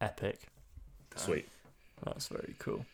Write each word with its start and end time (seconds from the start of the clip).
epic. 0.00 0.42
Sweet. 1.16 1.48
That's 2.04 2.28
very 2.28 2.54
cool. 2.58 2.86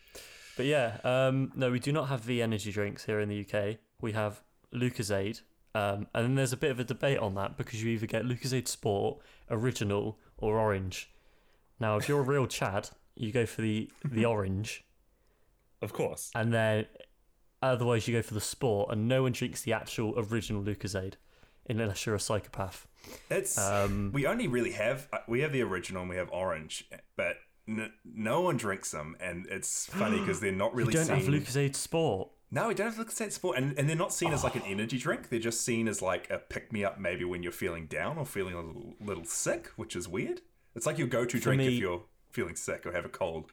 But 0.57 0.65
yeah, 0.65 0.97
um, 1.03 1.51
no, 1.55 1.69
we 1.71 1.79
do 1.79 1.91
not 1.91 2.07
have 2.09 2.21
V 2.21 2.41
energy 2.41 2.71
drinks 2.71 3.05
here 3.05 3.19
in 3.19 3.29
the 3.29 3.41
UK. 3.45 3.77
We 4.01 4.13
have 4.13 4.41
Lucozade, 4.73 5.41
um, 5.73 6.07
and 6.13 6.25
then 6.25 6.35
there's 6.35 6.53
a 6.53 6.57
bit 6.57 6.71
of 6.71 6.79
a 6.79 6.83
debate 6.83 7.19
on 7.19 7.35
that 7.35 7.57
because 7.57 7.83
you 7.83 7.91
either 7.91 8.07
get 8.07 8.23
Lucozade 8.23 8.67
Sport, 8.67 9.19
Original, 9.49 10.17
or 10.37 10.57
Orange. 10.57 11.11
Now, 11.79 11.97
if 11.97 12.07
you're 12.07 12.21
a 12.21 12.23
real 12.23 12.47
Chad, 12.47 12.89
you 13.15 13.31
go 13.31 13.45
for 13.45 13.61
the 13.61 13.89
the 14.03 14.25
orange, 14.33 14.83
Of 15.81 15.91
course. 15.93 16.31
and 16.33 16.53
then 16.53 16.85
otherwise 17.61 18.07
you 18.07 18.13
go 18.15 18.21
for 18.21 18.33
the 18.33 18.41
Sport, 18.41 18.91
and 18.91 19.07
no 19.07 19.23
one 19.23 19.33
drinks 19.33 19.61
the 19.61 19.73
actual 19.73 20.13
original 20.17 20.63
Lucozade 20.63 21.15
unless 21.69 22.05
you're 22.05 22.15
a 22.15 22.19
psychopath. 22.19 22.87
It's 23.29 23.57
Um, 23.57 24.11
we 24.13 24.25
only 24.25 24.47
really 24.47 24.71
have 24.71 25.07
uh, 25.13 25.19
we 25.27 25.41
have 25.41 25.51
the 25.51 25.61
original 25.61 26.01
and 26.01 26.09
we 26.09 26.15
have 26.17 26.29
orange, 26.31 26.85
but 27.15 27.37
n- 27.67 27.91
no 28.03 28.41
one 28.41 28.57
drinks 28.57 28.91
them, 28.91 29.15
and 29.19 29.45
it's 29.47 29.85
funny 29.87 30.19
because 30.19 30.39
they're 30.39 30.51
not 30.51 30.73
really 30.75 30.93
you 30.93 30.99
don't 30.99 31.05
seen. 31.07 31.15
have 31.17 31.25
Lucozade 31.43 31.75
Sport. 31.75 32.29
no, 32.51 32.67
we 32.69 32.73
don't 32.73 32.93
have 32.93 33.05
Lucozade 33.05 33.31
Sport, 33.31 33.57
and, 33.57 33.77
and 33.77 33.87
they're 33.87 33.95
not 33.95 34.13
seen 34.13 34.33
as 34.33 34.43
like 34.43 34.55
an 34.55 34.63
energy 34.65 34.97
drink. 34.97 35.29
They're 35.29 35.39
just 35.39 35.61
seen 35.61 35.87
as 35.87 36.01
like 36.01 36.29
a 36.31 36.39
pick 36.39 36.71
me 36.73 36.83
up, 36.83 36.99
maybe 36.99 37.25
when 37.25 37.43
you're 37.43 37.51
feeling 37.51 37.85
down 37.87 38.17
or 38.17 38.25
feeling 38.25 38.53
a 38.55 38.61
little, 38.61 38.93
little 38.99 39.25
sick, 39.25 39.67
which 39.75 39.95
is 39.95 40.07
weird. 40.07 40.41
It's 40.75 40.85
like 40.87 40.97
your 40.97 41.07
go 41.07 41.25
to 41.25 41.39
drink 41.39 41.59
me- 41.59 41.67
if 41.67 41.73
you're 41.81 42.03
feeling 42.31 42.55
sick 42.55 42.85
or 42.85 42.91
have 42.91 43.05
a 43.05 43.09
cold. 43.09 43.51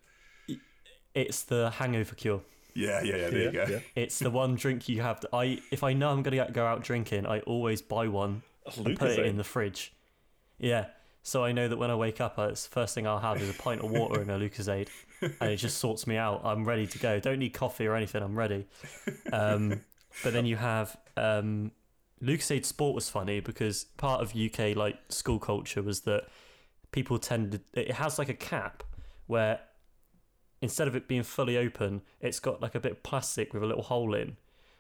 It's 1.14 1.42
the 1.42 1.70
hangover 1.70 2.14
cure. 2.14 2.40
Yeah, 2.74 3.02
yeah, 3.02 3.16
yeah. 3.16 3.30
There 3.30 3.42
you 3.42 3.52
go. 3.52 3.66
Yeah. 3.68 3.78
It's 3.94 4.18
the 4.18 4.30
one 4.30 4.54
drink 4.54 4.88
you 4.88 5.02
have. 5.02 5.20
To, 5.20 5.28
I 5.32 5.60
if 5.70 5.82
I 5.82 5.92
know 5.92 6.10
I'm 6.10 6.22
gonna 6.22 6.50
go 6.50 6.66
out 6.66 6.82
drinking, 6.82 7.26
I 7.26 7.40
always 7.40 7.82
buy 7.82 8.08
one 8.08 8.42
and 8.76 8.98
put 8.98 9.10
it 9.10 9.18
Lucozade. 9.18 9.26
in 9.26 9.36
the 9.36 9.44
fridge. 9.44 9.92
Yeah, 10.58 10.86
so 11.22 11.44
I 11.44 11.52
know 11.52 11.68
that 11.68 11.76
when 11.76 11.90
I 11.90 11.94
wake 11.94 12.20
up, 12.20 12.38
uh, 12.38 12.48
it's 12.48 12.66
first 12.66 12.94
thing 12.94 13.06
I'll 13.06 13.18
have 13.18 13.40
is 13.40 13.48
a 13.48 13.54
pint 13.54 13.80
of 13.80 13.90
water 13.90 14.20
and 14.20 14.30
a 14.30 14.38
Lucozade, 14.38 14.88
and 15.20 15.50
it 15.50 15.56
just 15.56 15.78
sorts 15.78 16.06
me 16.06 16.16
out. 16.16 16.40
I'm 16.44 16.64
ready 16.64 16.86
to 16.86 16.98
go. 16.98 17.20
Don't 17.20 17.38
need 17.38 17.50
coffee 17.50 17.86
or 17.86 17.94
anything. 17.94 18.22
I'm 18.22 18.36
ready. 18.36 18.66
Um, 19.32 19.80
but 20.22 20.32
then 20.32 20.46
you 20.46 20.56
have 20.56 20.96
um, 21.16 21.70
Lucozade 22.22 22.64
Sport 22.64 22.94
was 22.94 23.08
funny 23.08 23.40
because 23.40 23.84
part 23.96 24.20
of 24.20 24.34
UK 24.36 24.76
like 24.76 24.98
school 25.08 25.38
culture 25.38 25.82
was 25.82 26.00
that 26.02 26.24
people 26.90 27.18
tended 27.18 27.62
it 27.72 27.92
has 27.92 28.18
like 28.18 28.28
a 28.28 28.34
cap 28.34 28.82
where 29.26 29.60
instead 30.62 30.88
of 30.88 30.94
it 30.94 31.08
being 31.08 31.24
fully 31.24 31.58
open, 31.58 32.00
it's 32.20 32.40
got 32.40 32.62
like 32.62 32.74
a 32.74 32.80
bit 32.80 32.92
of 32.92 33.02
plastic 33.02 33.52
with 33.52 33.62
a 33.62 33.66
little 33.66 33.82
hole 33.82 34.14
in. 34.14 34.36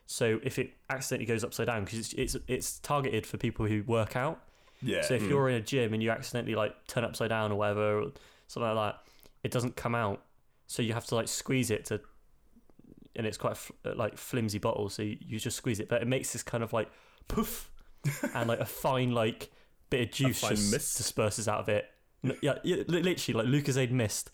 So 0.06 0.40
if 0.42 0.58
it 0.58 0.70
accidentally 0.88 1.26
goes 1.26 1.44
upside 1.44 1.66
down, 1.66 1.84
because 1.84 1.98
it's, 1.98 2.12
it's 2.14 2.36
it's 2.48 2.78
targeted 2.78 3.26
for 3.26 3.36
people 3.36 3.66
who 3.66 3.82
work 3.82 4.16
out. 4.16 4.40
Yeah. 4.80 5.02
So 5.02 5.14
if 5.14 5.22
mm. 5.22 5.28
you're 5.28 5.48
in 5.48 5.56
a 5.56 5.60
gym 5.60 5.92
and 5.92 6.02
you 6.02 6.10
accidentally 6.10 6.54
like 6.54 6.86
turn 6.86 7.04
upside 7.04 7.28
down 7.28 7.52
or 7.52 7.56
whatever, 7.56 8.00
or 8.00 8.12
something 8.46 8.74
like 8.74 8.94
that, 8.94 9.02
it 9.42 9.50
doesn't 9.50 9.76
come 9.76 9.94
out. 9.94 10.22
So 10.68 10.82
you 10.82 10.92
have 10.94 11.04
to 11.06 11.14
like 11.16 11.28
squeeze 11.28 11.70
it 11.70 11.84
to, 11.86 12.00
and 13.16 13.26
it's 13.26 13.36
quite 13.36 13.52
a 13.52 13.56
fl- 13.56 13.72
uh, 13.84 13.94
like 13.96 14.16
flimsy 14.16 14.58
bottle. 14.58 14.88
So 14.88 15.02
you, 15.02 15.18
you 15.20 15.38
just 15.38 15.56
squeeze 15.56 15.80
it, 15.80 15.88
but 15.88 16.00
it 16.00 16.08
makes 16.08 16.32
this 16.32 16.42
kind 16.42 16.62
of 16.62 16.72
like 16.72 16.90
poof, 17.28 17.70
and 18.34 18.48
like 18.48 18.60
a 18.60 18.66
fine 18.66 19.12
like 19.12 19.50
bit 19.90 20.08
of 20.08 20.10
juice 20.12 20.40
just 20.40 20.72
mist? 20.72 20.96
disperses 20.96 21.48
out 21.48 21.60
of 21.60 21.68
it. 21.68 21.86
Yeah, 22.40 22.54
yeah, 22.62 22.76
li- 22.86 23.02
literally 23.02 23.44
like 23.44 23.52
Lucozade 23.52 23.90
mist. 23.90 24.30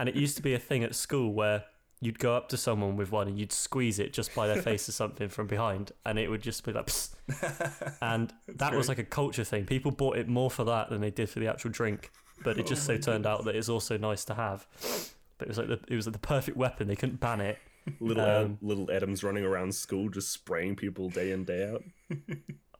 And 0.00 0.08
it 0.08 0.14
used 0.16 0.36
to 0.36 0.42
be 0.42 0.54
a 0.54 0.58
thing 0.58 0.82
at 0.84 0.94
school 0.94 1.32
where 1.32 1.64
you'd 2.00 2.18
go 2.18 2.36
up 2.36 2.48
to 2.50 2.56
someone 2.56 2.96
with 2.96 3.10
one 3.12 3.28
and 3.28 3.38
you'd 3.38 3.52
squeeze 3.52 3.98
it 3.98 4.12
just 4.12 4.34
by 4.34 4.46
their 4.46 4.60
face 4.68 4.88
or 4.88 4.92
something 4.92 5.28
from 5.28 5.46
behind, 5.46 5.92
and 6.04 6.18
it 6.18 6.28
would 6.28 6.42
just 6.42 6.64
be 6.64 6.72
like. 6.72 6.86
Psst. 6.86 7.10
And 8.02 8.32
that 8.48 8.74
was 8.74 8.88
like 8.88 8.98
a 8.98 9.04
culture 9.04 9.44
thing. 9.44 9.64
People 9.64 9.90
bought 9.90 10.18
it 10.18 10.28
more 10.28 10.50
for 10.50 10.64
that 10.64 10.90
than 10.90 11.00
they 11.00 11.10
did 11.10 11.30
for 11.30 11.38
the 11.40 11.48
actual 11.48 11.70
drink. 11.70 12.10
But 12.42 12.58
it 12.58 12.66
just 12.66 12.84
so 12.84 12.98
turned 13.08 13.26
out 13.26 13.44
that 13.46 13.56
it's 13.56 13.68
also 13.70 13.96
nice 13.96 14.24
to 14.26 14.34
have. 14.34 14.66
But 15.38 15.46
it 15.46 15.48
was 15.48 15.58
like 15.58 15.68
the, 15.68 15.80
it 15.88 15.96
was 15.96 16.06
like 16.06 16.12
the 16.12 16.18
perfect 16.18 16.56
weapon. 16.56 16.86
They 16.88 16.96
couldn't 16.96 17.20
ban 17.20 17.40
it. 17.40 17.58
Little 18.00 18.24
Um, 18.24 18.58
little 18.60 18.90
Adams 18.90 19.22
running 19.24 19.44
around 19.44 19.74
school, 19.74 20.08
just 20.08 20.30
spraying 20.32 20.76
people 20.76 21.08
day 21.08 21.32
in 21.32 21.44
day 21.44 21.70
out. 21.70 21.82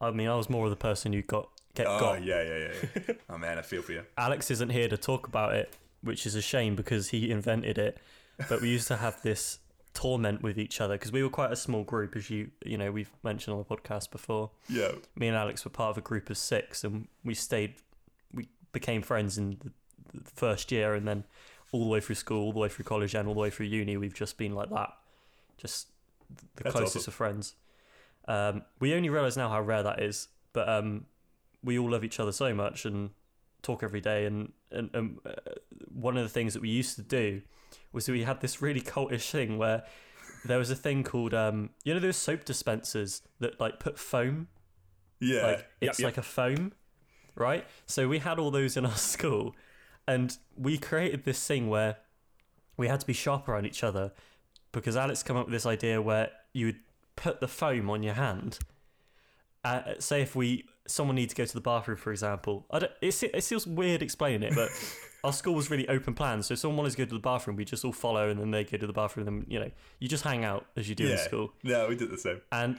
I 0.00 0.10
mean, 0.10 0.28
I 0.28 0.34
was 0.34 0.50
more 0.50 0.64
of 0.64 0.70
the 0.70 0.76
person 0.76 1.12
who 1.12 1.22
got 1.22 1.48
get 1.74 1.86
oh 1.86 1.98
got. 1.98 2.24
yeah, 2.24 2.42
yeah, 2.42 2.58
yeah. 2.58 2.88
yeah. 3.08 3.14
oh 3.30 3.38
man, 3.38 3.58
I 3.58 3.62
feel 3.62 3.82
for 3.82 3.92
you. 3.92 4.02
Alex 4.18 4.50
isn't 4.50 4.70
here 4.70 4.88
to 4.88 4.96
talk 4.96 5.26
about 5.26 5.54
it, 5.54 5.74
which 6.04 6.26
is 6.26 6.34
a 6.34 6.42
shame 6.42 6.76
because 6.76 7.08
he 7.08 7.30
invented 7.30 7.78
it. 7.78 7.98
But 8.48 8.60
we 8.60 8.68
used 8.68 8.88
to 8.88 8.96
have 8.96 9.22
this 9.22 9.58
torment 9.94 10.42
with 10.42 10.58
each 10.58 10.80
other 10.80 10.96
because 10.96 11.12
we 11.12 11.22
were 11.22 11.30
quite 11.30 11.52
a 11.52 11.56
small 11.56 11.84
group, 11.84 12.16
as 12.16 12.28
you 12.30 12.50
you 12.64 12.76
know 12.76 12.90
we've 12.90 13.10
mentioned 13.22 13.54
on 13.54 13.64
the 13.66 13.76
podcast 13.76 14.10
before. 14.10 14.50
Yeah. 14.68 14.92
Me 15.16 15.28
and 15.28 15.36
Alex 15.36 15.64
were 15.64 15.70
part 15.70 15.90
of 15.90 15.98
a 15.98 16.02
group 16.02 16.30
of 16.30 16.38
six, 16.38 16.84
and 16.84 17.08
we 17.24 17.34
stayed. 17.34 17.74
We 18.32 18.48
became 18.72 19.02
friends 19.02 19.38
in 19.38 19.50
the, 19.60 19.70
the 20.12 20.30
first 20.34 20.70
year, 20.72 20.94
and 20.94 21.06
then 21.06 21.24
all 21.72 21.84
the 21.84 21.90
way 21.90 22.00
through 22.00 22.16
school, 22.16 22.44
all 22.44 22.52
the 22.52 22.58
way 22.58 22.68
through 22.68 22.84
college, 22.84 23.14
and 23.14 23.26
all 23.26 23.34
the 23.34 23.40
way 23.40 23.50
through 23.50 23.66
uni, 23.66 23.96
we've 23.96 24.14
just 24.14 24.36
been 24.38 24.54
like 24.54 24.70
that, 24.70 24.90
just 25.56 25.88
the 26.56 26.64
That's 26.64 26.76
closest 26.76 26.96
awesome. 26.96 27.10
of 27.10 27.14
friends. 27.14 27.54
Um, 28.26 28.62
we 28.80 28.94
only 28.94 29.10
realise 29.10 29.36
now 29.36 29.48
how 29.48 29.60
rare 29.60 29.82
that 29.82 30.00
is, 30.02 30.28
but 30.52 30.68
um, 30.68 31.06
we 31.62 31.78
all 31.78 31.90
love 31.90 32.04
each 32.04 32.20
other 32.20 32.32
so 32.32 32.54
much 32.54 32.84
and 32.84 33.10
talk 33.64 33.82
every 33.82 34.00
day. 34.00 34.26
And, 34.26 34.52
and, 34.70 34.90
and 34.94 35.18
uh, 35.26 35.30
one 35.92 36.16
of 36.16 36.22
the 36.22 36.28
things 36.28 36.54
that 36.54 36.62
we 36.62 36.68
used 36.68 36.96
to 36.96 37.02
do 37.02 37.42
was 37.92 38.08
we 38.08 38.22
had 38.24 38.40
this 38.40 38.60
really 38.62 38.80
cultish 38.80 39.30
thing 39.30 39.58
where 39.58 39.84
there 40.44 40.58
was 40.58 40.70
a 40.70 40.76
thing 40.76 41.02
called 41.02 41.32
um, 41.32 41.70
you 41.84 41.94
know 41.94 42.00
those 42.00 42.16
soap 42.16 42.44
dispensers 42.44 43.22
that 43.40 43.58
like 43.58 43.80
put 43.80 43.98
foam 43.98 44.48
Yeah. 45.20 45.46
like 45.46 45.66
it's 45.80 45.98
yep. 45.98 46.06
like 46.06 46.18
a 46.18 46.22
foam, 46.22 46.72
right? 47.34 47.64
So 47.86 48.08
we 48.08 48.18
had 48.18 48.38
all 48.38 48.50
those 48.50 48.76
in 48.76 48.84
our 48.84 48.96
school, 48.96 49.54
and 50.06 50.36
we 50.56 50.76
created 50.78 51.24
this 51.24 51.44
thing 51.46 51.68
where 51.68 51.96
we 52.76 52.88
had 52.88 53.00
to 53.00 53.06
be 53.06 53.12
sharp 53.12 53.48
around 53.48 53.64
each 53.66 53.82
other 53.82 54.12
because 54.72 54.96
Alex 54.96 55.22
came 55.22 55.36
up 55.36 55.46
with 55.46 55.52
this 55.52 55.66
idea 55.66 56.02
where 56.02 56.30
you 56.52 56.66
would 56.66 56.80
put 57.16 57.40
the 57.40 57.48
foam 57.48 57.88
on 57.88 58.02
your 58.02 58.14
hand. 58.14 58.58
Uh, 59.62 59.94
say 59.98 60.20
if 60.20 60.36
we 60.36 60.64
someone 60.86 61.16
needs 61.16 61.32
to 61.32 61.36
go 61.36 61.46
to 61.46 61.54
the 61.54 61.60
bathroom, 61.60 61.96
for 61.96 62.10
example, 62.10 62.66
I 62.70 62.80
don't, 62.80 62.92
it, 63.00 63.22
it 63.22 63.44
feels 63.44 63.66
weird 63.66 64.02
explaining 64.02 64.42
it, 64.42 64.54
but 64.54 64.70
our 65.24 65.32
school 65.32 65.54
was 65.54 65.70
really 65.70 65.88
open 65.88 66.14
plan. 66.14 66.42
So 66.42 66.52
if 66.52 66.60
someone 66.60 66.76
wanted 66.76 66.90
to 66.92 66.98
go 66.98 67.04
to 67.06 67.14
the 67.14 67.18
bathroom, 67.18 67.56
we 67.56 67.64
just 67.64 67.84
all 67.84 67.92
follow, 67.92 68.28
and 68.28 68.38
then 68.38 68.50
they 68.50 68.64
go 68.64 68.76
to 68.76 68.86
the 68.86 68.92
bathroom. 68.92 69.26
And 69.26 69.46
you 69.48 69.58
know, 69.58 69.70
you 69.98 70.08
just 70.08 70.24
hang 70.24 70.44
out 70.44 70.66
as 70.76 70.88
you 70.88 70.94
do 70.94 71.04
in 71.04 71.10
yeah. 71.10 71.16
school. 71.16 71.52
No, 71.62 71.88
we 71.88 71.96
did 71.96 72.10
the 72.10 72.18
same. 72.18 72.40
And 72.52 72.78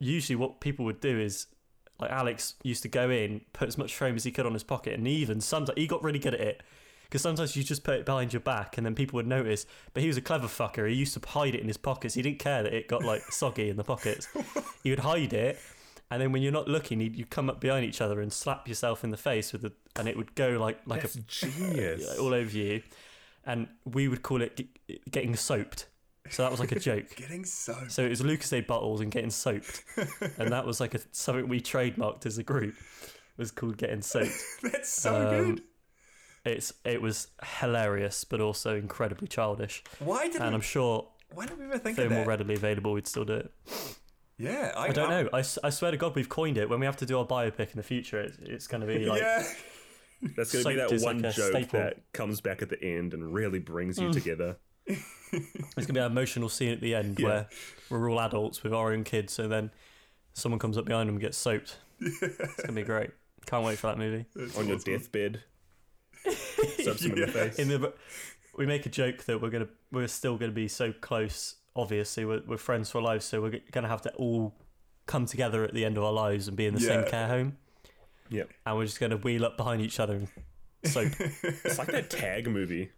usually, 0.00 0.36
what 0.36 0.60
people 0.60 0.84
would 0.84 1.00
do 1.00 1.18
is, 1.18 1.46
like 2.00 2.10
Alex 2.10 2.54
used 2.62 2.82
to 2.82 2.88
go 2.88 3.10
in, 3.10 3.42
put 3.52 3.68
as 3.68 3.78
much 3.78 3.94
foam 3.94 4.16
as 4.16 4.24
he 4.24 4.32
could 4.32 4.46
on 4.46 4.52
his 4.52 4.64
pocket, 4.64 4.94
and 4.94 5.06
even 5.06 5.40
sometimes 5.40 5.78
he 5.78 5.86
got 5.86 6.02
really 6.02 6.18
good 6.18 6.34
at 6.34 6.40
it. 6.40 6.62
Because 7.04 7.22
sometimes 7.22 7.56
you 7.56 7.62
just 7.62 7.84
put 7.84 7.94
it 7.94 8.04
behind 8.04 8.34
your 8.34 8.40
back, 8.40 8.76
and 8.76 8.84
then 8.84 8.94
people 8.94 9.16
would 9.16 9.26
notice. 9.26 9.64
But 9.94 10.02
he 10.02 10.08
was 10.08 10.18
a 10.18 10.20
clever 10.20 10.46
fucker. 10.46 10.86
He 10.86 10.94
used 10.94 11.14
to 11.14 11.26
hide 11.26 11.54
it 11.54 11.62
in 11.62 11.66
his 11.66 11.78
pockets. 11.78 12.12
He 12.12 12.20
didn't 12.20 12.38
care 12.38 12.62
that 12.62 12.74
it 12.74 12.86
got 12.86 13.02
like 13.02 13.22
soggy 13.32 13.70
in 13.70 13.76
the 13.76 13.84
pockets. 13.84 14.28
He 14.84 14.90
would 14.90 15.00
hide 15.00 15.32
it, 15.32 15.58
and 16.10 16.20
then 16.22 16.32
when 16.32 16.42
you're 16.42 16.52
not 16.52 16.68
looking, 16.68 17.00
you'd, 17.00 17.16
you'd 17.16 17.30
come 17.30 17.50
up 17.50 17.60
behind 17.60 17.84
each 17.84 18.00
other 18.00 18.20
and 18.20 18.32
slap 18.32 18.66
yourself 18.68 19.04
in 19.04 19.10
the 19.10 19.16
face 19.16 19.52
with 19.52 19.62
the, 19.62 19.72
and 19.96 20.08
it 20.08 20.16
would 20.16 20.34
go 20.34 20.50
like 20.58 20.78
like 20.86 21.02
That's 21.02 21.16
a 21.16 21.20
genius. 21.26 22.18
all 22.18 22.32
over 22.34 22.50
you. 22.56 22.82
And 23.44 23.68
we 23.84 24.08
would 24.08 24.22
call 24.22 24.42
it 24.42 24.56
ge- 24.56 24.98
getting 25.10 25.34
soaped. 25.36 25.86
So 26.30 26.42
that 26.42 26.50
was 26.50 26.60
like 26.60 26.72
a 26.72 26.78
joke. 26.78 27.06
Getting 27.16 27.44
so. 27.46 27.74
So 27.88 28.04
it 28.04 28.10
was 28.10 28.20
Lucozade 28.20 28.66
bottles 28.66 29.00
and 29.00 29.10
getting 29.10 29.30
soaped, 29.30 29.82
and 30.36 30.52
that 30.52 30.66
was 30.66 30.78
like 30.78 30.94
a, 30.94 31.00
something 31.10 31.48
we 31.48 31.58
trademarked 31.58 32.26
as 32.26 32.36
a 32.36 32.42
group. 32.42 32.74
It 32.74 33.38
was 33.38 33.50
called 33.50 33.78
getting 33.78 34.02
soaped. 34.02 34.34
That's 34.62 34.90
so 34.90 35.16
Um, 35.26 35.54
good. 35.54 35.62
It's 36.44 36.74
it 36.84 37.00
was 37.00 37.28
hilarious, 37.60 38.24
but 38.24 38.42
also 38.42 38.76
incredibly 38.76 39.26
childish. 39.26 39.82
Why 40.00 40.26
did 40.28 40.42
And 40.42 40.50
we, 40.50 40.54
I'm 40.56 40.60
sure 40.60 41.08
why 41.32 41.46
did 41.46 41.58
we 41.58 41.64
ever 41.64 41.74
if 41.76 41.82
think 41.82 41.96
they 41.96 42.04
of 42.04 42.10
were 42.10 42.16
that? 42.16 42.20
more 42.20 42.28
readily 42.28 42.54
available, 42.56 42.92
we'd 42.92 43.06
still 43.06 43.24
do 43.24 43.34
it. 43.34 43.50
Yeah, 44.38 44.72
I, 44.76 44.86
I 44.86 44.92
don't 44.92 45.10
know. 45.10 45.28
I 45.32 45.70
swear 45.70 45.90
to 45.90 45.96
God, 45.96 46.14
we've 46.14 46.28
coined 46.28 46.56
it. 46.58 46.68
When 46.68 46.80
we 46.80 46.86
have 46.86 46.96
to 46.98 47.06
do 47.06 47.18
our 47.18 47.26
biopic 47.26 47.70
in 47.70 47.76
the 47.76 47.82
future, 47.82 48.20
it's, 48.20 48.38
it's 48.40 48.66
going 48.66 48.80
to 48.80 48.86
be 48.86 49.04
like 49.04 49.20
yeah, 49.20 49.42
That's 50.36 50.52
going 50.52 50.64
to 50.64 50.70
be 50.70 50.76
soap 50.76 50.88
that 50.88 50.92
is 50.92 51.04
one 51.04 51.22
like 51.22 51.34
joke 51.34 51.50
staple. 51.52 51.80
that 51.80 52.12
comes 52.12 52.40
back 52.40 52.62
at 52.62 52.68
the 52.70 52.82
end 52.82 53.14
and 53.14 53.32
really 53.32 53.58
brings 53.58 53.98
Mm. 53.98 54.02
you 54.08 54.12
together. 54.12 54.56
it's 54.86 55.04
going 55.74 55.86
to 55.86 55.92
be 55.92 56.00
an 56.00 56.06
emotional 56.10 56.48
scene 56.48 56.72
at 56.72 56.80
the 56.80 56.94
end 56.94 57.18
Yeah. 57.18 57.26
where 57.26 57.46
we're 58.00 58.10
all 58.10 58.20
adults 58.20 58.62
with 58.62 58.72
our 58.72 58.92
own 58.92 59.04
kids, 59.04 59.32
so 59.32 59.48
then 59.48 59.70
someone 60.32 60.58
comes 60.58 60.78
up 60.78 60.84
behind 60.86 61.08
them 61.08 61.16
and 61.16 61.20
gets 61.20 61.36
soaped. 61.36 61.76
It's 62.00 62.20
going 62.20 62.68
to 62.68 62.72
be 62.72 62.82
great. 62.84 63.10
Can't 63.46 63.64
wait 63.64 63.78
for 63.78 63.88
that 63.88 63.98
movie. 63.98 64.24
on 64.56 64.68
your 64.68 64.78
deathbed. 64.78 65.42
Soap 66.82 66.98
some 66.98 67.12
in 67.12 67.20
the 67.20 67.26
face. 67.28 67.58
in 67.58 67.68
the 67.68 67.92
we 68.56 68.66
make 68.66 68.84
a 68.86 68.88
joke 68.88 69.24
that 69.24 69.40
we're 69.40 69.50
gonna 69.50 69.68
we're 69.92 70.08
still 70.08 70.36
gonna 70.36 70.50
be 70.52 70.66
so 70.68 70.92
close 70.92 71.54
obviously 71.78 72.24
we're, 72.24 72.42
we're 72.46 72.56
friends 72.58 72.90
for 72.90 73.00
life 73.00 73.22
so 73.22 73.40
we're 73.40 73.60
gonna 73.72 73.88
have 73.88 74.02
to 74.02 74.12
all 74.14 74.54
come 75.06 75.24
together 75.26 75.64
at 75.64 75.72
the 75.72 75.84
end 75.84 75.96
of 75.96 76.04
our 76.04 76.12
lives 76.12 76.48
and 76.48 76.56
be 76.56 76.66
in 76.66 76.74
the 76.74 76.80
same 76.80 77.04
care 77.06 77.28
home. 77.28 77.56
Yep. 78.30 78.50
and 78.66 78.76
we're 78.76 78.84
just 78.84 79.00
gonna 79.00 79.16
wheel 79.16 79.44
up 79.46 79.56
behind 79.56 79.80
each 79.80 79.98
other 80.00 80.16
and 80.16 80.28
soap 80.84 81.12
It's 81.64 81.78
like 81.78 81.88
that 81.88 82.10
tag 82.10 82.46
movie. 82.46 82.90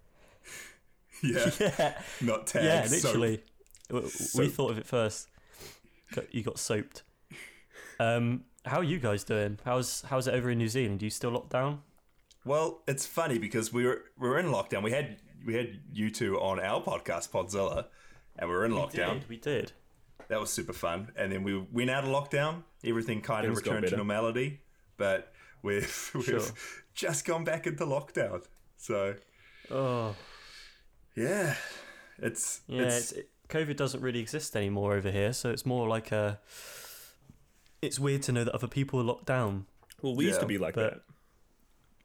yeah, 1.22 1.50
yeah. 1.60 2.02
Not 2.20 2.46
tag. 2.46 2.64
yeah 2.64 2.86
literally. 2.90 3.42
We- 3.90 4.00
we 4.00 4.08
Soap. 4.08 4.52
thought 4.52 4.70
of 4.72 4.78
it 4.78 4.86
first. 4.86 5.28
Got- 6.14 6.34
you 6.34 6.42
got 6.42 6.58
soaped. 6.58 7.02
Um 7.98 8.44
how 8.64 8.78
are 8.78 8.84
you 8.84 8.98
guys 8.98 9.24
doing? 9.24 9.58
How's 9.64 10.02
how's 10.02 10.26
it 10.26 10.34
over 10.34 10.50
in 10.50 10.58
new 10.58 10.68
zealand? 10.68 10.98
Do 11.00 11.06
you 11.06 11.10
still 11.10 11.30
locked 11.30 11.50
down? 11.50 11.80
Well, 12.44 12.82
it's 12.88 13.06
funny 13.06 13.38
because 13.38 13.72
we 13.72 13.86
were 13.86 14.02
we 14.18 14.28
were 14.28 14.38
in 14.38 14.46
lockdown. 14.46 14.82
We 14.82 14.92
had 14.92 15.18
we 15.46 15.54
had 15.54 15.80
you 15.92 16.10
two 16.10 16.38
on 16.40 16.58
our 16.60 16.82
podcast 16.82 17.30
Podzilla, 17.30 17.86
and 18.40 18.48
we 18.48 18.54
were 18.56 18.64
in 18.64 18.72
lockdown. 18.72 19.20
Did, 19.20 19.28
we 19.28 19.36
did. 19.36 19.72
That 20.28 20.40
was 20.40 20.50
super 20.52 20.72
fun. 20.72 21.12
And 21.16 21.30
then 21.30 21.42
we 21.44 21.56
went 21.58 21.90
out 21.90 22.02
of 22.04 22.10
lockdown. 22.10 22.62
Everything 22.84 23.20
kind 23.20 23.44
of 23.46 23.50
Things 23.52 23.60
got 23.62 23.70
returned 23.72 23.84
to 23.86 23.90
better. 23.90 23.96
normality, 23.98 24.60
but 24.96 25.32
we've 25.62 26.10
we've 26.14 26.24
Sure. 26.24 26.40
just 26.94 27.24
gone 27.24 27.44
back 27.44 27.66
into 27.66 27.84
lockdown. 27.84 28.42
So 28.76 29.14
Oh, 29.70 30.16
yeah, 31.14 31.54
it's 32.18 32.60
yeah. 32.66 32.82
it's, 32.82 32.96
It's, 32.96 33.12
it, 33.12 33.28
COVID 33.48 33.76
doesn't 33.76 34.00
really 34.00 34.20
exist 34.20 34.56
anymore 34.56 34.94
over 34.94 35.10
here, 35.10 35.32
so 35.32 35.50
it's 35.50 35.66
more 35.66 35.86
like 35.88 36.12
a. 36.12 36.38
It's 37.82 37.98
weird 37.98 38.22
to 38.24 38.32
know 38.32 38.44
that 38.44 38.54
other 38.54 38.68
people 38.68 39.00
are 39.00 39.04
locked 39.04 39.26
down. 39.26 39.66
Well, 40.02 40.14
we 40.14 40.26
used 40.26 40.40
to 40.40 40.46
be 40.46 40.58
like 40.58 40.74
but- 40.74 40.92
that. 40.94 41.00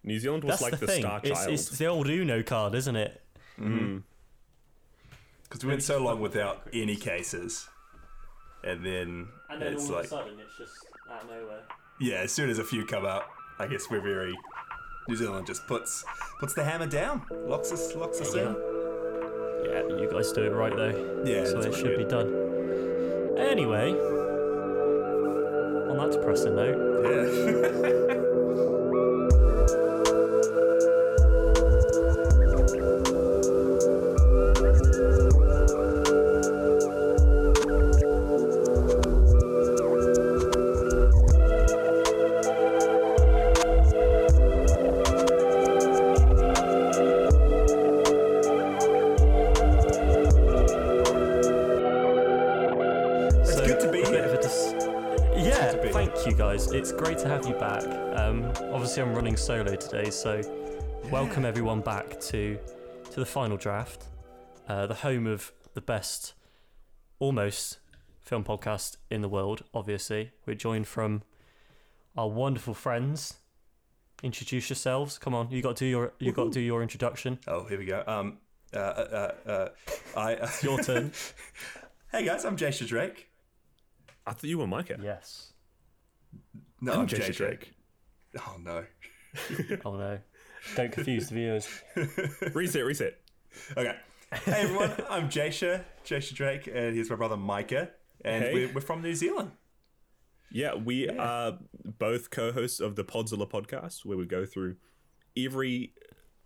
New 0.04 0.20
Zealand 0.20 0.44
was 0.44 0.60
That's 0.60 0.62
like 0.62 0.72
the, 0.80 0.86
the, 0.86 0.88
thing. 0.92 1.02
star 1.02 1.20
child. 1.20 1.50
it's 1.52 1.68
the 1.70 1.88
old 1.88 2.08
Uno 2.08 2.44
card, 2.44 2.76
isn't 2.76 2.96
it? 2.96 3.22
Mm. 3.60 3.80
Mm. 3.80 4.04
Because 5.50 5.64
we 5.64 5.70
went 5.70 5.84
so 5.84 6.00
long 6.00 6.20
without 6.20 6.68
any 6.74 6.96
cases, 6.96 7.68
and 8.64 8.86
then 8.86 9.28
and 9.50 9.62
then 9.62 9.74
it's 9.74 9.90
like 9.90 10.06
sudden, 10.08 10.40
it's 10.40 10.58
just 10.58 10.74
out 11.12 11.24
of 11.24 11.30
nowhere. 11.30 11.62
yeah, 12.00 12.18
as 12.18 12.32
soon 12.32 12.50
as 12.50 12.60
a 12.60 12.64
few 12.64 12.86
come 12.86 13.06
up, 13.06 13.30
I 13.60 13.68
guess 13.68 13.90
we're 13.90 14.02
very 14.02 14.36
New 15.08 15.16
Zealand 15.16 15.46
just 15.48 15.66
puts 15.68 16.04
puts 16.40 16.54
the 16.54 16.64
hammer 16.64 16.88
down, 16.88 17.26
locks 17.46 17.72
us 17.72 17.96
locks 17.96 18.20
us 18.22 18.34
in. 18.34 18.56
Yeah, 19.66 19.82
you 20.02 20.10
guys 20.12 20.32
do 20.32 20.44
it 20.44 20.50
right 20.52 20.76
though. 20.76 21.24
Yeah, 21.26 21.46
so 21.46 21.54
that's 21.62 21.66
it 21.68 21.70
what 21.70 21.80
should 21.80 21.98
we 21.98 22.04
be 22.04 22.10
done. 22.10 23.38
Anyway, 23.38 23.92
on 25.90 25.98
that 25.98 26.12
depressing 26.12 26.56
note, 26.56 26.78
Yeah. 27.06 27.70
obviously, 59.36 59.58
solo 59.58 59.76
today, 59.76 60.10
so 60.10 60.42
welcome 61.12 61.44
everyone 61.44 61.82
back 61.82 62.22
to 62.22 62.58
to 63.12 63.20
the 63.20 63.26
final 63.26 63.58
draft, 63.58 64.06
uh, 64.70 64.88
the 64.88 64.94
home 64.94 65.28
of 65.28 65.52
the 65.74 65.82
best, 65.82 66.34
almost 67.20 67.80
film 68.22 68.46
podcast 68.46 68.96
in 69.12 69.20
the 69.22 69.28
world. 69.28 69.62
Obviously, 69.74 70.32
we're 70.46 70.54
joined 70.54 70.88
from 70.88 71.22
our 72.16 72.30
wonderful 72.30 72.74
friends. 72.74 73.34
Introduce 74.24 74.70
yourselves. 74.70 75.18
Come 75.18 75.36
on, 75.36 75.52
you 75.52 75.62
got 75.62 75.76
to 75.76 75.84
do 75.84 75.90
your 75.90 76.14
you 76.18 76.32
got 76.32 76.46
to 76.46 76.52
do 76.52 76.62
your 76.62 76.82
introduction. 76.82 77.38
Oh, 77.46 77.66
here 77.66 77.78
we 77.78 77.86
go. 77.86 78.06
Um, 78.08 78.38
uh, 78.74 78.80
uh, 78.80 79.32
uh, 79.46 79.50
uh, 79.50 79.70
I. 80.16 80.36
Uh, 80.36 80.50
Your 80.62 80.80
turn. 80.82 81.12
hey 82.14 82.24
guys, 82.24 82.46
I'm 82.46 82.56
Jay 82.56 82.72
Drake. 82.72 83.28
I 84.26 84.32
thought 84.32 84.46
you 84.46 84.60
were 84.60 84.66
Mykah. 84.66 85.04
yes. 85.04 85.52
No, 86.80 86.94
I'm 86.94 87.00
I'm, 87.02 87.08
Jasher 87.08 87.34
JJ. 87.34 87.36
Drake. 87.36 87.72
Oh 88.38 88.58
no. 88.64 88.86
Oh 89.86 89.96
no! 89.96 90.20
Don't 90.76 90.92
confuse 90.92 91.30
the 91.30 91.36
viewers. 91.36 91.68
Reset, 92.54 92.86
reset. 92.86 93.18
Okay. 93.78 93.96
Hey 94.32 94.62
everyone, 94.64 94.92
I'm 95.10 95.30
Jasher, 95.30 95.86
Jasher 96.04 96.36
Drake, 96.36 96.68
and 96.68 96.96
here's 96.96 97.10
my 97.10 97.16
brother 97.16 97.36
Mykah, 97.38 97.90
and 98.24 98.44
Hey. 98.44 98.54
we're, 98.54 98.74
we're 98.74 98.82
from 98.82 99.02
New 99.02 99.14
Zealand. 99.16 99.52
Yeah, 100.52 100.76
we 100.76 101.10
are 101.10 101.58
both 102.00 102.30
co-hosts 102.32 102.80
of 102.80 102.96
the 102.96 103.04
Podzilla 103.04 103.50
podcast, 103.50 104.06
where 104.06 104.18
we 104.18 104.26
go 104.26 104.46
through 104.46 104.76
every 105.38 105.94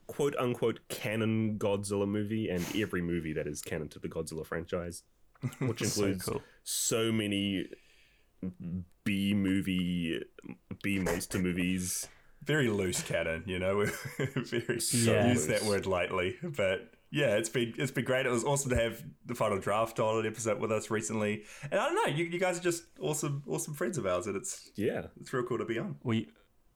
quote 0.07 0.35
unquote 0.37 0.79
canon 0.89 1.57
Godzilla 1.57 2.07
movie 2.07 2.49
and 2.49 2.65
every 2.75 3.01
movie 3.01 3.33
that 3.33 3.47
is 3.47 3.61
canon 3.61 3.87
to 3.89 3.99
the 3.99 4.09
Godzilla 4.09 4.45
franchise, 4.45 5.03
which 5.59 5.81
includes 5.81 6.25
so, 6.25 6.41
cool. 7.03 7.11
many 7.13 7.65
B 9.03 9.33
movie, 9.33 10.21
B 10.83 10.99
monster 10.99 11.39
movies. 11.39 12.07
Very 12.43 12.69
loose 12.69 13.01
canon, 13.03 13.43
you 13.45 13.59
know. 13.59 13.77
We're 13.77 13.91
very 14.43 14.79
Yeah. 14.93 15.27
use 15.31 15.47
that 15.47 15.63
word 15.63 15.85
lightly, 15.85 16.37
but 16.41 16.91
yeah, 17.11 17.35
it's 17.37 17.49
been 17.49 17.73
it's 17.77 17.91
been 17.91 18.05
great. 18.05 18.25
It 18.25 18.31
was 18.31 18.43
awesome 18.43 18.69
to 18.69 18.75
have 18.75 19.03
the 19.25 19.35
final 19.35 19.59
draft 19.59 19.99
on 19.99 20.19
an 20.19 20.25
episode 20.31 20.59
with 20.59 20.71
us 20.71 20.89
recently, 20.89 21.43
and 21.71 21.79
I 21.79 21.85
don't 21.87 21.95
know, 21.95 22.15
you, 22.15 22.25
you 22.25 22.39
guys 22.39 22.57
are 22.59 22.61
just 22.63 22.83
awesome, 22.99 23.43
awesome 23.47 23.73
friends 23.73 23.97
of 23.97 24.05
ours, 24.05 24.27
and 24.27 24.35
it's 24.35 24.69
Yeah, 24.75 25.07
it's 25.19 25.33
real 25.33 25.43
cool 25.43 25.57
to 25.57 25.65
be 25.65 25.79
on. 25.79 25.95
we 26.03 26.29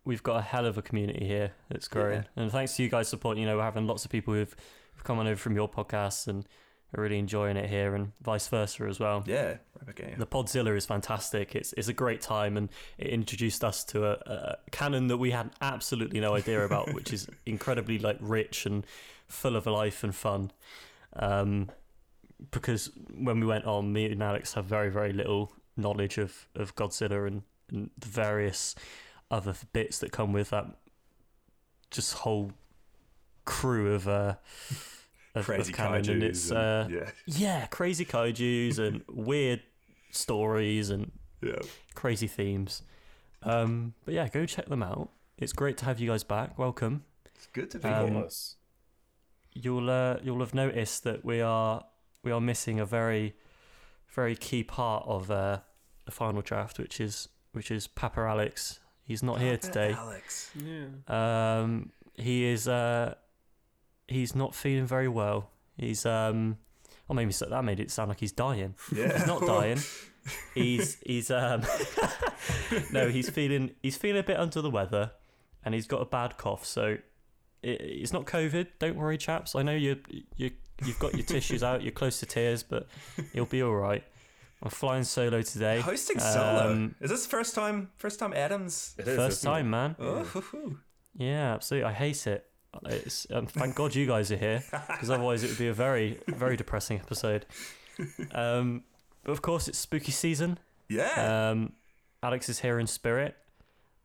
we've 0.06 0.24
got 0.24 0.38
a 0.38 0.42
hell 0.42 0.66
of 0.66 0.78
a 0.78 0.82
community 0.82 1.26
here 1.26 1.54
that's 1.70 1.88
growing, 1.88 2.26
and 2.36 2.52
thanks 2.52 2.76
to 2.76 2.84
you 2.84 2.90
guys' 2.90 3.08
support, 3.08 3.38
you 3.38 3.46
know, 3.46 3.58
we're 3.58 3.64
having 3.64 3.88
lots 3.88 4.04
of 4.06 4.12
people 4.12 4.34
who've, 4.34 4.54
who've 4.94 5.04
come 5.04 5.18
on 5.20 5.28
over 5.28 5.38
from 5.38 5.56
your 5.56 5.70
podcast 5.70 6.28
and 6.28 6.46
are 6.94 7.02
really 7.02 7.18
enjoying 7.18 7.58
it 7.58 7.70
here, 7.70 7.96
and 7.96 8.12
vice 8.22 8.48
versa 8.48 8.86
as 8.86 9.00
well. 9.00 9.24
Yeah, 9.26 9.58
okay. 9.90 10.14
The 10.18 10.26
Podzilla 10.26 10.76
is 10.76 10.86
fantastic. 10.86 11.56
It's 11.56 11.74
it's 11.74 11.88
a 11.88 11.94
great 11.94 12.22
time, 12.22 12.58
and 12.58 12.70
it 12.98 13.08
introduced 13.08 13.64
us 13.64 13.84
to 13.86 14.06
a, 14.06 14.12
a 14.26 14.58
canon 14.72 15.08
that 15.08 15.18
we 15.18 15.32
had 15.32 15.52
absolutely 15.62 16.20
no 16.20 16.36
idea 16.36 16.64
about, 16.64 16.94
which 16.94 17.12
is 17.14 17.28
incredibly 17.46 18.00
like 18.00 18.18
rich 18.20 18.66
and 18.66 18.86
full 19.28 19.56
of 19.56 19.66
life 19.66 20.04
and 20.04 20.16
fun. 20.16 20.52
Um, 21.16 21.70
because 22.52 22.92
when 23.14 23.40
we 23.40 23.46
went 23.46 23.66
on, 23.66 23.94
me 23.94 24.06
and 24.12 24.22
Alex 24.22 24.54
have 24.54 24.66
very 24.66 24.90
very 24.90 25.14
little 25.14 25.52
knowledge 25.76 26.18
of 26.18 26.48
of 26.56 26.76
Godzilla 26.76 27.28
and, 27.28 27.44
and 27.70 27.90
the 27.98 28.08
various 28.08 28.76
other 29.32 29.56
bits 29.74 30.00
that 30.00 30.12
come 30.12 30.32
with 30.32 30.52
that. 30.52 30.68
Just 31.90 32.14
whole 32.14 32.52
crew 33.46 33.94
of 33.94 34.08
uh, 34.08 34.36
of, 35.36 35.46
Crazy 35.46 35.72
of 35.72 35.78
canon, 35.78 35.96
and 36.10 36.22
kaijus 36.22 36.24
it's 36.24 36.50
and- 36.52 36.58
uh, 36.60 36.88
yeah, 36.90 37.10
yeah, 37.26 37.66
crazy 37.68 38.06
kaiju's 38.06 38.80
and 38.80 39.02
weird 39.10 39.62
stories 40.12 40.90
and 40.90 41.12
yeah. 41.42 41.56
crazy 41.96 42.28
themes. 42.28 42.84
Um, 43.42 43.94
but 44.06 44.14
yeah, 44.14 44.28
go 44.30 44.46
check 44.46 44.68
them 44.68 44.84
out. 44.84 45.10
It's 45.38 45.54
great 45.54 45.78
to 45.80 45.86
have 45.86 46.00
you 46.00 46.08
guys 46.10 46.24
back. 46.24 46.58
Welcome. 46.58 47.04
It's 47.36 47.48
good 47.48 47.70
to 47.72 47.80
be 47.80 47.88
Um, 47.90 48.06
here. 48.08 48.16
Almost. 48.18 48.56
You'll 49.54 49.90
uh, 49.90 50.18
you'll 50.24 50.40
have 50.40 50.54
noticed 50.54 51.04
that 51.04 51.24
we 51.26 51.42
are 51.42 51.84
we 52.24 52.32
are 52.32 52.42
missing 52.42 52.80
a 52.80 52.86
very 52.86 53.36
very 54.10 54.36
key 54.36 54.64
part 54.64 55.04
of 55.08 55.30
uh, 55.32 55.60
the 56.06 56.12
final 56.12 56.42
draft, 56.42 56.80
which 56.80 57.00
is 57.02 57.28
which 57.52 57.70
is 57.72 57.88
Papa 57.88 58.22
Alex. 58.22 58.80
He's 59.04 59.22
not 59.22 59.42
here 59.42 59.58
today. 59.58 59.94
Alex. 59.94 60.50
Yeah. 60.56 60.86
Um, 61.08 61.92
he 62.16 62.46
is 62.46 62.68
uh, 62.68 63.16
he's 64.08 64.36
not 64.36 64.54
feeling 64.56 64.86
very 64.86 65.08
well. 65.08 65.50
He's 65.78 66.06
um, 66.06 66.58
oh 67.10 67.14
maybe 67.14 67.32
so- 67.32 67.48
that 67.50 67.64
made 67.64 67.80
it 67.80 67.92
sound 67.92 68.10
like 68.10 68.20
he's 68.20 68.32
dying. 68.32 68.76
Yeah, 68.96 69.18
He's 69.18 69.28
not 69.28 69.42
dying. 69.46 69.80
he's 70.56 70.98
he's 71.06 71.30
um 71.30 71.62
no 72.92 73.10
he's 73.10 73.30
feeling 73.30 73.72
he's 73.82 73.98
feeling 73.98 74.20
a 74.22 74.24
bit 74.24 74.38
under 74.40 74.62
the 74.62 74.70
weather 74.70 75.12
and 75.66 75.74
he's 75.74 75.86
got 75.86 76.02
a 76.02 76.06
bad 76.06 76.38
cough 76.38 76.64
so 76.66 76.98
it, 77.62 77.82
it's 77.82 78.14
not 78.14 78.26
covid 78.26 78.68
don't 78.80 78.96
worry 78.96 79.18
chaps 79.18 79.54
i 79.54 79.62
know 79.62 79.74
you 79.76 80.00
you 80.38 80.50
you've 80.86 80.98
got 81.00 81.14
your 81.14 81.26
tissues 81.26 81.62
out 81.62 81.82
you're 81.84 81.92
close 81.92 82.22
to 82.22 82.26
tears 82.26 82.64
but 82.64 82.88
you'll 83.34 83.46
be 83.46 83.62
all 83.62 83.76
right 83.76 84.06
i'm 84.62 84.70
flying 84.70 85.04
solo 85.04 85.42
today 85.42 85.82
Hosting 85.82 86.20
solo. 86.20 86.72
Um, 86.72 86.96
is 87.02 87.10
this 87.10 87.28
first 87.28 87.54
time? 87.54 87.90
First 87.98 88.18
time 88.18 88.32
Adams? 88.34 88.96
It 88.98 89.06
is, 89.10 89.18
first 89.18 89.38
isn't 89.40 89.52
it? 89.52 89.54
time 89.56 89.70
man 89.70 89.96
Oh, 90.00 90.24
hoo, 90.24 90.40
hoo. 90.40 90.80
yeah 91.16 91.54
absolutely 91.54 91.90
i 91.90 91.94
hate 91.94 92.28
it 92.28 92.46
it's 92.86 93.28
um, 93.32 93.46
thank 93.46 93.76
god 93.76 93.94
you 93.96 94.06
guys 94.08 94.32
are 94.32 94.38
here 94.38 94.64
because 94.88 95.10
otherwise 95.10 95.44
it 95.44 95.50
would 95.50 95.58
be 95.60 95.68
a 95.68 95.74
very 95.74 96.20
very 96.28 96.56
depressing 96.58 97.00
episode 97.00 97.46
um 98.32 98.84
but 99.24 99.32
of 99.32 99.42
course 99.42 99.68
it's 99.68 99.78
spooky 99.78 100.12
season 100.12 100.58
yeah. 100.90 101.50
Um, 101.52 101.74
Alex 102.22 102.50
is 102.50 102.60
here 102.60 102.78
in 102.80 102.88
spirit, 102.88 103.36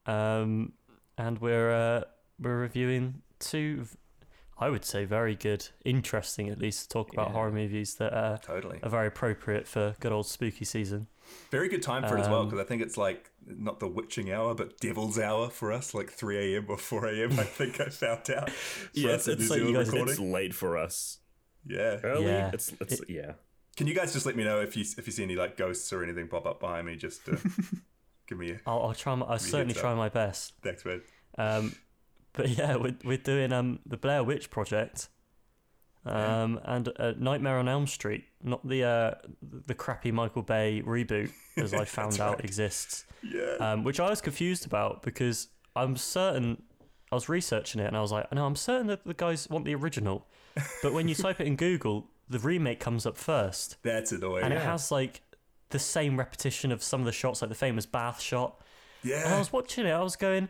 um, 0.06 0.72
and 1.18 1.38
we're 1.38 1.72
uh, 1.72 2.04
we're 2.40 2.58
reviewing 2.60 3.22
two, 3.40 3.86
I 4.58 4.70
would 4.70 4.84
say, 4.84 5.04
very 5.04 5.34
good, 5.34 5.68
interesting 5.84 6.48
at 6.48 6.58
least 6.58 6.82
to 6.84 6.88
talk 6.88 7.12
about 7.12 7.28
Yeah. 7.28 7.32
horror 7.34 7.50
movies 7.52 7.96
that 7.96 8.14
uh, 8.14 8.38
totally. 8.38 8.78
are 8.82 8.88
very 8.88 9.08
appropriate 9.08 9.66
for 9.68 9.96
good 10.00 10.12
old 10.12 10.26
spooky 10.26 10.64
season. 10.64 11.08
Very 11.50 11.68
good 11.68 11.82
time 11.82 12.06
for 12.06 12.16
it 12.16 12.20
as 12.20 12.28
well 12.28 12.40
um, 12.40 12.46
because 12.48 12.64
I 12.64 12.68
think 12.68 12.82
it's 12.82 12.96
like 12.98 13.30
not 13.46 13.80
the 13.80 13.88
witching 13.88 14.30
hour, 14.30 14.54
but 14.54 14.78
devil's 14.80 15.18
hour 15.18 15.48
for 15.48 15.72
us, 15.72 15.94
like 15.94 16.10
3 16.10 16.54
a.m. 16.54 16.66
or 16.68 16.76
4 16.76 17.06
a.m. 17.06 17.32
I 17.38 17.44
think 17.44 17.80
I 17.80 17.86
found 17.88 18.30
out. 18.30 18.50
for 18.50 18.90
Yeah, 18.98 19.10
us 19.12 19.26
it's 19.28 19.48
New 19.50 19.56
like 19.56 19.60
you 19.62 19.72
guys- 19.74 20.10
It's 20.10 20.18
late 20.20 20.54
for 20.54 20.76
us. 20.76 21.18
Yeah. 21.66 21.98
Early. 22.04 22.26
Yeah. 22.26 22.50
It's 22.52 22.72
it's 22.80 23.00
yeah. 23.08 23.32
Can 23.76 23.86
you 23.86 23.94
guys 23.94 24.12
just 24.12 24.26
let 24.26 24.36
me 24.36 24.44
know 24.44 24.60
if 24.60 24.76
you 24.76 24.84
if 24.98 25.06
you 25.06 25.12
see 25.12 25.22
any 25.22 25.36
like 25.36 25.56
ghosts 25.56 25.92
or 25.92 26.02
anything 26.02 26.28
pop 26.28 26.46
up 26.46 26.60
behind 26.60 26.86
me? 26.86 26.96
Just 26.96 27.28
uh, 27.28 27.36
give 28.26 28.38
me 28.38 28.50
a 28.52 28.60
I'll, 28.66 28.82
I'll 28.88 28.94
try. 28.94 29.14
My, 29.14 29.26
I'll 29.26 29.38
certainly 29.38 29.74
try 29.74 29.94
my 29.94 30.08
best. 30.08 30.54
thanks, 30.62 30.84
man. 30.84 31.00
Um, 31.38 31.74
but 32.32 32.48
yeah, 32.50 32.76
we're 32.76 32.96
we're 33.04 33.16
doing 33.18 33.52
um 33.52 33.78
the 33.86 33.96
Blair 33.96 34.22
Witch 34.24 34.50
Project, 34.50 35.08
um 36.06 36.60
and 36.64 36.88
uh, 36.98 37.12
Nightmare 37.18 37.58
on 37.58 37.68
Elm 37.68 37.86
Street, 37.86 38.24
not 38.42 38.66
the 38.66 38.84
uh 38.84 39.14
the 39.66 39.74
crappy 39.74 40.10
Michael 40.12 40.42
Bay 40.42 40.82
reboot 40.86 41.30
as 41.56 41.74
I 41.74 41.84
found 41.98 42.20
out 42.20 42.36
right. 42.36 42.44
exists, 42.44 43.04
Yeah. 43.22 43.56
um 43.60 43.84
which 43.84 44.00
I 44.00 44.08
was 44.08 44.20
confused 44.20 44.64
about 44.66 45.02
because 45.02 45.48
I'm 45.76 45.96
certain 45.96 46.62
I 47.10 47.14
was 47.14 47.28
researching 47.28 47.80
it 47.80 47.86
and 47.86 47.96
I 47.96 48.00
was 48.00 48.12
like, 48.12 48.30
no, 48.32 48.44
I'm 48.46 48.56
certain 48.56 48.86
that 48.88 49.04
the 49.04 49.14
guys 49.14 49.48
want 49.50 49.64
the 49.64 49.74
original, 49.74 50.26
but 50.82 50.92
when 50.92 51.08
you 51.08 51.14
type 51.24 51.40
it 51.40 51.46
in 51.46 51.56
Google, 51.56 52.10
the 52.28 52.38
remake 52.38 52.80
comes 52.80 53.06
up 53.06 53.16
first, 53.16 53.76
That's 53.82 54.12
annoying. 54.12 54.44
and 54.44 54.52
it 54.52 54.60
has 54.60 54.90
like 54.90 55.22
the 55.70 55.78
same 55.78 56.18
repetition 56.18 56.70
of 56.72 56.82
some 56.82 57.00
of 57.00 57.06
the 57.06 57.12
shots, 57.12 57.40
like 57.42 57.48
the 57.50 57.54
famous 57.54 57.86
bath 57.86 58.20
shot. 58.20 58.60
Yeah. 59.02 59.24
And 59.24 59.34
I 59.34 59.38
was 59.38 59.52
watching 59.52 59.86
it, 59.86 59.90
I 59.90 60.02
was 60.02 60.16
going, 60.16 60.48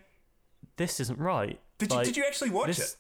this 0.77 1.01
isn't 1.01 1.19
right. 1.19 1.59
Did 1.79 1.93
you 1.93 2.03
did 2.05 2.17
you 2.17 2.25
actually 2.25 2.51
watch 2.51 2.69
this- 2.69 2.93
it? 2.95 2.97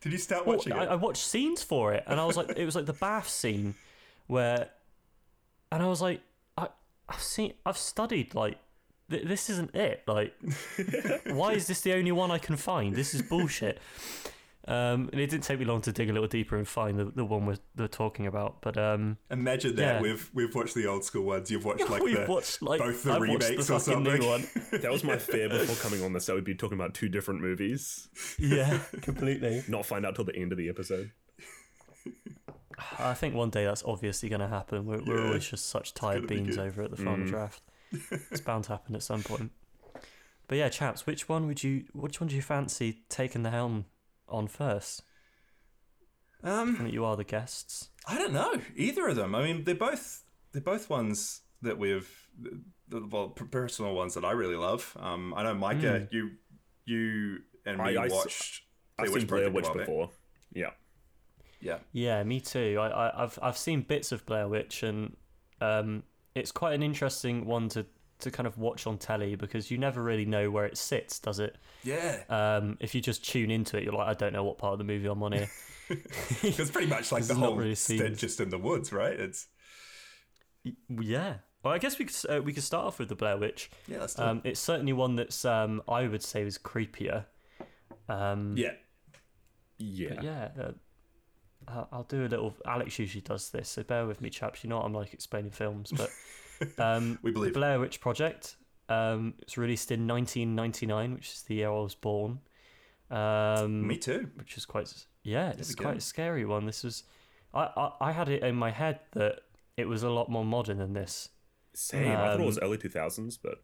Did 0.00 0.12
you 0.12 0.18
start 0.18 0.46
well, 0.46 0.56
watching 0.56 0.72
I. 0.72 0.86
I 0.86 0.94
watched 0.94 1.22
scenes 1.22 1.62
for 1.62 1.92
it, 1.92 2.04
and 2.06 2.18
I 2.18 2.24
was 2.24 2.36
like, 2.36 2.50
it 2.56 2.64
was 2.64 2.74
like 2.74 2.86
the 2.86 2.94
bath 2.94 3.28
scene 3.28 3.74
where, 4.26 4.70
and 5.70 5.82
I 5.82 5.86
was 5.86 6.00
like, 6.00 6.20
I, 6.56 6.68
I've 7.08 7.22
seen, 7.22 7.52
I've 7.66 7.76
studied 7.76 8.34
like, 8.34 8.58
th- 9.10 9.24
this 9.24 9.50
isn't 9.50 9.74
it. 9.74 10.02
Like, 10.06 10.34
why 11.26 11.52
is 11.52 11.66
this 11.66 11.82
the 11.82 11.92
only 11.94 12.12
one 12.12 12.30
I 12.30 12.38
can 12.38 12.56
find? 12.56 12.94
This 12.94 13.14
is 13.14 13.22
bullshit. 13.22 13.78
Um, 14.68 15.08
and 15.10 15.20
it 15.20 15.30
didn't 15.30 15.44
take 15.44 15.58
me 15.58 15.64
long 15.64 15.80
to 15.80 15.92
dig 15.92 16.10
a 16.10 16.12
little 16.12 16.28
deeper 16.28 16.56
and 16.56 16.68
find 16.68 16.98
the, 16.98 17.06
the 17.06 17.24
one 17.24 17.46
we're, 17.46 17.56
they're 17.74 17.88
talking 17.88 18.26
about. 18.26 18.60
But 18.60 18.76
um, 18.76 19.16
Imagine 19.30 19.74
that 19.76 19.96
yeah. 19.96 20.00
we've 20.02 20.30
we've 20.34 20.54
watched 20.54 20.74
the 20.74 20.86
old 20.86 21.02
school 21.02 21.24
ones. 21.24 21.50
You've 21.50 21.64
watched 21.64 21.88
like 21.90 22.02
we've 22.02 22.14
the 22.18 22.26
watched 22.30 22.60
like 22.60 22.78
both 22.78 23.02
the 23.02 23.12
I've 23.14 23.22
remakes 23.22 23.66
the 23.66 23.74
or 23.74 23.80
something. 23.80 24.24
one. 24.26 24.46
That 24.80 24.90
was 24.92 25.02
my 25.02 25.16
fear 25.16 25.48
before 25.48 25.76
coming 25.76 26.04
on 26.04 26.12
this. 26.12 26.26
That 26.26 26.34
we'd 26.34 26.44
be 26.44 26.54
talking 26.54 26.78
about 26.78 26.94
two 26.94 27.08
different 27.08 27.40
movies, 27.40 28.08
yeah, 28.38 28.78
completely. 29.02 29.64
not 29.66 29.86
find 29.86 30.04
out 30.06 30.14
till 30.14 30.24
the 30.24 30.36
end 30.36 30.52
of 30.52 30.58
the 30.58 30.68
episode. 30.68 31.10
I 32.98 33.14
think 33.14 33.34
one 33.34 33.50
day 33.50 33.64
that's 33.64 33.82
obviously 33.84 34.28
going 34.28 34.40
to 34.40 34.48
happen. 34.48 34.86
We're, 34.86 35.02
we're 35.02 35.26
always 35.26 35.46
just 35.48 35.68
such 35.68 35.92
tired 35.94 36.26
gonna 36.26 36.28
be 36.28 36.36
beans 36.36 36.58
over 36.58 36.82
at 36.82 36.90
the 36.90 36.96
final 36.96 37.26
Mm. 37.26 37.28
draft. 37.28 37.62
It's 38.30 38.40
bound 38.40 38.64
to 38.64 38.70
happen 38.72 38.94
at 38.94 39.02
some 39.02 39.22
point. 39.22 39.50
But 40.48 40.58
yeah, 40.58 40.68
chaps, 40.68 41.06
which 41.06 41.28
one 41.28 41.46
would 41.46 41.62
you? 41.62 41.84
Which 41.92 42.20
one 42.20 42.28
do 42.28 42.36
you 42.36 42.42
fancy 42.42 43.02
taking 43.08 43.42
the 43.42 43.50
helm 43.50 43.84
on 44.30 44.46
first? 44.48 45.02
Um, 46.42 46.76
And 46.76 46.86
that 46.86 46.92
you 46.92 47.04
are 47.04 47.16
the 47.16 47.24
guests. 47.24 47.90
I 48.06 48.16
don't 48.16 48.32
know 48.32 48.54
either 48.76 49.08
of 49.08 49.16
them. 49.16 49.34
I 49.34 49.42
mean, 49.42 49.64
they're 49.64 49.74
both 49.74 50.24
they're 50.52 50.62
both 50.62 50.88
ones 50.88 51.42
that 51.62 51.78
we've 51.78 52.08
well 52.90 53.28
personal 53.28 53.94
ones 53.94 54.14
that 54.14 54.24
I 54.24 54.32
really 54.32 54.56
love. 54.56 54.96
Um, 54.98 55.34
I 55.34 55.42
know 55.42 55.54
Mykah, 55.54 56.08
you 56.10 56.30
you 56.86 57.38
and 57.66 57.78
me 57.78 57.96
I- 57.96 58.04
I 58.04 58.06
s- 58.06 58.12
watched. 58.12 58.62
I've 58.98 59.06
Blair 59.06 59.18
seen 59.20 59.26
Blair 59.28 59.46
a 59.46 59.50
Witch 59.50 59.64
while 59.64 59.74
back. 59.74 59.86
before. 59.86 60.10
Yeah. 60.52 60.70
Yeah, 61.62 61.78
Yeah, 61.92 62.22
me 62.22 62.40
too. 62.40 62.78
I, 62.80 62.88
I 62.88 63.22
I've 63.22 63.38
I've 63.42 63.58
seen 63.58 63.82
bits 63.82 64.12
of 64.12 64.24
Blair 64.24 64.48
Witch, 64.48 64.82
and 64.82 65.14
um, 65.60 66.04
it's 66.34 66.52
quite 66.52 66.72
an 66.72 66.82
interesting 66.82 67.44
one 67.44 67.68
to 67.70 67.84
to 68.22 68.30
kind 68.30 68.46
of 68.46 68.58
watch 68.58 68.86
on 68.86 68.98
telly 68.98 69.34
because 69.34 69.70
you 69.70 69.78
never 69.78 70.02
really 70.02 70.24
know 70.26 70.50
where 70.50 70.64
it 70.66 70.76
sits, 70.76 71.18
does 71.18 71.38
it? 71.38 71.56
yeah. 71.84 72.22
Um, 72.28 72.76
if 72.80 72.94
you 72.94 73.00
just 73.00 73.24
tune 73.28 73.50
into 73.50 73.76
it, 73.76 73.84
you're 73.84 73.92
like, 73.92 74.08
I 74.08 74.14
don't 74.14 74.32
know 74.32 74.44
what 74.44 74.58
part 74.58 74.72
of 74.72 74.78
the 74.78 74.84
movie 74.84 75.06
I'm 75.08 75.22
on 75.22 75.32
here. 75.32 75.50
It's 76.42 76.70
pretty 76.70 76.86
much 76.86 77.10
like 77.10 77.24
the 77.24 77.34
whole 77.34 77.56
really 77.56 77.74
just 78.14 78.40
in 78.40 78.48
the 78.50 78.58
woods, 78.58 78.92
right? 78.92 79.18
It's 79.18 79.48
Yeah. 80.88 81.34
Well, 81.62 81.74
I 81.74 81.78
guess 81.78 81.98
we 81.98 82.04
could 82.06 82.30
uh, 82.30 82.40
we 82.42 82.52
could 82.52 82.62
start 82.62 82.86
off 82.86 82.98
with 82.98 83.08
the 83.08 83.14
Blair 83.16 83.36
Witch. 83.36 83.70
yeah, 83.88 83.98
that's 83.98 84.14
do 84.14 84.22
Um, 84.22 84.40
it's 84.44 84.60
certainly 84.60 84.92
one 84.92 85.16
that's 85.16 85.44
um, 85.44 85.82
I 85.88 86.06
would 86.06 86.22
say 86.22 86.42
is 86.42 86.58
creepier. 86.58 87.24
Um, 88.08 88.54
yeah. 88.56 88.72
Yeah. 89.78 90.20
yeah. 90.22 90.48
Uh, 90.58 90.72
I'll- 91.68 91.88
I'll 91.92 92.02
do 92.04 92.24
a 92.24 92.28
little. 92.28 92.54
Alex 92.64 92.98
usually 92.98 93.20
does 93.22 93.50
this, 93.50 93.68
so 93.68 93.82
bear 93.82 94.06
with 94.06 94.20
me, 94.20 94.30
chaps. 94.30 94.64
You 94.64 94.70
know 94.70 94.76
what 94.78 94.86
I'm 94.86 94.94
like 94.94 95.12
explaining 95.12 95.50
films, 95.50 95.92
but 95.94 96.08
um, 96.78 97.18
We 97.22 97.30
believe. 97.30 97.52
the 97.54 97.58
Blair 97.58 97.80
Witch 97.80 98.00
Project. 98.00 98.56
Um, 98.88 99.34
it 99.38 99.46
was 99.46 99.56
released 99.58 99.90
in 99.92 100.06
1999, 100.06 101.14
which 101.14 101.28
is 101.28 101.42
the 101.42 101.54
year 101.56 101.68
I 101.68 101.72
was 101.80 101.94
born. 101.94 102.40
Um, 103.10 103.86
Me 103.86 103.96
too. 103.96 104.28
which 104.36 104.56
is 104.56 104.64
quite 104.66 104.92
yeah, 105.22 105.50
it's 105.50 105.74
quite 105.74 105.96
a 105.98 106.00
scary 106.00 106.44
one. 106.44 106.64
This 106.66 106.82
was, 106.84 107.04
I, 107.52 107.68
I 107.76 107.90
I 108.08 108.12
had 108.12 108.28
it 108.28 108.42
in 108.42 108.54
my 108.56 108.70
head 108.70 109.00
that 109.12 109.40
it 109.76 109.86
was 109.88 110.02
a 110.02 110.10
lot 110.10 110.30
more 110.30 110.44
modern 110.44 110.78
than 110.78 110.92
this. 110.92 111.28
Same. 111.74 112.08
I 112.12 112.14
thought 112.14 112.34
it 112.34 112.40
Um, 112.40 112.46
was 112.46 112.58
early 112.60 112.78
2000s, 112.78 113.38
but 113.42 113.62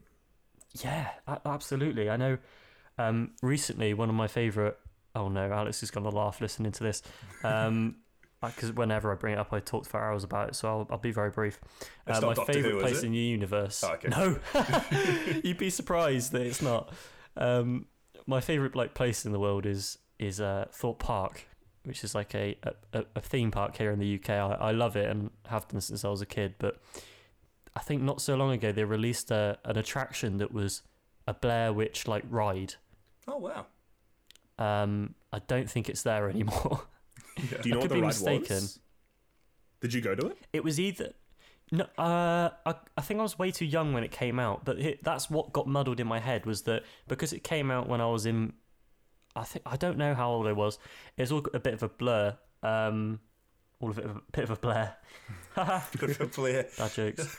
Yeah, 0.85 1.11
absolutely. 1.45 2.11
I 2.11 2.17
know. 2.17 2.39
Um, 2.99 3.33
recently, 3.43 3.95
one 3.95 4.09
of 4.09 4.15
my 4.15 4.27
favorite. 4.29 4.79
Oh 5.15 5.29
no, 5.29 5.51
Alex 5.51 5.83
is 5.83 5.91
gonna 5.91 6.09
laugh 6.11 6.41
listening 6.41 6.73
to 6.73 6.83
this. 6.85 7.03
Um, 7.43 7.97
because 8.41 8.73
whenever 8.73 9.13
I 9.13 9.15
bring 9.17 9.35
it 9.35 9.39
up, 9.39 9.53
I 9.53 9.61
talk 9.61 9.87
for 9.87 10.01
hours 10.01 10.25
about 10.25 10.51
it. 10.51 10.55
So 10.57 10.69
I'll, 10.69 10.87
I'll 10.91 10.99
be 10.99 11.11
very 11.11 11.31
brief. 11.31 11.59
Uh, 12.07 12.21
my 12.21 12.35
Doctor 12.35 12.53
favorite 12.53 12.73
Who, 12.73 12.81
place 12.81 13.03
in 13.03 13.13
the 13.13 13.19
universe. 13.19 13.83
Oh, 13.83 13.95
okay. 13.95 14.09
No, 14.09 14.39
you'd 15.45 15.59
be 15.59 15.71
surprised 15.71 16.33
that 16.33 16.43
it's 16.43 16.63
not. 16.63 16.93
Um, 17.37 17.87
my 18.27 18.41
favorite 18.41 18.75
like 18.77 18.95
place 18.95 19.25
in 19.25 19.33
the 19.33 19.41
world 19.41 19.67
is 19.67 19.99
is 20.19 20.41
uh, 20.41 20.67
Thorpe 20.73 20.99
Park, 20.99 21.47
which 21.85 22.05
is 22.05 22.15
like 22.15 22.35
a, 22.35 22.57
a, 22.93 23.05
a 23.15 23.21
theme 23.21 23.51
park 23.51 23.77
here 23.77 23.91
in 23.91 23.99
the 23.99 24.15
UK. 24.17 24.31
I, 24.31 24.57
I 24.61 24.71
love 24.73 24.97
it 24.97 25.11
and 25.11 25.31
have 25.47 25.69
done 25.69 25.81
since 25.81 26.05
I 26.05 26.09
was 26.09 26.23
a 26.23 26.27
kid. 26.27 26.55
But 26.59 26.81
I 27.75 27.81
think 27.81 28.03
not 28.03 28.21
so 28.21 28.35
long 28.37 28.53
ago 28.53 28.73
they 28.73 28.85
released 28.85 29.31
a, 29.31 29.59
an 29.65 29.77
attraction 29.77 30.39
that 30.39 30.53
was 30.53 30.83
a 31.27 31.35
Blair 31.35 31.73
Witch 31.73 32.07
like 32.07 32.25
ride. 32.29 32.75
Oh 33.29 33.39
wow. 33.39 33.67
Um, 34.59 35.15
I 35.33 35.41
don't 35.41 35.69
think 35.69 35.89
it's 35.89 36.03
there 36.03 36.31
anymore. 36.31 36.83
do 37.37 37.43
you 37.65 37.71
know 37.73 37.77
I 37.77 37.79
what 37.79 37.83
could 37.83 37.91
the 37.91 37.95
be 37.97 38.01
ride 38.01 38.07
mistaken. 38.09 38.57
was? 38.57 38.81
Did 39.81 39.95
you 39.95 40.01
go 40.01 40.15
to 40.15 40.27
it? 40.29 40.39
It 40.53 40.65
was 40.65 40.81
either. 40.81 41.13
No, 41.73 41.85
uh, 41.99 42.51
I, 42.65 42.75
I 42.97 43.01
think 43.01 43.19
I 43.19 43.23
was 43.25 43.39
way 43.39 43.51
too 43.51 43.65
young 43.65 43.93
when 43.93 44.05
it 44.05 44.13
came 44.13 44.39
out, 44.39 44.65
but 44.65 44.79
it, 44.79 45.03
that's 45.03 45.29
what 45.29 45.53
got 45.53 45.67
muddled 45.67 45.99
in 45.99 46.07
my 46.07 46.21
head 46.21 46.47
was 46.47 46.63
that 46.63 46.85
because 47.09 47.33
it 47.33 47.43
came 47.43 47.71
out 47.71 47.89
when 47.89 48.01
I 48.01 48.07
was 48.07 48.25
in, 48.25 48.53
I 49.35 49.43
think 49.43 49.65
I 49.67 49.77
don't 49.77 49.99
know 49.99 50.15
how 50.15 50.31
old 50.31 50.47
I 50.47 50.53
was. 50.53 50.79
It's 51.17 51.33
all 51.33 51.45
a 51.53 51.59
bit 51.59 51.75
of 51.75 51.83
a 51.83 51.89
blur. 51.89 52.37
Um, 52.63 53.21
all 53.81 53.91
of 53.91 53.99
it 53.99 54.07
a 54.07 54.21
bit 54.33 54.45
of 54.45 54.51
a 54.51 54.57
blur. 54.57 54.93
Blair. 56.37 56.67
Bad 56.77 56.93
jokes. 56.93 57.39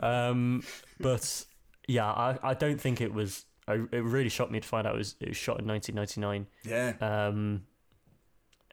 um, 0.00 0.62
but 1.00 1.44
yeah, 1.86 2.06
I, 2.06 2.38
I 2.42 2.54
don't 2.54 2.80
think 2.80 3.00
it 3.00 3.12
was. 3.12 3.44
I, 3.66 3.74
it 3.92 4.02
really 4.04 4.28
shocked 4.28 4.50
me 4.50 4.60
to 4.60 4.68
find 4.68 4.86
out 4.86 4.94
it 4.94 4.98
was 4.98 5.16
it 5.20 5.28
was 5.28 5.36
shot 5.36 5.58
in 5.60 5.66
1999. 5.66 6.46
Yeah. 6.64 6.94
Um, 7.00 7.62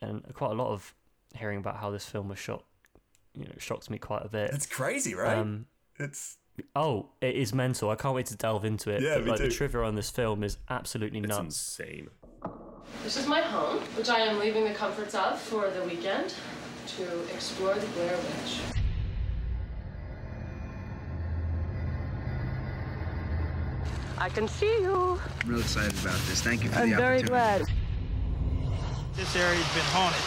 and 0.02 0.24
quite 0.34 0.52
a 0.52 0.56
lot 0.56 0.72
of 0.72 0.94
hearing 1.36 1.58
about 1.58 1.78
how 1.78 1.92
this 1.92 2.06
film 2.06 2.30
was 2.30 2.40
shot, 2.40 2.64
you 3.34 3.46
know, 3.46 3.54
shocked 3.58 3.90
me 3.90 3.98
quite 3.98 4.24
a 4.26 4.30
bit. 4.30 4.52
It's 4.54 4.66
crazy, 4.66 5.16
right? 5.16 5.38
Um, 5.38 5.66
it's 5.98 6.38
oh, 6.76 7.10
it 7.22 7.36
is 7.36 7.54
mental. 7.54 7.90
I 7.90 7.96
can't 7.96 8.16
wait 8.16 8.28
to 8.28 8.36
delve 8.36 8.66
into 8.66 8.90
it. 8.92 9.02
Yeah, 9.02 9.16
but, 9.16 9.26
me 9.26 9.32
like 9.32 9.40
the 9.40 9.50
trivia 9.50 9.82
on 9.82 9.96
this 9.96 10.10
film 10.10 10.44
is 10.44 10.58
absolutely 10.70 11.22
nuts. 11.22 11.32
It's 11.32 11.40
nuts. 11.40 11.80
insane. 11.80 12.10
This 13.04 13.18
is 13.18 13.28
my 13.28 13.42
home, 13.42 13.80
which 13.96 14.10
I 14.10 14.20
am 14.20 14.40
leaving 14.40 14.64
the 14.64 14.74
comforts 14.74 15.16
of 15.16 15.40
for 15.40 15.70
the 15.70 15.84
weekend 15.84 16.34
to 16.98 17.34
explore 17.34 17.74
the 17.74 17.88
Blair 17.88 18.16
Witch. 18.16 18.62
I 24.18 24.30
can 24.30 24.48
see 24.48 24.82
you. 24.82 25.20
I'm 25.42 25.50
real 25.50 25.60
excited 25.60 25.94
about 26.00 26.18
this. 26.28 26.42
Thank 26.42 26.64
you 26.64 26.70
for 26.70 26.80
I'm 26.80 26.90
the 26.90 26.96
very 26.96 27.20
opportunity. 27.20 27.66
glad. 27.66 27.75
This 29.16 29.34
area's 29.38 29.74
been 29.74 29.84
haunted 29.94 30.22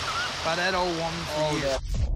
by 0.47 0.57
that 0.57 0.75
old 0.75 0.89
woman 0.89 1.13
for 1.13 1.43
oh, 1.43 1.57
years. 1.59 2.09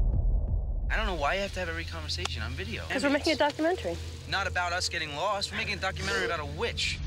I 0.90 0.96
don't 0.96 1.04
know 1.04 1.20
why 1.20 1.34
you 1.34 1.40
have 1.42 1.52
to 1.52 1.60
have 1.60 1.68
every 1.68 1.84
conversation 1.84 2.42
on 2.42 2.52
video. 2.52 2.82
Because 2.88 3.02
we're 3.02 3.10
making 3.10 3.34
a 3.34 3.36
documentary. 3.36 3.94
Not 4.30 4.46
about 4.46 4.72
us 4.72 4.88
getting 4.88 5.14
lost. 5.14 5.52
We're 5.52 5.58
making 5.58 5.74
a 5.74 5.80
documentary 5.80 6.24
about 6.24 6.40
a 6.40 6.46
witch. 6.46 6.98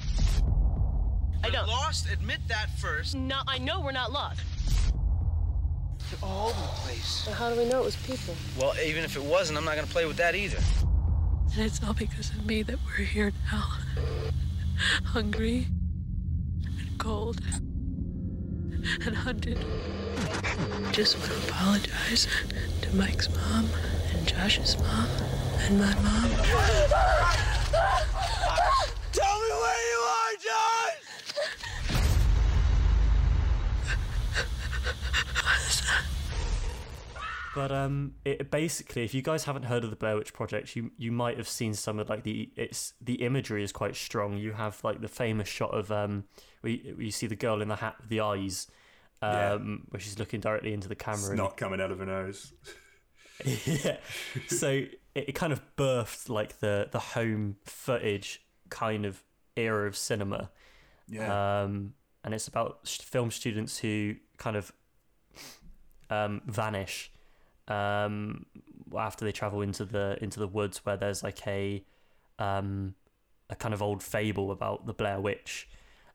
I 1.44 1.48
We're 1.48 1.52
don't. 1.52 1.68
lost. 1.68 2.08
Admit 2.12 2.42
that 2.48 2.70
first. 2.78 3.16
No, 3.16 3.40
I 3.48 3.58
know 3.58 3.82
we're 3.82 3.92
not 3.92 4.12
lost. 4.12 4.42
You're 6.12 6.20
all 6.22 6.50
over 6.50 6.62
the 6.62 6.68
place. 6.84 7.24
So 7.26 7.32
how 7.32 7.50
do 7.50 7.60
we 7.60 7.66
know 7.66 7.82
it 7.82 7.86
was 7.86 7.96
people? 7.96 8.36
Well, 8.60 8.76
even 8.86 9.04
if 9.04 9.16
it 9.16 9.24
wasn't, 9.24 9.58
I'm 9.58 9.66
not 9.66 9.74
gonna 9.74 9.88
play 9.88 10.06
with 10.06 10.18
that 10.18 10.36
either. 10.36 10.60
And 11.56 11.66
it's 11.66 11.84
all 11.84 11.94
because 11.94 12.30
of 12.30 12.46
me 12.46 12.62
that 12.62 12.78
we're 12.86 13.04
here 13.04 13.32
now. 13.52 13.68
Hungry 15.06 15.66
and 16.66 17.00
cold 17.00 17.42
and 19.06 19.16
hunted. 19.16 19.58
Just 20.92 21.18
want 21.18 21.32
to 21.32 21.38
apologize 21.50 22.28
to 22.82 22.96
Mike's 22.96 23.30
mom 23.30 23.68
and 24.14 24.28
Josh's 24.28 24.78
mom 24.80 25.08
and 25.60 25.80
my 25.80 25.94
mom. 25.96 26.30
Tell 29.12 29.40
me 29.42 29.50
where 29.62 29.82
you 29.90 30.00
are, 30.16 30.36
John. 30.44 30.92
But 37.56 37.72
um, 37.72 38.16
it 38.26 38.52
basically, 38.52 39.06
if 39.06 39.14
you 39.14 39.22
guys 39.22 39.46
haven't 39.46 39.64
heard 39.64 39.86
of 39.86 39.90
the 39.90 39.96
Blair 39.96 40.18
Witch 40.18 40.34
Project, 40.34 40.76
you 40.76 40.92
you 40.98 41.12
might 41.12 41.38
have 41.38 41.48
seen 41.48 41.74
some 41.74 42.00
of 42.00 42.10
like 42.10 42.24
the 42.24 42.52
it's 42.58 42.94
the 43.00 43.16
imagery 43.24 43.64
is 43.64 43.72
quite 43.72 43.96
strong. 43.96 44.38
You 44.38 44.52
have 44.52 44.84
like 44.84 45.00
the 45.00 45.08
famous 45.08 45.48
shot 45.48 45.72
of 45.74 45.90
um, 45.92 46.26
where 46.62 46.74
you, 46.74 46.96
where 46.96 47.06
you 47.06 47.12
see 47.12 47.28
the 47.28 47.36
girl 47.38 47.62
in 47.62 47.70
the 47.70 47.78
hat 47.78 47.96
with 48.02 48.10
the 48.10 48.20
eyes, 48.20 48.68
um, 49.22 49.32
Yeah. 49.32 49.58
where 49.90 50.00
she's 50.02 50.20
looking 50.20 50.42
directly 50.42 50.74
into 50.74 50.90
the 50.90 50.96
camera. 50.96 51.30
and 51.30 51.38
Snot 51.40 51.56
coming 51.56 51.80
out 51.80 51.92
of 51.92 52.00
her 52.00 52.06
nose. 52.06 52.52
yeah. 53.66 53.98
So 54.48 54.70
it, 54.70 55.00
it 55.16 55.32
kind 55.34 55.54
of 55.54 55.62
birthed 55.78 56.28
like 56.30 56.60
the 56.60 56.90
the 56.92 57.00
home 57.00 57.56
footage 57.64 58.42
kind 58.70 59.06
of 59.06 59.24
era 59.56 59.88
of 59.88 59.96
cinema. 59.96 60.52
Yeah. 61.08 61.62
Um, 61.64 61.94
and 62.26 62.34
it's 62.34 62.50
about 62.50 62.86
film 62.88 63.32
students 63.32 63.78
who 63.78 64.16
kind 64.38 64.58
of 64.58 64.74
um, 66.10 66.42
vanish 66.48 67.12
um, 67.68 68.46
after 68.98 69.26
they 69.26 69.32
travel 69.32 69.62
into 69.62 69.86
the 69.86 70.18
into 70.22 70.40
the 70.40 70.48
woods 70.48 70.86
where 70.86 70.98
there's 70.98 71.24
like 71.24 71.46
a 71.48 71.84
um, 72.40 72.96
a 73.50 73.56
kind 73.56 73.74
of 73.74 73.82
old 73.82 74.04
fable 74.04 74.52
about 74.52 74.86
the 74.86 74.94
Blair 74.94 75.20
Witch. 75.20 75.68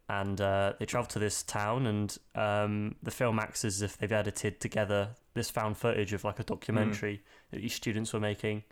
And 0.08 0.40
uh, 0.40 0.72
they 0.80 0.86
travel 0.86 1.06
to 1.10 1.20
this 1.20 1.44
town, 1.44 1.86
and 1.86 2.18
um, 2.34 2.96
the 3.00 3.12
film 3.12 3.38
acts 3.38 3.64
as 3.64 3.80
if 3.80 3.96
they've 3.96 4.10
edited 4.10 4.60
together 4.60 5.10
this 5.34 5.50
found 5.50 5.76
footage 5.76 6.12
of 6.12 6.24
like 6.24 6.40
a 6.40 6.42
documentary 6.42 7.22
that 7.52 7.60
these 7.60 7.74
students 7.74 8.12
were 8.12 8.18
making. 8.18 8.64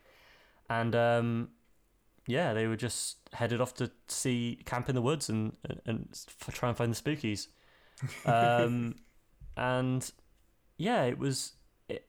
And 0.68 0.96
um, 0.96 1.50
yeah, 2.26 2.54
they 2.54 2.66
were 2.66 2.76
just 2.76 3.18
headed 3.32 3.60
off 3.60 3.72
to 3.74 3.90
see 4.08 4.60
camp 4.66 4.88
in 4.88 4.96
the 4.96 5.02
woods 5.02 5.28
and 5.28 5.56
and, 5.64 5.80
and 5.86 6.26
try 6.52 6.70
and 6.70 6.76
find 6.78 6.94
the 6.94 7.00
spookies. 7.00 7.48
Um, 8.26 8.94
and 9.56 10.08
yeah, 10.76 11.04
it 11.04 11.18
was 11.18 11.54
it, 11.88 12.06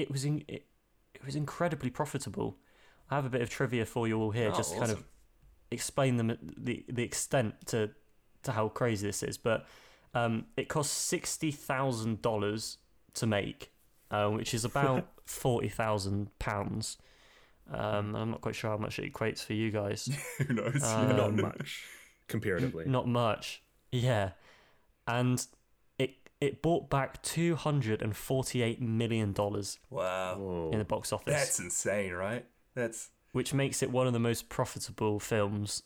it 0.00 0.10
was 0.10 0.24
in, 0.24 0.44
it, 0.48 0.66
it 1.14 1.24
was 1.24 1.36
incredibly 1.36 1.90
profitable. 1.90 2.56
I 3.10 3.16
have 3.16 3.24
a 3.24 3.30
bit 3.30 3.42
of 3.42 3.50
trivia 3.50 3.84
for 3.86 4.06
you 4.08 4.18
all 4.20 4.30
here, 4.30 4.50
Oh, 4.52 4.56
just 4.56 4.72
to 4.72 4.78
kind 4.78 4.92
of 4.92 5.04
explain 5.70 6.16
them 6.16 6.36
the 6.56 6.84
the 6.88 7.02
extent 7.02 7.54
to 7.66 7.90
to 8.42 8.52
how 8.52 8.68
crazy 8.68 9.06
this 9.06 9.22
is. 9.22 9.38
But 9.38 9.66
um, 10.14 10.46
it 10.56 10.68
cost 10.68 10.92
sixty 10.92 11.50
thousand 11.50 12.22
dollars 12.22 12.78
to 13.14 13.26
make, 13.26 13.72
uh, 14.10 14.28
which 14.28 14.54
is 14.54 14.64
about 14.64 15.08
forty 15.24 15.68
thousand 15.68 16.36
pounds. 16.38 16.96
Um, 17.72 18.16
I'm 18.16 18.30
not 18.30 18.40
quite 18.40 18.56
sure 18.56 18.70
how 18.70 18.78
much 18.78 18.98
it 18.98 19.12
equates 19.12 19.44
for 19.44 19.52
you 19.52 19.70
guys. 19.70 20.08
Who 20.38 20.54
knows? 20.54 20.82
Um, 20.82 21.16
Not 21.16 21.34
much 21.36 21.84
comparatively. 22.26 22.84
Not 22.86 23.06
much. 23.06 23.62
Yeah. 23.92 24.30
And 25.06 25.44
it 26.40 26.46
it 26.46 26.62
brought 26.62 26.90
back 26.90 27.22
two 27.22 27.54
hundred 27.54 28.02
and 28.02 28.16
forty 28.16 28.62
eight 28.62 28.80
million 28.80 29.32
dollars 29.32 29.78
wow. 29.90 30.36
Whoa. 30.36 30.70
in 30.72 30.78
the 30.78 30.84
box 30.84 31.12
office. 31.12 31.34
That's 31.34 31.58
insane, 31.58 32.12
right? 32.12 32.44
That's 32.74 33.10
which 33.32 33.54
makes 33.54 33.82
it 33.82 33.90
one 33.90 34.06
of 34.06 34.12
the 34.12 34.18
most 34.18 34.48
profitable 34.48 35.20
films 35.20 35.82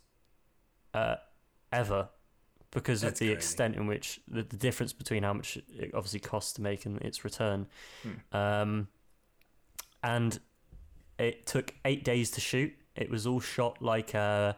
uh, 0.95 1.17
ever 1.73 2.09
because 2.71 3.03
That's 3.03 3.15
of 3.15 3.19
the 3.19 3.27
crazy. 3.27 3.37
extent 3.37 3.77
in 3.77 3.87
which 3.87 4.21
the, 4.27 4.43
the 4.43 4.57
difference 4.57 4.93
between 4.93 5.23
how 5.23 5.35
much 5.35 5.57
it 5.57 5.91
obviously 5.95 6.21
costs 6.21 6.55
to 6.55 6.63
make 6.63 6.87
and 6.87 7.01
its 7.03 7.25
return. 7.25 7.67
Hmm. 8.03 8.37
Um, 8.37 8.89
and 10.03 10.39
it 11.19 11.47
took 11.47 11.75
eight 11.85 12.05
days 12.05 12.31
to 12.33 12.41
shoot. 12.41 12.73
It 12.97 13.11
was 13.11 13.27
all 13.27 13.41
shot 13.41 13.81
like 13.81 14.15
uh, 14.15 14.55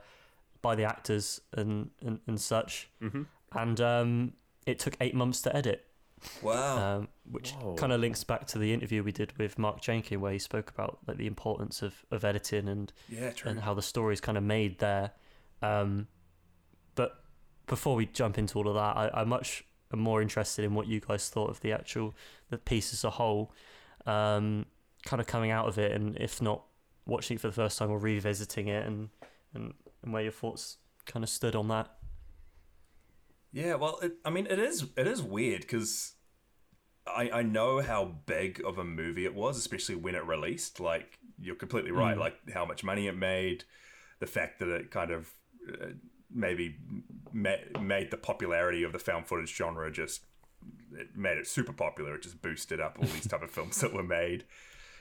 by 0.62 0.75
the 0.75 0.85
actors 0.85 1.41
and, 1.53 1.91
and, 2.05 2.21
and 2.26 2.41
such. 2.41 2.88
Mm-hmm. 3.03 3.23
And 3.53 3.81
um, 3.81 4.33
it 4.67 4.79
took 4.79 4.97
eight 5.00 5.15
months 5.15 5.43
to 5.43 5.55
edit 5.57 5.86
wow. 6.43 6.99
um, 6.99 7.09
which 7.31 7.55
kind 7.77 7.93
of 7.93 8.01
links 8.01 8.25
back 8.25 8.47
to 8.49 8.59
the 8.59 8.73
interview 8.73 9.03
we 9.03 9.13
did 9.13 9.37
with 9.39 9.59
Mark 9.59 9.81
Jenkin, 9.81 10.21
where 10.21 10.33
he 10.33 10.39
spoke 10.39 10.71
about 10.71 10.99
like 11.07 11.17
the 11.17 11.27
importance 11.27 11.83
of, 11.83 12.05
of 12.11 12.25
editing 12.25 12.69
and, 12.69 12.93
yeah, 13.09 13.31
true. 13.31 13.51
and 13.51 13.61
how 13.61 13.75
the 13.75 13.83
story 13.83 14.15
is 14.15 14.21
kind 14.21 14.39
of 14.39 14.45
made 14.45 14.79
there. 14.79 15.13
Um, 15.63 16.09
but 16.95 17.23
before 17.67 17.97
we 17.97 18.07
jump 18.07 18.39
into 18.39 18.59
all 18.59 18.69
of 18.69 18.75
that, 18.75 18.97
I, 18.97 19.11
I'm 19.15 19.29
much 19.29 19.65
more 19.95 20.21
interested 20.21 20.65
in 20.65 20.75
what 20.75 20.87
you 20.87 21.01
guys 21.01 21.29
thought 21.29 21.51
of 21.51 21.61
the 21.61 21.73
actual 21.73 22.15
the 22.51 22.59
piece 22.59 22.93
as 22.93 23.05
a 23.05 23.11
whole, 23.11 23.53
um, 24.05 24.67
kind 25.05 25.21
of 25.21 25.27
coming 25.27 25.51
out 25.51 25.69
of 25.69 25.79
it, 25.79 25.93
and 25.93 26.17
if 26.17 26.43
not 26.43 26.65
watching 27.07 27.37
it 27.37 27.41
for 27.41 27.47
the 27.47 27.52
first 27.52 27.79
time 27.79 27.91
or 27.91 27.99
revisiting 27.99 28.69
it, 28.69 28.87
and 28.87 29.11
and, 29.55 29.75
and 30.02 30.13
where 30.13 30.23
your 30.23 30.33
thoughts 30.33 30.79
kind 31.05 31.23
of 31.23 31.31
stood 31.31 31.55
on 31.55 31.69
that. 31.69 31.91
Yeah, 33.56 33.76
well, 33.76 33.99
it, 34.02 34.12
I 34.23 34.28
mean, 34.28 34.47
it 34.50 34.58
is 34.58 34.84
it 34.99 35.06
is 35.06 35.23
weird 35.23 35.62
because 35.62 36.12
I 37.06 37.30
I 37.32 37.42
know 37.42 37.80
how 37.80 38.16
big 38.26 38.62
of 38.62 38.76
a 38.76 38.84
movie 38.84 39.25
it 39.25 39.34
was, 39.34 39.56
especially 39.56 39.95
when 39.95 40.14
it 40.14 40.26
released. 40.26 40.78
Like 40.78 41.19
you're 41.40 41.54
completely 41.54 41.90
right. 41.90 42.19
Mm. 42.19 42.21
Like 42.21 42.50
how 42.52 42.66
much 42.66 42.84
money 42.84 43.06
it 43.06 43.16
made, 43.16 43.64
the 44.19 44.26
fact 44.26 44.58
that 44.58 44.69
it 44.69 44.90
kind 44.90 45.10
of 45.10 45.32
uh, 45.73 45.86
maybe 46.30 46.76
ma- 47.32 47.80
made 47.80 48.10
the 48.10 48.19
popularity 48.19 48.82
of 48.82 48.92
the 48.92 48.99
found 48.99 49.26
footage 49.26 49.56
genre 49.56 49.90
just 49.90 50.26
it 50.92 51.16
made 51.16 51.38
it 51.38 51.47
super 51.47 51.73
popular. 51.73 52.16
It 52.16 52.25
just 52.25 52.42
boosted 52.42 52.78
up 52.78 52.99
all 53.00 53.08
these 53.08 53.26
type 53.26 53.42
of 53.42 53.50
films 53.50 53.80
that 53.80 53.95
were 53.95 54.02
made, 54.02 54.45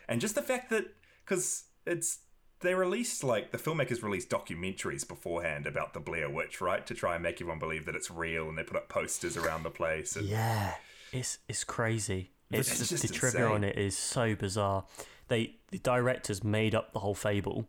and 0.08 0.22
just 0.22 0.36
the 0.36 0.42
fact 0.42 0.70
that 0.70 0.86
because 1.26 1.66
it's 1.86 2.20
they 2.66 2.74
released 2.76 3.24
like 3.24 3.52
the 3.52 3.58
filmmakers 3.58 4.04
released 4.04 4.30
documentaries 4.30 5.08
beforehand 5.08 5.66
about 5.68 5.94
the 5.94 6.00
Blair 6.00 6.30
Witch, 6.30 6.60
right, 6.62 6.86
to 6.88 6.94
try 6.94 7.14
and 7.16 7.24
make 7.24 7.36
everyone 7.36 7.60
believe 7.60 7.86
that 7.86 7.96
it's 7.96 8.12
real, 8.12 8.50
and 8.50 8.58
they 8.58 8.64
put 8.64 8.76
up 8.78 8.90
posters 8.90 9.38
around 9.38 9.64
the 9.64 9.70
place. 9.70 10.16
And, 10.16 10.28
Yeah, 10.28 10.76
it's 11.12 11.40
it's 11.48 11.64
crazy. 11.64 12.32
It's, 12.52 12.70
It's 12.70 12.80
just, 12.80 12.92
just 12.92 13.08
the 13.08 13.14
trivia 13.14 13.48
on 13.48 13.64
it 13.64 13.78
is 13.78 13.98
so 13.98 14.36
bizarre. 14.36 14.86
They 15.28 15.56
the 15.72 15.80
directors 15.80 16.44
made 16.44 16.76
up 16.76 16.94
the 16.94 17.00
whole 17.00 17.16
fable 17.16 17.68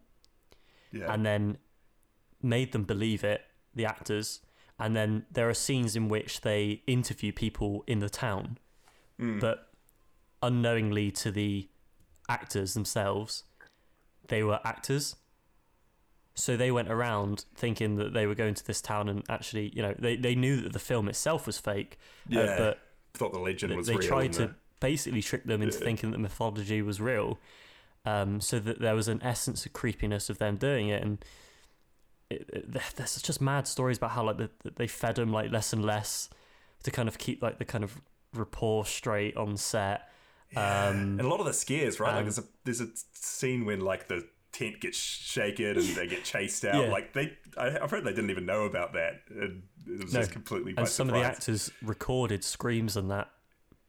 yeah, 0.93 1.13
and 1.13 1.25
then 1.25 1.59
made 2.43 2.73
them 2.73 2.85
believe 2.85 3.25
it, 3.25 3.43
the 3.75 3.87
actors. 3.87 4.41
And 4.79 4.95
then 4.95 5.25
there 5.31 5.49
are 5.49 5.55
scenes 5.55 5.97
in 5.97 6.09
which 6.09 6.43
they 6.43 6.83
interview 6.87 7.33
people 7.33 7.83
in 7.87 8.01
the 8.01 8.11
town, 8.11 8.59
Mm. 9.19 9.41
but 9.41 9.73
unknowingly 10.43 11.11
to 11.11 11.31
the 11.31 11.69
actors 12.29 12.75
themselves, 12.75 13.45
they 14.29 14.43
were 14.43 14.61
actors. 14.65 15.17
So 16.35 16.57
they 16.57 16.71
went 16.71 16.91
around 16.91 17.47
thinking 17.55 17.97
that 17.97 18.13
they 18.13 18.27
were 18.27 18.35
going 18.35 18.55
to 18.55 18.67
this 18.67 18.83
town 18.83 19.09
and 19.09 19.23
actually, 19.29 19.73
you 19.75 19.81
know, 19.81 19.95
they, 19.99 20.17
they 20.17 20.35
knew 20.35 20.61
that 20.61 20.73
the 20.75 20.79
film 20.79 21.09
itself 21.09 21.47
was 21.47 21.59
fake. 21.59 21.99
uh, 22.31 22.41
Yeah, 22.41 22.59
but 22.59 22.79
thought 23.15 23.33
the 23.33 23.39
legend 23.39 23.73
they, 23.73 23.77
was 23.77 23.87
they 23.87 23.97
real. 23.97 24.07
tried 24.07 24.33
to 24.35 24.55
basically 24.81 25.23
trick 25.23 25.45
them 25.45 25.63
into 25.63 25.79
Yeah. 25.79 25.85
thinking 25.85 26.11
that 26.11 26.19
mythology 26.19 26.83
was 26.83 27.01
real, 27.01 27.39
um, 28.05 28.41
so 28.43 28.59
that 28.59 28.81
there 28.81 28.95
was 28.95 29.09
an 29.09 29.23
essence 29.23 29.65
of 29.65 29.73
creepiness 29.73 30.29
of 30.29 30.37
them 30.37 30.57
doing 30.57 30.89
it, 30.89 31.03
and 31.03 31.25
it, 32.29 32.51
it, 32.53 32.97
there's 32.97 33.23
just 33.23 33.41
mad 33.41 33.67
stories 33.67 33.97
about 33.97 34.11
how 34.11 34.25
like 34.25 34.37
the, 34.37 34.51
they 34.77 34.87
fed 34.87 35.17
them 35.17 35.33
like 35.33 35.51
less 35.51 35.73
and 35.73 35.83
less 35.85 36.29
to 36.83 36.91
kind 36.91 37.09
of 37.09 37.17
keep 37.17 37.43
like 37.43 37.59
the 37.59 37.65
kind 37.65 37.83
of 37.83 38.01
rapport 38.35 38.85
straight 38.85 39.37
on 39.37 39.57
set. 39.57 40.11
Yeah. 40.53 40.89
Um, 40.89 40.97
and 40.97 41.21
a 41.21 41.29
lot 41.29 41.41
of 41.41 41.47
the 41.47 41.53
scares, 41.53 41.99
right? 42.01 42.11
like 42.11 42.19
um, 42.19 42.25
there's 42.25 42.39
a 42.39 42.45
there's 42.65 42.81
a 42.81 42.89
scene 43.13 43.65
when 43.65 43.81
like 43.81 44.09
the 44.09 44.27
tent 44.53 44.81
gets 44.81 44.97
shaken 44.97 45.67
and 45.77 45.83
they 45.97 46.07
get 46.07 46.25
chased 46.25 46.65
out. 46.65 46.83
Yeah. 46.85 46.91
Like 46.91 47.13
they, 47.13 47.37
I, 47.59 47.79
I've 47.79 47.91
heard 47.91 48.05
they 48.05 48.13
didn't 48.15 48.31
even 48.31 48.47
know 48.47 48.65
about 48.65 48.95
that. 48.95 49.23
And 49.29 49.65
it 49.87 50.05
was 50.05 50.15
No. 50.15 50.21
just 50.21 50.33
completely 50.33 50.73
by 50.73 50.83
and 50.83 50.89
some 50.89 51.09
of 51.09 51.15
the 51.15 51.23
actors 51.23 51.71
recorded 51.83 52.43
screams 52.43 52.97
and 52.97 53.11
that 53.11 53.31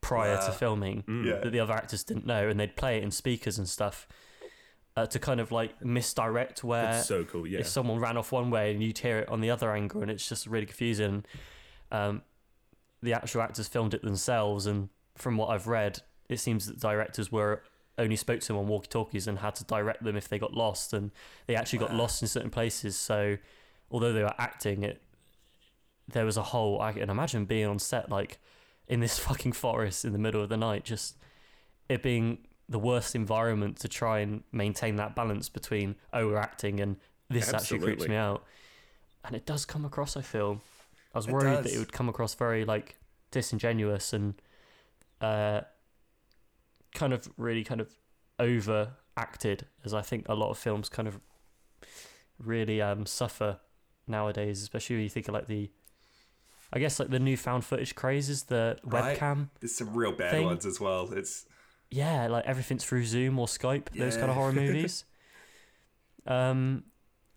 prior 0.02 0.36
to 0.46 0.52
filming 0.52 1.04
Yeah. 1.08 1.40
that 1.40 1.52
the 1.52 1.60
other 1.60 1.74
actors 1.74 2.04
didn't 2.04 2.26
know, 2.26 2.50
and 2.50 2.60
they'd 2.60 2.76
play 2.76 2.98
it 2.98 3.04
in 3.04 3.12
speakers 3.12 3.58
and 3.58 3.68
stuff 3.70 4.08
uh, 4.98 5.06
to 5.06 5.20
kind 5.20 5.40
of 5.40 5.52
like 5.52 5.84
misdirect 5.86 6.64
where 6.64 6.98
It's 6.98 7.08
so 7.08 7.24
cool. 7.24 7.46
Yeah. 7.48 7.60
if 7.60 7.68
someone 7.68 8.00
ran 8.00 8.18
off 8.18 8.32
one 8.32 8.50
way 8.50 8.72
and 8.72 8.82
you'd 8.84 8.98
hear 8.98 9.20
it 9.20 9.30
on 9.30 9.42
the 9.42 9.50
other 9.52 9.72
angle, 9.72 10.02
and 10.02 10.10
it's 10.12 10.28
just 10.28 10.48
really 10.48 10.66
confusing. 10.66 11.24
Um, 11.92 12.24
the 13.02 13.14
actual 13.14 13.42
actors 13.42 13.68
filmed 13.68 13.94
it 13.94 14.02
themselves, 14.02 14.66
and 14.66 14.90
from 15.16 15.38
what 15.38 15.50
I've 15.50 15.68
read, 15.68 16.00
it 16.30 16.40
seems 16.40 16.66
that 16.68 16.80
directors 16.80 17.32
were 17.32 17.62
only 17.98 18.16
spoke 18.16 18.40
to 18.42 18.48
them 18.48 18.58
on 18.58 18.68
walkie-talkies 18.68 19.28
and 19.28 19.40
had 19.40 19.56
to 19.56 19.64
direct 19.64 20.04
them 20.04 20.16
if 20.16 20.28
they 20.28 20.38
got 20.38 20.54
lost, 20.54 20.94
and 20.94 21.12
they 21.48 21.56
actually 21.56 21.80
got 21.80 21.92
Wow. 21.92 21.98
lost 21.98 22.22
in 22.22 22.28
certain 22.28 22.52
places. 22.52 22.96
So, 22.98 23.38
although 23.90 24.14
they 24.14 24.22
were 24.24 24.36
acting, 24.38 24.84
it 24.84 25.02
there 26.08 26.26
was 26.26 26.38
a 26.38 26.44
whole. 26.44 26.80
I 26.82 26.94
can 26.94 27.10
imagine 27.10 27.46
being 27.46 27.66
on 27.66 27.80
set 27.80 28.10
like 28.10 28.40
in 28.88 29.00
this 29.00 29.18
fucking 29.28 29.52
forest 29.54 30.06
in 30.06 30.14
the 30.14 30.20
middle 30.20 30.42
of 30.42 30.50
the 30.50 30.58
night, 30.58 30.84
just 30.86 31.18
it 31.90 32.02
being 32.04 32.40
the 32.70 32.80
worst 32.80 33.16
environment 33.16 33.78
to 33.80 33.88
try 33.88 34.20
and 34.20 34.44
maintain 34.52 34.98
that 34.98 35.16
balance 35.16 35.48
between 35.50 35.96
overacting 36.14 36.80
and 36.82 36.98
this 37.30 37.54
actually 37.54 37.80
creeps 37.80 38.08
me 38.08 38.16
out. 38.16 38.44
And 39.24 39.36
it 39.36 39.46
does 39.46 39.66
come 39.66 39.86
across, 39.86 40.16
I 40.18 40.22
feel. 40.22 40.62
I 41.14 41.18
was 41.18 41.28
It 41.28 41.32
worried 41.34 41.64
that 41.64 41.74
it 41.74 41.78
would 41.80 41.92
come 41.94 42.10
across 42.10 42.36
very 42.36 42.64
like 42.66 42.96
disingenuous 43.32 44.14
and 44.14 44.36
uh 45.20 45.62
kind 46.98 47.14
of 47.14 47.30
really 47.38 47.64
kind 47.64 47.80
of 47.82 47.90
overacted 48.40 49.66
as 49.86 49.94
I 49.94 50.02
think 50.02 50.26
a 50.28 50.36
lot 50.36 50.50
of 50.50 50.58
films 50.58 50.90
kind 50.90 51.08
of 51.08 51.20
really 52.40 52.82
um 52.82 53.06
suffer 53.06 53.60
nowadays, 54.08 54.62
especially 54.62 54.96
when 54.98 55.04
you 55.04 55.10
think 55.10 55.28
of 55.28 55.34
like 55.34 55.48
the 55.48 55.70
I 56.74 56.80
guess 56.80 57.00
like 57.00 57.10
the 57.10 57.20
new 57.20 57.38
found 57.38 57.64
footage 57.64 57.96
craze 57.96 58.30
is 58.30 58.44
the 58.44 58.78
Right. 58.84 59.18
webcam 59.18 59.50
There's 59.60 59.76
some 59.76 59.94
real 59.96 60.12
bad 60.12 60.32
thing. 60.32 60.46
ones 60.46 60.66
as 60.66 60.80
well. 60.80 61.12
It's 61.14 61.46
yeah, 61.90 62.28
like 62.28 62.46
everything's 62.46 62.84
through 62.84 63.06
Zoom 63.06 63.40
or 63.40 63.48
Skype. 63.48 63.90
Those 63.98 64.18
kind 64.18 64.30
of 64.30 64.36
horror 64.36 64.52
movies. 64.66 65.06
Um, 66.26 66.84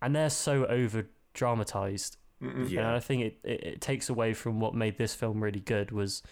and 0.02 0.14
they're 0.16 0.30
so 0.30 0.66
over 0.66 1.06
dramatized. 1.34 2.16
And 2.40 2.68
Yeah. 2.68 2.94
I 2.94 3.00
think 3.00 3.22
it, 3.22 3.38
it, 3.44 3.62
it 3.64 3.80
takes 3.80 4.08
away 4.08 4.34
from 4.34 4.58
what 4.58 4.74
made 4.74 4.98
this 4.98 5.14
film 5.14 5.42
really 5.44 5.60
good 5.60 5.92
was 5.92 6.22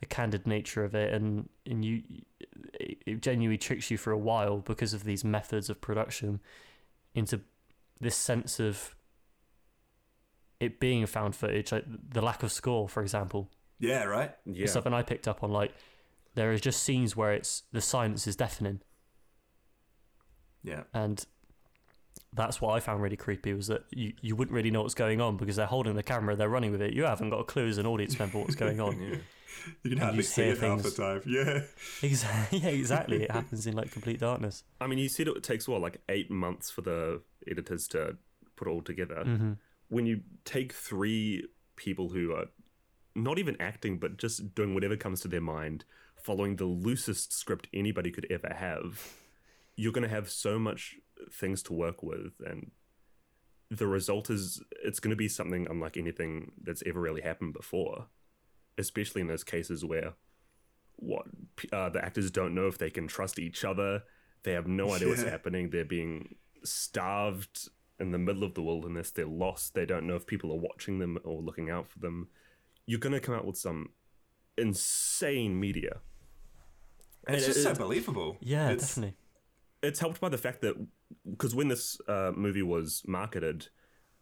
the 0.00 0.06
candid 0.06 0.46
nature 0.46 0.84
of 0.84 0.94
it, 0.94 1.12
and 1.12 1.48
and 1.66 1.84
you 1.84 2.02
it, 2.74 3.20
genuinely 3.20 3.58
tricks 3.58 3.90
you 3.90 3.96
for 3.98 4.10
a 4.12 4.18
while 4.18 4.58
because 4.58 4.94
of 4.94 5.04
these 5.04 5.24
methods 5.24 5.68
of 5.70 5.80
production 5.80 6.40
into 7.14 7.40
this 8.00 8.16
sense 8.16 8.58
of 8.58 8.94
it 10.58 10.78
being 10.80 11.04
found 11.06 11.34
footage, 11.34 11.72
like 11.72 11.84
the 12.10 12.20
lack 12.20 12.42
of 12.42 12.52
score, 12.52 12.88
for 12.88 13.02
example. 13.02 13.50
Yeah, 13.78 14.04
right. 14.04 14.32
Yeah. 14.44 14.64
It's 14.64 14.72
something 14.72 14.92
I 14.92 15.02
picked 15.02 15.26
up 15.28 15.42
on. 15.42 15.50
Like 15.50 15.72
there 16.34 16.52
are 16.52 16.58
just 16.58 16.82
scenes 16.82 17.16
where 17.16 17.32
it's 17.32 17.62
the 17.72 17.80
silence 17.80 18.26
is 18.26 18.36
deafening, 18.36 18.80
Yeah. 20.62 20.82
and 20.94 21.24
that's 22.32 22.60
what 22.60 22.74
I 22.74 22.80
found 22.80 23.02
really 23.02 23.16
creepy 23.16 23.52
was 23.54 23.66
that 23.66 23.82
you, 23.90 24.12
you 24.20 24.36
wouldn't 24.36 24.54
really 24.54 24.70
know 24.70 24.82
what's 24.82 24.94
going 24.94 25.20
on 25.20 25.36
because 25.36 25.56
they're 25.56 25.66
holding 25.66 25.94
the 25.94 26.02
camera, 26.02 26.36
they're 26.36 26.48
running 26.48 26.70
with 26.70 26.80
it. 26.82 26.92
You 26.92 27.04
haven't 27.04 27.30
got 27.30 27.40
a 27.40 27.44
clue 27.44 27.66
as 27.66 27.78
an 27.78 27.86
audience 27.86 28.18
member 28.18 28.38
what's 28.38 28.54
going 28.54 28.80
on. 28.80 29.00
Yeah. 29.10 29.16
You 29.82 29.90
can 29.90 29.98
hardly 29.98 30.18
you 30.18 30.22
see 30.22 30.42
hear 30.42 30.52
it 30.52 30.58
half 30.58 30.82
the 30.82 30.90
things- 30.90 30.96
time. 30.96 31.22
Yeah. 31.26 31.62
Exactly. 32.02 32.58
Yeah, 32.62 32.68
exactly. 32.68 33.22
It 33.24 33.30
happens 33.30 33.66
in 33.66 33.74
like 33.74 33.90
complete 33.90 34.20
darkness. 34.20 34.64
I 34.80 34.86
mean, 34.86 34.98
you 34.98 35.08
said 35.08 35.28
it 35.28 35.42
takes 35.42 35.68
what, 35.68 35.80
like 35.80 36.00
eight 36.08 36.30
months 36.30 36.70
for 36.70 36.82
the 36.82 37.22
editors 37.48 37.88
to 37.88 38.16
put 38.56 38.68
it 38.68 38.70
all 38.70 38.82
together. 38.82 39.22
Mm-hmm. 39.26 39.52
When 39.88 40.06
you 40.06 40.20
take 40.44 40.72
three 40.72 41.46
people 41.76 42.10
who 42.10 42.32
are 42.34 42.46
not 43.14 43.38
even 43.38 43.56
acting, 43.60 43.98
but 43.98 44.16
just 44.18 44.54
doing 44.54 44.74
whatever 44.74 44.96
comes 44.96 45.20
to 45.22 45.28
their 45.28 45.40
mind, 45.40 45.84
following 46.22 46.56
the 46.56 46.64
loosest 46.66 47.32
script 47.32 47.66
anybody 47.74 48.10
could 48.10 48.26
ever 48.30 48.52
have, 48.54 49.14
you're 49.76 49.92
going 49.92 50.08
to 50.08 50.14
have 50.14 50.30
so 50.30 50.58
much 50.58 50.96
things 51.32 51.62
to 51.64 51.72
work 51.72 52.02
with. 52.02 52.32
And 52.44 52.70
the 53.70 53.86
result 53.86 54.30
is 54.30 54.62
it's 54.84 55.00
going 55.00 55.10
to 55.10 55.16
be 55.16 55.28
something 55.28 55.66
unlike 55.70 55.96
anything 55.96 56.52
that's 56.62 56.82
ever 56.86 57.00
really 57.00 57.22
happened 57.22 57.52
before, 57.54 58.06
especially 58.78 59.20
in 59.20 59.26
those 59.26 59.44
cases 59.44 59.84
where 59.84 60.14
what 60.96 61.26
uh, 61.72 61.88
the 61.88 62.04
actors 62.04 62.30
don't 62.30 62.54
know 62.54 62.66
if 62.66 62.78
they 62.78 62.90
can 62.90 63.06
trust 63.08 63.38
each 63.38 63.64
other. 63.64 64.02
They 64.42 64.52
have 64.52 64.66
no 64.66 64.92
idea 64.92 65.08
what's 65.08 65.22
happening. 65.36 65.70
They're 65.70 65.84
being 65.84 66.34
starved 66.62 67.68
in 67.98 68.10
the 68.12 68.18
middle 68.18 68.44
of 68.44 68.54
the 68.54 68.62
wilderness. 68.62 69.10
They're 69.10 69.26
lost. 69.26 69.74
They 69.74 69.86
don't 69.86 70.06
know 70.06 70.16
if 70.16 70.26
people 70.26 70.52
are 70.52 70.58
watching 70.58 70.98
them 70.98 71.18
or 71.24 71.40
looking 71.42 71.70
out 71.70 71.88
for 71.88 71.98
them. 71.98 72.28
You're 72.86 72.98
going 73.00 73.12
to 73.12 73.20
come 73.20 73.34
out 73.34 73.46
with 73.46 73.56
some 73.58 73.90
insane 74.58 75.58
media. 75.58 76.00
And 77.26 77.36
It's 77.36 77.44
it- 77.44 77.48
just 77.48 77.62
so 77.62 77.70
it- 77.70 77.78
believable. 77.78 78.36
Yeah, 78.40 78.70
It's- 78.70 78.88
definitely. 78.94 79.16
it's 79.82 80.00
helped 80.00 80.20
by 80.20 80.28
the 80.28 80.38
fact 80.38 80.60
that 80.62 80.74
because 81.30 81.54
when 81.54 81.68
this 81.68 81.98
uh, 82.08 82.32
movie 82.34 82.62
was 82.62 83.02
marketed, 83.06 83.68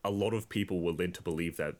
a 0.04 0.10
lot 0.10 0.32
of 0.34 0.48
people 0.48 0.82
were 0.82 0.92
led 0.92 1.14
to 1.14 1.22
believe 1.22 1.56
that 1.56 1.76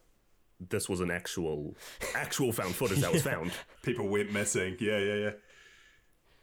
this 0.61 0.88
was 0.88 1.01
an 1.01 1.11
actual 1.11 1.77
actual 2.14 2.53
found 2.53 2.75
footage 2.75 2.99
that 3.01 3.12
was 3.12 3.23
found. 3.33 3.53
People 3.83 4.09
went 4.09 4.33
missing. 4.33 4.77
Yeah, 4.81 4.99
yeah, 4.99 5.14
yeah. 5.14 5.31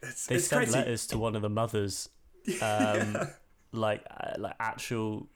It's, 0.02 0.26
They 0.26 0.36
it's 0.36 0.46
sent 0.48 0.64
crazy. 0.64 0.78
letters 0.78 1.06
to 1.08 1.18
one 1.18 1.36
of 1.36 1.42
the 1.42 1.48
mothers, 1.50 2.08
um, 2.62 3.16
like 3.72 4.04
uh, 4.10 4.32
like 4.38 4.54
actual 4.60 5.28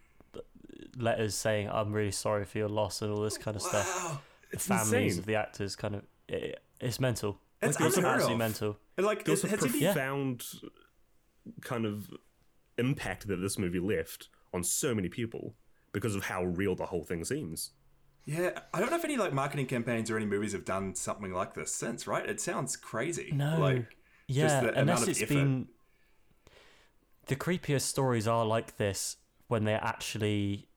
letters 0.97 1.35
saying, 1.35 1.69
"I'm 1.71 1.93
really 1.93 2.11
sorry 2.11 2.45
for 2.45 2.59
your 2.59 2.69
loss" 2.69 3.03
and 3.03 3.12
all 3.12 3.21
this 3.23 3.38
kind 3.38 3.57
of 3.57 3.62
stuff. 3.62 3.87
Wow. 3.87 4.21
The 4.53 4.59
families 4.59 4.93
insane. 5.12 5.19
of 5.21 5.27
the 5.27 5.35
actors 5.37 5.77
kind 5.77 5.95
of 5.95 6.03
it, 6.29 6.61
it's 6.81 6.99
mental. 7.01 7.38
It's 7.62 7.79
it's 7.81 7.97
unheard 7.97 8.14
absolutely 8.14 8.38
mental. 8.38 8.77
And, 8.97 9.07
Like, 9.07 9.25
There 9.25 9.33
was 9.33 9.45
a 9.45 9.49
has 9.49 9.62
it 9.64 9.73
been- 9.73 9.81
profound 9.83 10.45
kind 11.62 11.85
of 11.87 12.11
impact 12.79 13.29
that 13.29 13.37
this 13.37 13.59
movie 13.59 13.79
left 13.79 14.29
on 14.53 14.64
so 14.64 14.95
many 14.95 15.09
people 15.09 15.55
because 15.93 16.14
of 16.14 16.25
how 16.25 16.45
real 16.45 16.75
the 16.75 16.87
whole 16.87 17.05
thing 17.05 17.25
seems. 17.25 17.71
Yeah, 18.33 18.61
I 18.73 18.79
don't 18.79 18.90
know 18.90 18.97
if 18.97 19.05
any 19.05 19.16
like 19.16 19.33
marketing 19.33 19.66
campaigns 19.66 20.09
or 20.09 20.16
any 20.16 20.27
movies 20.27 20.53
have 20.53 20.64
done 20.64 20.95
something 20.95 21.33
like 21.33 21.55
this 21.55 21.75
since, 21.75 22.07
right? 22.07 22.25
It 22.29 22.40
sounds 22.40 22.77
crazy. 22.77 23.33
No. 23.35 23.59
like 23.59 23.97
Yeah, 24.29 24.61
the 24.61 24.79
unless 24.79 25.09
it's 25.09 25.21
effort. 25.21 25.35
been 25.35 25.69
the 27.27 27.35
creepiest 27.35 27.83
stories 27.83 28.29
are 28.29 28.45
like 28.45 28.77
this 28.77 29.16
when 29.49 29.64
they're 29.64 29.83
actually 29.83 30.69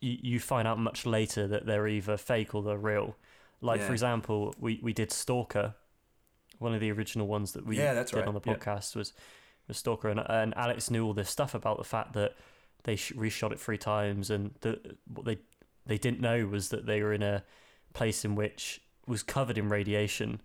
you, 0.00 0.18
you 0.22 0.40
find 0.40 0.68
out 0.68 0.78
much 0.78 1.06
later 1.06 1.46
that 1.46 1.64
they're 1.64 1.88
either 1.88 2.18
fake 2.18 2.54
or 2.54 2.62
they're 2.62 2.76
real. 2.76 3.16
Like 3.62 3.80
Yeah. 3.80 3.86
for 3.86 3.92
example, 3.92 4.54
we 4.58 4.78
we 4.82 4.92
did 4.92 5.10
Stalker, 5.10 5.74
one 6.58 6.74
of 6.74 6.80
the 6.80 6.92
original 6.92 7.26
ones 7.26 7.52
that 7.52 7.64
we 7.64 7.78
Yeah, 7.78 7.94
that's 7.94 8.10
did 8.10 8.18
right, 8.18 8.28
on 8.28 8.34
the 8.34 8.42
yeah. 8.44 8.54
podcast 8.56 8.94
was 8.94 9.14
was 9.68 9.78
Stalker, 9.78 10.10
and 10.10 10.20
and 10.28 10.54
Alex 10.54 10.90
knew 10.90 11.06
all 11.06 11.14
this 11.14 11.30
stuff 11.30 11.54
about 11.54 11.78
the 11.78 11.84
fact 11.84 12.12
that 12.12 12.34
they 12.82 12.96
reshot 12.96 13.52
it 13.52 13.58
three 13.58 13.78
times, 13.78 14.28
and 14.28 14.54
the 14.60 14.96
what 15.06 15.24
they 15.24 15.38
they 15.86 15.98
didn't 15.98 16.20
know 16.20 16.46
was 16.46 16.68
that 16.70 16.86
they 16.86 17.02
were 17.02 17.12
in 17.12 17.22
a 17.22 17.44
place 17.92 18.24
in 18.24 18.34
which 18.34 18.80
was 19.06 19.22
covered 19.22 19.58
in 19.58 19.68
radiation, 19.68 20.40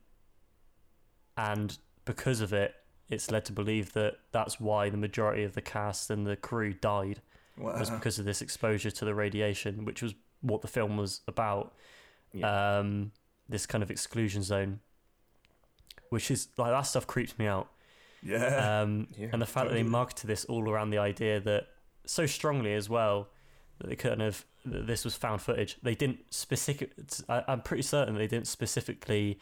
and 1.38 1.78
because 2.06 2.42
of 2.42 2.54
it, 2.54 2.76
it's 3.10 3.32
led 3.32 3.46
to 3.46 3.54
believe 3.54 3.94
that 3.94 4.18
that's 4.32 4.60
why 4.60 4.90
the 4.90 4.98
majority 4.98 5.44
of 5.44 5.54
the 5.54 5.62
cast 5.62 6.10
and 6.10 6.28
the 6.28 6.36
crew 6.36 6.74
died 6.74 7.22
was 7.58 7.90
because 7.90 8.20
of 8.20 8.26
this 8.26 8.42
exposure 8.42 8.92
to 8.92 9.06
the 9.06 9.14
radiation, 9.14 9.86
which 9.86 10.02
was 10.02 10.14
what 10.42 10.62
the 10.62 10.68
film 10.68 10.98
was 10.98 11.22
about. 11.28 11.74
Yeah. 12.34 12.78
Um, 12.80 13.12
this 13.48 13.66
kind 13.66 13.84
of 13.84 13.90
exclusion 13.90 14.44
zone, 14.44 14.80
which 16.10 16.30
is 16.30 16.50
like 16.58 16.72
that 16.72 16.84
stuff 16.84 17.08
creeps 17.08 17.38
me 17.40 17.48
out. 17.48 17.70
yeah, 18.22 18.82
Um, 18.82 19.08
Yeah, 19.18 19.30
and 19.34 19.42
the 19.42 19.48
fact 19.48 19.70
that 19.70 19.74
they 19.74 19.84
marketed 19.84 20.30
this 20.30 20.46
all 20.46 20.70
around 20.70 20.92
the 20.92 21.00
idea 21.00 21.40
that 21.40 21.68
so 22.06 22.26
strongly 22.26 22.74
as 22.74 22.90
well 22.90 23.30
that 23.80 23.90
they 23.90 23.96
kind 23.96 24.22
of 24.22 24.46
that 24.66 24.88
this 24.88 25.04
was 25.04 25.16
found 25.16 25.42
footage. 25.42 25.78
They 25.82 25.96
didn't 25.96 26.20
specific. 26.30 26.92
I, 27.28 27.44
I'm 27.48 27.62
pretty 27.62 27.84
certain 27.84 28.16
they 28.16 28.28
didn't 28.28 28.48
specifically 28.48 29.40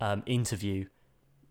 um, 0.00 0.22
interview 0.26 0.86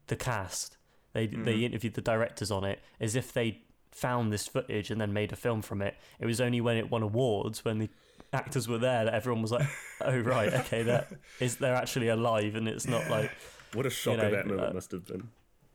the 0.08 0.15
cast. 0.15 0.78
They 1.13 1.28
they 1.28 1.58
interviewed 1.60 1.95
the 1.95 2.02
directors 2.02 2.52
on 2.52 2.63
it 2.63 2.80
as 3.00 3.15
if 3.15 3.34
they 3.34 3.62
found 3.91 4.32
this 4.32 4.47
footage 4.47 4.91
and 4.91 5.02
then 5.02 5.13
made 5.13 5.32
a 5.32 5.36
film 5.36 5.62
from 5.62 5.82
it. 5.82 5.95
It 6.19 6.26
was 6.26 6.39
only 6.39 6.62
when 6.62 6.78
it 6.78 6.91
won 6.91 7.02
awards 7.02 7.65
when 7.65 7.80
the 7.80 7.89
actors 8.34 8.67
were 8.67 8.78
there 8.78 9.06
that 9.06 9.13
everyone 9.13 9.41
was 9.41 9.52
like, 9.52 9.67
"Oh 10.02 10.19
right, 10.19 10.54
okay, 10.54 10.84
that 10.84 11.12
is 11.39 11.58
they're 11.58 11.76
actually 11.76 12.10
alive," 12.10 12.56
and 12.56 12.67
it's 12.67 12.88
not 12.88 13.10
like 13.10 13.32
What 13.73 13.86
a 13.86 13.89
shocker 13.89 14.17
know, 14.17 14.32
that 14.32 14.47
moment 14.47 14.69
uh, 14.69 14.73
must 14.73 14.91
have 14.91 15.06
been. 15.06 15.30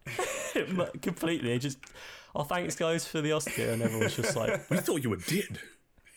completely. 1.03 1.53
It 1.53 1.61
just 1.61 1.79
oh, 2.35 2.45
thanks 2.45 2.77
guys 2.77 3.07
for 3.07 3.21
the 3.21 3.33
Oscar, 3.33 3.71
and 3.71 3.83
everyone's 3.83 4.17
just 4.17 4.37
like, 4.37 4.61
We 4.71 4.79
thought 4.79 5.03
you 5.03 5.11
were 5.11 5.17
dead. 5.17 5.59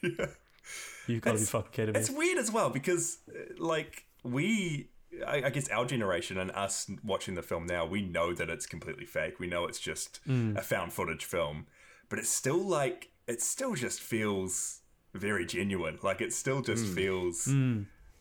"You've 1.08 1.22
got 1.22 1.34
to 1.34 1.38
be 1.40 1.46
fucking 1.46 1.72
kidding 1.72 1.94
me." 1.94 2.00
it's 2.00 2.10
weird 2.10 2.38
as 2.38 2.52
well 2.52 2.70
because 2.70 3.20
uh, 3.30 3.54
like 3.58 4.06
we. 4.24 4.90
I 5.26 5.44
I 5.46 5.50
guess 5.50 5.70
our 5.70 5.86
generation 5.86 6.38
and 6.38 6.52
us 6.52 6.90
watching 7.04 7.36
the 7.36 7.42
film 7.42 7.66
now, 7.66 7.86
we 7.86 8.02
know 8.02 8.34
that 8.34 8.50
it's 8.50 8.66
completely 8.66 9.06
fake. 9.06 9.40
We 9.40 9.48
know 9.48 9.66
it's 9.66 9.80
just 9.80 10.20
Mm. 10.28 10.58
a 10.58 10.62
found 10.62 10.92
footage 10.92 11.24
film, 11.24 11.68
but 12.10 12.20
it's 12.20 12.28
still 12.30 12.62
like 12.62 13.12
it 13.28 13.42
still 13.42 13.76
just 13.76 14.02
feels 14.02 14.82
very 15.14 15.46
genuine. 15.46 16.00
Like 16.04 16.20
it 16.20 16.34
still 16.34 16.62
just 16.62 16.86
Mm. 16.88 16.96
feels 16.96 17.48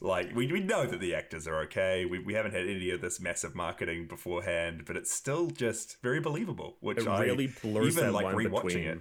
like 0.00 0.34
we, 0.36 0.46
we 0.52 0.60
know 0.60 0.86
that 0.86 1.00
the 1.00 1.14
actors 1.16 1.48
are 1.48 1.60
okay. 1.62 2.04
We, 2.04 2.20
we 2.20 2.34
haven't 2.34 2.52
had 2.52 2.68
any 2.68 2.90
of 2.90 3.00
this 3.00 3.18
massive 3.18 3.54
marketing 3.56 4.06
beforehand, 4.06 4.84
but 4.86 4.96
it's 4.96 5.10
still 5.12 5.48
just 5.48 6.00
very 6.02 6.20
believable. 6.20 6.76
Which 6.80 6.98
It 6.98 7.08
I 7.08 7.22
really 7.24 7.48
blurs 7.62 7.96
even 7.96 8.06
that 8.06 8.12
like 8.12 8.26
line 8.26 8.36
rewatching 8.36 8.62
between 8.66 8.84
it. 8.86 9.00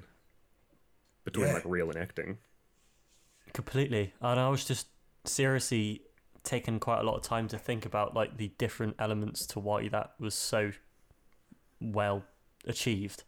between 1.26 1.48
Yeah. 1.48 1.54
like 1.54 1.64
real 1.66 1.90
and 1.92 2.00
acting. 2.00 2.38
Completely 3.52 4.14
and 4.22 4.40
i 4.40 4.48
was 4.50 4.66
just 4.66 4.88
seriously 5.26 6.02
taking 6.44 6.80
quite 6.80 7.00
a 7.00 7.04
lot 7.04 7.16
of 7.16 7.22
time 7.22 7.48
to 7.48 7.58
think 7.58 7.86
about 7.86 8.16
like 8.16 8.38
the 8.38 8.52
different 8.58 8.96
elements 9.00 9.46
to 9.46 9.60
why 9.60 9.88
that 9.88 10.14
was 10.20 10.34
so 10.34 10.72
well 11.80 12.24
achieved 12.66 13.24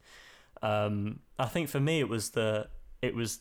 um 0.61 1.19
i 1.37 1.45
think 1.45 1.69
for 1.69 1.79
me 1.79 1.99
it 1.99 2.09
was 2.09 2.31
the 2.31 2.67
it 3.01 3.13
was 3.13 3.39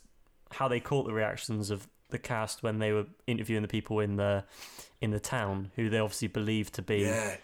how 0.52 0.68
they 0.68 0.80
caught 0.80 1.06
the 1.06 1.12
reactions 1.12 1.70
of 1.70 1.88
the 2.10 2.18
cast 2.18 2.62
when 2.62 2.78
they 2.78 2.92
were 2.92 3.06
interviewing 3.26 3.62
the 3.62 3.68
people 3.68 3.98
in 3.98 4.16
the 4.16 4.44
in 5.00 5.10
the 5.10 5.18
town 5.20 5.70
who 5.74 5.90
they 5.90 5.98
obviously 5.98 6.28
believed 6.28 6.74
to 6.74 6.82
be 6.82 7.00
Yeah, 7.00 7.36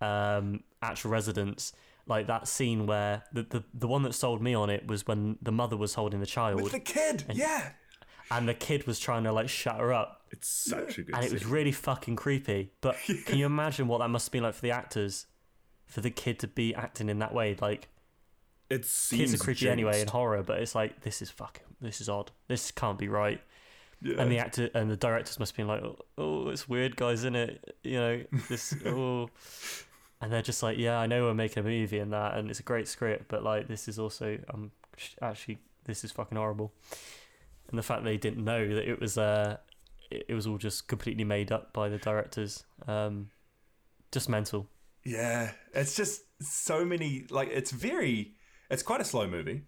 um, 0.00 0.62
actual 0.82 1.10
residents. 1.10 1.72
Like 2.06 2.26
that 2.26 2.48
scene 2.48 2.86
where 2.86 3.22
the, 3.32 3.42
the 3.42 3.64
the 3.74 3.88
one 3.88 4.02
that 4.02 4.14
sold 4.14 4.42
me 4.42 4.54
on 4.54 4.70
it 4.70 4.86
was 4.86 5.06
when 5.06 5.38
the 5.42 5.52
mother 5.52 5.76
was 5.76 5.94
holding 5.94 6.20
the 6.20 6.26
child 6.26 6.62
with 6.62 6.72
the 6.72 6.80
kid. 6.80 7.24
yeah, 7.32 7.70
and 8.30 8.48
the 8.48 8.54
kid 8.54 8.86
was 8.86 8.98
trying 8.98 9.24
to 9.24 9.32
like 9.32 9.48
shut 9.48 9.76
her 9.76 9.92
up, 9.92 10.22
It's 10.30 10.48
such 10.48 10.98
a 10.98 11.02
good 11.02 11.14
and 11.14 11.24
it 11.24 11.32
was 11.32 11.46
really 11.46 11.72
fucking 11.72 12.16
creepy. 12.16 12.72
But 12.80 12.96
can 13.26 13.38
you 13.38 13.46
imagine 13.46 13.88
what 13.88 13.98
that 13.98 14.08
must 14.08 14.26
have 14.26 14.32
been 14.32 14.42
like 14.42 14.54
for 14.54 14.62
the 14.62 14.70
actors, 14.70 15.26
for 15.86 16.00
the 16.00 16.10
kid 16.10 16.38
to 16.40 16.46
be 16.46 16.74
acting 16.74 17.08
in 17.08 17.18
that 17.20 17.34
way? 17.34 17.56
Like 17.60 17.88
It 18.70 18.86
kids 19.10 19.34
are 19.34 19.38
creepy 19.38 19.68
anyway 19.68 20.00
in 20.00 20.08
horror, 20.08 20.42
but 20.42 20.60
it's 20.60 20.74
like 20.74 21.02
this 21.02 21.22
is 21.22 21.30
fucking 21.30 21.64
this 21.80 22.00
is 22.00 22.08
odd. 22.08 22.30
This 22.48 22.70
can't 22.70 22.98
be 22.98 23.08
right. 23.08 23.40
yeah. 24.02 24.20
And 24.20 24.30
the 24.30 24.38
actor 24.38 24.70
and 24.74 24.90
the 24.90 24.96
directors 24.96 25.38
must 25.38 25.52
have 25.52 25.56
been 25.56 25.68
like, 25.68 25.82
oh, 25.82 25.98
oh 26.18 26.48
it's 26.48 26.68
weird, 26.68 26.96
guys, 26.96 27.20
isn't 27.20 27.36
it? 27.36 27.76
You 27.82 27.98
know, 27.98 28.24
this. 28.48 28.74
oh, 28.86 29.30
and 30.20 30.32
they're 30.32 30.42
just 30.42 30.62
like, 30.62 30.78
yeah, 30.78 30.98
I 30.98 31.06
know 31.06 31.24
we're 31.24 31.34
making 31.34 31.60
a 31.60 31.66
movie 31.66 31.98
and 31.98 32.12
that, 32.12 32.36
and 32.36 32.50
it's 32.50 32.60
a 32.60 32.64
great 32.64 32.88
script, 32.88 33.26
but 33.28 33.42
like 33.42 33.68
this 33.68 33.88
is 33.88 33.98
also 33.98 34.38
um 34.52 34.72
actually 35.22 35.58
this 35.84 36.04
is 36.04 36.12
fucking 36.12 36.36
horrible, 36.36 36.72
and 37.68 37.78
the 37.78 37.82
fact 37.82 38.04
they 38.04 38.16
didn't 38.16 38.44
know 38.44 38.66
that 38.74 38.88
it 38.88 39.00
was 39.00 39.18
uh 39.18 39.58
it, 40.10 40.26
it 40.28 40.34
was 40.34 40.46
all 40.46 40.58
just 40.58 40.88
completely 40.88 41.24
made 41.24 41.52
up 41.52 41.72
by 41.72 41.88
the 41.88 41.98
directors, 41.98 42.64
um, 42.86 43.30
just 44.12 44.28
mental. 44.28 44.68
Yeah, 45.04 45.52
it's 45.74 45.94
just 45.94 46.22
so 46.40 46.84
many. 46.84 47.26
Like, 47.30 47.48
it's 47.50 47.70
very. 47.70 48.34
It's 48.70 48.82
quite 48.82 49.00
a 49.00 49.04
slow 49.04 49.26
movie. 49.26 49.62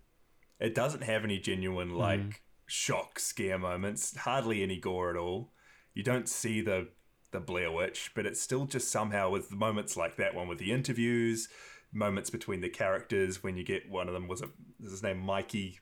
It 0.58 0.74
doesn't 0.74 1.02
have 1.02 1.24
any 1.24 1.38
genuine 1.38 1.94
like 1.94 2.42
shock 2.66 3.18
scare 3.18 3.58
moments. 3.58 4.16
Hardly 4.16 4.62
any 4.62 4.78
gore 4.78 5.10
at 5.10 5.16
all. 5.16 5.52
You 5.94 6.02
don't 6.02 6.28
see 6.28 6.60
the 6.60 6.88
the 7.32 7.40
Blair 7.40 7.70
Witch, 7.70 8.10
but 8.14 8.26
it's 8.26 8.40
still 8.40 8.66
just 8.66 8.90
somehow 8.90 9.30
with 9.30 9.50
the 9.50 9.56
moments 9.56 9.96
like 9.96 10.16
that 10.16 10.34
one 10.34 10.48
with 10.48 10.58
the 10.58 10.72
interviews, 10.72 11.48
moments 11.92 12.28
between 12.28 12.60
the 12.60 12.68
characters 12.68 13.42
when 13.42 13.56
you 13.56 13.64
get 13.64 13.88
one 13.88 14.08
of 14.08 14.12
them 14.12 14.28
was 14.28 14.42
is 14.82 14.90
his 14.90 15.02
name 15.02 15.18
Mikey. 15.18 15.78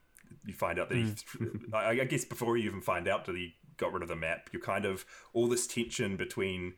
You 0.49 0.55
find 0.55 0.79
out 0.79 0.89
that 0.89 0.97
he, 0.97 1.15
hmm. 1.37 1.47
I, 1.75 2.01
I 2.01 2.05
guess 2.05 2.25
before 2.25 2.57
you 2.57 2.69
even 2.69 2.81
find 2.81 3.07
out 3.07 3.27
that 3.27 3.37
he 3.37 3.55
got 3.77 3.93
rid 3.93 4.03
of 4.03 4.09
the 4.09 4.17
map, 4.17 4.49
you're 4.51 4.63
kind 4.63 4.87
of 4.87 5.05
all 5.35 5.47
this 5.47 5.67
tension 5.67 6.17
between 6.17 6.75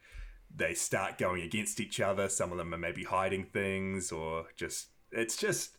they 0.54 0.74
start 0.74 1.18
going 1.18 1.42
against 1.42 1.78
each 1.78 2.00
other. 2.00 2.28
Some 2.28 2.50
of 2.50 2.59
them 2.59 2.74
are 2.74 2.78
maybe 2.78 3.04
hiding 3.04 3.44
things 3.44 4.11
or 4.11 4.46
just 4.56 4.88
it's 5.12 5.37
just 5.37 5.78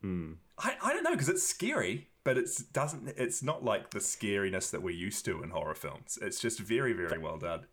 hmm. 0.00 0.34
I, 0.56 0.76
I 0.82 0.92
don't 0.92 1.02
know 1.02 1.10
because 1.10 1.28
it's 1.28 1.42
scary, 1.42 2.10
but 2.22 2.38
it's 2.38 2.58
doesn't 2.62 3.08
it's 3.16 3.42
not 3.42 3.64
like 3.64 3.90
the 3.90 3.98
scariness 3.98 4.70
that 4.70 4.82
we're 4.82 4.90
used 4.90 5.24
to 5.24 5.42
in 5.42 5.50
horror 5.50 5.74
films. 5.74 6.18
It's 6.22 6.38
just 6.38 6.60
very 6.60 6.92
very 6.92 7.18
well 7.18 7.38
done. 7.38 7.66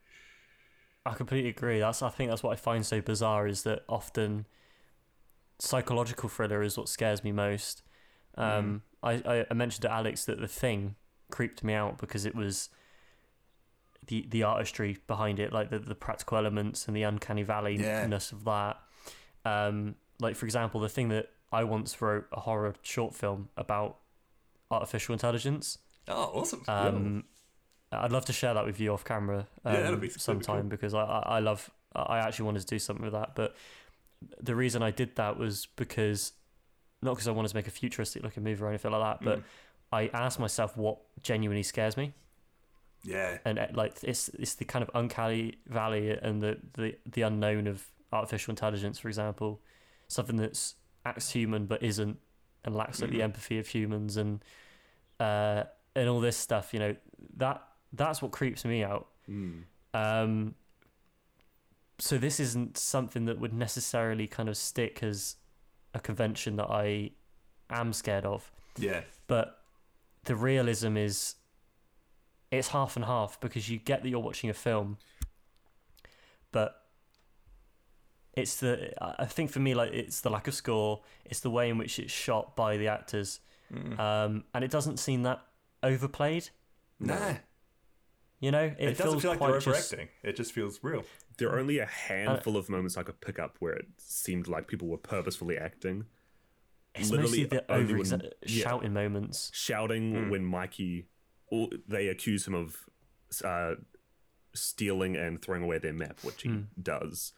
I 1.06 1.14
completely 1.14 1.52
agree. 1.52 1.80
That's 1.80 2.02
I 2.02 2.10
think 2.10 2.32
that's 2.32 2.42
what 2.42 2.54
I 2.54 2.56
find 2.56 2.84
so 2.84 3.02
bizarre 3.02 3.48
is 3.48 3.62
that 3.64 3.84
often 3.88 4.48
psychological 5.60 6.30
thriller 6.30 6.64
is 6.64 6.78
what 6.78 6.90
scares 6.90 7.24
me 7.24 7.32
most. 7.32 7.84
Um, 8.36 8.82
I, 8.86 8.89
I, 9.04 9.46
I 9.50 9.54
mentioned 9.54 9.84
to 9.84 9.92
Alex 9.92 10.26
that 10.26 10.40
the 10.40 10.48
thing 10.48 10.96
creeped 11.32 11.64
me 11.64 11.74
out 11.74 11.98
because 12.00 12.26
it 12.26 12.36
was 12.36 12.70
the 14.08 14.26
the 14.30 14.44
artistry 14.44 14.98
behind 15.08 15.40
it, 15.40 15.54
like 15.54 15.70
the, 15.70 15.80
the 15.80 15.96
practical 15.96 16.38
elements 16.38 16.88
and 16.88 16.96
the 16.96 17.04
uncanny 17.04 17.44
valley 17.44 17.78
Yeah. 17.78 18.06
ness 18.08 18.32
of 18.32 18.44
that. 18.46 18.78
Um, 19.46 19.96
like 20.20 20.36
for 20.36 20.46
example, 20.46 20.80
the 20.82 20.90
thing 20.90 21.10
that 21.10 21.30
I 21.52 21.64
once 21.64 22.02
wrote 22.02 22.26
a 22.32 22.40
horror 22.42 22.74
short 22.82 23.16
film 23.16 23.50
about 23.58 23.98
artificial 24.72 25.14
intelligence. 25.14 25.78
Oh, 26.08 26.32
awesome! 26.34 26.64
Um, 26.68 27.24
I'd 27.92 28.12
love 28.12 28.26
to 28.26 28.34
share 28.34 28.54
that 28.54 28.66
with 28.66 28.80
you 28.80 28.94
off 28.94 29.04
camera 29.06 29.48
um, 29.66 29.74
Yeah, 29.74 29.78
be- 29.80 29.84
that'd 29.84 30.02
be 30.02 30.10
sometime 30.10 30.62
cool. 30.62 30.70
because 30.70 30.94
I, 30.94 31.02
I, 31.04 31.20
I 31.20 31.40
love. 31.40 31.70
I 31.96 32.20
actually 32.20 32.46
wanted 32.46 32.62
to 32.62 32.68
do 32.68 32.80
something 32.80 33.04
with 33.04 33.14
that, 33.14 33.34
but 33.36 33.56
the 34.42 34.56
reason 34.56 34.84
I 34.84 34.92
did 34.92 35.16
that 35.16 35.38
was 35.40 35.68
because 35.76 36.34
not 37.02 37.14
because 37.16 37.28
I 37.28 37.32
wanted 37.32 37.50
to 37.50 37.56
make 37.56 37.68
a 37.68 37.72
futuristic 37.72 38.24
looking 38.24 38.44
movie 38.44 38.62
or 38.64 38.68
anything 38.70 38.92
like 38.92 39.02
that, 39.02 39.22
Mm. 39.22 39.26
but 39.26 39.44
I 39.92 40.08
asked 40.14 40.40
myself 40.40 40.76
what 40.78 41.00
genuinely 41.24 41.64
scares 41.64 41.96
me, 41.98 42.14
yeah, 43.04 43.38
and 43.46 43.58
uh, 43.60 43.68
like 43.74 43.98
it's 44.04 44.30
it's 44.30 44.56
the 44.56 44.66
kind 44.66 44.84
of 44.84 44.92
uncanny 44.94 45.56
valley 45.68 46.12
and 46.12 46.42
the 46.42 46.58
the 46.74 46.96
the 47.06 47.22
unknown 47.24 47.68
of 47.68 47.86
artificial 48.12 48.52
intelligence, 48.52 49.00
for 49.00 49.08
example, 49.08 49.62
something 50.08 50.36
that's 50.36 50.76
acts 51.06 51.32
human 51.32 51.66
but 51.66 51.82
isn't, 51.82 52.18
and 52.66 52.76
lacks 52.76 53.02
like 53.02 53.12
the 53.12 53.22
empathy 53.22 53.58
of 53.60 53.68
humans 53.68 54.18
and 54.18 54.44
uh 55.20 55.64
and 55.96 56.08
all 56.10 56.20
this 56.20 56.38
stuff. 56.38 56.74
You 56.74 56.80
know 56.80 56.96
that 57.38 57.64
that's 57.94 58.22
what 58.22 58.32
creeps 58.32 58.66
me 58.66 58.84
out. 58.84 59.08
Um, 59.94 60.56
so 61.98 62.18
this 62.18 62.40
isn't 62.40 62.78
something 62.78 63.26
that 63.26 63.40
would 63.40 63.54
necessarily 63.54 64.28
kind 64.28 64.48
of 64.50 64.56
stick 64.58 65.02
as 65.04 65.36
a 65.94 66.00
convention 66.00 66.56
that 66.58 66.70
I 66.70 67.12
am 67.70 67.94
scared 67.94 68.26
of 68.26 68.52
yeah, 68.78 69.02
but 69.28 69.60
the 70.26 70.36
realism 70.36 70.98
is 70.98 71.36
it's 72.52 72.70
half 72.70 72.96
and 72.96 73.06
half 73.06 73.40
because 73.40 73.70
you 73.70 73.78
get 73.78 74.04
that 74.04 74.10
you're 74.10 74.20
watching 74.20 74.50
a 74.50 74.54
film 74.54 74.98
but 76.52 76.84
it's 78.36 78.58
the 78.58 78.94
I 79.02 79.26
think 79.26 79.52
for 79.52 79.60
me 79.60 79.74
like 79.74 79.92
it's 79.94 80.22
the 80.22 80.30
lack 80.30 80.48
of 80.48 80.54
score 80.54 81.02
it's 81.26 81.42
the 81.42 81.50
way 81.50 81.70
in 81.70 81.78
which 81.78 82.00
it's 82.00 82.12
shot 82.12 82.56
by 82.56 82.78
the 82.78 82.88
actors 82.88 83.40
um, 84.00 84.44
and 84.54 84.64
it 84.64 84.72
doesn't 84.72 84.98
seem 84.98 85.24
that 85.24 85.42
overplayed 85.84 86.50
nah. 87.00 87.34
you 88.40 88.52
know 88.52 88.64
it, 88.64 88.76
It, 88.80 88.98
doesn't 88.98 89.12
feels 89.12 89.22
feel 89.22 89.32
like 89.32 89.40
quite 89.40 89.52
they're 89.52 89.60
just. 89.60 89.94
It 90.24 90.36
just 90.36 90.54
feels 90.54 90.80
real. 90.82 91.04
There 91.40 91.50
are 91.50 91.60
only 91.60 91.80
a 91.80 91.86
handful 91.86 92.58
of 92.58 92.70
moments 92.70 92.98
I 92.98 93.04
could 93.04 93.20
pick 93.22 93.40
up 93.40 93.56
where 93.60 93.74
it 93.74 93.86
seemed 93.98 94.48
like 94.48 94.68
people 94.68 94.88
were 94.88 94.98
purposefully 94.98 95.58
acting. 95.58 96.06
it's 96.96 97.10
literally 97.10 97.44
mostly 97.44 97.58
the 97.58 97.72
only 97.72 97.94
over 97.94 97.98
when- 97.98 98.32
yeah. 98.46 98.64
shouting 98.64 98.94
moments 98.94 99.52
shouting 99.54 100.30
when 100.30 100.44
Mikey, 100.46 101.08
or 101.48 101.70
they 101.88 102.08
accuse 102.08 102.46
him 102.48 102.54
of 102.56 102.78
uh, 103.44 103.76
stealing 104.54 105.16
and 105.16 105.42
throwing 105.42 105.64
away 105.64 105.78
their 105.78 105.94
map, 105.94 106.18
which 106.24 106.42
he 106.44 106.64
does 106.82 107.34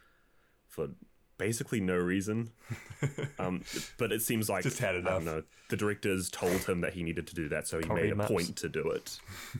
for 0.68 0.90
basically 1.38 1.82
no 1.82 1.96
reason. 1.98 2.52
um, 3.40 3.64
but 3.98 4.12
it 4.12 4.22
seems 4.22 4.50
like 4.50 4.64
Just 4.64 4.80
had 4.80 4.96
I 4.96 5.02
don't 5.02 5.26
know. 5.26 5.44
The 5.70 5.78
directors 5.78 6.30
told 6.30 6.62
him 6.64 6.82
that 6.82 6.94
he 6.94 7.04
needed 7.04 7.28
to 7.28 7.36
do 7.36 7.50
that, 7.50 7.68
so 7.68 7.78
he 7.80 7.84
Probably 7.86 8.04
made 8.04 8.12
a 8.14 8.16
maps. 8.16 8.32
point 8.32 8.56
to 8.58 8.70
do 8.70 8.90
it. 8.92 9.20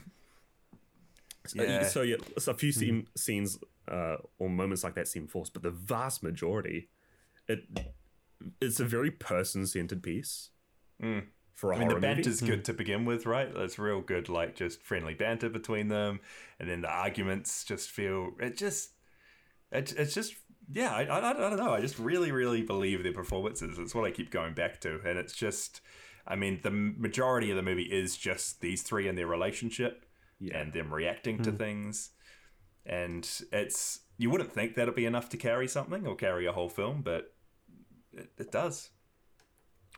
So, 1.46 1.64
Yeah. 1.64 1.84
so 1.88 2.02
yeah, 2.02 2.18
so 2.38 2.52
a 2.52 2.56
few 2.56 2.72
hmm. 2.72 2.80
scene, 2.80 3.08
scenes 3.16 3.60
uh, 3.88 4.18
or 4.38 4.50
moments 4.50 4.84
like 4.84 4.96
that 4.96 5.08
seem 5.08 5.28
forced, 5.28 5.54
but 5.54 5.64
the 5.64 5.72
vast 5.72 6.24
majority, 6.24 6.90
it 7.48 7.66
it's 8.60 8.80
a 8.80 8.86
very 8.86 9.12
person-centered 9.12 10.02
piece 10.02 10.50
hmm. 11.00 11.20
for 11.54 11.72
a 11.72 11.76
I 11.76 11.80
mean, 11.80 11.88
the 11.88 11.94
horror 11.94 12.02
movie. 12.02 12.16
banter's 12.16 12.42
good 12.42 12.60
hmm. 12.60 12.64
to 12.64 12.74
begin 12.74 13.06
with, 13.06 13.26
right? 13.26 13.50
It's 13.56 13.80
real 13.80 14.02
good, 14.02 14.30
like 14.30 14.56
just 14.56 14.82
friendly 14.84 15.14
banter 15.14 15.50
between 15.50 15.88
them, 15.88 16.20
and 16.60 16.70
then 16.70 16.82
the 16.82 16.90
arguments 16.90 17.64
just 17.64 17.90
feel 17.90 18.32
it 18.40 18.58
just 18.58 18.92
it, 19.72 19.94
it's 19.98 20.14
just 20.14 20.36
yeah. 20.72 20.94
I, 20.94 21.04
I, 21.06 21.30
I 21.30 21.34
don't 21.34 21.58
know. 21.58 21.74
I 21.74 21.82
just 21.82 21.98
really 21.98 22.32
really 22.32 22.62
believe 22.62 23.04
their 23.04 23.14
performances. 23.14 23.78
It's 23.80 23.96
what 23.96 24.06
I 24.06 24.12
keep 24.12 24.32
going 24.32 24.54
back 24.54 24.80
to, 24.82 25.02
and 25.06 25.18
it's 25.18 25.34
just 25.34 25.82
I 26.28 26.36
mean 26.36 26.60
the 26.62 26.72
majority 26.72 27.50
of 27.50 27.58
the 27.58 27.64
movie 27.64 27.84
is 27.84 28.16
just 28.16 28.62
these 28.62 28.84
three 28.84 29.08
and 29.08 29.18
their 29.18 29.28
relationship 29.28 30.06
and 30.54 30.74
them 30.74 30.94
reacting 30.94 31.42
to 31.44 31.52
things, 31.52 32.12
and 32.86 33.28
it's 33.52 34.00
you 34.18 34.30
wouldn't 34.30 34.52
think 34.54 34.76
that'd 34.76 34.96
be 34.96 35.06
enough 35.06 35.30
to 35.30 35.38
carry 35.38 35.68
something 35.68 36.06
or 36.08 36.16
carry 36.16 36.46
a 36.46 36.52
whole 36.52 36.70
film, 36.70 37.02
but 37.02 37.34
it, 38.14 38.30
it 38.38 38.52
does. 38.52 38.90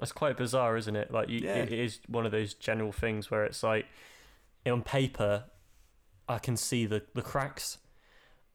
It's 0.01 0.11
quite 0.11 0.37
bizarre, 0.37 0.75
isn't 0.77 0.95
it? 0.95 1.11
Like, 1.11 1.29
you, 1.29 1.39
Yeah. 1.39 1.55
it 1.57 1.71
is 1.71 1.99
one 2.07 2.25
of 2.25 2.31
those 2.31 2.53
general 2.55 2.91
things 2.91 3.29
where 3.29 3.43
it's 3.45 3.61
like, 3.61 3.85
on 4.65 4.81
paper, 4.81 5.45
I 6.27 6.39
can 6.39 6.57
see 6.57 6.85
the 6.85 7.03
the 7.13 7.21
cracks, 7.21 7.77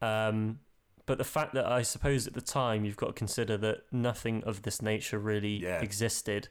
um, 0.01 0.59
but 1.05 1.17
the 1.17 1.23
fact 1.23 1.53
that 1.53 1.65
I 1.65 1.81
suppose 1.83 2.27
at 2.27 2.33
the 2.33 2.41
time 2.41 2.83
you've 2.85 2.97
got 2.97 3.07
to 3.07 3.13
consider 3.13 3.57
that 3.57 3.83
nothing 3.91 4.43
of 4.43 4.63
this 4.63 4.81
nature 4.81 5.17
really 5.19 5.57
Yeah. 5.63 5.81
existed. 5.81 6.49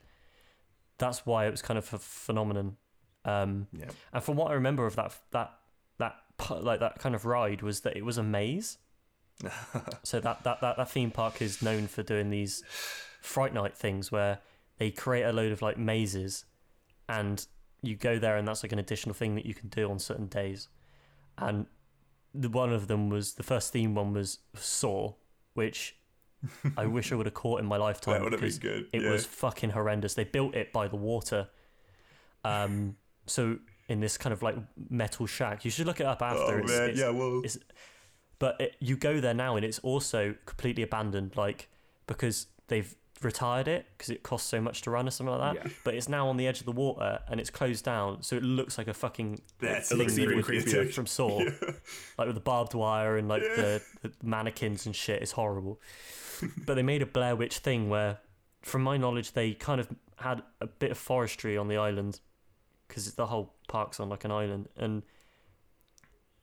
That's 0.99 1.25
why 1.27 1.47
it 1.47 1.51
was 1.51 1.63
kind 1.63 1.79
of 1.79 1.93
a 1.95 1.99
phenomenon. 1.99 2.77
Um, 3.25 3.67
Yeah. 3.73 3.91
and 4.13 4.23
from 4.23 4.37
what 4.37 4.51
I 4.51 4.55
remember 4.55 4.87
of 4.87 4.97
that 4.97 5.15
that 5.33 5.53
that 5.99 6.17
like 6.63 6.81
that 6.81 6.99
kind 6.99 7.15
of 7.15 7.25
ride 7.27 7.63
was 7.63 7.81
that 7.81 7.97
it 7.97 8.05
was 8.05 8.19
a 8.19 8.23
maze. 8.23 8.79
so 10.03 10.19
that, 10.21 10.43
that 10.45 10.61
that 10.61 10.77
that 10.77 10.91
theme 10.91 11.11
park 11.11 11.41
is 11.41 11.63
known 11.63 11.87
for 11.87 12.03
doing 12.03 12.31
these 12.31 12.63
fright 13.21 13.55
night 13.55 13.77
things 13.77 14.11
where 14.11 14.39
they 14.79 14.91
create 14.91 15.23
a 15.25 15.33
load 15.33 15.53
of 15.53 15.63
like 15.63 15.77
mazes, 15.79 16.45
and 17.09 17.47
you 17.83 17.95
go 17.95 18.19
there 18.19 18.37
and 18.37 18.47
that's 18.49 18.63
like 18.63 18.73
an 18.73 18.79
additional 18.79 19.15
thing 19.15 19.35
that 19.37 19.47
you 19.47 19.55
can 19.55 19.69
do 19.69 19.91
on 19.91 19.99
certain 19.99 20.27
days. 20.27 20.69
And 21.37 21.67
the 22.35 22.49
one 22.49 22.73
of 22.73 22.89
them 22.89 23.09
was 23.11 23.35
the 23.35 23.43
first 23.45 23.73
theme 23.73 23.95
one 23.95 24.13
was 24.13 24.39
Saw, 24.55 25.15
which 25.55 25.97
I 26.77 26.87
wish 26.97 27.13
I 27.13 27.15
would 27.15 27.27
have 27.27 27.35
caught 27.35 27.61
in 27.61 27.67
my 27.67 27.77
lifetime. 27.77 28.15
That 28.15 28.23
would 28.23 28.33
have 28.33 28.41
been 28.41 28.57
good, 28.59 28.89
It 28.93 29.03
yeah. 29.03 29.11
was 29.11 29.25
fucking 29.25 29.71
horrendous. 29.71 30.15
They 30.15 30.25
built 30.25 30.55
it 30.57 30.73
by 30.73 30.89
the 30.89 30.97
water. 30.97 31.49
Um, 32.45 32.97
so 33.29 33.59
in 33.89 34.01
this 34.01 34.19
kind 34.19 34.33
of 34.33 34.43
like 34.43 34.57
metal 34.91 35.27
shack, 35.27 35.65
you 35.65 35.71
should 35.71 35.87
look 35.87 36.01
it 36.01 36.07
up 36.07 36.23
after. 36.23 36.43
Oh 36.43 36.59
It's- 36.59 36.69
man, 36.71 36.83
it's- 36.91 36.99
yeah, 36.99 37.11
well, 37.11 37.43
but 38.39 38.61
it, 38.61 38.77
you 38.81 38.97
go 38.97 39.21
there 39.21 39.35
now 39.35 39.57
and 39.57 39.65
it's 39.65 39.79
also 39.81 40.35
completely 40.47 40.83
abandoned, 40.83 41.37
like 41.37 41.69
because 42.07 42.47
they've 42.69 42.95
retired 43.23 43.67
it 43.67 43.85
because 43.97 44.11
it 44.11 44.23
costs 44.23 44.49
so 44.49 44.61
much 44.61 44.83
to 44.83 44.91
run 44.93 45.09
or 45.09 45.11
something 45.11 45.35
like 45.37 45.55
that. 45.57 45.65
Yeah. 45.67 45.73
But 45.85 45.95
it's 45.95 46.09
now 46.09 46.29
on 46.29 46.37
the 46.37 46.47
edge 46.47 46.61
of 46.61 46.67
the 46.67 46.73
water 46.73 47.19
and 47.29 47.41
it's 47.41 47.51
closed 47.51 47.85
down, 47.85 48.23
so 48.23 48.37
it 48.37 48.45
looks 48.45 48.79
like 48.79 48.87
a 48.89 48.95
fucking 48.95 49.41
That's 49.61 49.91
It 49.91 49.99
looks 49.99 50.15
thing 50.15 50.37
with- 50.37 50.95
from 50.95 51.07
Saw, 51.07 51.39
like 52.17 52.27
with 52.27 52.35
the 52.35 52.41
barbed 52.41 52.75
wire 52.75 53.17
and 53.17 53.27
like 53.29 53.43
the, 53.43 53.83
the 54.03 54.13
mannequins 54.23 54.87
and 54.87 54.95
shit. 54.95 55.21
It's 55.21 55.33
horrible. 55.33 55.81
but 56.65 56.75
they 56.75 56.83
made 56.85 57.03
a 57.03 57.07
Blair 57.07 57.35
Witch 57.35 57.59
thing 57.59 57.89
where, 57.89 58.19
from 58.63 58.83
my 58.83 58.97
knowledge, 58.97 59.33
they 59.33 59.55
kind 59.55 59.81
of 59.81 59.89
had 60.19 60.43
a 60.61 60.67
bit 60.69 60.93
of 60.93 60.99
forestry 60.99 61.57
on 61.57 61.67
the 61.67 61.77
island 61.77 62.21
because 62.89 63.15
the 63.15 63.27
whole 63.27 63.55
park's 63.69 64.01
on 64.01 64.09
like 64.09 64.25
an 64.25 64.31
island 64.33 64.69
and 64.77 65.03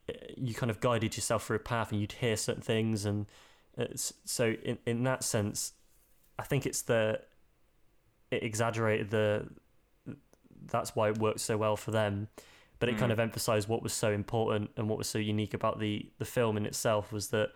uh, 0.08 0.12
you 0.36 0.54
kind 0.54 0.70
of 0.70 0.80
guided 0.80 1.16
yourself 1.16 1.46
through 1.46 1.56
a 1.56 1.60
path 1.60 1.90
and 1.92 2.00
you'd 2.00 2.12
hear 2.12 2.36
certain 2.36 2.62
things 2.62 3.04
and 3.04 3.26
It's, 3.76 4.14
so 4.24 4.54
in 4.64 4.78
in 4.86 5.02
that 5.04 5.22
sense, 5.22 5.72
I 6.38 6.44
think 6.44 6.64
it's 6.66 6.82
the 6.82 7.20
it 8.30 8.42
exaggerated 8.42 9.10
the 9.10 9.46
that's 10.66 10.96
why 10.96 11.08
it 11.10 11.18
worked 11.18 11.40
so 11.40 11.56
well 11.56 11.76
for 11.76 11.92
them 11.92 12.28
but 12.78 12.88
it 12.88 12.98
kind 12.98 13.12
of 13.12 13.18
emphasized 13.18 13.68
what 13.68 13.82
was 13.82 13.92
so 13.92 14.12
important 14.12 14.70
and 14.76 14.88
what 14.88 14.98
was 14.98 15.06
so 15.08 15.18
unique 15.18 15.54
about 15.54 15.78
the 15.78 16.10
the 16.18 16.24
film 16.24 16.56
in 16.56 16.66
itself 16.66 17.12
was 17.12 17.28
that 17.28 17.50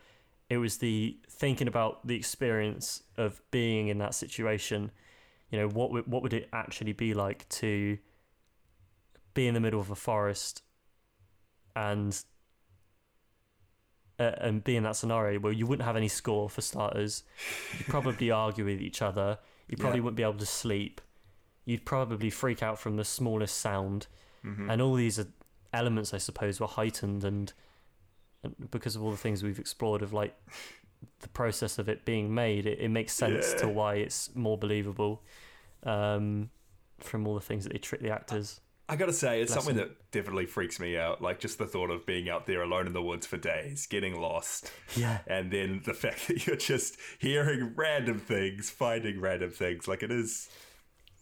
it 0.49 0.59
was 0.59 0.79
the 0.79 1.17
thinking 1.29 1.69
about 1.69 2.07
the 2.07 2.17
experience 2.17 3.03
of 3.17 3.41
being 3.51 3.89
in 3.89 3.99
that 3.99 4.15
situation 4.15 4.91
you 5.51 5.59
know 5.59 5.69
what 5.69 5.91
would, 5.91 6.07
what 6.07 6.23
would 6.23 6.33
it 6.33 6.49
actually 6.53 6.93
be 6.93 7.15
like 7.15 7.49
to 7.49 7.99
be 9.41 9.47
in 9.49 9.55
the 9.55 9.61
middle 9.61 9.81
of 9.81 9.91
a 9.91 9.95
forest 9.97 10.63
and 11.75 12.13
uh, 14.19 14.33
and 14.39 14.63
be 14.63 14.77
in 14.77 14.83
that 14.83 14.97
scenario 14.97 15.41
where 15.41 15.53
you 15.53 15.67
wouldn't 15.67 15.87
have 15.87 15.97
any 15.97 16.09
score 16.09 16.51
for 16.51 16.61
starters. 16.61 17.23
You'd 17.79 17.87
probably 17.89 18.31
argue 18.47 18.67
with 18.67 18.81
each 18.83 19.01
other. 19.01 19.39
You 19.69 19.77
probably 19.79 19.99
Yeah. 20.01 20.05
wouldn't 20.05 20.17
be 20.17 20.23
able 20.23 20.35
to 20.35 20.47
sleep. 20.47 21.01
You'd 21.65 21.87
probably 21.87 22.29
freak 22.31 22.63
out 22.63 22.79
from 22.79 22.97
the 22.97 23.05
smallest 23.05 23.57
sound. 23.59 24.07
Mm-hmm. 24.45 24.71
and 24.71 24.81
all 24.81 24.95
these 24.95 25.19
uh, 25.19 25.25
elements 25.75 26.15
i 26.15 26.19
suppose 26.19 26.61
were 26.61 26.67
heightened 26.67 27.25
and, 27.25 27.53
and 28.43 28.55
because 28.71 28.97
of 28.97 29.03
all 29.03 29.11
the 29.11 29.19
things 29.19 29.43
we've 29.43 29.59
explored 29.59 30.01
of 30.01 30.15
like 30.15 30.35
the 31.21 31.29
process 31.29 31.79
of 31.79 31.91
it 31.91 32.07
being 32.07 32.33
made 32.35 32.65
it, 32.65 32.79
it 32.81 32.89
makes 32.89 33.13
sense 33.13 33.53
to 33.61 33.69
why 33.69 33.97
it's 33.97 34.35
more 34.35 34.57
believable 34.57 35.23
um, 35.83 36.49
from 37.01 37.27
all 37.27 37.35
the 37.35 37.47
things 37.51 37.65
that 37.65 37.73
they 37.75 37.79
trick 37.79 38.01
the 38.01 38.09
actors 38.11 38.63
I 38.91 38.97
gotta 38.97 39.13
say, 39.13 39.41
it's 39.41 39.53
Bless 39.53 39.65
something 39.65 39.81
him. 39.81 39.89
that 39.89 40.11
definitely 40.11 40.47
freaks 40.47 40.81
me 40.81 40.97
out. 40.99 41.23
Like 41.23 41.39
just 41.39 41.59
the 41.59 41.67
thought 41.67 41.91
of 41.91 42.05
being 42.07 42.29
out 42.29 42.47
there 42.47 42.63
alone 42.63 42.89
in 42.89 42.93
the 42.93 43.01
woods 43.03 43.25
for 43.25 43.37
days, 43.37 43.87
getting 43.87 44.21
lost, 44.21 44.73
yeah 44.97 45.19
and 45.29 45.51
then 45.53 45.81
the 45.85 45.95
fact 46.05 46.27
that 46.27 46.45
you're 46.47 46.57
just 46.57 46.97
hearing 47.21 47.73
random 47.77 48.19
things, 48.19 48.69
finding 48.69 49.21
random 49.21 49.51
things. 49.51 49.87
Like 49.87 50.03
it 50.03 50.11
is, 50.11 50.49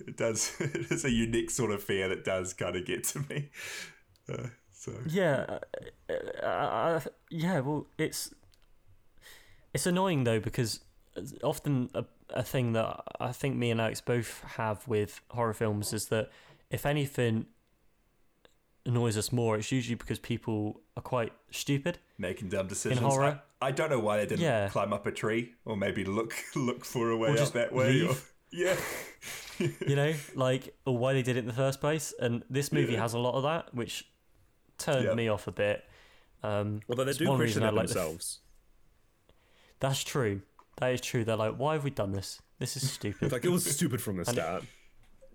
it 0.00 0.16
does. 0.16 0.50
It 0.60 0.90
is 0.90 1.04
a 1.04 1.10
unique 1.10 1.50
sort 1.50 1.70
of 1.70 1.82
fear 1.82 2.08
that 2.08 2.24
does 2.24 2.54
kind 2.54 2.74
of 2.74 2.86
get 2.86 3.04
to 3.04 3.18
me. 3.28 3.50
Uh, 4.32 4.46
so 4.72 4.92
Yeah, 5.06 5.58
uh, 6.08 6.12
uh, 6.42 6.46
uh, 6.46 7.00
yeah. 7.30 7.60
Well, 7.60 7.86
it's 7.98 8.32
it's 9.74 9.86
annoying 9.86 10.24
though 10.24 10.40
because 10.40 10.80
often 11.42 11.90
a, 11.94 12.04
a 12.30 12.42
thing 12.42 12.72
that 12.72 13.02
I 13.20 13.32
think 13.32 13.56
me 13.56 13.70
and 13.70 13.80
Alex 13.80 14.00
both 14.00 14.42
have 14.56 14.88
with 14.88 15.20
horror 15.30 15.52
films 15.52 15.92
is 15.92 16.06
that 16.06 16.30
if 16.70 16.86
anything 16.86 17.46
annoys 18.88 19.16
us 19.16 19.30
more, 19.30 19.56
it's 19.56 19.70
usually 19.70 19.94
because 19.94 20.18
people 20.18 20.80
are 20.96 21.02
quite 21.02 21.32
stupid. 21.52 21.98
making 22.18 22.48
dumb 22.48 22.66
decisions. 22.66 23.00
In 23.00 23.06
horror? 23.06 23.40
I, 23.62 23.68
I 23.68 23.70
don't 23.70 23.90
know 23.90 24.00
why 24.00 24.16
they 24.16 24.26
didn't 24.26 24.40
Yeah. 24.40 24.68
climb 24.68 24.92
up 24.92 25.06
a 25.06 25.12
tree 25.12 25.52
or 25.64 25.76
maybe 25.76 26.04
look 26.04 26.34
look 26.56 26.84
for 26.84 27.10
a 27.10 27.16
way 27.16 27.30
Or 27.30 27.38
up 27.42 27.52
that 27.52 27.72
way. 27.72 28.02
Or, 28.02 28.14
yeah. 28.52 28.74
You 29.60 29.94
know, 29.96 30.14
like 30.34 30.74
or 30.86 30.96
why 30.98 31.12
they 31.12 31.22
did 31.22 31.36
it 31.36 31.40
in 31.40 31.46
the 31.46 31.52
first 31.52 31.80
place. 31.80 32.12
And 32.20 32.42
this 32.50 32.72
movie 32.72 32.94
Yeah. 32.94 33.02
has 33.02 33.14
a 33.14 33.18
lot 33.18 33.34
of 33.34 33.42
that, 33.44 33.72
which 33.74 34.04
turned 34.78 35.04
Yeah. 35.06 35.14
me 35.14 35.28
off 35.28 35.46
a 35.46 35.52
bit. 35.52 35.84
Um, 36.42 36.80
Although 36.88 37.04
they 37.04 37.10
it's 37.10 37.18
do 37.18 37.28
one 37.28 37.36
question 37.38 37.62
reason 37.62 37.62
I 37.64 37.68
it 37.68 37.74
like 37.74 37.86
the 37.88 37.92
f- 37.92 37.96
themselves. 37.96 38.38
That's 39.80 40.02
true. 40.02 40.42
That 40.78 40.92
is 40.92 41.00
true. 41.00 41.24
They're 41.24 41.36
like, 41.36 41.56
why 41.56 41.74
have 41.74 41.84
we 41.84 41.90
done 41.90 42.12
this? 42.12 42.40
This 42.58 42.76
is 42.76 42.90
stupid. 42.90 43.32
Like 43.32 43.44
it 43.44 43.48
was 43.50 43.64
stupid 43.64 44.00
from 44.00 44.16
the 44.16 44.24
start. 44.24 44.62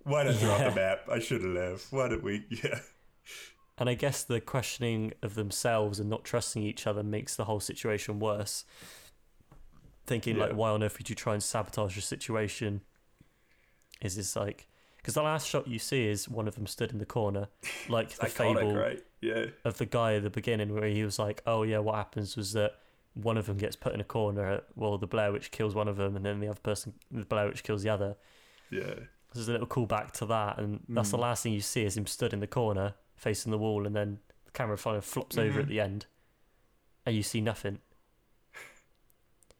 Why 0.04 0.24
not 0.24 0.34
throw 0.36 0.50
out 0.50 0.60
Yeah. 0.60 0.68
the 0.70 0.74
map? 0.76 1.00
I 1.10 1.18
should 1.18 1.42
have 1.42 1.50
left. 1.52 1.86
Why 1.92 2.08
did 2.08 2.22
we? 2.22 2.44
Yeah. 2.50 2.80
And 3.76 3.88
I 3.88 3.94
guess 3.94 4.22
the 4.22 4.40
questioning 4.40 5.12
of 5.22 5.34
themselves 5.34 5.98
and 5.98 6.08
not 6.08 6.24
trusting 6.24 6.62
each 6.62 6.86
other 6.86 7.02
makes 7.02 7.34
the 7.34 7.44
whole 7.44 7.60
situation 7.60 8.20
worse. 8.20 8.64
Thinking 10.06 10.36
like, 10.36 10.52
why 10.52 10.70
on 10.70 10.82
earth 10.82 10.98
would 10.98 11.08
you 11.08 11.16
try 11.16 11.32
and 11.32 11.42
sabotage 11.42 11.96
your 11.96 12.02
situation? 12.02 12.82
Is 14.00 14.16
this 14.16 14.36
like? 14.36 14.68
Because 14.98 15.14
the 15.14 15.22
last 15.22 15.48
shot 15.48 15.66
you 15.66 15.78
see 15.78 16.06
is 16.06 16.28
one 16.28 16.46
of 16.46 16.54
them 16.54 16.66
stood 16.66 16.92
in 16.92 16.98
the 16.98 17.06
corner, 17.06 17.48
like 17.88 18.10
the 18.10 18.26
Iconic, 18.26 18.30
fable 18.30 18.76
right? 18.76 19.02
Yeah. 19.20 19.46
of 19.64 19.78
the 19.78 19.86
guy 19.86 20.14
at 20.14 20.22
the 20.22 20.30
beginning, 20.30 20.74
where 20.74 20.88
he 20.88 21.04
was 21.04 21.18
like, 21.18 21.42
"Oh 21.46 21.62
yeah, 21.62 21.78
what 21.78 21.96
happens 21.96 22.36
was 22.36 22.52
that 22.52 22.72
one 23.14 23.36
of 23.36 23.46
them 23.46 23.56
gets 23.56 23.76
put 23.76 23.94
in 23.94 24.00
a 24.00 24.04
corner. 24.04 24.62
Well, 24.76 24.98
the 24.98 25.06
Blair 25.06 25.32
Witch 25.32 25.50
kills 25.50 25.74
one 25.74 25.88
of 25.88 25.96
them, 25.96 26.16
and 26.16 26.24
then 26.24 26.40
the 26.40 26.48
other 26.48 26.60
person, 26.60 26.94
the 27.10 27.24
Blair 27.24 27.46
Witch 27.46 27.62
kills 27.62 27.82
the 27.82 27.90
other." 27.90 28.16
Yeah. 28.70 28.94
So 28.94 29.34
there's 29.34 29.48
a 29.48 29.52
little 29.52 29.66
callback 29.66 30.12
to 30.12 30.26
that, 30.26 30.58
and 30.58 30.80
that's 30.88 31.10
the 31.10 31.16
mm. 31.16 31.22
last 31.22 31.42
thing 31.42 31.52
you 31.52 31.60
see 31.60 31.84
is 31.84 31.96
him 31.96 32.06
stood 32.06 32.32
in 32.32 32.40
the 32.40 32.46
corner 32.46 32.94
facing 33.16 33.50
the 33.52 33.58
wall, 33.58 33.86
and 33.86 33.94
then 33.94 34.18
the 34.44 34.50
camera 34.52 34.76
kind 34.76 34.96
of 34.96 35.04
flops 35.04 35.38
over 35.38 35.60
at 35.60 35.68
the 35.68 35.80
end, 35.80 36.06
and 37.06 37.14
you 37.16 37.22
see 37.22 37.40
nothing. 37.40 37.78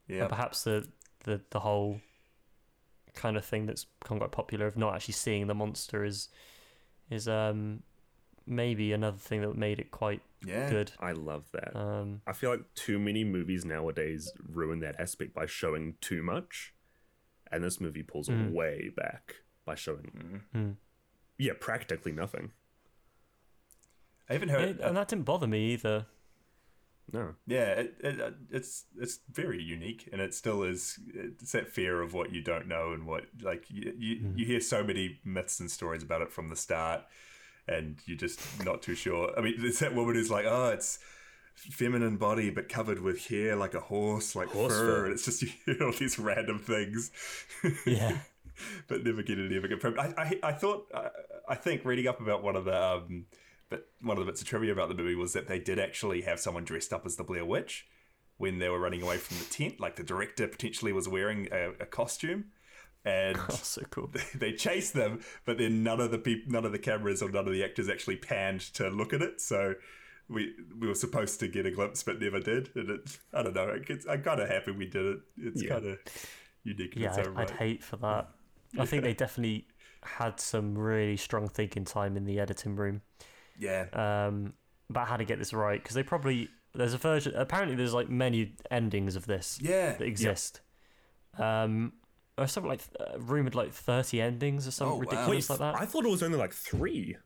Yeah. 0.07 0.21
And 0.21 0.29
perhaps 0.29 0.63
the, 0.63 0.87
the 1.23 1.41
the 1.49 1.59
whole 1.61 1.99
kind 3.15 3.37
of 3.37 3.43
thing 3.45 3.65
that's 3.65 3.85
become 4.01 4.19
quite 4.19 4.31
popular 4.31 4.67
of 4.67 4.77
not 4.77 4.93
actually 4.93 5.13
seeing 5.15 5.47
the 5.47 5.55
monster 5.55 6.03
is 6.03 6.29
is 7.09 7.27
um 7.27 7.81
maybe 8.45 8.93
another 8.93 9.17
thing 9.17 9.41
that 9.41 9.55
made 9.57 9.79
it 9.79 9.89
quite 9.89 10.21
Yeah. 10.45 10.69
good. 10.69 10.91
I 10.99 11.13
love 11.13 11.45
that. 11.53 11.75
Um, 11.75 12.21
I 12.27 12.33
feel 12.33 12.51
like 12.51 12.71
too 12.75 12.99
many 12.99 13.23
movies 13.23 13.65
nowadays 13.65 14.31
ruin 14.47 14.79
that 14.81 14.99
aspect 14.99 15.33
by 15.33 15.47
showing 15.47 15.95
too 16.01 16.21
much, 16.21 16.71
and 17.51 17.63
this 17.63 17.81
movie 17.81 18.03
pulls 18.03 18.29
Mm. 18.29 18.51
way 18.51 18.91
back 18.95 19.37
by 19.65 19.73
showing, 19.73 20.43
mm. 20.53 20.75
yeah, 21.39 21.53
practically 21.59 22.11
nothing. 22.11 22.51
I 24.29 24.35
even 24.35 24.49
heard. 24.49 24.63
It- 24.63 24.79
and 24.81 24.97
that 24.97 25.07
didn't 25.07 25.25
bother 25.25 25.47
me 25.47 25.73
either. 25.73 26.05
No, 27.13 27.35
yeah, 27.45 27.67
it, 27.73 27.95
it, 27.99 28.33
it's 28.49 28.85
it's 28.99 29.19
very 29.31 29.61
unique, 29.61 30.09
and 30.11 30.19
it 30.19 30.33
still 30.33 30.63
is. 30.63 30.97
It's 31.13 31.51
that 31.51 31.69
fear 31.69 32.01
of 32.01 32.13
what 32.15 32.31
you 32.33 32.41
don't 32.41 32.67
know, 32.67 32.93
and 32.93 33.05
what 33.05 33.25
like 33.43 33.65
you 33.69 33.93
you, 33.97 34.15
Hmm. 34.17 34.37
you 34.37 34.45
hear 34.45 34.59
so 34.59 34.83
many 34.83 35.19
myths 35.23 35.59
and 35.59 35.69
stories 35.69 36.01
about 36.01 36.23
it 36.23 36.31
from 36.31 36.49
the 36.49 36.55
start, 36.55 37.01
and 37.67 37.97
you're 38.07 38.17
just 38.17 38.39
not 38.65 38.81
too 38.81 38.95
sure. 38.95 39.31
I 39.37 39.41
mean, 39.41 39.53
there's 39.59 39.77
that 39.79 39.93
woman 39.93 40.15
who's 40.15 40.31
like, 40.31 40.45
oh, 40.47 40.69
it's 40.69 40.97
feminine 41.53 42.17
body 42.17 42.49
but 42.49 42.69
covered 42.69 42.99
with 42.99 43.27
hair 43.27 43.55
like 43.55 43.75
a 43.75 43.79
horse, 43.81 44.35
like 44.35 44.47
Horse 44.49 44.73
fur, 44.73 44.85
fur. 45.01 45.05
and 45.05 45.13
it's 45.13 45.25
just 45.25 45.41
you 45.43 45.49
hear 45.67 45.77
all 45.83 45.91
these 45.93 46.17
random 46.17 46.57
things. 46.57 47.11
Yeah. 47.85 48.17
but 48.87 49.03
never 49.03 49.21
get 49.21 49.37
any 49.37 49.55
ever 49.55 49.67
confirmed. 49.67 49.99
I, 49.99 50.11
I, 50.17 50.39
I 50.49 50.51
thought, 50.53 50.87
I, 50.93 51.09
I 51.49 51.55
think 51.55 51.85
reading 51.85 52.07
up 52.07 52.19
about 52.19 52.41
one 52.43 52.55
of 52.55 52.65
the, 52.65 52.83
um, 52.83 53.25
but 53.69 53.87
one 54.01 54.17
of 54.17 54.25
the 54.25 54.31
bits 54.31 54.41
of 54.41 54.47
trivia 54.47 54.71
about 54.71 54.89
the 54.89 54.95
movie 54.95 55.15
was 55.15 55.33
that 55.33 55.47
they 55.47 55.59
did 55.59 55.79
actually 55.79 56.21
have 56.21 56.39
someone 56.39 56.63
dressed 56.63 56.93
up 56.93 57.05
as 57.05 57.15
the 57.15 57.23
Blair 57.23 57.45
Witch 57.45 57.87
when 58.37 58.59
they 58.59 58.69
were 58.69 58.79
running 58.79 59.01
away 59.01 59.17
from 59.17 59.37
the 59.37 59.45
tent. 59.45 59.79
Like 59.79 59.95
the 59.95 60.03
director 60.03 60.47
potentially 60.47 60.91
was 60.93 61.07
wearing 61.07 61.47
a, 61.51 61.71
a 61.79 61.85
costume, 61.85 62.45
and 63.03 63.37
Oh, 63.49 63.53
so 63.55 63.81
cool. 63.89 64.11
they 64.35 64.53
chased 64.53 64.93
them, 64.93 65.21
but 65.45 65.57
then 65.57 65.83
none 65.83 65.99
of 65.99 66.11
the 66.11 66.17
peop- 66.19 66.47
none 66.47 66.65
of 66.65 66.71
the 66.71 66.79
cameras 66.79 67.21
or 67.21 67.29
none 67.29 67.47
of 67.47 67.53
the 67.53 67.63
actors 67.63 67.89
actually 67.89 68.17
panned 68.17 68.61
to 68.75 68.89
look 68.89 69.13
at 69.13 69.21
it. 69.21 69.41
So. 69.41 69.75
We, 70.27 70.55
we 70.81 70.87
were 70.87 70.95
supposed 70.95 71.39
to 71.41 71.47
get 71.47 71.67
a 71.67 71.71
glimpse, 71.71 72.01
but 72.01 72.19
never 72.19 72.39
did. 72.39 72.71
And 72.73 72.89
it, 72.89 73.19
I 73.31 73.43
don't 73.43 73.53
know. 73.53 73.77
It's, 73.87 74.07
I'm 74.07 74.23
kind 74.23 74.39
of 74.39 74.49
happy 74.49 74.71
we 74.71 74.87
did 74.87 75.05
it. 75.05 75.19
It's 75.37 75.61
Yeah. 75.61 75.69
kind 75.69 75.85
of 75.85 75.99
unique 76.63 76.95
Yeah, 76.95 77.13
I'd, 77.15 77.27
own 77.27 77.37
I'd 77.37 77.51
hate 77.51 77.83
for 77.83 77.97
that. 77.97 78.29
I 78.79 78.87
think 78.87 79.03
they 79.03 79.13
definitely 79.25 79.67
had 80.01 80.39
some 80.39 80.75
really 80.75 81.15
strong 81.15 81.47
thinking 81.47 81.85
time 81.85 82.17
in 82.17 82.25
the 82.25 82.39
editing 82.39 82.75
room 82.75 83.03
Yeah, 83.59 83.85
um, 83.93 84.53
about 84.89 85.07
how 85.07 85.17
to 85.17 85.25
get 85.25 85.39
this 85.39 85.53
right 85.53 85.81
because 85.81 85.95
they 85.95 86.03
probably 86.03 86.49
there's 86.73 86.93
a 86.93 86.97
version. 86.97 87.33
Apparently, 87.35 87.75
there's 87.75 87.93
like 87.93 88.09
many 88.09 88.53
endings 88.69 89.15
of 89.15 89.25
this 89.25 89.59
yeah, 89.61 89.93
that 89.93 90.05
exist. 90.05 90.61
Um, 91.37 91.93
or 92.37 92.47
something 92.47 92.69
like 92.69 92.81
uh, 92.99 93.17
rumored 93.19 93.55
like 93.55 93.71
thirty 93.73 94.21
endings 94.21 94.67
or 94.67 94.71
something 94.71 94.93
Oh, 94.93 94.97
wow. 94.97 95.01
ridiculous 95.01 95.49
wait, 95.49 95.59
like 95.59 95.73
that. 95.73 95.81
I 95.81 95.85
thought 95.85 96.05
it 96.05 96.09
was 96.09 96.23
only 96.23 96.37
like 96.37 96.53
three. 96.53 97.17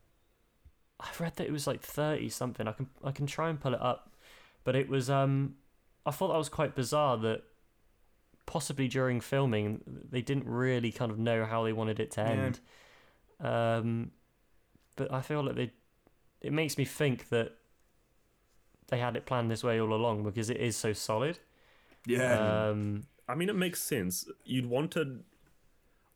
I've 1.00 1.20
read 1.20 1.36
that 1.38 1.48
it 1.48 1.52
was 1.52 1.65
like 1.65 1.82
thirty 1.82 2.30
something. 2.30 2.68
I 2.68 2.74
can 2.74 2.89
I 3.04 3.12
can 3.12 3.26
try 3.26 3.50
and 3.50 3.60
pull 3.60 3.74
it 3.74 3.82
up, 3.82 4.13
but 4.63 4.76
it 4.76 4.89
was 4.89 5.10
um, 5.10 5.56
I 6.06 6.12
thought 6.12 6.30
that 6.30 6.38
was 6.38 6.50
quite 6.50 6.76
bizarre 6.76 7.18
that 7.18 7.44
possibly 8.46 8.88
during 8.88 9.22
filming 9.22 9.82
they 10.10 10.22
didn't 10.22 10.46
really 10.48 10.92
kind 10.92 11.12
of 11.12 11.20
know 11.20 11.46
how 11.46 11.63
they 11.63 11.74
wanted 11.74 12.00
it 12.00 12.12
to 12.12 12.22
end. 12.22 12.60
Um, 13.39 14.12
but 14.96 15.13
I 15.13 15.22
feel 15.22 15.44
like 15.44 15.56
they, 15.56 15.72
it 16.41 16.54
makes 16.54 16.78
me 16.78 16.86
think 16.86 17.30
that 17.30 17.54
they 18.88 18.99
had 18.99 19.15
it 19.15 19.25
planned 19.25 19.52
this 19.52 19.64
way 19.64 19.80
all 19.80 19.93
along 19.93 20.24
because 20.24 20.49
it 20.49 20.57
is 20.57 20.76
so 20.76 20.93
solid. 20.93 21.39
yeah. 22.05 22.70
Um, 22.70 23.07
I 23.28 23.36
mean, 23.36 23.49
it 23.49 23.55
makes 23.55 23.82
sense. 23.82 24.28
You'd 24.43 24.66
want 24.66 24.91
to. 24.91 25.20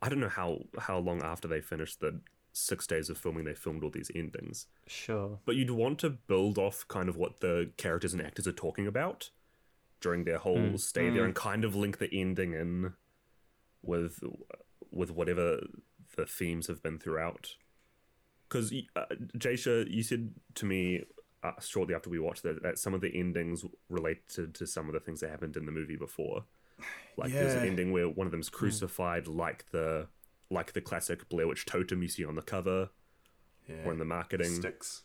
I 0.02 0.08
don't 0.08 0.20
know 0.20 0.28
how 0.28 0.60
how 0.78 0.98
long 0.98 1.22
after 1.22 1.48
they 1.48 1.60
finished 1.60 2.00
the 2.00 2.20
six 2.52 2.86
days 2.86 3.10
of 3.10 3.18
filming 3.18 3.44
they 3.44 3.54
filmed 3.54 3.82
all 3.82 3.90
these 3.90 4.10
endings, 4.14 4.66
sure. 4.86 5.38
but 5.44 5.56
you'd 5.56 5.70
want 5.70 5.98
to 6.00 6.10
build 6.10 6.58
off 6.58 6.86
kind 6.88 7.08
of 7.08 7.16
what 7.16 7.40
the 7.40 7.70
characters 7.76 8.12
and 8.12 8.22
actors 8.22 8.46
are 8.46 8.52
talking 8.52 8.86
about 8.86 9.30
during 10.00 10.24
their 10.24 10.38
whole 10.38 10.76
stay 10.76 11.08
there, 11.10 11.24
and 11.24 11.34
kind 11.34 11.64
of 11.64 11.74
link 11.74 11.98
the 11.98 12.12
ending 12.12 12.52
in 12.52 12.92
with 13.82 14.20
with 14.90 15.10
whatever 15.10 15.60
the 16.16 16.26
themes 16.26 16.66
have 16.66 16.82
been 16.82 16.98
throughout. 16.98 17.56
Because 18.54 18.72
uh, 18.94 19.04
Jasher, 19.36 19.82
you 19.82 20.04
said 20.04 20.30
to 20.54 20.64
me 20.64 21.02
uh, 21.42 21.52
shortly 21.60 21.92
after 21.92 22.08
we 22.08 22.20
watched 22.20 22.44
that, 22.44 22.62
that 22.62 22.78
some 22.78 22.94
of 22.94 23.00
the 23.00 23.12
endings 23.12 23.64
related 23.88 24.54
to 24.54 24.66
some 24.66 24.86
of 24.86 24.92
the 24.94 25.00
things 25.00 25.18
that 25.20 25.30
happened 25.30 25.56
in 25.56 25.66
the 25.66 25.72
movie 25.72 25.96
before. 25.96 26.44
Like 27.16 27.30
there's 27.30 27.54
an 27.54 27.68
ending 27.68 27.92
where 27.92 28.08
one 28.08 28.26
of 28.26 28.32
them's 28.32 28.48
crucified, 28.48 29.28
like 29.28 29.66
the 29.70 30.08
like 30.50 30.72
the 30.72 30.80
classic 30.80 31.28
Blair 31.28 31.46
Witch 31.46 31.64
totem 31.64 32.02
you 32.02 32.08
see 32.08 32.24
on 32.24 32.34
the 32.34 32.42
cover 32.42 32.90
Yeah. 33.68 33.84
or 33.84 33.92
in 33.92 34.00
the 34.00 34.04
marketing. 34.04 34.52
Sticks. 34.52 35.04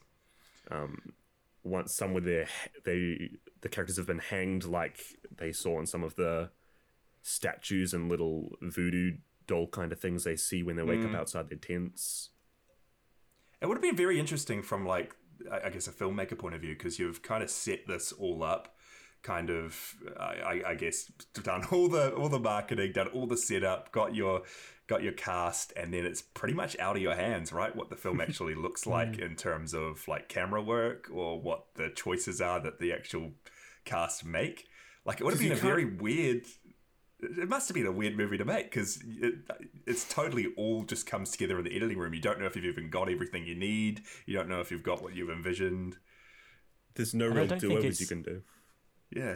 Once 1.63 1.93
somewhere 1.93 2.21
there, 2.21 2.47
they 2.83 3.29
the 3.61 3.69
characters 3.69 3.97
have 3.97 4.07
been 4.07 4.17
hanged, 4.17 4.63
like 4.63 4.99
they 5.37 5.51
saw 5.51 5.79
in 5.79 5.85
some 5.85 6.03
of 6.03 6.15
the 6.15 6.49
statues 7.21 7.93
and 7.93 8.09
little 8.09 8.57
voodoo 8.59 9.17
doll 9.45 9.67
kind 9.67 9.91
of 9.91 9.99
things 9.99 10.23
they 10.23 10.35
see 10.35 10.63
when 10.63 10.75
they 10.75 10.83
wake 10.83 11.05
up 11.05 11.13
outside 11.13 11.49
their 11.49 11.59
tents. 11.59 12.29
It 13.61 13.67
would 13.67 13.75
have 13.75 13.81
been 13.81 13.95
very 13.97 14.19
interesting 14.19 14.61
from 14.61 14.85
like 14.85 15.15
I 15.51 15.69
guess 15.69 15.87
a 15.87 15.91
filmmaker 15.91 16.37
point 16.37 16.55
of 16.55 16.61
view 16.61 16.75
because 16.75 16.99
you've 16.99 17.21
kind 17.21 17.43
of 17.43 17.49
set 17.49 17.87
this 17.87 18.11
all 18.11 18.43
up, 18.43 18.75
kind 19.23 19.49
of 19.49 19.95
I, 20.19 20.23
I- 20.23 20.69
I 20.71 20.75
guess 20.75 21.05
done 21.43 21.65
all 21.71 21.87
the 21.89 22.13
all 22.13 22.29
the 22.29 22.39
marketing, 22.39 22.91
done 22.93 23.07
all 23.07 23.25
the 23.27 23.37
setup, 23.37 23.91
got 23.91 24.15
your 24.15 24.43
got 24.87 25.03
your 25.03 25.13
cast, 25.13 25.71
and 25.75 25.93
then 25.93 26.05
it's 26.05 26.21
pretty 26.21 26.53
much 26.55 26.77
out 26.79 26.95
of 26.95 27.01
your 27.01 27.15
hands, 27.15 27.53
right? 27.53 27.75
What 27.75 27.89
the 27.89 27.95
film 27.95 28.19
actually 28.25 28.55
looks 28.55 28.85
like 28.87 29.17
in 29.19 29.35
terms 29.35 29.73
of 29.73 30.07
like 30.07 30.29
camera 30.29 30.61
work 30.61 31.09
or 31.13 31.39
what 31.39 31.65
the 31.75 31.89
choices 31.89 32.41
are 32.41 32.59
that 32.61 32.79
the 32.79 32.91
actual 32.93 33.31
cast 33.85 34.25
make. 34.25 34.67
Like 35.05 35.21
it 35.21 35.23
would 35.23 35.33
have 35.33 35.39
been 35.41 35.51
a 35.53 35.55
very 35.55 35.85
weird. 35.85 36.45
It 37.21 37.49
must 37.49 37.67
have 37.67 37.75
been 37.75 37.85
a 37.85 37.91
weird 37.91 38.15
movie 38.17 38.37
to 38.37 38.45
make 38.45 38.65
because 38.71 39.03
it, 39.05 39.35
it's 39.85 40.05
totally 40.07 40.47
all 40.55 40.83
just 40.83 41.05
comes 41.05 41.31
together 41.31 41.57
in 41.57 41.65
the 41.65 41.75
editing 41.75 41.97
room. 41.97 42.13
You 42.13 42.21
don't 42.21 42.39
know 42.39 42.45
if 42.45 42.55
you've 42.55 42.65
even 42.65 42.89
got 42.89 43.09
everything 43.09 43.45
you 43.45 43.55
need. 43.55 44.01
You 44.25 44.33
don't 44.35 44.47
know 44.47 44.61
if 44.61 44.71
you've 44.71 44.83
got 44.83 45.01
what 45.03 45.15
you've 45.15 45.29
envisioned. 45.29 45.97
There's 46.95 47.13
no 47.13 47.25
I 47.25 47.27
real 47.29 47.47
don't 47.47 47.59
think 47.59 47.73
do-overs 47.73 47.99
you 47.99 48.07
can 48.07 48.21
do. 48.21 48.41
Yeah, 49.11 49.35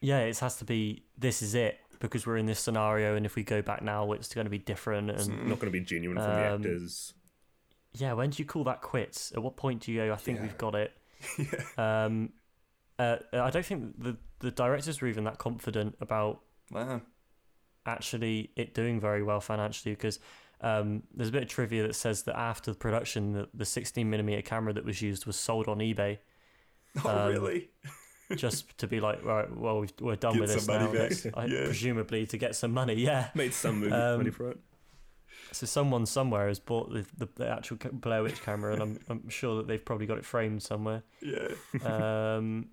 Yeah, 0.00 0.20
it 0.20 0.38
has 0.38 0.56
to 0.56 0.64
be. 0.64 1.04
This 1.18 1.42
is 1.42 1.54
it 1.54 1.78
because 2.00 2.26
we're 2.26 2.36
in 2.36 2.46
this 2.46 2.60
scenario, 2.60 3.16
and 3.16 3.24
if 3.26 3.34
we 3.34 3.42
go 3.42 3.62
back 3.62 3.82
now, 3.82 4.12
it's 4.12 4.32
going 4.34 4.44
to 4.44 4.50
be 4.50 4.58
different. 4.58 5.10
And 5.10 5.28
Not 5.48 5.58
going 5.58 5.72
to 5.72 5.78
be 5.78 5.80
genuine 5.80 6.18
from 6.18 6.34
the 6.34 6.46
Um, 6.52 6.60
actors. 6.60 7.14
yeah, 7.94 8.12
when 8.12 8.30
do 8.30 8.42
you 8.42 8.46
call 8.46 8.62
that 8.64 8.82
quits? 8.82 9.32
At 9.32 9.42
what 9.42 9.56
point 9.56 9.82
do 9.82 9.90
you 9.92 10.00
go? 10.00 10.12
I 10.12 10.16
think 10.16 10.38
Yeah. 10.38 10.42
we've 10.42 10.58
got 10.58 10.74
it. 10.74 10.92
yeah. 11.38 12.04
Um, 12.04 12.32
uh, 12.98 13.16
I 13.32 13.50
don't 13.50 13.64
think 13.66 14.00
the 14.00 14.16
the 14.40 14.50
directors 14.50 15.00
were 15.00 15.08
even 15.08 15.24
that 15.24 15.38
confident 15.38 15.96
about 16.00 16.42
wow. 16.70 17.00
actually 17.86 18.50
it 18.56 18.74
doing 18.74 19.00
very 19.00 19.22
well 19.22 19.40
financially 19.40 19.94
because 19.94 20.18
um, 20.60 21.02
there's 21.14 21.28
a 21.28 21.32
bit 21.32 21.42
of 21.42 21.48
trivia 21.48 21.86
that 21.86 21.94
says 21.94 22.22
that 22.22 22.38
after 22.38 22.70
the 22.70 22.76
production, 22.78 23.32
the, 23.32 23.48
the 23.52 23.64
16 23.66 24.08
millimeter 24.08 24.40
camera 24.42 24.72
that 24.72 24.84
was 24.84 25.02
used 25.02 25.26
was 25.26 25.36
sold 25.36 25.68
on 25.68 25.78
eBay 25.78 26.18
Oh, 27.04 27.08
Um, 27.26 27.32
really? 27.32 27.70
just 28.36 28.78
to 28.78 28.86
be 28.86 29.00
like, 29.00 29.22
right, 29.24 29.54
well, 29.54 29.80
we've, 29.80 29.92
we're 30.00 30.16
done 30.16 30.34
Get 30.34 30.40
with 30.40 30.52
this 30.54 30.64
some 30.64 30.78
money 30.78 30.92
now. 30.98 31.08
back. 31.08 31.12
I- 31.36 31.44
Yeah. 31.46 31.64
Presumably 31.64 32.24
to 32.26 32.38
get 32.38 32.54
some 32.56 32.72
money, 32.72 32.94
yeah. 32.94 33.28
Made 33.34 33.52
some 33.52 33.80
movie 33.80 33.92
um, 33.92 34.18
money 34.18 34.30
for 34.30 34.50
it. 34.52 34.58
So 35.52 35.66
someone 35.66 36.06
somewhere 36.06 36.48
has 36.48 36.58
bought 36.58 36.90
the, 36.92 37.04
the, 37.18 37.28
the 37.36 37.48
actual 37.48 37.76
Blair 37.92 38.22
Witch 38.22 38.40
camera, 38.42 38.72
and 38.72 38.82
I'm 38.82 38.98
I'm 39.08 39.28
sure 39.28 39.56
that 39.58 39.66
they've 39.68 39.84
probably 39.84 40.06
got 40.06 40.18
it 40.18 40.24
framed 40.24 40.62
somewhere. 40.62 41.02
Yeah. 41.20 41.48
Um, 41.84 42.68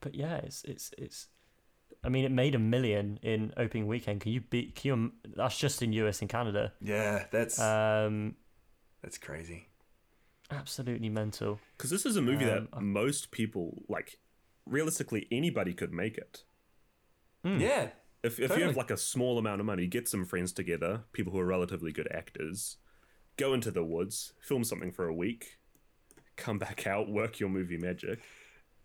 but 0.00 0.14
yeah, 0.14 0.36
it's 0.36 0.64
it's 0.64 0.92
it's. 0.96 1.26
I 2.06 2.08
mean, 2.08 2.24
it 2.24 2.30
made 2.30 2.54
a 2.54 2.58
million 2.58 3.18
in 3.22 3.52
opening 3.56 3.88
weekend. 3.88 4.20
Can 4.20 4.32
you 4.32 4.40
beat? 4.40 4.76
Can 4.76 4.88
you? 5.24 5.32
That's 5.34 5.58
just 5.58 5.82
in 5.82 5.92
US 5.94 6.20
and 6.20 6.30
Canada. 6.30 6.72
Yeah, 6.80 7.24
that's 7.32 7.58
Um, 7.60 8.36
that's 9.02 9.18
crazy. 9.18 9.68
absolutely 10.50 11.08
mental. 11.08 11.58
Because 11.76 11.90
this 11.90 12.06
is 12.06 12.16
a 12.16 12.22
movie 12.22 12.44
um, 12.44 12.68
that 12.72 12.80
most 12.80 13.32
people, 13.32 13.82
like, 13.88 14.20
realistically, 14.64 15.26
anybody 15.32 15.74
could 15.74 15.92
make 15.92 16.16
it. 16.16 16.44
Yeah. 17.44 17.88
If, 18.22 18.40
if 18.40 18.56
you 18.56 18.64
have 18.64 18.76
like 18.76 18.90
a 18.90 18.96
small 18.96 19.38
amount 19.38 19.60
of 19.60 19.66
money, 19.66 19.86
get 19.86 20.08
some 20.08 20.24
friends 20.24 20.52
together, 20.52 21.04
people 21.12 21.32
who 21.32 21.38
are 21.38 21.46
relatively 21.46 21.92
good 21.92 22.08
actors, 22.12 22.76
go 23.36 23.54
into 23.54 23.70
the 23.70 23.84
woods, 23.84 24.32
film 24.40 24.64
something 24.64 24.90
for 24.90 25.06
a 25.06 25.14
week, 25.14 25.58
come 26.36 26.58
back 26.58 26.86
out, 26.88 27.08
work 27.08 27.38
your 27.38 27.48
movie 27.48 27.78
magic. 27.78 28.20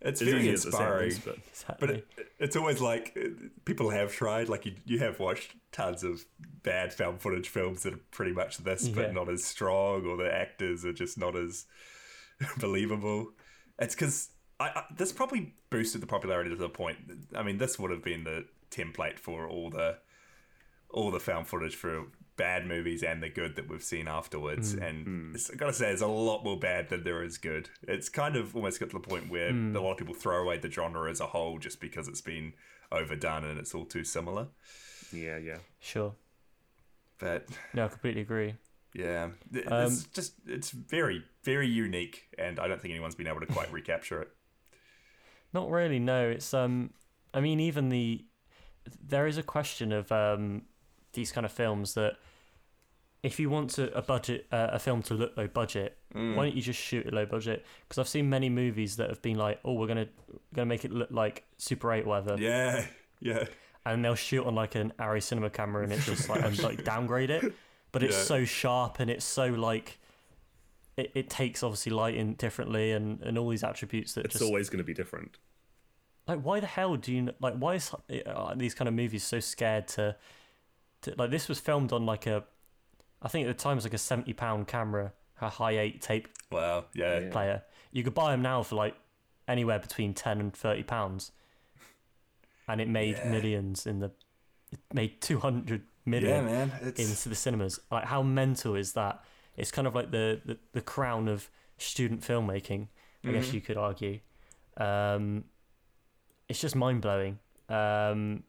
It's 0.04 0.20
As 0.20 0.28
very 0.28 0.40
easy 0.40 0.50
as 0.50 0.64
it 0.64 0.68
inspiring. 0.68 1.12
but 1.24 1.38
Exactly. 1.48 1.86
But 1.86 1.90
it, 1.96 2.06
it's 2.40 2.56
always 2.56 2.80
like 2.80 3.16
uh, 3.16 3.28
people 3.64 3.90
have 3.90 4.12
tried. 4.12 4.48
Like 4.48 4.66
you, 4.66 4.74
you 4.84 4.98
have 4.98 5.20
watched 5.20 5.54
tons 5.70 6.02
of 6.02 6.24
bad 6.62 6.92
found 6.92 7.20
footage 7.20 7.48
films 7.48 7.84
that 7.84 7.94
are 7.94 8.00
pretty 8.10 8.32
much 8.32 8.58
this, 8.58 8.88
Yeah. 8.88 8.94
but 8.96 9.14
not 9.14 9.28
as 9.28 9.44
strong, 9.44 10.04
or 10.06 10.16
the 10.16 10.32
actors 10.34 10.84
are 10.84 10.92
just 10.92 11.16
not 11.18 11.36
as 11.36 11.66
believable. 12.58 13.32
It's 13.78 13.94
because 13.94 14.30
this 14.96 15.12
probably 15.12 15.54
boosted 15.70 16.00
the 16.02 16.06
popularity 16.06 16.50
to 16.50 16.56
the 16.56 16.68
point. 16.68 16.98
I 17.34 17.42
mean, 17.42 17.58
this 17.58 17.78
would 17.78 17.90
have 17.90 18.02
been 18.02 18.24
the 18.24 18.46
template 18.70 19.18
for 19.18 19.48
all 19.48 19.70
the 19.70 19.98
all 20.90 21.10
the 21.10 21.20
found 21.20 21.46
footage 21.48 21.74
for 21.74 22.04
bad 22.42 22.66
movies 22.66 23.02
and 23.04 23.22
the 23.22 23.28
good 23.28 23.54
that 23.56 23.68
we've 23.68 23.84
seen 23.84 24.08
afterwards. 24.08 24.74
And 24.74 25.34
it's, 25.34 25.48
I 25.50 25.54
gotta 25.54 25.72
say, 25.72 25.86
there's 25.86 26.00
a 26.00 26.06
lot 26.08 26.42
more 26.42 26.58
bad 26.58 26.88
than 26.88 27.04
there 27.04 27.22
is 27.22 27.38
good. 27.38 27.70
It's 27.86 28.08
kind 28.08 28.34
of 28.36 28.56
almost 28.56 28.80
got 28.80 28.90
to 28.90 28.98
the 29.00 29.08
point 29.12 29.30
where 29.30 29.50
a 29.50 29.80
lot 29.80 29.92
of 29.92 29.98
people 29.98 30.14
throw 30.14 30.42
away 30.42 30.58
the 30.58 30.70
genre 30.70 31.08
as 31.10 31.20
a 31.20 31.26
whole 31.26 31.58
just 31.58 31.80
because 31.80 32.08
it's 32.08 32.20
been 32.20 32.52
overdone 32.90 33.44
and 33.44 33.58
it's 33.60 33.74
all 33.74 33.84
too 33.84 34.04
similar. 34.04 34.48
yeah, 35.12 35.36
yeah. 35.38 35.58
sure. 35.78 36.14
But 37.18 37.46
No, 37.74 37.84
I 37.84 37.88
completely 37.88 38.22
agree. 38.22 38.54
yeah, 38.94 39.28
th- 39.52 39.66
Um, 39.68 39.86
it's 39.92 40.04
just 40.08 40.34
it's 40.46 40.70
very 40.70 41.22
very 41.44 41.68
unique, 41.68 42.16
and 42.38 42.58
I 42.58 42.66
don't 42.68 42.80
think 42.82 42.92
anyone's 42.92 43.14
been 43.14 43.28
able 43.28 43.40
to 43.40 43.46
quite 43.46 43.70
recapture 43.72 44.20
it. 44.22 44.30
Not 45.52 45.70
really. 45.70 45.98
No, 46.00 46.28
it's 46.30 46.52
um. 46.52 46.90
I 47.34 47.40
mean, 47.40 47.60
even 47.60 47.88
the 47.88 48.24
there 49.00 49.26
is 49.28 49.38
a 49.38 49.42
question 49.44 49.92
of 49.92 50.10
um 50.10 50.62
these 51.12 51.30
kind 51.30 51.44
of 51.46 51.52
films 51.52 51.94
that 51.94 52.16
if 53.22 53.38
you 53.38 53.48
want 53.50 53.70
to 53.70 53.92
a 53.96 54.02
budget 54.02 54.46
uh, 54.52 54.68
a 54.72 54.78
film 54.78 55.02
to 55.04 55.14
look 55.14 55.36
low 55.36 55.46
budget, 55.48 55.96
Mm. 56.14 56.34
why 56.36 56.44
don't 56.44 56.54
you 56.56 56.60
just 56.62 56.78
shoot 56.80 57.06
it 57.06 57.12
low 57.14 57.24
budget? 57.24 57.64
Because 57.88 57.98
I've 57.98 58.08
seen 58.08 58.28
many 58.28 58.50
movies 58.50 58.96
that 58.96 59.08
have 59.08 59.22
been 59.22 59.38
like, 59.38 59.60
oh, 59.64 59.72
we're 59.74 59.86
gonna 59.86 60.08
gonna 60.54 60.66
make 60.66 60.84
it 60.84 60.92
look 60.92 61.10
like 61.10 61.44
Super 61.58 61.92
Eight, 61.92 62.04
or 62.04 62.08
whatever, 62.08 62.36
Yeah, 62.40 62.84
yeah, 63.20 63.44
and 63.86 64.04
they'll 64.04 64.14
shoot 64.14 64.44
on 64.46 64.54
like 64.54 64.74
an 64.74 64.92
Arri 64.98 65.22
Cinema 65.22 65.48
camera, 65.50 65.84
and 65.84 65.92
it's 65.92 66.04
just 66.06 66.28
like 66.28 66.42
and 66.42 66.58
like 66.62 66.84
downgrade 66.84 67.30
it, 67.30 67.54
but 67.92 68.02
it's 68.02 68.16
Yeah. 68.16 68.22
so 68.24 68.44
sharp 68.44 68.98
and 69.00 69.10
it's 69.10 69.24
so 69.24 69.46
like. 69.46 69.98
It, 70.94 71.10
it 71.14 71.30
takes 71.30 71.62
obviously 71.62 71.90
lighting 71.90 72.34
differently 72.34 72.92
and, 72.92 73.22
and 73.22 73.38
all 73.38 73.48
these 73.48 73.64
attributes 73.64 74.12
that 74.12 74.26
It's 74.26 74.34
just 74.34 74.44
always 74.44 74.68
going 74.68 74.76
to 74.78 74.84
be 74.84 74.92
different. 74.92 75.38
like 76.28 76.40
why 76.42 76.60
the 76.60 76.66
hell 76.66 76.96
do 76.96 77.10
you 77.14 77.32
like 77.40 77.54
why 77.54 77.76
is 77.76 77.90
uh, 78.26 78.54
these 78.54 78.74
kind 78.74 78.88
of 78.88 78.92
movies 78.94 79.24
so 79.24 79.40
scared 79.40 79.88
to, 79.88 80.14
to 81.00 81.14
like 81.16 81.30
this 81.30 81.48
was 81.48 81.58
filmed 81.60 81.94
on 81.94 82.04
like 82.04 82.26
a 82.26 82.44
i 83.22 83.28
think 83.28 83.46
at 83.46 83.56
the 83.56 83.62
time 83.62 83.72
it 83.72 83.76
was 83.76 83.84
like 83.84 83.94
a 83.94 83.98
70 83.98 84.32
pound 84.34 84.66
camera 84.68 85.12
a 85.40 85.48
Hi8 85.50 86.00
tape 86.00 86.28
wow, 86.50 86.84
yeah, 86.94 87.20
Yeah. 87.20 87.30
player 87.30 87.62
you 87.90 88.02
could 88.04 88.14
buy 88.14 88.30
them 88.32 88.42
now 88.42 88.62
for 88.62 88.76
like 88.76 88.94
anywhere 89.48 89.78
between 89.80 90.14
10 90.14 90.40
and 90.40 90.52
30 90.54 90.82
pounds 90.84 91.32
and 92.68 92.80
it 92.80 92.88
made 92.88 93.18
Yeah. 93.18 93.30
millions 93.30 93.86
in 93.86 93.98
the 94.00 94.10
it 94.70 94.78
made 94.92 95.20
200 95.20 95.82
million 96.06 96.30
yeah, 96.30 96.40
man. 96.42 96.72
It's 96.82 97.00
into 97.00 97.28
the 97.28 97.34
cinemas 97.34 97.80
like 97.90 98.04
how 98.04 98.22
mental 98.22 98.74
is 98.76 98.92
that 98.94 99.22
it's 99.56 99.70
kind 99.70 99.86
of 99.86 99.94
like 99.94 100.10
the 100.10 100.40
the, 100.44 100.58
the 100.72 100.80
crown 100.80 101.28
of 101.28 101.50
student 101.78 102.20
filmmaking 102.22 102.88
i 103.24 103.28
Mm-hmm. 103.28 103.34
guess 103.34 103.52
you 103.52 103.60
could 103.60 103.76
argue 103.76 104.18
um 104.78 105.44
it's 106.48 106.60
just 106.60 106.74
mind-blowing 106.74 107.38
um 107.68 108.42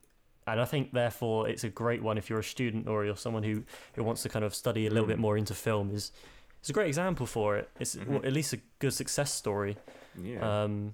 and 0.47 0.59
i 0.61 0.65
think 0.65 0.91
therefore 0.93 1.47
it's 1.49 1.63
a 1.63 1.69
great 1.69 2.01
one 2.03 2.17
if 2.17 2.29
you're 2.29 2.39
a 2.39 2.43
student 2.43 2.87
or 2.87 3.05
you're 3.05 3.15
someone 3.17 3.43
who 3.43 3.63
who 3.95 4.03
wants 4.03 4.23
to 4.23 4.29
kind 4.29 4.45
of 4.45 4.53
study 4.53 4.87
a 4.87 4.89
little 4.89 5.05
Mm. 5.05 5.09
bit 5.13 5.19
more 5.19 5.37
into 5.37 5.53
film 5.53 5.91
is 5.91 6.11
it's 6.59 6.69
a 6.69 6.73
great 6.73 6.87
example 6.87 7.25
for 7.25 7.57
it 7.57 7.69
it's 7.79 7.95
Mm-hmm. 7.95 8.11
well, 8.13 8.25
at 8.25 8.33
least 8.33 8.53
a 8.53 8.59
good 8.79 8.93
success 8.93 9.33
story 9.33 9.75
Yeah. 10.21 10.63
um 10.63 10.93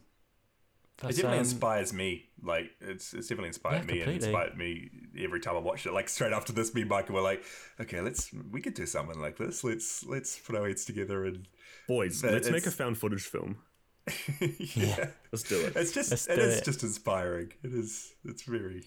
it 1.01 1.15
definitely 1.15 1.37
um, 1.37 1.45
inspires 1.45 1.93
me. 1.93 2.25
Like 2.43 2.71
it's 2.81 3.13
it's 3.13 3.27
definitely 3.29 3.47
inspired 3.47 3.85
Yeah, 3.85 3.91
me 3.93 4.01
and 4.01 4.11
completely. 4.11 4.27
inspired 4.27 4.57
me 4.57 4.89
every 5.23 5.39
time 5.39 5.55
I 5.55 5.59
watched 5.59 5.85
it. 5.85 5.93
Like 5.93 6.09
straight 6.09 6.33
after 6.33 6.51
this, 6.51 6.73
me 6.75 6.81
and 6.81 6.91
Mykah 6.91 7.11
were 7.11 7.21
like, 7.21 7.41
okay, 7.79 8.01
let's 8.01 8.29
we 8.51 8.59
could 8.59 8.73
do 8.73 8.85
something 8.85 9.17
like 9.21 9.37
this. 9.37 9.63
Let's 9.63 10.03
let's 10.03 10.37
put 10.37 10.57
our 10.57 10.67
heads 10.67 10.83
together 10.83 11.23
and 11.23 11.47
Boys, 11.87 12.21
but 12.21 12.33
let's 12.33 12.49
make 12.51 12.65
a 12.65 12.71
found 12.71 12.97
footage 12.97 13.23
film. 13.23 13.59
yeah. 14.41 15.07
Let's 15.31 15.43
do 15.43 15.61
it. 15.61 15.73
It's 15.77 15.93
just 15.93 16.11
Let's 16.11 16.27
it 16.27 16.37
it. 16.39 16.65
just 16.65 16.83
inspiring. 16.83 17.53
It 17.63 17.73
is 17.73 18.11
it's 18.25 18.43
very 18.43 18.83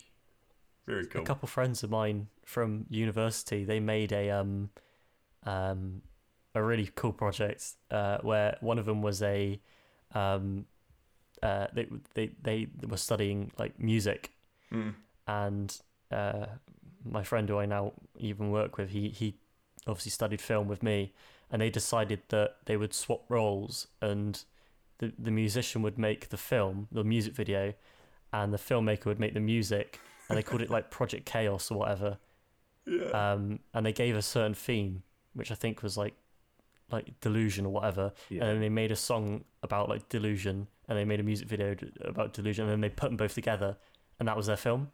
very 0.86 1.06
cool. 1.06 1.22
a 1.22 1.24
couple 1.24 1.46
friends 1.48 1.82
of 1.82 1.90
mine 1.90 2.28
from 2.44 2.86
university 2.90 3.64
they 3.64 3.80
made 3.80 4.12
a 4.12 4.30
um 4.30 4.70
um 5.44 6.02
a 6.54 6.62
really 6.62 6.90
cool 6.94 7.12
project 7.12 7.72
uh 7.90 8.18
where 8.22 8.56
one 8.60 8.78
of 8.78 8.86
them 8.86 9.00
was 9.02 9.22
a 9.22 9.60
um 10.14 10.66
uh 11.42 11.66
they 11.72 11.86
they 12.14 12.30
they 12.42 12.68
were 12.88 12.96
studying 12.96 13.50
like 13.58 13.78
music 13.78 14.30
Mm. 14.72 14.94
and 15.26 15.78
uh 16.10 16.46
my 17.04 17.22
friend 17.22 17.46
who 17.48 17.58
I 17.58 17.66
now 17.66 17.92
even 18.18 18.50
work 18.50 18.78
with 18.78 18.88
he 18.90 19.10
he 19.10 19.34
obviously 19.86 20.10
studied 20.12 20.40
film 20.40 20.66
with 20.66 20.82
me 20.82 21.12
and 21.50 21.60
they 21.60 21.68
decided 21.68 22.20
that 22.28 22.56
they 22.64 22.78
would 22.78 22.94
swap 22.94 23.24
roles 23.28 23.88
and 24.00 24.42
the 24.98 25.12
the 25.18 25.30
musician 25.30 25.82
would 25.82 25.98
make 25.98 26.30
the 26.30 26.38
film 26.38 26.88
the 26.90 27.04
music 27.04 27.34
video 27.34 27.74
and 28.32 28.50
the 28.54 28.58
filmmaker 28.58 29.04
would 29.06 29.18
make 29.20 29.34
the 29.34 29.40
music 29.40 30.00
and 30.32 30.38
they 30.38 30.42
called 30.42 30.62
it 30.62 30.70
like 30.70 30.90
Project 30.90 31.26
Chaos 31.26 31.70
or 31.70 31.78
whatever. 31.78 32.18
Yeah. 32.86 33.10
Um, 33.32 33.60
and 33.74 33.86
they 33.86 33.92
gave 33.92 34.16
a 34.16 34.22
certain 34.22 34.54
theme, 34.54 35.02
which 35.34 35.50
I 35.52 35.54
think 35.54 35.82
was 35.82 35.96
like 35.96 36.14
like 36.90 37.18
delusion 37.20 37.64
or 37.64 37.72
whatever. 37.72 38.12
Yeah. 38.28 38.42
And 38.42 38.50
then 38.50 38.60
they 38.60 38.68
made 38.68 38.92
a 38.92 38.96
song 38.96 39.44
about 39.62 39.88
like 39.88 40.08
delusion, 40.08 40.66
and 40.88 40.98
they 40.98 41.04
made 41.04 41.20
a 41.20 41.22
music 41.22 41.48
video 41.48 41.76
about 42.02 42.32
delusion, 42.32 42.64
and 42.64 42.72
then 42.72 42.80
they 42.80 42.88
put 42.90 43.08
them 43.10 43.16
both 43.16 43.34
together, 43.34 43.76
and 44.18 44.28
that 44.28 44.36
was 44.36 44.46
their 44.46 44.56
film. 44.56 44.90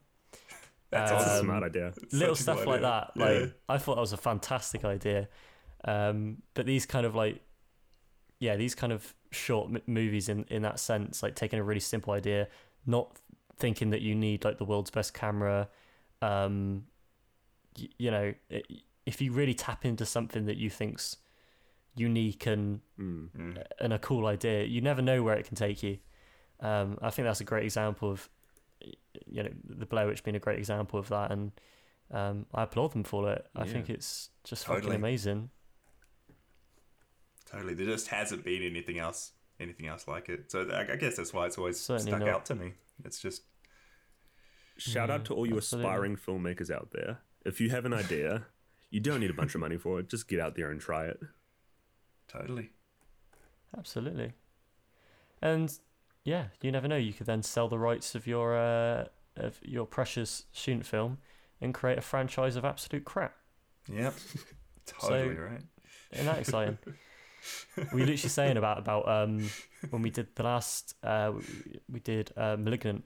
That's 0.90 1.10
That's 1.10 1.26
a 1.26 1.38
Um, 1.40 1.44
smart 1.44 1.64
idea. 1.64 1.92
little 2.12 2.34
stuff 2.34 2.64
like 2.66 2.80
that. 2.82 3.16
Like 3.16 3.40
Yeah. 3.40 3.46
I 3.68 3.78
thought 3.78 3.96
that 3.96 4.00
was 4.00 4.12
a 4.12 4.16
fantastic 4.18 4.84
idea. 4.84 5.28
Um, 5.84 6.42
but 6.54 6.66
these 6.66 6.86
kind 6.86 7.04
of 7.06 7.14
like, 7.14 7.40
yeah, 8.40 8.56
these 8.56 8.74
kind 8.74 8.92
of 8.92 9.14
short 9.30 9.70
m- 9.74 9.82
movies 9.86 10.28
in 10.28 10.44
in 10.44 10.62
that 10.62 10.78
sense, 10.80 11.22
like 11.22 11.34
taking 11.34 11.58
a 11.58 11.62
really 11.62 11.80
simple 11.80 12.12
idea, 12.12 12.48
not 12.86 13.18
thinking 13.58 13.90
that 13.90 14.00
you 14.02 14.14
need 14.14 14.44
like 14.44 14.58
the 14.58 14.64
world's 14.64 14.90
best 14.90 15.14
camera. 15.14 15.68
Um, 16.22 16.84
y- 17.78 17.88
you 17.98 18.10
know, 18.10 18.34
i 18.50 18.62
if 19.06 19.22
you 19.22 19.32
really 19.32 19.54
tap 19.54 19.86
into 19.86 20.04
something 20.04 20.44
that 20.44 20.58
you 20.58 20.68
think's 20.68 21.16
unique 21.96 22.44
and 22.46 22.80
Mm. 23.00 23.30
Mm. 23.30 23.64
and 23.80 23.92
a 23.94 23.98
cool 23.98 24.26
idea, 24.26 24.64
you 24.64 24.80
never 24.82 25.00
know 25.00 25.22
where 25.22 25.36
it 25.36 25.46
can 25.46 25.56
take 25.56 25.82
you. 25.82 25.98
Um, 26.60 26.98
I 27.00 27.08
think 27.10 27.24
that's 27.26 27.40
a 27.40 27.44
great 27.44 27.64
example 27.64 28.10
of, 28.10 28.28
you 29.26 29.42
know, 29.42 29.48
the 29.64 29.86
Blair 29.86 30.06
Witch 30.06 30.22
being 30.24 30.36
a 30.36 30.40
great 30.40 30.58
example 30.58 30.98
of 31.00 31.08
that, 31.08 31.32
and 31.32 31.52
um, 32.10 32.46
I 32.52 32.64
applaud 32.64 32.92
them 32.92 33.04
for 33.04 33.32
it. 33.32 33.46
I 33.56 33.64
think 33.64 33.88
it's 33.88 34.28
just 34.44 34.66
fucking 34.66 34.92
amazing. 34.92 35.50
Totally. 37.46 37.74
There 37.74 37.86
just 37.86 38.08
hasn't 38.08 38.44
been 38.44 38.62
anything 38.62 38.98
else, 38.98 39.32
anything 39.58 39.86
else 39.86 40.06
like 40.06 40.28
it. 40.28 40.50
So 40.50 40.68
I, 40.70 40.92
I 40.92 40.96
guess 40.96 41.16
that's 41.16 41.32
why 41.32 41.46
it's 41.46 41.56
always 41.58 41.80
Certainly 41.80 42.12
stuck 42.12 42.20
not. 42.20 42.28
out 42.28 42.44
to 42.46 42.54
me. 42.54 42.74
It's 43.04 43.20
just 43.20 43.42
Shout 44.76 45.10
out 45.10 45.22
Mm, 45.22 45.24
to 45.26 45.34
all 45.34 45.46
you 45.46 45.56
absolutely. 45.56 45.90
aspiring 45.90 46.16
filmmakers 46.16 46.70
out 46.70 46.90
there. 46.92 47.18
If 47.44 47.60
you 47.60 47.70
have 47.70 47.84
an 47.84 47.92
idea, 47.92 48.46
you 48.90 49.00
don't 49.00 49.18
need 49.20 49.30
a 49.30 49.34
bunch 49.34 49.54
of 49.56 49.60
money 49.60 49.76
for 49.76 49.98
it. 49.98 50.08
Just 50.08 50.28
get 50.28 50.38
out 50.38 50.54
there 50.54 50.70
and 50.70 50.80
try 50.80 51.06
it. 51.06 51.18
totally. 52.28 52.70
Absolutely. 53.76 54.32
And 55.42 55.72
yeah, 56.24 56.46
you 56.62 56.70
never 56.72 56.86
know. 56.88 56.96
You 56.96 57.12
could 57.12 57.26
then 57.26 57.42
sell 57.42 57.68
the 57.68 57.78
rights 57.78 58.14
of 58.14 58.26
your 58.26 58.56
uh, 58.56 59.06
of 59.36 59.58
your 59.62 59.84
precious 59.86 60.44
student 60.52 60.86
film 60.86 61.18
and 61.60 61.74
create 61.74 61.98
a 61.98 62.02
franchise 62.02 62.54
of 62.56 62.64
absolute 62.64 63.04
crap. 63.04 63.34
Yep. 63.92 64.14
totally 64.86 65.34
right. 65.36 65.62
Isn't 66.12 66.26
that 66.26 66.38
exciting? 66.38 66.78
we 67.76 67.84
were 68.00 68.06
literally 68.06 68.16
saying 68.16 68.56
about 68.56 68.78
about 68.78 69.08
um 69.08 69.48
when 69.90 70.02
we 70.02 70.10
did 70.10 70.28
the 70.34 70.42
last 70.42 70.94
uh 71.02 71.32
we, 71.34 71.42
we 71.92 72.00
did 72.00 72.32
uh, 72.36 72.56
Malignant. 72.58 73.04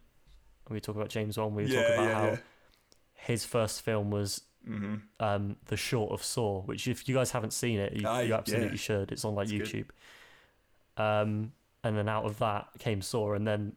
We 0.69 0.77
were 0.77 0.81
talking 0.81 1.01
about 1.01 1.11
James 1.11 1.37
Wan. 1.39 1.55
We 1.55 1.65
were 1.65 1.69
talking 1.69 1.95
about 1.95 2.05
yeah, 2.09 2.15
how 2.15 2.27
yeah. 2.27 2.37
his 3.15 3.45
first 3.45 3.83
film 3.83 4.11
was 4.11 4.43
Mm-hmm. 4.69 4.95
um 5.19 5.57
The 5.67 5.77
Short 5.77 6.13
of 6.13 6.23
Saw, 6.23 6.63
which 6.63 6.87
if 6.87 7.09
you 7.09 7.17
guys 7.17 7.33
haven't 7.33 7.53
seen 7.53 7.81
it, 7.81 7.95
you, 7.95 8.07
Ah, 8.07 8.21
you 8.21 8.33
absolutely 8.33 8.69
yeah. 8.71 8.77
should. 8.77 9.11
It's 9.11 9.25
on 9.25 9.35
like 9.35 9.51
It's 9.51 9.71
YouTube. 9.73 9.89
good. 10.97 11.03
Um, 11.03 11.53
and 11.83 11.99
then 11.99 12.09
out 12.09 12.27
of 12.27 12.39
that 12.39 12.69
came 12.79 13.03
Saw, 13.03 13.33
and 13.35 13.45
then 13.45 13.73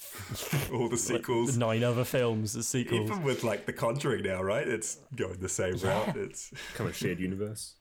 All 0.72 0.88
the 0.88 0.90
like, 0.92 0.98
sequels. 0.98 1.58
nine 1.58 1.84
other 1.84 2.04
films, 2.04 2.54
the 2.54 2.62
sequels. 2.62 3.10
Even 3.10 3.22
with 3.22 3.44
like 3.44 3.66
The 3.66 3.74
Conjuring 3.74 4.22
now, 4.24 4.42
right? 4.42 4.66
It's 4.66 4.96
going 5.14 5.38
the 5.40 5.48
same 5.50 5.76
route. 5.76 6.16
It's 6.16 6.50
Kind 6.74 6.88
of 6.88 6.96
shared 6.96 7.20
universe. 7.20 7.74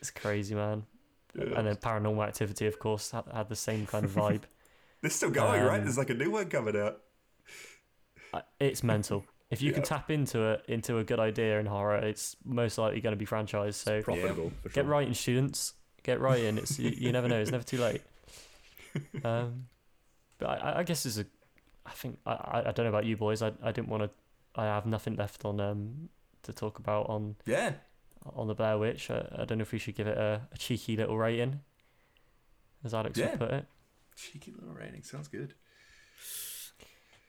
It's 0.00 0.12
crazy, 0.12 0.54
man. 0.54 0.84
Yeah. 1.34 1.58
And 1.58 1.66
then 1.66 1.76
Paranormal 1.76 2.26
Activity, 2.26 2.66
of 2.66 2.78
course, 2.78 3.10
had, 3.10 3.24
had 3.32 3.48
the 3.48 3.56
same 3.56 3.86
kind 3.86 4.04
of 4.04 4.10
vibe. 4.14 4.42
they're 5.00 5.10
still 5.10 5.30
going, 5.30 5.62
right? 5.62 5.78
Um, 5.78 5.84
There's 5.84 5.98
like 5.98 6.10
a 6.10 6.14
new 6.14 6.30
one 6.30 6.48
coming 6.48 6.76
out. 6.76 7.00
It's 8.58 8.82
mental. 8.82 9.24
If 9.50 9.62
you 9.62 9.72
can 9.72 9.82
tap 9.84 10.10
into 10.10 10.42
it, 10.42 10.64
into 10.66 10.98
a 10.98 11.04
good 11.04 11.20
idea 11.20 11.60
in 11.60 11.66
horror, 11.66 11.96
it's 11.98 12.34
most 12.44 12.78
likely 12.78 13.00
going 13.00 13.12
to 13.12 13.16
be 13.16 13.26
franchised. 13.26 13.74
So 13.74 14.02
Profitable 14.02 14.50
for 14.62 14.70
sure. 14.70 14.82
get 14.82 14.86
writing, 14.86 15.14
students. 15.14 15.74
Get 16.02 16.18
writing. 16.20 16.58
It's 16.58 16.78
you, 16.78 16.90
you 16.90 17.12
never 17.12 17.28
know. 17.28 17.40
It's 17.40 17.52
never 17.52 17.64
too 17.64 17.78
late. 17.78 18.02
Um, 19.24 19.66
but 20.38 20.46
I, 20.62 20.78
I 20.78 20.82
guess 20.84 21.04
it's 21.04 21.18
a. 21.18 21.26
I 21.84 21.90
think 21.90 22.18
I, 22.24 22.32
I 22.32 22.58
I 22.68 22.70
don't 22.72 22.84
know 22.84 22.90
about 22.90 23.04
you 23.04 23.16
boys. 23.16 23.42
I, 23.42 23.50
I 23.60 23.72
didn't 23.72 23.88
want 23.88 24.04
to. 24.04 24.10
I 24.54 24.66
have 24.66 24.86
nothing 24.86 25.16
left 25.16 25.44
on 25.44 25.58
um 25.58 26.08
to 26.44 26.52
talk 26.52 26.78
about 26.78 27.08
on 27.10 27.34
Yeah. 27.44 27.72
On 28.24 28.46
the 28.48 28.54
Blair 28.54 28.78
Witch. 28.78 29.10
I, 29.10 29.26
I 29.38 29.44
don't 29.44 29.58
know 29.58 29.62
if 29.62 29.72
we 29.72 29.78
should 29.78 29.94
give 29.96 30.06
it 30.06 30.16
a, 30.16 30.42
a 30.52 30.58
cheeky 30.58 30.96
little 30.96 31.16
rating, 31.18 31.60
as 32.84 32.94
Alex 32.94 33.18
Yeah. 33.18 33.30
would 33.30 33.38
put 33.40 33.50
it. 33.52 33.66
Cheeky 34.16 34.52
little 34.58 34.74
rating. 34.74 35.02
Sounds 35.02 35.28
good. 35.28 35.54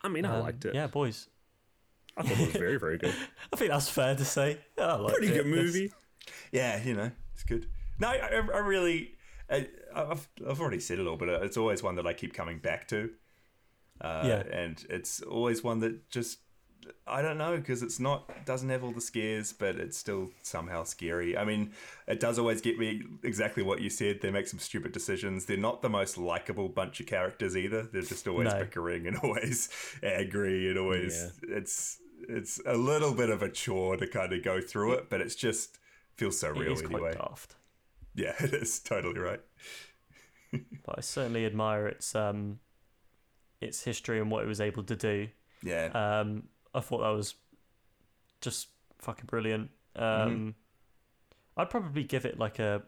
I 0.02 0.08
mean, 0.08 0.26
I 0.26 0.36
Um, 0.38 0.44
liked 0.44 0.66
it. 0.66 0.76
Yeah, 0.76 0.88
boys. 0.88 1.28
I 2.18 2.24
thought 2.24 2.40
it 2.40 2.46
was 2.48 2.56
very, 2.56 2.78
very 2.78 2.98
good. 2.98 3.14
I 3.54 3.56
think 3.58 3.72
that's 3.72 3.90
fair 3.90 4.16
to 4.16 4.24
say. 4.26 4.60
Yeah, 4.78 4.94
I 4.94 4.96
liked 4.96 5.18
Pretty 5.18 5.34
it. 5.34 5.38
good 5.44 5.48
movie. 5.48 5.92
Yeah, 6.52 6.82
you 6.82 6.94
know, 6.96 7.12
it's 7.34 7.44
good. 7.44 7.68
No, 8.00 8.08
I, 8.10 8.16
I 8.16 8.36
I 8.36 8.60
really, 8.60 9.16
I, 9.50 9.68
I've, 9.94 10.28
I've 10.48 10.62
already 10.62 10.80
said 10.80 11.00
it 11.00 11.08
all, 11.08 11.18
but 11.18 11.28
it's 11.30 11.58
always 11.58 11.84
one 11.84 11.96
that 11.96 12.08
I 12.08 12.14
keep 12.14 12.34
coming 12.34 12.60
back 12.60 12.88
to. 12.90 13.10
Uh, 14.02 14.24
Yeah. 14.26 14.44
and 14.52 14.84
it's 14.90 15.22
always 15.22 15.64
one 15.64 15.80
that 15.80 16.10
just 16.10 16.40
I 17.08 17.22
don't 17.22 17.38
know 17.38 17.58
because 17.58 17.82
it's 17.84 18.00
not 18.00 18.46
doesn't 18.46 18.70
have 18.70 18.84
all 18.84 18.92
the 18.92 19.02
scares, 19.02 19.54
but 19.54 19.76
it's 19.76 19.98
still 19.98 20.32
somehow 20.42 20.84
scary. 20.84 21.38
I 21.38 21.44
mean, 21.46 21.72
it 22.08 22.20
does 22.20 22.38
always 22.40 22.62
get 22.62 22.78
me 22.78 23.04
exactly 23.24 23.64
what 23.64 23.82
you 23.82 23.90
said. 23.90 24.22
They 24.22 24.32
make 24.32 24.48
some 24.48 24.60
stupid 24.60 24.92
decisions. 24.92 25.46
They're 25.46 25.58
not 25.58 25.82
the 25.82 25.90
most 25.90 26.18
likable 26.18 26.70
bunch 26.70 27.00
of 27.00 27.06
characters 27.08 27.56
either. 27.58 27.84
They're 27.84 28.02
just 28.02 28.28
always 28.28 28.54
No. 28.54 28.60
bickering 28.60 29.08
and 29.08 29.18
always 29.24 29.70
angry 30.04 30.70
and 30.70 30.78
always 30.78 31.32
it's 31.44 32.00
it's 32.28 32.60
a 32.66 32.76
little 32.76 33.14
bit 33.14 33.30
of 33.30 33.42
a 33.44 33.50
chore 33.50 33.98
to 33.98 34.08
kind 34.08 34.34
of 34.34 34.44
go 34.44 34.62
through 34.62 34.94
it, 34.94 35.10
but 35.10 35.22
it's 35.22 35.36
just 35.36 35.78
feels 36.16 36.40
so 36.40 36.50
It 36.50 36.58
real 36.58 36.74
is 36.74 36.82
quite 36.82 36.94
anyway. 36.94 37.14
daft. 37.14 37.56
Yeah, 38.16 38.34
it 38.40 38.54
is 38.54 38.80
totally 38.80 39.20
right. 39.20 39.42
But 40.52 41.00
I 41.00 41.02
certainly 41.02 41.46
admire 41.46 41.88
its 41.88 42.16
um 42.16 42.60
its 43.62 43.84
history 43.84 44.20
and 44.20 44.30
what 44.30 44.44
it 44.44 44.48
was 44.48 44.62
able 44.62 44.84
to 44.84 44.96
do. 44.96 45.28
Yeah, 45.64 45.86
Um, 46.22 46.44
I 46.76 46.82
thought 46.82 47.00
that 47.00 47.10
was 47.10 47.36
just 48.42 48.68
fucking 49.00 49.26
brilliant. 49.28 49.70
Um, 49.96 50.04
Mm-hmm. 50.04 50.50
I'd 51.58 51.70
probably 51.70 52.04
give 52.04 52.26
it 52.26 52.38
like 52.38 52.60
a. 52.60 52.84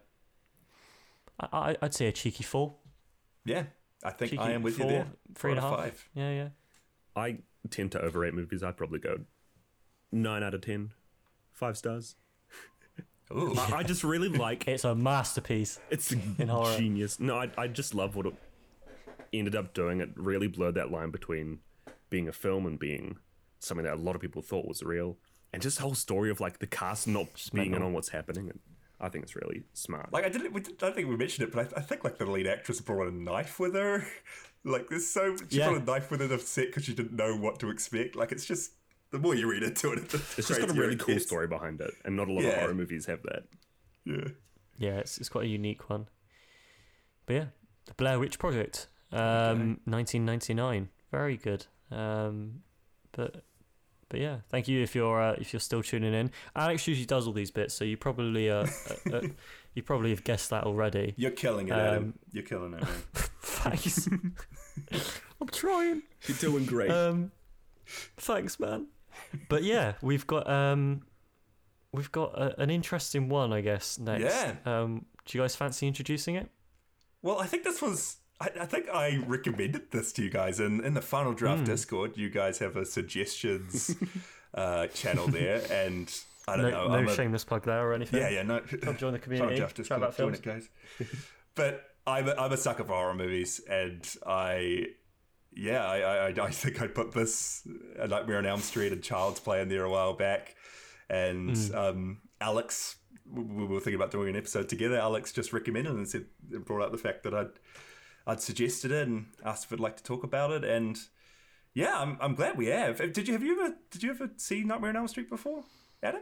I, 1.39 1.47
I- 1.71 1.77
I'd 1.81 1.93
say 1.93 2.07
a 2.07 2.11
cheeky 2.11 2.43
four. 2.43 2.75
yeah. 3.45 3.63
I 4.03 4.11
think 4.11 4.29
Cheeky 4.31 4.43
I 4.43 4.51
am 4.51 4.61
with 4.61 4.77
four, 4.77 4.85
you 4.85 4.91
there. 4.91 5.07
Three 5.33 5.51
and 5.53 5.59
Four 5.59 5.69
out 5.71 5.79
half. 5.79 5.88
of 5.88 5.93
five. 5.93 6.09
Yeah, 6.13 6.31
yeah. 6.31 6.47
I 7.15 7.39
tend 7.71 7.91
to 7.93 7.99
overrate 8.01 8.35
movies. 8.35 8.61
I'd 8.61 8.77
probably 8.77 8.99
go 8.99 9.21
nine 10.11 10.43
out 10.43 10.53
of 10.53 10.61
ten, 10.61 10.91
five 11.51 11.77
stars. 11.77 12.15
Ooh. 13.33 13.55
I, 13.57 13.77
I 13.77 13.83
just 13.83 14.03
really 14.03 14.29
like 14.45 14.67
It's 14.67 14.83
a 14.85 14.93
masterpiece. 14.93 15.79
It's 15.89 16.11
In 16.11 16.47
horror. 16.47 16.77
genius. 16.77 17.19
No, 17.19 17.38
I, 17.38 17.49
I 17.57 17.67
just 17.67 17.95
love 17.95 18.15
what 18.15 18.27
it 18.27 18.33
ended 19.33 19.55
up 19.55 19.73
doing. 19.73 19.99
It 19.99 20.11
really 20.15 20.47
blurred 20.47 20.75
that 20.75 20.91
line 20.91 21.09
between 21.09 21.59
being 22.11 22.27
a 22.27 22.31
film 22.33 22.65
and 22.67 22.77
being 22.77 23.17
something 23.60 23.86
that 23.86 23.93
a 23.95 24.01
lot 24.01 24.16
of 24.16 24.22
people 24.22 24.41
thought 24.41 24.68
was 24.68 24.84
real. 24.84 25.18
And 25.53 25.62
just 25.62 25.78
the 25.78 25.84
whole 25.84 25.95
story 25.95 26.30
of 26.30 26.39
like 26.39 26.60
the 26.60 26.68
cast 26.68 27.08
not 27.08 27.28
being 27.53 27.74
in 27.74 27.82
on 27.82 27.93
what's 27.93 28.10
happening. 28.10 28.49
And 28.49 28.60
I 28.99 29.10
think 29.10 29.24
it's 29.24 29.36
really 29.36 29.64
smart. 29.74 30.12
Like 30.12 30.26
I 30.26 30.30
didn't, 30.30 30.53
we 30.53 30.62
did, 30.62 30.74
I 30.84 30.88
don't 30.88 30.95
think 30.95 31.08
we 31.10 31.16
mentioned 31.16 31.47
it, 31.47 31.53
but 31.53 31.74
I, 31.74 31.80
I 31.80 31.82
think 31.82 32.03
like 32.03 32.18
the 32.18 32.26
lead 32.26 32.47
actress 32.47 32.82
brought 32.82 33.08
a 33.08 33.12
knife 33.16 33.60
with 33.60 33.74
her. 33.76 34.05
Like 34.64 34.89
there's 34.89 35.08
so 35.08 35.38
she 35.49 35.60
Yeah. 35.60 35.70
brought 35.70 35.82
a 35.82 35.86
knife 35.86 36.12
with 36.12 36.20
her 36.20 36.28
to 36.28 36.39
set 36.39 36.68
because 36.68 36.84
she 36.84 36.93
didn't 36.93 37.14
know 37.14 37.38
what 37.38 37.58
to 37.60 37.70
expect. 37.70 38.18
Like 38.18 38.34
it's 38.34 38.43
just 38.43 38.74
the 39.12 39.20
more 39.20 39.34
you 39.34 39.49
read 39.49 39.64
into 39.64 39.93
it, 39.93 40.10
the 40.10 40.18
it's 40.38 40.47
just 40.49 40.60
got 40.60 40.70
a 40.70 40.74
really 40.74 40.97
cool 40.97 41.14
gets. 41.14 41.26
story 41.26 41.47
behind 41.47 41.80
it. 41.80 41.91
And 42.03 42.18
not 42.18 42.28
a 42.28 42.34
lot 42.34 42.43
Yeah. 42.43 42.49
of 42.49 42.60
horror 42.60 42.74
movies 42.74 43.05
have 43.05 43.22
that. 43.24 43.43
Yeah, 44.03 44.28
Yeah, 44.78 44.95
it's 44.97 45.20
it's 45.20 45.30
quite 45.30 45.45
a 45.45 45.47
unique 45.47 45.89
one. 45.89 46.10
But 47.28 47.34
yeah, 47.34 47.45
the 47.86 47.93
Blair 47.93 48.20
Witch 48.20 48.39
Project, 48.39 48.88
um, 49.14 49.80
1999, 49.86 50.89
very 51.12 51.38
good. 51.38 51.68
Um, 51.89 52.64
but 53.14 53.43
but 54.10 54.20
yeah, 54.20 54.38
thank 54.49 54.68
you 54.68 54.82
if 54.82 54.95
you're 54.95 55.22
uh, 55.22 55.36
if 55.39 55.53
you're 55.53 55.60
still 55.60 55.84
tuning 55.84 56.14
in. 56.14 56.32
Alex 56.55 56.88
usually 56.88 57.05
does 57.05 57.28
all 57.28 57.34
these 57.34 57.51
bits, 57.51 57.74
so 57.74 57.84
you 57.84 57.97
probably 57.97 58.49
uh, 58.49 58.66
uh, 59.12 59.16
uh 59.18 59.22
you 59.74 59.84
probably 59.84 60.10
have 60.12 60.24
guessed 60.24 60.49
that 60.49 60.64
already. 60.64 61.14
you're 61.18 61.32
killing 61.32 61.68
it, 61.68 61.74
Adam. 61.74 62.03
Um, 62.03 62.14
You're 62.32 62.43
killing 62.43 62.74
it, 62.74 62.82
man. 62.82 62.93
Thanks. 63.41 64.08
I'm 65.41 65.47
trying. 65.51 66.03
You're 66.26 66.38
doing 66.38 66.66
great. 66.66 66.89
Um, 66.89 67.32
thanks, 68.18 68.60
man. 68.60 68.88
But 69.49 69.64
yeah, 69.64 69.93
we've 70.01 70.26
got 70.26 70.49
um, 70.49 71.03
we've 71.91 72.12
got 72.12 72.34
a, 72.39 72.60
an 72.60 72.70
interesting 72.70 73.30
one, 73.30 73.53
I 73.53 73.62
guess. 73.62 73.99
Next, 73.99 74.24
Yeah. 74.24 74.55
Um, 74.66 75.05
do 75.26 75.38
you 75.38 75.43
guys 75.43 75.55
fancy 75.55 75.88
introducing 75.88 76.36
it? 76.36 76.49
Well, 77.22 77.39
I 77.39 77.45
think 77.45 77.64
this 77.64 77.82
was. 77.82 78.18
I, 78.39 78.49
I 78.61 78.65
think 78.65 78.88
I 78.89 79.17
recommended 79.25 79.91
this 79.91 80.11
to 80.13 80.23
you 80.23 80.29
guys 80.29 80.59
in, 80.59 80.83
in 80.83 80.93
the 80.93 81.01
final 81.01 81.33
draft 81.33 81.59
Hmm. 81.59 81.65
Discord. 81.65 82.17
You 82.17 82.29
guys 82.29 82.59
have 82.59 82.75
a 82.75 82.85
suggestions 82.85 83.95
uh, 84.53 84.88
channel 84.88 85.27
there, 85.27 85.61
and 85.71 86.13
I 86.47 86.55
don't 86.57 86.71
no, 86.71 86.83
know. 86.83 86.88
no 86.89 86.93
I'm 86.95 87.07
a- 87.07 87.15
shameless 87.15 87.43
plug 87.43 87.63
there 87.63 87.85
or 87.88 87.93
anything. 87.93 88.19
Yeah, 88.21 88.29
yeah, 88.29 88.43
no. 88.43 88.59
Come 88.59 88.97
join 88.97 89.13
the 89.13 89.19
community. 89.25 89.47
Final 89.55 89.57
draft 89.59 89.75
Discord, 89.77 90.01
about 90.01 90.17
join 90.17 90.33
films. 90.33 90.69
it, 90.99 91.07
guys. 91.07 91.09
but 91.55 91.83
I'm 92.05 92.27
a, 92.29 92.35
I'm 92.38 92.51
a 92.51 92.57
sucker 92.57 92.83
for 92.83 92.93
horror 92.93 93.15
movies, 93.15 93.59
and 93.69 94.07
I 94.25 94.85
yeah, 95.55 95.83
I, 95.85 95.97
I, 95.99 96.45
I 96.45 96.51
think 96.51 96.79
I 96.81 96.88
put 96.88 97.13
this 97.13 97.67
uh, 97.99 98.05
Nightmare 98.05 98.38
on 98.38 98.45
Elm 98.45 98.61
Street 98.61 98.91
and 98.93 99.01
Child's 99.01 99.39
Play 99.39 99.61
in 99.61 99.69
there 99.69 99.83
a 99.83 99.89
while 99.89 100.13
back, 100.13 100.55
and 101.09 101.57
um, 101.73 102.19
Alex, 102.39 102.97
we 103.29 103.41
we 103.41 103.65
were 103.65 103.79
thinking 103.79 103.95
about 103.95 104.11
doing 104.11 104.29
an 104.29 104.35
episode 104.35 104.69
together. 104.69 104.97
Alex 104.99 105.33
just 105.33 105.53
recommended 105.53 105.93
and 105.93 106.07
said 106.07 106.25
brought 106.65 106.83
up 106.83 106.91
the 106.91 106.97
fact 106.99 107.23
that 107.23 107.33
I'd 107.33 107.49
I'd 108.28 108.41
suggested 108.41 108.91
it 108.91 109.07
and 109.07 109.25
asked 109.43 109.65
if 109.65 109.73
I'd 109.73 109.80
like 109.80 109.97
to 109.97 110.03
talk 110.03 110.23
about 110.23 110.51
it, 110.51 110.63
and 110.63 110.99
yeah, 111.73 111.97
I'm, 111.97 112.17
I'm 112.21 112.36
glad 112.36 112.57
we 112.57 112.67
have. 112.67 112.97
Did 113.13 113.28
you 113.28 113.34
have 113.34 113.41
you 113.43 113.59
ever 113.61 113.75
did 113.89 114.03
you 114.03 114.09
ever 114.11 114.30
see 114.38 114.63
Nightmare 114.63 114.89
on 114.91 114.97
Elm 114.97 115.07
Street 115.07 115.30
before, 115.30 115.63
Adam? 116.03 116.21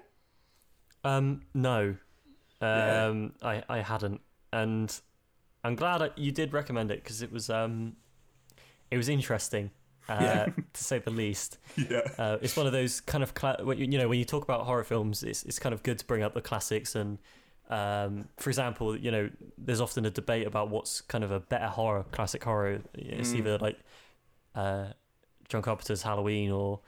Um, 1.03 1.41
no, 1.53 1.95
Yeah. 2.61 3.05
um, 3.07 3.33
I 3.41 3.63
I 3.69 3.79
hadn't, 3.79 4.21
and 4.53 4.97
I'm 5.63 5.75
glad 5.75 5.99
that 5.99 6.17
you 6.17 6.31
did 6.31 6.53
recommend 6.53 6.91
it 6.91 7.03
because 7.03 7.21
it 7.21 7.31
was 7.31 7.49
um, 7.49 7.95
it 8.91 8.97
was 8.97 9.09
interesting, 9.09 9.71
uh, 10.07 10.17
Yeah. 10.21 10.45
to 10.73 10.83
say 10.83 10.99
the 10.99 11.11
least. 11.11 11.57
Yeah, 11.89 12.01
Uh, 12.17 12.37
it's 12.41 12.55
one 12.55 12.67
of 12.67 12.71
those 12.73 13.01
kind 13.01 13.23
of 13.23 13.33
cla- 13.33 13.57
when 13.63 13.77
you 13.77 13.85
you 13.85 13.97
know 13.97 14.07
when 14.07 14.19
you 14.19 14.25
talk 14.25 14.43
about 14.43 14.65
horror 14.65 14.83
films, 14.83 15.23
it's 15.23 15.43
it's 15.43 15.59
kind 15.59 15.73
of 15.73 15.81
good 15.83 15.97
to 15.99 16.05
bring 16.05 16.21
up 16.23 16.33
the 16.33 16.41
classics 16.41 16.95
and. 16.95 17.17
Um, 17.69 18.27
for 18.37 18.49
example, 18.49 18.95
you 18.97 19.09
know, 19.11 19.29
there's 19.57 19.81
often 19.81 20.05
a 20.05 20.11
debate 20.11 20.45
about 20.45 20.69
what's 20.69 21.01
kind 21.01 21.23
of 21.23 21.31
a 21.31 21.39
better 21.39 21.67
horror, 21.67 22.03
classic 22.11 22.43
horror. 22.43 22.81
It's 22.93 23.31
Mm. 23.31 23.37
either 23.37 23.57
like 23.57 23.79
uh, 24.53 24.87
John 25.49 25.61
Carpenter's 25.61 26.03
Halloween 26.03 26.51
or 26.51 26.81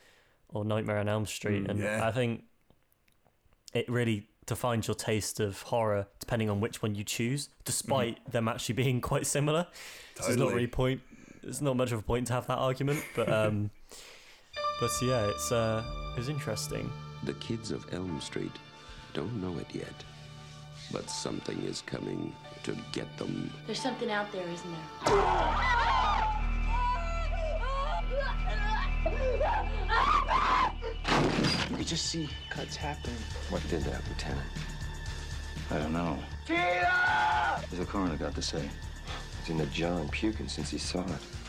or 0.49 0.63
Nightmare 0.63 0.97
on 0.99 1.09
Elm 1.09 1.25
Street, 1.25 1.63
Mm, 1.65 1.69
and 1.69 1.79
yeah. 1.79 2.07
I 2.07 2.11
think 2.11 2.43
it 3.73 3.89
really 3.89 4.29
defines 4.45 4.87
your 4.87 4.95
taste 4.95 5.41
of 5.41 5.61
horror 5.63 6.07
depending 6.19 6.49
on 6.49 6.61
which 6.61 6.81
one 6.81 6.95
you 6.95 7.03
choose, 7.03 7.49
despite 7.65 8.31
them 8.31 8.47
actually 8.47 8.75
being 8.83 9.01
quite 9.01 9.25
similar. 9.27 9.67
So 10.15 10.23
there's 10.23 10.37
not 10.37 10.43
Totally. 10.45 10.55
really 10.55 10.67
point. 10.67 11.01
There's 11.43 11.61
not 11.61 11.75
much 11.75 11.91
of 11.91 11.99
a 11.99 12.01
point 12.01 12.27
to 12.27 12.33
have 12.33 12.47
that 12.47 12.57
argument, 12.57 13.03
but 13.15 13.31
um, 13.31 13.71
but 14.79 14.89
yeah, 15.01 15.27
it's 15.27 15.51
uh, 15.51 15.83
it 16.15 16.17
was 16.19 16.29
interesting. 16.29 16.89
The 17.23 17.33
kids 17.33 17.71
of 17.71 17.85
Elm 17.93 18.21
Street 18.21 18.51
don't 19.13 19.41
know 19.41 19.57
it 19.59 19.67
yet, 19.73 19.93
but 20.91 21.09
something 21.09 21.61
is 21.63 21.81
coming 21.81 22.33
to 22.63 22.75
get 22.91 23.17
them. 23.17 23.51
There's 23.65 23.81
something 23.81 24.11
out 24.11 24.31
there, 24.31 24.47
isn't 24.47 24.71
there? 24.71 24.81
We 31.77 31.83
just 31.83 32.07
see 32.07 32.29
cuts 32.49 32.75
happen. 32.75 33.13
What 33.49 33.61
did 33.69 33.83
that, 33.83 34.01
Lieutenant? 34.07 34.47
I 35.69 35.77
don't 35.77 35.93
know. 35.93 36.17
What's 36.47 37.77
the 37.77 37.85
coroner 37.85 38.15
got 38.15 38.35
to 38.35 38.41
say? 38.41 38.69
He's 39.41 39.49
in 39.49 39.57
the 39.57 39.65
John 39.67 40.07
puking 40.09 40.47
since 40.47 40.69
he 40.69 40.77
saw 40.77 41.03
it. 41.03 41.21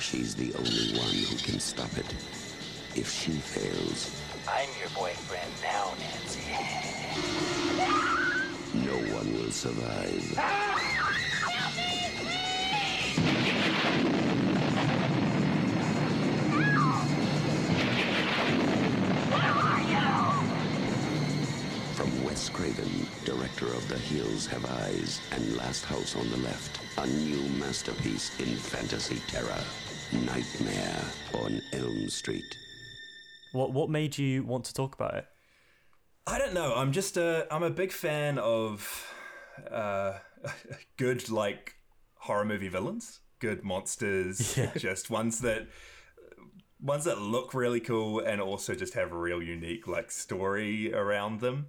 She's 0.00 0.34
the 0.34 0.54
only 0.54 0.98
one 0.98 1.10
who 1.10 1.36
can 1.36 1.58
stop 1.58 1.96
it. 1.98 2.06
If 2.94 3.10
she 3.10 3.32
fails, 3.32 4.10
I'm 4.48 4.68
your 4.78 4.88
boyfriend 4.90 5.50
now, 5.62 5.92
Nancy. 5.98 6.40
no 8.86 8.96
one 9.16 9.32
will 9.34 9.50
survive. 9.50 10.34
Ah! 10.38 11.25
Wes 22.36 22.50
Craven, 22.50 23.06
director 23.24 23.64
of 23.64 23.88
The 23.88 23.96
Hills 23.96 24.46
Have 24.48 24.66
Eyes 24.82 25.22
and 25.32 25.56
Last 25.56 25.86
House 25.86 26.14
on 26.14 26.28
the 26.28 26.36
Left, 26.36 26.78
a 26.98 27.06
new 27.06 27.40
masterpiece 27.58 28.38
in 28.38 28.56
fantasy 28.56 29.22
terror. 29.26 29.64
Nightmare 30.12 31.02
on 31.32 31.62
Elm 31.72 32.10
Street. 32.10 32.44
What 33.54 33.72
what 33.72 33.88
made 33.88 34.18
you 34.18 34.42
want 34.44 34.66
to 34.66 34.74
talk 34.74 34.94
about 34.94 35.14
it? 35.14 35.24
I 36.26 36.36
don't 36.38 36.52
know. 36.52 36.74
I'm 36.76 36.92
just 36.92 37.16
a 37.16 37.46
I'm 37.50 37.62
a 37.62 37.70
big 37.70 37.90
fan 37.90 38.38
of 38.38 39.10
uh, 39.70 40.18
good 40.98 41.30
like 41.30 41.76
horror 42.16 42.44
movie 42.44 42.68
villains, 42.68 43.20
good 43.38 43.64
monsters, 43.64 44.54
Yeah. 44.58 44.72
just 44.76 45.08
ones 45.08 45.40
that 45.40 45.68
ones 46.82 47.04
that 47.04 47.18
look 47.18 47.54
really 47.54 47.80
cool 47.80 48.20
and 48.20 48.42
also 48.42 48.74
just 48.74 48.92
have 48.92 49.10
a 49.10 49.16
real 49.16 49.42
unique 49.42 49.88
like 49.88 50.10
story 50.10 50.92
around 50.92 51.40
them. 51.40 51.68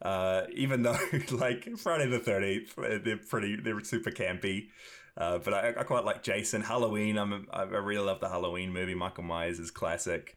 Uh, 0.00 0.42
even 0.54 0.82
though 0.82 0.98
like 1.30 1.76
Friday 1.76 2.06
the 2.06 2.18
Thirteenth, 2.18 2.74
they're 2.76 3.16
pretty 3.16 3.56
they're 3.56 3.82
super 3.82 4.10
campy. 4.10 4.68
Uh, 5.16 5.38
but 5.38 5.52
I, 5.52 5.68
I 5.70 5.82
quite 5.82 6.04
like 6.04 6.22
Jason. 6.22 6.62
Halloween, 6.62 7.18
I'm 7.18 7.48
I 7.52 7.62
really 7.62 8.04
love 8.04 8.20
the 8.20 8.28
Halloween 8.28 8.72
movie. 8.72 8.94
Michael 8.94 9.24
Myers 9.24 9.58
is 9.58 9.72
classic, 9.72 10.36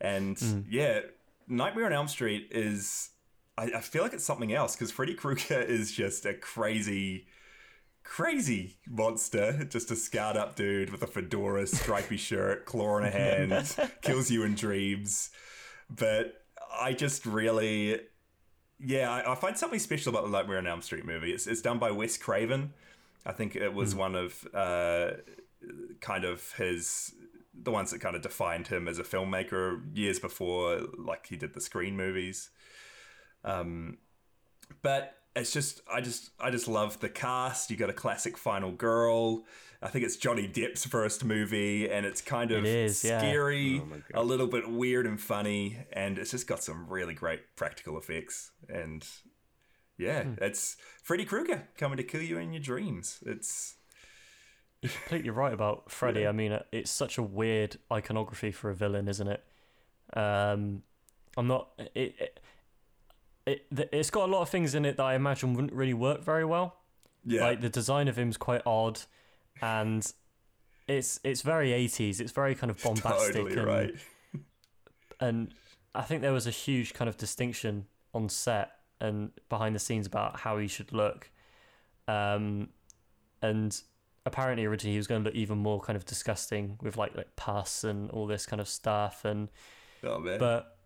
and 0.00 0.36
yeah, 0.68 1.00
Nightmare 1.46 1.86
on 1.86 1.92
Elm 1.92 2.08
Street 2.08 2.48
is. 2.50 3.10
I, 3.58 3.70
I 3.76 3.80
feel 3.80 4.02
like 4.02 4.12
it's 4.12 4.24
something 4.24 4.52
else 4.52 4.74
because 4.74 4.90
Freddy 4.90 5.14
Krueger 5.14 5.60
is 5.62 5.92
just 5.92 6.26
a 6.26 6.34
crazy, 6.34 7.26
crazy 8.02 8.78
monster. 8.88 9.64
Just 9.64 9.92
a 9.92 9.96
scarred 9.96 10.36
up 10.36 10.56
dude 10.56 10.90
with 10.90 11.02
a 11.02 11.06
fedora, 11.06 11.66
stripy 11.66 12.16
shirt, 12.16 12.66
claw 12.66 12.98
in 12.98 13.04
a 13.04 13.10
hand, 13.12 13.76
kills 14.02 14.30
you 14.30 14.42
in 14.42 14.56
dreams. 14.56 15.30
But 15.88 16.34
I 16.78 16.92
just 16.92 17.24
really, 17.24 18.00
yeah, 18.78 19.10
I, 19.10 19.32
I 19.32 19.34
find 19.34 19.56
something 19.56 19.78
special 19.78 20.10
about 20.10 20.24
the 20.24 20.30
Nightmare 20.30 20.58
on 20.58 20.66
Elm 20.66 20.82
Street 20.82 21.04
movie. 21.04 21.32
It's 21.32 21.46
it's 21.46 21.62
done 21.62 21.78
by 21.78 21.90
Wes 21.90 22.16
Craven. 22.16 22.72
I 23.24 23.32
think 23.32 23.56
it 23.56 23.74
was 23.74 23.94
one 23.94 24.14
of 24.14 24.46
uh, 24.54 25.12
kind 26.00 26.24
of 26.24 26.52
his 26.52 27.14
the 27.54 27.70
ones 27.70 27.90
that 27.90 28.00
kind 28.00 28.14
of 28.14 28.22
defined 28.22 28.68
him 28.68 28.86
as 28.86 28.98
a 28.98 29.02
filmmaker 29.02 29.80
years 29.96 30.18
before, 30.18 30.82
like 30.98 31.26
he 31.26 31.36
did 31.36 31.54
the 31.54 31.60
Scream 31.60 31.96
movies. 31.96 32.50
Um, 33.44 33.98
but 34.82 35.14
it's 35.36 35.52
just 35.52 35.82
I 35.92 36.00
just 36.00 36.30
I 36.40 36.50
just 36.50 36.66
love 36.66 36.98
the 37.00 37.08
cast. 37.08 37.70
You 37.70 37.76
got 37.76 37.90
a 37.90 37.94
classic 37.94 38.36
final 38.36 38.72
girl. 38.72 39.44
I 39.82 39.88
think 39.88 40.04
it's 40.04 40.16
Johnny 40.16 40.48
Depp's 40.48 40.86
first 40.86 41.22
movie, 41.24 41.88
and 41.88 42.06
it's 42.06 42.22
kind 42.22 42.50
of 42.50 42.64
It 42.64 42.74
is, 42.74 43.04
yeah. 43.04 43.18
scary, 43.18 43.80
Oh 44.14 44.22
a 44.22 44.24
little 44.24 44.46
bit 44.46 44.68
weird 44.68 45.06
and 45.06 45.20
funny, 45.20 45.78
and 45.92 46.18
it's 46.18 46.30
just 46.30 46.46
got 46.46 46.62
some 46.64 46.88
really 46.88 47.12
great 47.14 47.54
practical 47.56 47.98
effects. 47.98 48.50
And 48.68 49.06
yeah, 49.98 50.22
Hmm. 50.24 50.34
it's 50.42 50.76
Freddy 51.02 51.24
Krueger 51.26 51.68
coming 51.76 51.98
to 51.98 52.02
kill 52.02 52.22
you 52.22 52.38
in 52.38 52.52
your 52.54 52.62
dreams. 52.62 53.22
It's 53.26 53.76
You're 54.82 54.92
completely 54.92 55.30
right 55.30 55.52
about 55.52 55.90
Freddy. 55.90 56.26
I 56.26 56.32
mean, 56.32 56.52
uh, 56.52 56.62
it's 56.72 56.90
such 56.90 57.18
a 57.18 57.22
weird 57.22 57.76
iconography 57.92 58.52
for 58.52 58.70
a 58.70 58.74
villain, 58.74 59.08
isn't 59.08 59.28
it? 59.28 59.44
Um, 60.14 60.82
I'm 61.36 61.46
not. 61.46 61.68
It, 61.94 62.14
it, 62.18 62.40
it 63.46 63.66
it's 63.92 64.10
got 64.10 64.28
a 64.28 64.32
lot 64.32 64.42
of 64.42 64.48
things 64.48 64.74
in 64.74 64.84
it 64.84 64.96
that 64.96 65.04
I 65.04 65.14
imagine 65.14 65.54
wouldn't 65.54 65.72
really 65.72 65.94
work 65.94 66.22
very 66.22 66.44
well. 66.44 66.76
yeah, 67.24 67.42
Like 67.42 67.60
the 67.60 67.68
design 67.68 68.08
of 68.08 68.16
him's 68.16 68.36
quite 68.36 68.62
odd, 68.66 69.00
and 69.62 70.12
it's 70.88 71.20
it's 71.24 71.42
very 71.42 71.70
80s. 71.70 72.20
It's 72.20 72.32
very 72.32 72.54
kind 72.54 72.70
of 72.70 72.82
bombastic 72.82 73.34
totally 73.34 73.56
and 73.56 73.66
right. 73.66 73.94
and 75.20 75.54
I 75.94 76.02
think 76.02 76.22
there 76.22 76.32
was 76.32 76.46
a 76.46 76.50
huge 76.50 76.92
kind 76.92 77.08
of 77.08 77.16
distinction 77.16 77.86
on 78.12 78.28
set 78.28 78.72
and 79.00 79.30
behind 79.48 79.74
the 79.74 79.78
scenes 79.78 80.06
about 80.06 80.40
how 80.40 80.58
he 80.58 80.66
should 80.66 80.92
look. 80.92 81.30
Um, 82.08 82.68
and 83.42 83.80
apparently 84.24 84.64
originally 84.64 84.92
he 84.94 84.98
was 84.98 85.06
going 85.06 85.22
to 85.22 85.28
look 85.28 85.36
even 85.36 85.58
more 85.58 85.80
kind 85.80 85.96
of 85.96 86.04
disgusting 86.04 86.78
with 86.82 86.96
like 86.96 87.16
like 87.16 87.34
pus 87.36 87.84
and 87.84 88.10
all 88.10 88.26
this 88.26 88.44
kind 88.44 88.60
of 88.60 88.68
stuff 88.68 89.24
and 89.24 89.48
Oh 90.02 90.18
man, 90.18 90.38
but 90.38 90.78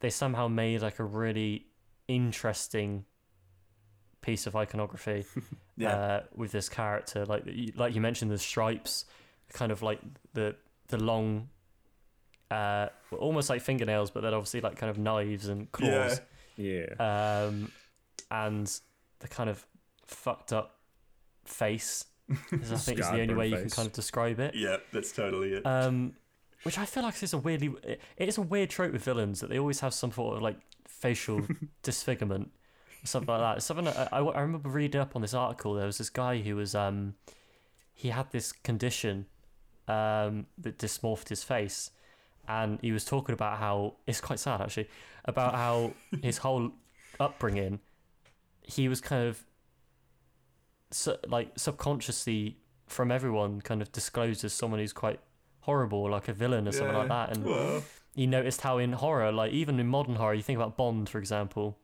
they 0.00 0.10
somehow 0.10 0.48
made 0.48 0.82
like 0.82 0.98
a 0.98 1.04
really 1.04 1.66
interesting 2.08 3.04
piece 4.20 4.46
of 4.46 4.56
iconography 4.56 5.24
Yeah. 5.76 5.90
uh, 5.94 6.22
with 6.34 6.52
this 6.52 6.68
character 6.68 7.24
like 7.26 7.42
you- 7.46 7.72
like 7.76 7.94
you 7.94 8.00
mentioned 8.00 8.30
the 8.30 8.38
stripes 8.38 9.04
kind 9.52 9.70
of 9.70 9.82
like 9.82 10.00
the 10.32 10.56
the 10.88 10.96
long 11.02 11.48
uh 12.50 12.88
almost 13.18 13.50
like 13.50 13.60
fingernails 13.60 14.10
but 14.10 14.22
then 14.22 14.32
obviously 14.34 14.60
like 14.60 14.76
kind 14.76 14.90
of 14.90 14.98
knives 14.98 15.48
and 15.48 15.70
claws 15.72 16.20
Yeah. 16.56 16.86
um 16.98 17.70
and 18.30 18.80
the 19.20 19.28
kind 19.28 19.48
of 19.50 19.64
fucked 20.06 20.52
up 20.52 20.78
face. 21.44 22.04
I 22.28 22.34
think 22.56 22.98
it's 22.98 23.08
the 23.10 23.20
only 23.20 23.34
way 23.34 23.46
you 23.48 23.56
can 23.56 23.70
kind 23.70 23.86
of 23.86 23.92
describe 23.92 24.40
it. 24.40 24.54
Yeah, 24.56 24.78
that's 24.92 25.12
totally 25.12 25.52
it. 25.54 25.64
Um, 25.64 26.14
which 26.64 26.76
I 26.76 26.84
feel 26.84 27.04
like 27.04 27.22
is 27.22 27.32
a 27.32 27.38
weirdly, 27.38 27.72
it 27.84 28.28
is 28.28 28.36
a 28.36 28.42
weird 28.42 28.70
trope 28.70 28.92
with 28.92 29.04
villains 29.04 29.40
that 29.40 29.48
they 29.50 29.58
always 29.58 29.78
have 29.80 29.94
some 29.94 30.10
sort 30.10 30.36
of 30.36 30.42
like 30.42 30.56
facial 30.98 31.46
disfigurement, 31.82 32.50
or 33.02 33.06
something 33.06 33.28
like 33.28 33.56
that. 33.56 33.62
Something 33.62 33.88
I, 33.88 34.08
I, 34.12 34.20
I 34.20 34.40
remember 34.40 34.68
reading 34.68 35.00
up 35.00 35.16
on 35.16 35.22
this 35.22 35.34
article. 35.34 35.74
There 35.74 35.86
was 35.86 35.98
this 35.98 36.10
guy 36.10 36.38
who 36.38 36.56
was 36.56 36.74
um, 36.74 37.14
he 37.94 38.08
had 38.08 38.30
this 38.30 38.52
condition, 38.52 39.26
um, 39.88 40.46
that 40.58 40.78
dysmorphed 40.78 41.28
his 41.28 41.42
face, 41.42 41.90
and 42.48 42.78
he 42.80 42.92
was 42.92 43.04
talking 43.04 43.32
about 43.32 43.58
how 43.58 43.94
it's 44.06 44.20
quite 44.20 44.38
sad 44.38 44.60
actually 44.60 44.88
about 45.26 45.54
how 45.54 45.92
his 46.22 46.38
whole 46.38 46.72
upbringing, 47.20 47.80
he 48.62 48.88
was 48.88 49.00
kind 49.00 49.26
of, 49.28 49.44
so, 50.90 51.16
like 51.28 51.50
subconsciously 51.56 52.56
from 52.86 53.10
everyone 53.10 53.60
kind 53.60 53.82
of 53.82 53.90
disclosed 53.92 54.44
as 54.44 54.52
someone 54.52 54.80
who's 54.80 54.92
quite 54.92 55.20
horrible, 55.60 56.08
like 56.08 56.28
a 56.28 56.32
villain 56.32 56.68
or 56.68 56.72
something 56.72 56.96
like 56.96 57.08
that. 57.08 57.36
And 57.36 57.44
Well. 57.44 57.82
You 58.16 58.26
noticed 58.26 58.62
how 58.62 58.78
in 58.78 58.92
horror, 58.92 59.30
like 59.30 59.52
even 59.52 59.78
in 59.78 59.86
modern 59.86 60.16
horror, 60.16 60.34
you 60.34 60.42
think 60.42 60.56
about 60.56 60.76
Bond, 60.76 61.08
for 61.08 61.18
example, 61.18 61.78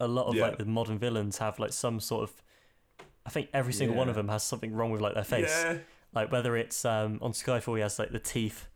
a 0.00 0.08
lot 0.08 0.26
of 0.28 0.34
Yeah. 0.36 0.44
like 0.48 0.58
the 0.58 0.64
modern 0.64 0.98
villains 0.98 1.38
have 1.38 1.58
like 1.58 1.72
some 1.74 2.00
sort 2.00 2.22
of. 2.30 2.42
I 3.26 3.30
think 3.30 3.50
every 3.52 3.74
single 3.74 3.94
one 3.96 4.08
of 4.08 4.14
them 4.14 4.28
has 4.28 4.42
something 4.42 4.72
wrong 4.72 4.90
with 4.90 5.02
like 5.02 5.12
their 5.14 5.24
face. 5.24 5.50
Yeah. 5.50 5.78
Like 6.14 6.32
whether 6.32 6.56
it's 6.56 6.84
um, 6.86 7.18
on 7.20 7.32
Skyfall, 7.32 7.76
he 7.76 7.82
has 7.82 7.98
like 7.98 8.10
the 8.10 8.18
teeth, 8.18 8.68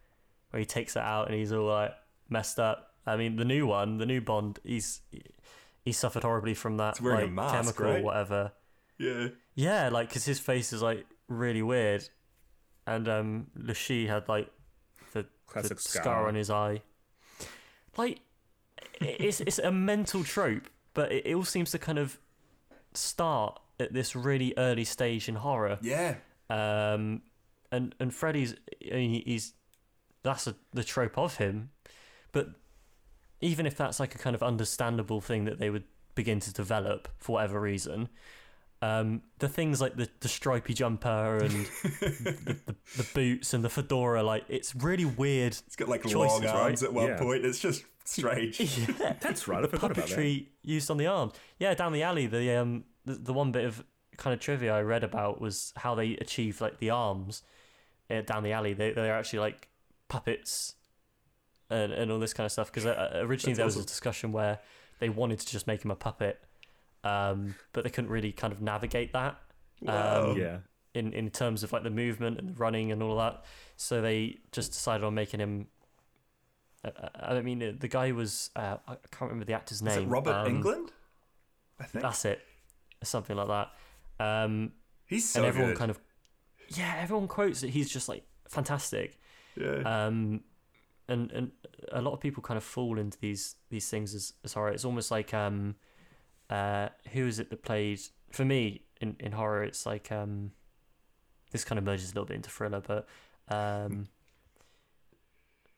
where 0.51 0.61
he 0.61 0.66
takes 0.66 0.95
it 0.97 1.03
out 1.03 1.28
and 1.28 1.35
he's 1.35 1.53
all 1.53 1.66
like 1.68 1.95
messed 2.28 2.59
up. 2.59 2.91
I 3.07 3.16
mean, 3.16 3.37
the 3.37 3.45
new 3.47 3.66
one, 3.66 3.97
the 3.97 4.05
new 4.07 4.20
Bond, 4.20 4.59
he's 4.64 5.01
he 5.85 5.93
suffered 5.93 6.22
horribly 6.24 6.55
from 6.55 6.76
that 6.76 6.99
He's 6.99 7.03
wearing 7.03 7.20
a 7.20 7.24
like 7.24 7.33
mask, 7.33 7.55
chemical 7.55 7.85
right? 7.87 8.01
or 8.01 8.03
whatever. 8.03 8.53
Yeah. 8.99 9.28
Yeah, 9.55 9.89
like 9.89 10.09
because 10.09 10.24
his 10.24 10.39
face 10.39 10.72
is 10.72 10.83
like 10.83 11.07
really 11.28 11.62
weird, 11.62 12.09
and 12.87 13.09
um, 13.09 13.47
Lucy 13.57 14.07
had 14.07 14.28
like 14.28 14.51
Classic 15.53 15.79
scar. 15.81 16.03
scar. 16.03 16.29
on 16.29 16.35
his 16.35 16.51
eye. 16.51 16.83
Like, 17.97 18.21
it's 19.01 19.41
it's 19.41 19.59
a 19.59 19.71
mental 19.71 20.25
trope, 20.25 20.69
but 20.95 21.13
it, 21.13 21.27
it 21.27 21.35
all 21.35 21.45
seems 21.45 21.71
to 21.73 21.79
kind 21.79 21.99
of 21.99 22.19
start 22.95 23.61
at 23.81 23.93
this 23.93 24.15
really 24.15 24.55
early 24.57 24.85
stage 24.85 25.29
in 25.29 25.37
horror. 25.37 25.79
Yeah. 25.83 26.17
Um, 26.49 27.23
and 27.71 27.95
and 28.01 28.15
Freddy's 28.15 28.55
I 28.91 28.95
mean, 28.95 29.23
he's 29.25 29.55
that's 30.23 30.47
a, 30.47 30.55
the 30.73 30.85
trope 30.85 31.19
of 31.19 31.37
him, 31.37 31.71
but 32.31 32.49
even 33.41 33.67
if 33.67 33.77
that's 33.77 33.99
like 33.99 34.15
a 34.15 34.19
kind 34.19 34.37
of 34.37 34.43
understandable 34.43 35.21
thing 35.21 35.45
that 35.45 35.59
they 35.59 35.69
would 35.69 35.85
begin 36.15 36.41
to 36.41 36.53
develop 36.53 37.09
for 37.19 37.33
whatever 37.33 37.61
reason, 37.61 38.09
um, 38.83 39.22
the 39.39 39.49
things 39.49 39.80
like 39.80 39.97
the, 39.97 40.09
the 40.20 40.28
stripy 40.28 40.74
jumper 40.74 41.39
and 41.39 41.51
the, 42.01 42.37
the, 42.66 42.74
the 43.03 43.09
boots 43.14 43.55
and 43.55 43.64
the 43.64 43.70
fedora, 43.70 44.22
like 44.22 44.45
it's 44.49 44.74
really 44.74 45.05
weird. 45.05 45.53
It's 45.66 45.76
got 45.76 45.89
like 45.89 46.03
choices, 46.03 46.14
long 46.16 46.47
arms 46.47 46.83
right? 46.83 46.89
at 46.89 46.93
one 46.93 47.07
Yeah. 47.07 47.18
point. 47.18 47.45
It's 47.47 47.61
just 47.61 47.85
strange. 48.05 48.61
Yeah. 48.99 49.14
That's 49.20 49.47
right. 49.49 49.62
I 49.64 49.68
forgot 49.68 49.93
about 49.93 50.09
that. 50.09 50.18
puppetry 50.18 50.49
used 50.62 50.91
on 50.91 50.97
the 50.97 51.07
arms. 51.07 51.33
Yeah, 51.59 51.72
down 51.74 51.93
the 51.93 52.03
alley, 52.03 52.26
the 52.26 52.57
um, 52.61 52.85
the, 53.05 53.14
the 53.14 53.33
one 53.33 53.53
bit 53.53 53.64
of 53.64 53.85
kind 54.16 54.35
of 54.35 54.41
trivia 54.41 54.74
I 54.74 54.83
read 54.83 55.05
about 55.05 55.41
was 55.41 55.72
how 55.76 55.95
they 55.95 56.14
achieved 56.16 56.61
like 56.61 56.78
the 56.78 56.91
arms 56.91 57.43
uh, 58.11 58.20
down 58.22 58.43
the 58.43 58.53
alley. 58.53 58.74
They 58.74 58.93
they're 58.93 59.14
actually 59.16 59.39
like 59.39 59.68
puppets 60.09 60.74
and, 61.70 61.93
and 61.93 62.11
all 62.11 62.18
this 62.18 62.35
kind 62.35 62.45
of 62.47 62.53
stuff. 62.53 62.66
Because 62.70 62.85
uh, 62.87 63.11
originally 63.22 63.53
That's 63.53 63.57
there 63.59 63.64
was 63.66 63.76
awesome. 63.76 63.85
a 63.85 63.87
discussion 63.87 64.33
where 64.33 64.59
they 64.99 65.09
wanted 65.09 65.39
to 65.41 65.47
just 65.51 65.66
make 65.68 65.85
him 65.85 65.91
a 65.91 65.97
puppet, 65.97 66.43
um, 67.05 67.55
but 67.73 67.85
they 67.85 67.91
couldn't 67.91 68.11
really 68.11 68.33
kind 68.33 68.53
of 68.53 68.61
navigate 68.61 69.13
that. 69.13 69.39
Wow. 69.81 70.31
Um, 70.33 70.39
Yeah. 70.39 70.59
in 70.95 71.13
in 71.13 71.31
terms 71.31 71.63
of 71.63 71.73
like 71.73 71.83
the 71.83 71.91
movement 71.91 72.39
and 72.39 72.49
the 72.51 72.55
running 72.55 72.93
and 72.93 73.03
all 73.03 73.19
of 73.19 73.19
that. 73.19 73.45
So 73.77 74.01
they 74.01 74.39
just 74.53 74.73
decided 74.73 75.05
on 75.05 75.15
making 75.15 75.41
him. 75.41 75.67
Uh, 76.85 76.91
I 77.15 77.41
mean, 77.43 77.63
uh, 77.63 77.73
the 77.79 77.89
guy 77.89 78.13
was 78.13 78.51
uh, 78.57 78.77
I 78.87 78.95
can't 79.11 79.23
remember 79.31 79.45
the 79.45 79.55
actor's 79.55 79.79
Is 79.79 79.83
name. 79.83 80.03
it 80.03 80.07
Robert 80.07 80.33
um, 80.35 80.49
Englund? 80.63 80.89
I 81.81 81.85
think. 81.85 82.03
That's 82.03 82.25
it, 82.25 82.41
something 83.03 83.37
like 83.37 83.49
that. 83.49 83.71
Um, 84.25 84.73
He's 85.07 85.29
so 85.29 85.41
and 85.41 85.47
everyone 85.49 85.71
good. 85.73 85.79
kind 85.79 85.91
of, 85.91 85.99
yeah, 86.69 86.97
everyone 87.01 87.29
quotes 87.29 87.61
that 87.61 87.71
he's 87.71 87.91
just 87.91 88.09
like 88.09 88.25
fantastic. 88.49 89.19
Yeah. 89.57 90.07
Um, 90.07 90.41
and 91.09 91.31
and 91.33 91.51
a 91.91 92.01
lot 92.01 92.13
of 92.13 92.21
people 92.21 92.43
kind 92.43 92.57
of 92.57 92.65
fall 92.65 92.99
into 92.99 93.19
these 93.19 93.57
these 93.71 93.89
things 93.89 94.15
as, 94.15 94.33
as 94.45 94.53
horror. 94.55 94.71
It's 94.71 94.85
almost 94.85 95.11
like 95.11 95.35
um, 95.35 95.75
uh, 96.53 96.89
who 97.13 97.27
is 97.27 97.39
it 97.39 97.49
that 97.49 97.63
played 97.63 98.01
for 98.31 98.45
me 98.45 98.83
in, 99.01 99.17
in 99.19 99.33
horror? 99.33 99.65
It's 99.65 99.87
like 99.87 100.13
um, 100.13 100.53
this 101.51 101.65
kind 101.65 101.79
of 101.79 101.85
merges 101.85 102.11
a 102.11 102.15
little 102.15 102.27
bit 102.27 102.37
into 102.37 102.51
thriller, 102.51 102.83
but 102.87 103.09
um, 103.49 104.09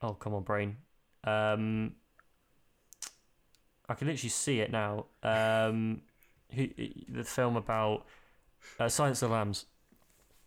oh 0.03 0.15
come 0.15 0.35
on, 0.35 0.43
brain. 0.43 0.79
Um, 1.23 1.93
I 3.89 3.95
can 3.95 4.09
literally 4.09 4.31
see 4.31 4.61
it 4.61 4.73
now. 4.73 5.07
Um, 5.23 6.03
who, 6.53 6.69
the 7.09 7.23
film 7.23 7.57
about 7.57 8.07
uh, 8.81 8.89
Silence 8.89 9.23
of 9.23 9.29
the 9.29 9.35
Lambs. 9.37 9.67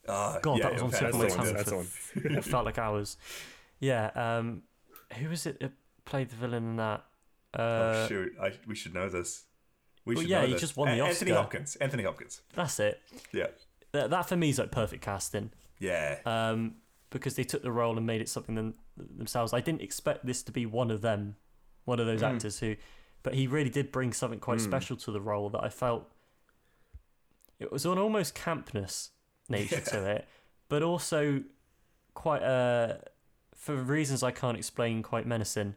Ah, 0.10 0.40
God, 0.42 0.60
yeah, 0.60 0.64
that 0.64 0.74
was 0.74 0.82
on 0.82 0.92
Super 0.92 1.06
that's 1.06 1.36
one, 1.38 1.46
Hammer 1.46 1.58
that's 1.58 1.72
the 1.72 2.42
for 2.42 2.50
felt 2.50 2.66
like 2.66 2.78
hours. 2.78 3.16
Yeah. 3.80 4.12
Um, 4.14 4.64
who 5.14 5.30
was 5.30 5.46
it 5.46 5.62
that 5.62 5.72
played 6.04 6.30
the 6.30 6.36
villain 6.36 6.72
in 6.72 6.76
that? 6.78 7.06
Uh, 7.58 7.62
oh 7.62 8.06
shoot! 8.10 8.34
I, 8.42 8.52
we 8.68 8.76
should 8.76 8.94
know 8.94 9.08
this. 9.08 9.47
We 10.08 10.16
Well, 10.16 10.24
yeah, 10.24 10.46
he 10.46 10.54
this. 10.54 10.62
just 10.62 10.78
won 10.78 10.90
the 10.90 11.04
A- 11.04 11.08
Anthony 11.08 11.32
Hopkins. 11.32 11.76
Anthony 11.78 12.04
Hopkins. 12.04 12.42
That's 12.56 12.80
it. 12.80 13.02
Yeah. 13.34 13.48
That, 13.92 14.10
that 14.10 14.28
for 14.28 14.36
me 14.36 14.50
is 14.50 14.60
like 14.60 14.72
perfect 14.72 15.04
casting. 15.04 15.52
Yeah. 15.80 16.18
Um, 16.26 16.76
because 17.10 17.36
they 17.36 17.44
took 17.44 17.62
the 17.64 17.72
role 17.72 17.96
and 17.98 18.06
made 18.06 18.22
it 18.22 18.30
something 18.30 18.56
them, 18.56 18.74
themselves. 18.98 19.54
I 19.54 19.62
didn't 19.62 19.82
expect 19.82 20.26
this 20.26 20.44
to 20.44 20.52
be 20.52 20.66
one 20.66 20.92
of 20.92 21.02
them, 21.02 21.36
one 21.86 22.00
of 22.00 22.06
those 22.06 22.22
Mm. 22.22 22.34
actors 22.36 22.60
who, 22.60 22.76
but 23.24 23.34
he 23.34 23.48
really 23.48 23.70
did 23.70 23.92
bring 23.92 24.12
something 24.14 24.40
quite 24.40 24.60
Mm. 24.60 24.64
special 24.66 24.98
to 24.98 25.12
the 25.12 25.22
role 25.22 25.50
that 25.52 25.64
I 25.64 25.70
felt. 25.70 26.10
It 27.60 27.72
was 27.72 27.86
an 27.86 27.98
almost 27.98 28.36
campness 28.36 29.10
nature 29.50 29.80
to 29.82 30.06
it, 30.16 30.28
but 30.70 30.84
also 30.84 31.42
quite 32.14 32.44
uh 32.44 32.96
for 33.56 33.76
reasons 33.76 34.22
I 34.24 34.32
can't 34.32 34.58
explain, 34.58 35.02
quite 35.02 35.26
menacing. 35.26 35.76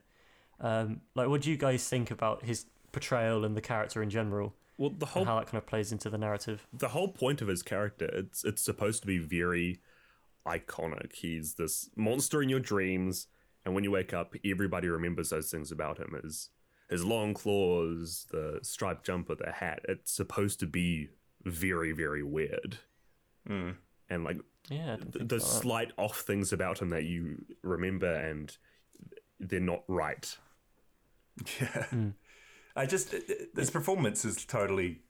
Um, 0.60 1.00
like, 1.14 1.28
what 1.28 1.40
do 1.40 1.50
you 1.50 1.56
guys 1.56 1.88
think 1.88 2.10
about 2.10 2.44
his 2.44 2.66
portrayal 2.92 3.44
and 3.44 3.56
the 3.56 3.60
character 3.60 4.02
in 4.02 4.10
general? 4.10 4.54
Well, 4.78 4.90
the 4.90 5.04
and 5.06 5.10
whole 5.12 5.24
how 5.26 5.38
that 5.38 5.46
kind 5.46 5.58
of 5.58 5.66
plays 5.66 5.92
into 5.92 6.08
the 6.10 6.18
narrative. 6.18 6.66
the 6.72 6.88
whole 6.88 7.08
point 7.08 7.42
of 7.42 7.48
his 7.48 7.62
character 7.62 8.06
it's 8.14 8.44
it's 8.44 8.62
supposed 8.62 9.02
to 9.02 9.06
be 9.06 9.18
very 9.18 9.80
iconic 10.46 11.12
he's 11.16 11.54
this 11.54 11.90
monster 11.96 12.42
in 12.42 12.48
your 12.48 12.60
dreams 12.60 13.26
and 13.64 13.74
when 13.74 13.84
you 13.84 13.90
wake 13.90 14.14
up 14.14 14.34
everybody 14.42 14.88
remembers 14.88 15.28
those 15.28 15.50
things 15.50 15.70
about 15.70 15.98
him 15.98 16.18
his 16.24 16.48
his 16.88 17.04
long 17.04 17.34
claws 17.34 18.26
the 18.30 18.58
striped 18.62 19.04
jumper 19.04 19.34
the 19.34 19.52
hat 19.52 19.80
it's 19.86 20.10
supposed 20.10 20.58
to 20.60 20.66
be 20.66 21.10
very 21.44 21.92
very 21.92 22.22
weird 22.22 22.78
Mm. 23.48 23.74
and 24.08 24.24
like 24.24 24.38
Yeah, 24.70 24.94
I 24.94 24.96
th- 25.18 25.28
the 25.28 25.40
slight 25.40 25.92
off 25.98 26.20
things 26.20 26.52
about 26.54 26.80
him 26.80 26.88
that 26.90 27.04
you 27.04 27.44
remember 27.62 28.12
and 28.14 28.56
they're 29.38 29.60
not 29.60 29.82
right 29.88 30.36
Yeah. 31.60 31.86
Mm. 31.90 32.14
I 32.80 32.86
just 32.86 33.12
uh, 33.14 33.16
uh, 33.16 33.20
it- 33.20 33.30
it- 33.30 33.54
this 33.54 33.70
performance 33.70 34.24
is 34.24 34.44
totally 34.44 35.00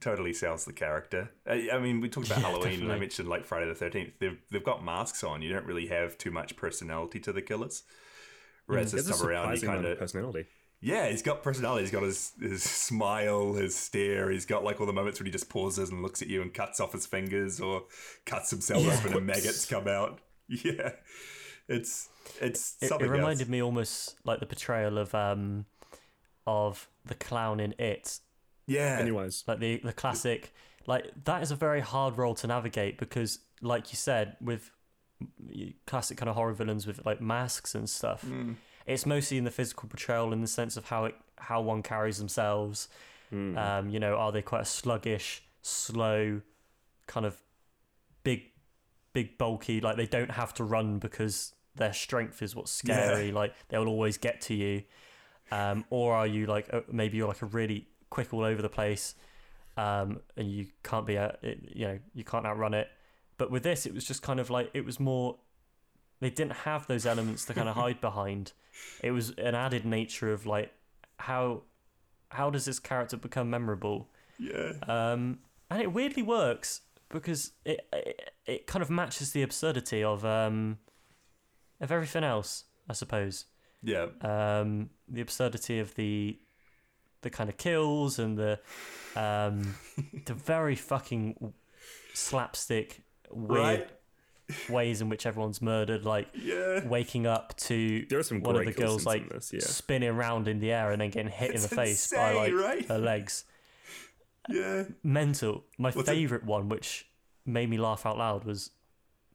totally 0.00 0.32
sells 0.32 0.64
the 0.64 0.72
character. 0.72 1.30
I, 1.46 1.68
I 1.72 1.78
mean, 1.78 2.00
we 2.00 2.08
talked 2.08 2.26
about 2.28 2.40
Yeah, 2.40 2.48
Halloween, 2.48 2.82
and 2.82 2.92
I 2.92 2.98
mentioned 2.98 3.28
like 3.28 3.44
Friday 3.44 3.66
the 3.66 3.74
Thirteenth. 3.74 4.14
They've 4.18 4.38
they've 4.50 4.64
got 4.64 4.84
masks 4.84 5.22
on. 5.24 5.42
You 5.42 5.50
don't 5.52 5.66
really 5.66 5.86
have 5.88 6.16
too 6.18 6.30
much 6.30 6.56
personality 6.56 7.20
to 7.20 7.32
the 7.32 7.42
killers. 7.42 7.82
Hmm, 8.66 8.72
Whereas 8.72 8.92
There's 8.92 9.06
this 9.06 9.18
time 9.18 9.28
around, 9.28 9.42
surprising 9.56 9.68
kind 9.68 9.84
of 9.86 9.92
of 9.92 9.98
personality 9.98 10.46
yeah, 10.82 11.08
he's 11.08 11.22
got 11.22 11.42
personality. 11.42 11.84
He's 11.84 11.90
got 11.90 12.02
his 12.02 12.32
his 12.40 12.62
smile, 12.62 13.54
his 13.54 13.74
stare. 13.74 14.30
He's 14.30 14.44
got 14.44 14.62
like 14.62 14.78
all 14.78 14.86
the 14.86 14.92
moments 14.92 15.18
when 15.18 15.24
he 15.26 15.32
just 15.32 15.48
pauses 15.48 15.88
and 15.90 16.02
looks 16.02 16.20
at 16.20 16.28
you 16.28 16.42
and 16.42 16.52
cuts 16.52 16.80
off 16.80 16.92
his 16.92 17.06
fingers 17.06 17.60
or 17.60 17.84
cuts 18.26 18.50
himself 18.50 18.82
Yeah. 18.84 18.94
open 18.98 19.14
and 19.16 19.26
maggots 19.26 19.64
come 19.66 19.88
out. 19.88 20.20
Yeah, 20.48 20.92
it's 21.66 22.08
it's 22.40 22.76
It, 22.80 22.92
it 22.92 23.08
reminded 23.08 23.46
else. 23.46 23.48
me 23.50 23.62
almost 23.62 24.16
like 24.24 24.38
the 24.40 24.46
portrayal 24.46 24.98
of 24.98 25.14
um 25.14 25.64
of 26.46 26.88
the 27.04 27.14
clown 27.14 27.60
in 27.60 27.74
It. 27.78 28.20
Yeah. 28.66 28.98
Anyways, 29.00 29.44
like 29.46 29.60
the 29.60 29.78
the 29.84 29.92
classic, 29.92 30.52
like 30.86 31.10
that 31.24 31.42
is 31.42 31.50
a 31.50 31.56
very 31.56 31.80
hard 31.80 32.18
role 32.18 32.34
to 32.36 32.46
navigate 32.46 32.98
because, 32.98 33.38
like 33.62 33.92
you 33.92 33.96
said, 33.96 34.36
with 34.40 34.70
classic 35.86 36.18
kind 36.18 36.28
of 36.28 36.34
horror 36.34 36.52
villains 36.52 36.86
with 36.86 37.04
like 37.06 37.20
masks 37.20 37.74
and 37.74 37.88
stuff, 37.88 38.24
Mm. 38.24 38.56
it's 38.86 39.06
mostly 39.06 39.38
in 39.38 39.44
the 39.44 39.50
physical 39.50 39.88
portrayal 39.88 40.32
in 40.32 40.40
the 40.40 40.46
sense 40.46 40.76
of 40.76 40.86
how 40.86 41.04
it 41.06 41.14
how 41.38 41.60
one 41.60 41.82
carries 41.82 42.18
themselves. 42.18 42.88
Hmm. 43.30 43.56
Um, 43.58 43.88
you 43.90 43.98
know, 43.98 44.16
are 44.16 44.30
they 44.32 44.42
quite 44.42 44.62
a 44.62 44.64
sluggish, 44.66 45.42
slow, 45.62 46.40
kind 47.06 47.26
of 47.26 47.42
big, 48.22 48.44
big, 49.12 49.36
bulky? 49.36 49.80
Like 49.80 49.96
they 49.96 50.06
don't 50.06 50.30
have 50.30 50.54
to 50.54 50.64
run 50.64 50.98
because 50.98 51.52
their 51.74 51.92
strength 51.92 52.40
is 52.42 52.54
what's 52.56 52.70
scary. 52.72 53.28
Yeah. 53.28 53.34
Like 53.34 53.54
they'll 53.68 53.86
always 53.88 54.16
get 54.16 54.40
to 54.42 54.54
you. 54.54 54.82
Um, 55.50 55.84
or 55.90 56.14
are 56.14 56.26
you 56.26 56.46
like 56.46 56.72
uh, 56.72 56.80
maybe 56.90 57.16
you're 57.16 57.28
like 57.28 57.42
a 57.42 57.46
really 57.46 57.86
quick 58.10 58.32
all 58.32 58.44
over 58.44 58.62
the 58.62 58.68
place, 58.68 59.14
um, 59.76 60.20
and 60.36 60.50
you 60.50 60.66
can't 60.82 61.06
be 61.06 61.16
a 61.16 61.36
you 61.42 61.86
know 61.86 61.98
you 62.14 62.24
can't 62.24 62.46
outrun 62.46 62.74
it. 62.74 62.88
But 63.38 63.50
with 63.50 63.62
this, 63.62 63.86
it 63.86 63.94
was 63.94 64.04
just 64.04 64.22
kind 64.22 64.40
of 64.40 64.50
like 64.50 64.70
it 64.74 64.84
was 64.84 64.98
more. 64.98 65.38
They 66.20 66.30
didn't 66.30 66.52
have 66.52 66.86
those 66.86 67.04
elements 67.04 67.44
to 67.44 67.54
kind 67.54 67.68
of 67.68 67.76
hide 67.76 68.00
behind. 68.00 68.52
It 69.02 69.10
was 69.10 69.30
an 69.38 69.54
added 69.54 69.84
nature 69.84 70.32
of 70.32 70.46
like 70.46 70.72
how 71.18 71.62
how 72.30 72.50
does 72.50 72.64
this 72.64 72.78
character 72.78 73.16
become 73.16 73.50
memorable? 73.50 74.08
Yeah. 74.38 74.72
Um, 74.86 75.38
and 75.70 75.80
it 75.80 75.92
weirdly 75.92 76.22
works 76.22 76.82
because 77.08 77.52
it, 77.64 77.86
it 77.92 78.32
it 78.46 78.66
kind 78.66 78.82
of 78.82 78.90
matches 78.90 79.32
the 79.32 79.42
absurdity 79.42 80.02
of 80.02 80.24
um 80.24 80.78
of 81.80 81.92
everything 81.92 82.24
else, 82.24 82.64
I 82.88 82.94
suppose. 82.94 83.44
Yeah. 83.86 84.06
Um, 84.20 84.90
the 85.08 85.20
absurdity 85.20 85.78
of 85.78 85.94
the 85.94 86.38
the 87.22 87.30
kind 87.30 87.48
of 87.48 87.56
kills 87.56 88.18
and 88.18 88.36
the 88.36 88.58
um 89.16 89.74
the 90.26 90.34
very 90.34 90.74
fucking 90.76 91.52
slapstick 92.14 93.02
weird 93.30 93.60
Right. 93.60 93.90
ways 94.70 95.00
in 95.00 95.08
which 95.08 95.26
everyone's 95.26 95.60
murdered 95.62 96.04
like 96.04 96.28
Yeah. 96.34 96.86
waking 96.86 97.26
up 97.26 97.56
to 97.68 98.04
There 98.08 98.18
are 98.18 98.22
some 98.22 98.40
one 98.42 98.56
of 98.56 98.64
the 98.64 98.72
girls 98.72 99.04
like 99.06 99.28
this, 99.28 99.52
yeah. 99.52 99.60
spinning 99.60 100.08
around 100.10 100.46
in 100.48 100.60
the 100.60 100.70
air 100.72 100.90
and 100.92 101.00
then 101.00 101.10
getting 101.10 101.32
hit 101.32 101.50
It's 101.52 101.64
in 101.64 101.68
the 101.70 101.74
face 101.76 102.12
by 102.12 102.32
like 102.32 102.52
right? 102.52 102.86
her 102.88 102.98
legs 102.98 103.44
Yeah. 104.48 104.84
mental. 105.02 105.64
My 105.78 105.90
What's 105.90 106.08
it- 106.08 106.12
favourite 106.12 106.44
one, 106.44 106.68
which 106.68 107.08
made 107.44 107.68
me 107.70 107.78
laugh 107.78 108.06
out 108.06 108.18
loud, 108.18 108.44
was 108.44 108.70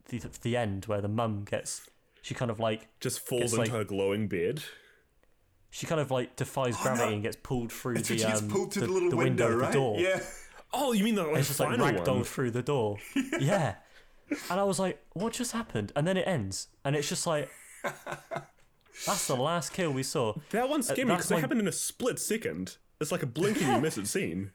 the 0.10 0.20
the 0.42 0.56
end 0.58 0.86
where 0.86 1.02
the 1.02 1.08
mum 1.10 1.44
gets 1.50 1.90
she 2.22 2.34
kind 2.36 2.52
of 2.52 2.60
like 2.60 2.88
Just 3.00 3.20
falls 3.20 3.42
gets, 3.42 3.54
into 3.54 3.62
like, 3.64 3.72
her 3.72 3.84
glowing 3.84 4.28
bed. 4.28 4.64
she 5.70 5.86
kind 5.88 6.00
of 6.02 6.12
like 6.12 6.36
defies 6.36 6.76
Oh, 6.80 6.84
gravity 6.84 7.08
no. 7.10 7.14
and 7.14 7.24
gets 7.24 7.38
pulled 7.38 7.72
through 7.72 7.96
It's 7.96 8.10
the 8.10 8.18
she 8.18 8.24
gets 8.26 8.42
um, 8.42 8.50
pulled 8.50 8.74
through 8.74 8.82
the, 8.82 8.88
the 8.88 8.94
little 8.94 9.10
the 9.10 9.16
window, 9.18 9.46
window 9.48 9.56
of 9.56 9.62
right? 9.62 9.72
the 9.72 9.78
door. 9.78 10.00
Yeah. 10.00 10.20
Oh, 10.74 10.94
you 10.94 11.04
mean 11.04 11.16
the 11.16 11.24
And 11.24 11.32
like, 11.32 11.40
it's 11.40 11.48
just 11.50 11.60
like 11.60 11.78
final 11.78 11.88
ragdoll 12.04 12.16
one? 12.16 12.24
through 12.24 12.52
the 12.52 12.62
door. 12.62 12.98
yeah. 13.40 13.76
And 14.50 14.60
I 14.60 14.64
was 14.64 14.80
like, 14.80 15.04
what 15.14 15.34
just 15.34 15.52
happened? 15.52 15.92
And 15.96 16.08
then 16.08 16.16
it 16.16 16.26
ends, 16.28 16.68
and 16.86 16.96
it's 16.96 17.10
just 17.10 17.28
like. 17.28 17.50
That's 19.06 19.26
the 19.28 19.36
last 19.36 19.74
kill 19.74 19.92
we 19.92 20.04
saw. 20.04 20.36
That 20.52 20.70
one 20.70 20.82
Uh, 20.82 20.84
scared 20.84 21.00
me 21.00 21.14
that's 21.14 21.24
because 21.28 21.32
it 21.38 21.42
happened 21.42 21.62
in 21.62 21.68
a 21.68 21.72
split 21.72 22.20
second. 22.20 22.78
It's 23.00 23.12
like 23.12 23.24
a 23.24 23.26
blink 23.26 23.60
and 23.62 23.68
you 23.76 23.82
miss 23.82 23.98
it 23.98 24.08
scene. 24.08 24.52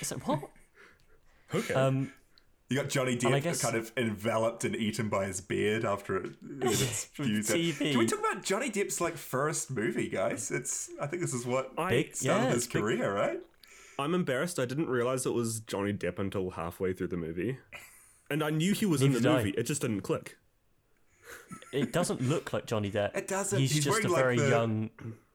It's 0.00 0.10
like 0.10 0.26
what? 0.26 0.40
Okay. 1.54 1.74
Um, 1.74 2.12
You 2.72 2.78
got 2.80 2.88
Johnny 2.88 3.16
Depp 3.16 3.42
guess- 3.42 3.60
kind 3.60 3.76
of 3.76 3.92
enveloped 3.98 4.64
and 4.64 4.74
eaten 4.74 5.08
by 5.10 5.26
his 5.26 5.40
beard 5.42 5.84
after 5.84 6.16
it, 6.16 6.32
its 6.62 7.04
fused. 7.04 7.50
TV. 7.50 7.90
Can 7.90 7.98
we 7.98 8.06
talk 8.06 8.18
about 8.20 8.42
Johnny 8.42 8.70
Depp's 8.70 8.98
like 9.00 9.16
first 9.16 9.70
movie, 9.70 10.08
guys? 10.08 10.50
It's 10.50 10.88
I 11.00 11.06
think 11.06 11.20
this 11.20 11.34
is 11.34 11.44
what 11.44 11.72
I- 11.76 11.90
Big- 11.90 12.16
started 12.16 12.42
yeah, 12.44 12.48
his 12.48 12.64
it's 12.64 12.72
big- 12.72 12.82
career, 12.82 13.12
right? 13.14 13.40
I'm 13.98 14.14
embarrassed. 14.14 14.58
I 14.58 14.64
didn't 14.64 14.88
realize 14.88 15.26
it 15.26 15.34
was 15.34 15.60
Johnny 15.60 15.92
Depp 15.92 16.18
until 16.18 16.50
halfway 16.52 16.94
through 16.94 17.08
the 17.08 17.16
movie, 17.18 17.58
and 18.30 18.42
I 18.42 18.48
knew 18.50 18.72
he 18.72 18.86
was 18.86 19.02
in 19.02 19.12
the 19.12 19.20
Neither 19.20 19.28
did 19.28 19.34
I. 19.34 19.44
movie. 19.44 19.58
It 19.58 19.64
just 19.64 19.82
didn't 19.82 20.00
click. 20.00 20.38
it 21.72 21.92
doesn't 21.92 22.22
look 22.22 22.52
like 22.54 22.64
Johnny 22.66 22.90
Depp. 22.90 23.14
It 23.16 23.28
doesn't. 23.28 23.58
He's, 23.58 23.72
He's 23.72 23.84
just 23.84 24.04
a 24.04 24.08
wearing, 24.10 24.12
like, 24.12 24.22
very 24.22 24.36
the- 24.38 24.48
young, 24.48 24.90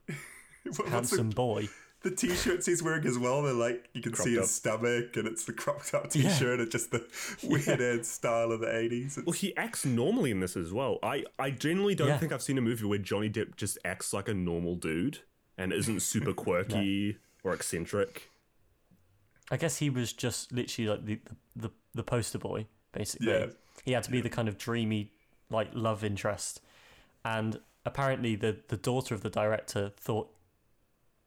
handsome 0.88 1.30
the, 1.30 1.36
boy. 1.36 1.68
The 2.02 2.10
t-shirts 2.12 2.66
he's 2.66 2.82
wearing 2.82 3.06
as 3.06 3.18
well? 3.18 3.42
They're 3.42 3.52
like 3.52 3.88
you 3.92 4.00
can 4.02 4.14
see 4.14 4.30
his 4.34 4.40
up. 4.44 4.46
stomach, 4.46 5.16
and 5.16 5.26
it's 5.26 5.44
the 5.44 5.52
cropped 5.52 5.92
up 5.94 6.04
Yeah. 6.14 6.28
t-shirt, 6.30 6.60
and 6.60 6.70
just 6.70 6.90
the 6.90 7.06
weird 7.42 7.80
ass 7.80 8.06
style 8.08 8.52
of 8.52 8.60
the 8.60 8.74
eighties. 8.76 9.18
Well, 9.24 9.32
he 9.32 9.56
acts 9.56 9.84
normally 9.84 10.30
in 10.30 10.40
this 10.40 10.56
as 10.56 10.72
well. 10.72 10.98
I, 11.02 11.24
I 11.38 11.50
genuinely 11.50 11.94
don't 11.94 12.08
Yeah. 12.08 12.18
think 12.18 12.32
I've 12.32 12.42
seen 12.42 12.58
a 12.58 12.60
movie 12.62 12.84
where 12.86 12.98
Johnny 12.98 13.28
Depp 13.30 13.56
just 13.56 13.78
acts 13.84 14.12
like 14.12 14.28
a 14.28 14.34
normal 14.34 14.74
dude 14.76 15.18
and 15.56 15.72
isn't 15.72 16.00
super 16.00 16.32
quirky 16.44 17.16
or 17.42 17.52
eccentric. 17.52 18.30
I 19.50 19.56
guess 19.56 19.78
he 19.78 19.90
was 19.90 20.12
just 20.12 20.52
literally 20.52 20.88
like 20.90 21.04
the 21.06 21.18
the, 21.56 21.70
the 21.94 22.02
poster 22.04 22.38
boy, 22.38 22.66
basically. 22.92 23.28
Yeah. 23.32 23.46
He 23.84 23.92
had 23.92 24.02
to 24.04 24.10
be 24.10 24.20
the 24.20 24.28
kind 24.28 24.48
of 24.48 24.58
dreamy, 24.58 25.12
like 25.50 25.70
love 25.72 26.04
interest, 26.04 26.60
and 27.24 27.58
apparently 27.86 28.36
the 28.36 28.58
the 28.68 28.76
daughter 28.76 29.14
of 29.14 29.22
the 29.22 29.30
director 29.30 29.92
thought 29.96 30.30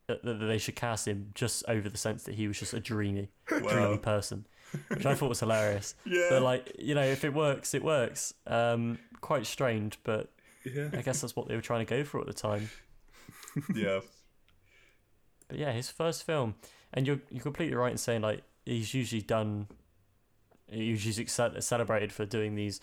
that, 0.08 0.24
that 0.24 0.34
they 0.36 0.58
should 0.58 0.76
cast 0.76 1.08
him 1.08 1.32
just 1.36 1.64
over 1.68 1.89
the 1.89 1.97
sense 1.97 2.24
that 2.24 2.36
he 2.36 2.47
was 2.47 2.60
just 2.60 2.74
a 2.74 2.80
dreamy, 2.80 3.30
dreamy 3.45 3.97
person, 3.97 4.45
which 4.89 5.06
I 5.06 5.16
thought 5.16 5.30
was 5.30 5.39
hilarious. 5.39 5.95
Yeah. 6.06 6.28
But 6.30 6.41
like 6.41 6.76
you 6.80 6.95
know, 6.95 7.04
if 7.04 7.24
it 7.24 7.34
works, 7.34 7.74
it 7.74 7.84
works. 7.84 8.34
Um, 8.47 8.97
quite 9.22 9.45
strange, 9.45 9.97
but 10.04 10.30
Yeah. 10.66 10.89
I 10.93 11.02
guess 11.02 11.22
that's 11.22 11.36
what 11.36 11.47
they 11.47 11.56
were 11.56 11.62
trying 11.62 11.86
to 11.86 11.89
go 11.89 12.04
for 12.04 12.20
at 12.20 12.28
the 12.28 12.34
time. 12.34 12.70
yeah. 13.76 13.99
But 15.47 15.58
yeah, 15.60 15.72
his 15.72 15.89
first 15.89 16.24
film, 16.24 16.56
and 16.93 17.06
you're 17.08 17.20
you're 17.30 17.43
completely 17.43 17.76
right 17.76 17.91
in 17.91 17.97
saying 17.97 18.22
like 18.22 18.43
he's 18.66 18.93
usually 18.93 19.22
done, 19.22 19.68
he's 20.68 21.06
usually 21.06 21.28
celebrated 21.28 22.12
for 22.12 22.26
doing 22.26 22.56
these 22.56 22.80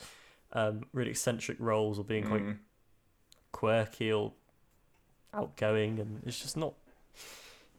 um, 0.52 0.82
really 0.92 1.10
eccentric 1.10 1.56
roles 1.60 1.98
or 1.98 2.04
being 2.04 2.24
quite 2.24 2.42
Mm. 2.42 2.58
quirky 3.52 4.12
or 4.12 4.32
outgoing, 5.34 5.98
and 5.98 6.22
it's 6.26 6.38
just 6.40 6.56
not. 6.56 6.74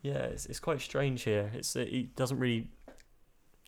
Yeah, 0.02 0.20
it's 0.20 0.46
it's 0.46 0.60
quite 0.60 0.82
strange 0.82 1.24
here. 1.24 1.52
It's 1.54 1.76
it 1.76 2.16
doesn't 2.16 2.40
really. 2.40 2.68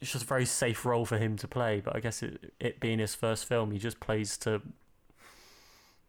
It's 0.02 0.12
just 0.12 0.24
a 0.24 0.28
very 0.28 0.46
safe 0.46 0.84
role 0.84 1.06
for 1.06 1.20
him 1.20 1.38
to 1.38 1.48
play, 1.48 1.80
but 1.80 1.96
I 1.96 2.00
guess 2.00 2.24
it 2.24 2.54
it 2.60 2.80
being 2.80 3.00
his 3.00 3.16
first 3.16 3.46
film, 3.46 3.72
he 3.72 3.78
just 3.78 4.00
plays 4.00 4.38
to 4.40 4.62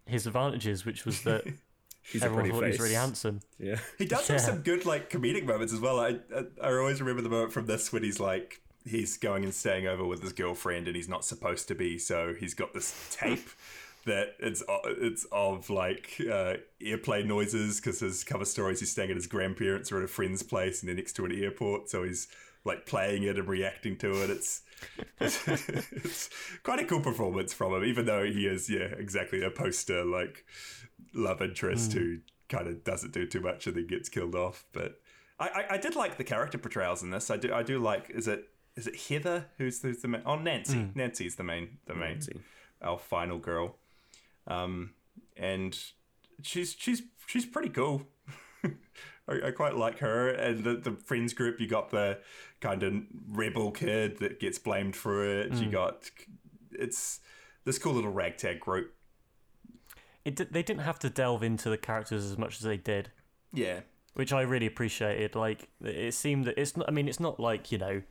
his 0.07 0.27
advantages, 0.27 0.85
which 0.87 1.05
was 1.05 1.23
that 1.23 1.45
He's 2.03 2.23
everyone 2.23 2.45
pretty 2.45 2.55
thought 2.55 2.65
he 2.65 2.71
was 2.71 2.81
really 2.81 2.95
handsome. 2.95 3.41
Yeah. 3.59 3.79
He 3.99 4.07
does 4.07 4.27
have 4.29 4.41
some 4.41 4.59
good 4.59 4.85
like 4.85 5.09
comedic 5.11 5.45
moments 5.45 5.73
as 5.73 5.81
well. 5.81 6.01
I, 6.01 6.19
I 6.35 6.45
I 6.63 6.73
always 6.73 7.01
remember 7.01 7.23
the 7.23 7.29
moment 7.29 7.53
from 7.53 7.67
this 7.67 7.93
when 7.93 8.03
he's 8.03 8.19
like 8.19 8.61
he's 8.85 9.17
going 9.17 9.45
and 9.45 9.55
staying 9.55 9.87
over 9.87 10.05
with 10.05 10.23
his 10.23 10.33
girlfriend 10.33 10.89
and 10.89 10.97
he's 10.97 11.09
not 11.09 11.25
supposed 11.25 11.69
to 11.69 11.75
be, 11.75 11.99
so 11.99 12.35
he's 12.35 12.55
got 12.55 12.75
this 12.75 13.17
tape 13.17 13.49
that 14.05 14.35
it's 14.39 14.63
it's 14.85 15.27
of 15.33 15.71
like 15.71 16.21
uh, 16.31 16.55
airplane 16.81 17.29
noises 17.29 17.81
because 17.81 18.01
his 18.01 18.25
cover 18.25 18.45
stories 18.45 18.81
he's 18.81 18.91
staying 18.91 19.11
at 19.11 19.17
his 19.17 19.27
grandparents 19.27 19.93
or 19.93 19.99
at 19.99 20.05
a 20.05 20.09
friend's 20.09 20.43
place 20.43 20.81
and 20.81 20.89
they're 20.89 20.97
next 20.97 21.15
to 21.15 21.25
an 21.25 21.33
airport, 21.33 21.89
so 21.89 22.03
he's 22.03 22.29
like 22.65 22.87
playing 22.87 23.23
it 23.25 23.39
and 23.39 23.49
reacting 23.49 23.97
to 23.99 24.23
it. 24.23 24.31
It's 24.31 24.63
it's 25.21 26.31
quite 26.63 26.81
a 26.81 26.85
cool 26.85 27.01
performance 27.01 27.53
from 27.53 27.75
him, 27.75 27.85
even 27.85 28.07
though 28.07 28.25
he 28.25 28.47
is 28.47 28.69
yeah 28.69 28.89
exactly 28.99 29.43
a 29.43 29.51
poster 29.51 30.05
like 30.05 30.45
love 31.15 31.43
interest 31.43 31.93
who 31.93 32.19
kind 32.49 32.67
of 32.67 32.85
doesn't 32.85 33.13
do 33.13 33.27
too 33.27 33.41
much 33.41 33.67
and 33.67 33.77
then 33.77 33.87
gets 33.87 34.09
killed 34.09 34.35
off. 34.35 34.65
But 34.73 35.01
I, 35.39 35.49
I, 35.49 35.67
I 35.75 35.79
did 35.79 35.97
like 35.97 36.17
the 36.17 36.25
character 36.25 36.59
portrayals 36.59 37.03
in 37.03 37.11
this. 37.11 37.31
I 37.31 37.37
do 37.37 37.53
I 37.53 37.63
do 37.63 37.79
like 37.79 38.11
is 38.11 38.29
it 38.29 38.49
is 38.77 38.87
it 38.87 38.97
Heather 39.09 39.47
who's 39.59 39.83
who's 39.83 39.99
the 40.03 40.09
main? 40.09 40.23
Oh, 40.25 40.37
Nancy. 40.37 40.91
Nancy's 40.95 41.37
the 41.37 41.45
main 41.45 41.79
the 41.87 41.95
main 41.95 42.15
Nancy. 42.15 42.41
our 42.81 42.99
final 42.99 43.39
girl, 43.39 43.77
um, 44.47 44.95
and 45.37 45.79
she's 46.43 46.75
she's 46.79 47.03
she's 47.27 47.47
pretty 47.47 47.69
cool. 47.69 48.07
I, 49.29 49.49
I 49.49 49.51
quite 49.53 49.77
like 49.77 49.99
her 49.99 50.29
and 50.29 50.65
the, 50.65 50.75
the 50.75 50.93
friends 50.93 51.33
group. 51.33 51.61
You 51.61 51.69
got 51.69 51.91
the 51.91 52.19
kind 52.61 52.83
of 52.83 52.95
rebel 53.29 53.71
kid 53.71 54.19
that 54.19 54.41
gets 54.41 54.59
blamed 54.59 54.97
for 54.97 55.25
it. 55.25 55.53
You 55.55 55.71
got 55.71 56.11
it's 56.73 57.21
this 57.65 57.79
cool 57.79 57.95
little 57.95 58.13
ragtag 58.13 58.61
group. 58.61 58.95
It 60.25 60.53
they 60.53 60.63
didn't 60.63 60.83
have 60.83 60.99
to 61.01 61.11
delve 61.11 61.43
into 61.43 61.71
the 61.71 61.79
characters 61.79 62.25
as 62.25 62.39
much 62.39 62.57
as 62.57 62.63
they 62.63 62.77
did. 62.77 63.11
Yeah, 63.53 63.81
which 64.15 64.33
I 64.33 64.43
really 64.43 64.67
appreciated. 64.67 65.35
Like 65.35 65.69
it 65.81 66.15
seemed 66.15 66.47
that 66.47 66.59
it's 66.59 66.77
not. 66.77 66.89
I 66.89 66.93
mean, 66.93 67.09
it's 67.09 67.21
not 67.21 67.41
like 67.41 67.73
you 67.73 67.79
know, 67.79 68.03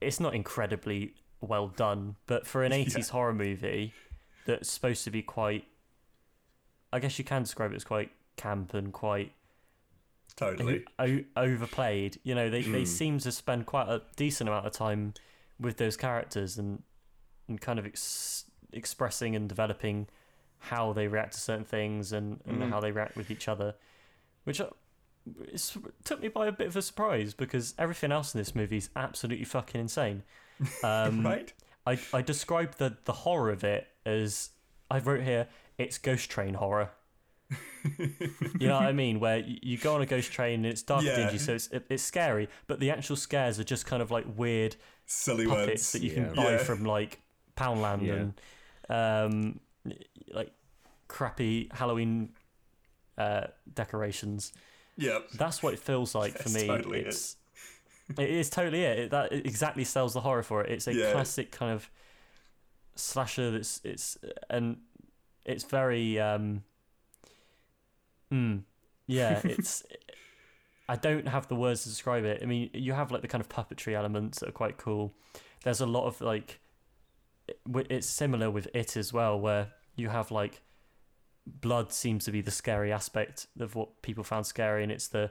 it's 0.00 0.20
not 0.20 0.34
incredibly 0.34 1.14
well 1.40 1.68
done, 1.68 2.16
but 2.26 2.46
for 2.46 2.64
an 2.64 2.72
eighties 2.74 3.08
horror 3.10 3.34
movie 3.34 3.94
that's 4.46 4.70
supposed 4.70 5.04
to 5.04 5.10
be 5.10 5.22
quite, 5.22 5.64
I 6.92 6.98
guess 6.98 7.18
you 7.18 7.24
can 7.24 7.42
describe 7.42 7.72
it 7.72 7.76
as 7.76 7.84
quite 7.84 8.10
camp 8.36 8.74
and 8.74 8.92
quite 8.92 9.32
totally. 10.36 10.84
o- 10.98 11.24
overplayed. 11.36 12.18
You 12.24 12.34
know, 12.34 12.50
they 12.50 12.62
they 12.62 12.84
seem 12.84 13.18
to 13.20 13.32
spend 13.32 13.66
quite 13.66 13.88
a 13.88 14.02
decent 14.16 14.48
amount 14.48 14.66
of 14.66 14.72
time 14.72 15.14
with 15.60 15.76
those 15.76 15.96
characters 15.96 16.58
and 16.58 16.82
and 17.48 17.60
kind 17.60 17.78
of 17.78 17.86
ex- 17.86 18.44
expressing 18.72 19.36
and 19.36 19.48
developing 19.48 20.06
how 20.58 20.92
they 20.94 21.06
react 21.08 21.34
to 21.34 21.40
certain 21.40 21.64
things 21.64 22.12
and, 22.12 22.40
and 22.46 22.62
how 22.72 22.80
they 22.80 22.90
react 22.90 23.16
with 23.16 23.30
each 23.30 23.48
other, 23.48 23.74
which 24.44 24.62
uh, 24.62 24.68
took 26.04 26.22
me 26.22 26.28
by 26.28 26.46
a 26.46 26.52
bit 26.52 26.68
of 26.68 26.76
a 26.76 26.80
surprise 26.80 27.34
because 27.34 27.74
everything 27.78 28.10
else 28.10 28.34
in 28.34 28.38
this 28.38 28.54
movie 28.54 28.78
is 28.78 28.88
absolutely 28.96 29.44
fucking 29.44 29.80
insane. 29.80 30.22
Um, 30.84 31.24
Right? 31.26 31.52
I 31.86 31.98
I 32.12 32.22
described 32.22 32.78
the 32.78 32.96
the 33.04 33.12
horror 33.12 33.50
of 33.50 33.64
it 33.64 33.86
as 34.06 34.50
I 34.90 34.98
wrote 34.98 35.22
here. 35.22 35.48
It's 35.78 35.98
ghost 35.98 36.30
train 36.30 36.54
horror. 36.54 36.90
you 37.88 38.66
know 38.68 38.74
what 38.76 38.84
I 38.84 38.92
mean? 38.92 39.20
Where 39.20 39.38
you 39.38 39.76
go 39.76 39.94
on 39.94 40.02
a 40.02 40.06
ghost 40.06 40.32
train 40.32 40.54
and 40.60 40.66
it's 40.66 40.82
dark 40.82 41.04
Yeah. 41.04 41.12
and 41.12 41.26
dingy, 41.28 41.38
so 41.38 41.54
it's 41.54 41.66
it, 41.68 41.84
it's 41.90 42.02
scary. 42.02 42.48
But 42.66 42.80
the 42.80 42.90
actual 42.90 43.16
scares 43.16 43.58
are 43.60 43.64
just 43.64 43.86
kind 43.86 44.02
of 44.02 44.10
like 44.10 44.24
weird 44.36 44.76
Silly 45.06 45.46
puppets 45.46 45.68
ones. 45.68 45.92
that 45.92 46.02
you 46.02 46.08
Yeah. 46.10 46.14
can 46.26 46.34
buy 46.34 46.50
Yeah. 46.52 46.58
from 46.58 46.84
like 46.84 47.20
Poundland 47.56 48.02
Yeah. 48.06 48.14
and 48.14 48.40
um, 48.88 49.60
like 50.32 50.52
crappy 51.08 51.68
Halloween 51.72 52.30
uh, 53.18 53.48
decorations. 53.72 54.52
Yep. 54.96 55.30
That's 55.32 55.62
what 55.62 55.74
it 55.74 55.80
feels 55.80 56.14
like 56.14 56.36
for 56.38 56.48
me. 56.48 56.66
totally 56.66 57.00
it. 57.00 57.08
it's 57.08 57.36
it 58.18 58.30
is 58.30 58.50
totally 58.50 58.82
it. 58.82 58.98
it. 58.98 59.10
That 59.10 59.32
exactly 59.32 59.84
sells 59.84 60.12
the 60.14 60.20
horror 60.20 60.42
for 60.42 60.62
it. 60.62 60.70
It's 60.70 60.86
a 60.86 60.94
Yeah. 60.94 61.12
classic 61.12 61.50
kind 61.50 61.72
of 61.72 61.90
slasher 62.96 63.50
that's 63.50 63.80
it's 63.84 64.16
and 64.48 64.76
it's 65.44 65.64
very 65.64 66.20
um 66.20 66.62
mm, 68.32 68.62
yeah 69.08 69.40
it's 69.44 69.82
i 70.88 70.94
don't 70.94 71.26
have 71.26 71.48
the 71.48 71.56
words 71.56 71.82
to 71.82 71.88
describe 71.88 72.24
it 72.24 72.40
i 72.40 72.46
mean 72.46 72.70
you 72.72 72.92
have 72.92 73.10
like 73.10 73.20
the 73.22 73.26
kind 73.28 73.40
of 73.40 73.48
puppetry 73.48 73.94
elements 73.94 74.38
that 74.38 74.48
are 74.48 74.52
quite 74.52 74.76
cool 74.76 75.12
there's 75.64 75.80
a 75.80 75.86
lot 75.86 76.06
of 76.06 76.20
like 76.20 76.60
it's 77.90 78.06
similar 78.06 78.50
with 78.50 78.68
it 78.74 78.96
as 78.96 79.12
well 79.12 79.38
where 79.40 79.68
you 79.96 80.08
have 80.08 80.30
like 80.30 80.62
blood 81.46 81.92
seems 81.92 82.24
to 82.24 82.30
be 82.30 82.40
the 82.40 82.50
scary 82.50 82.92
aspect 82.92 83.48
of 83.58 83.74
what 83.74 84.02
people 84.02 84.22
found 84.22 84.46
scary 84.46 84.82
and 84.84 84.92
it's 84.92 85.08
the 85.08 85.30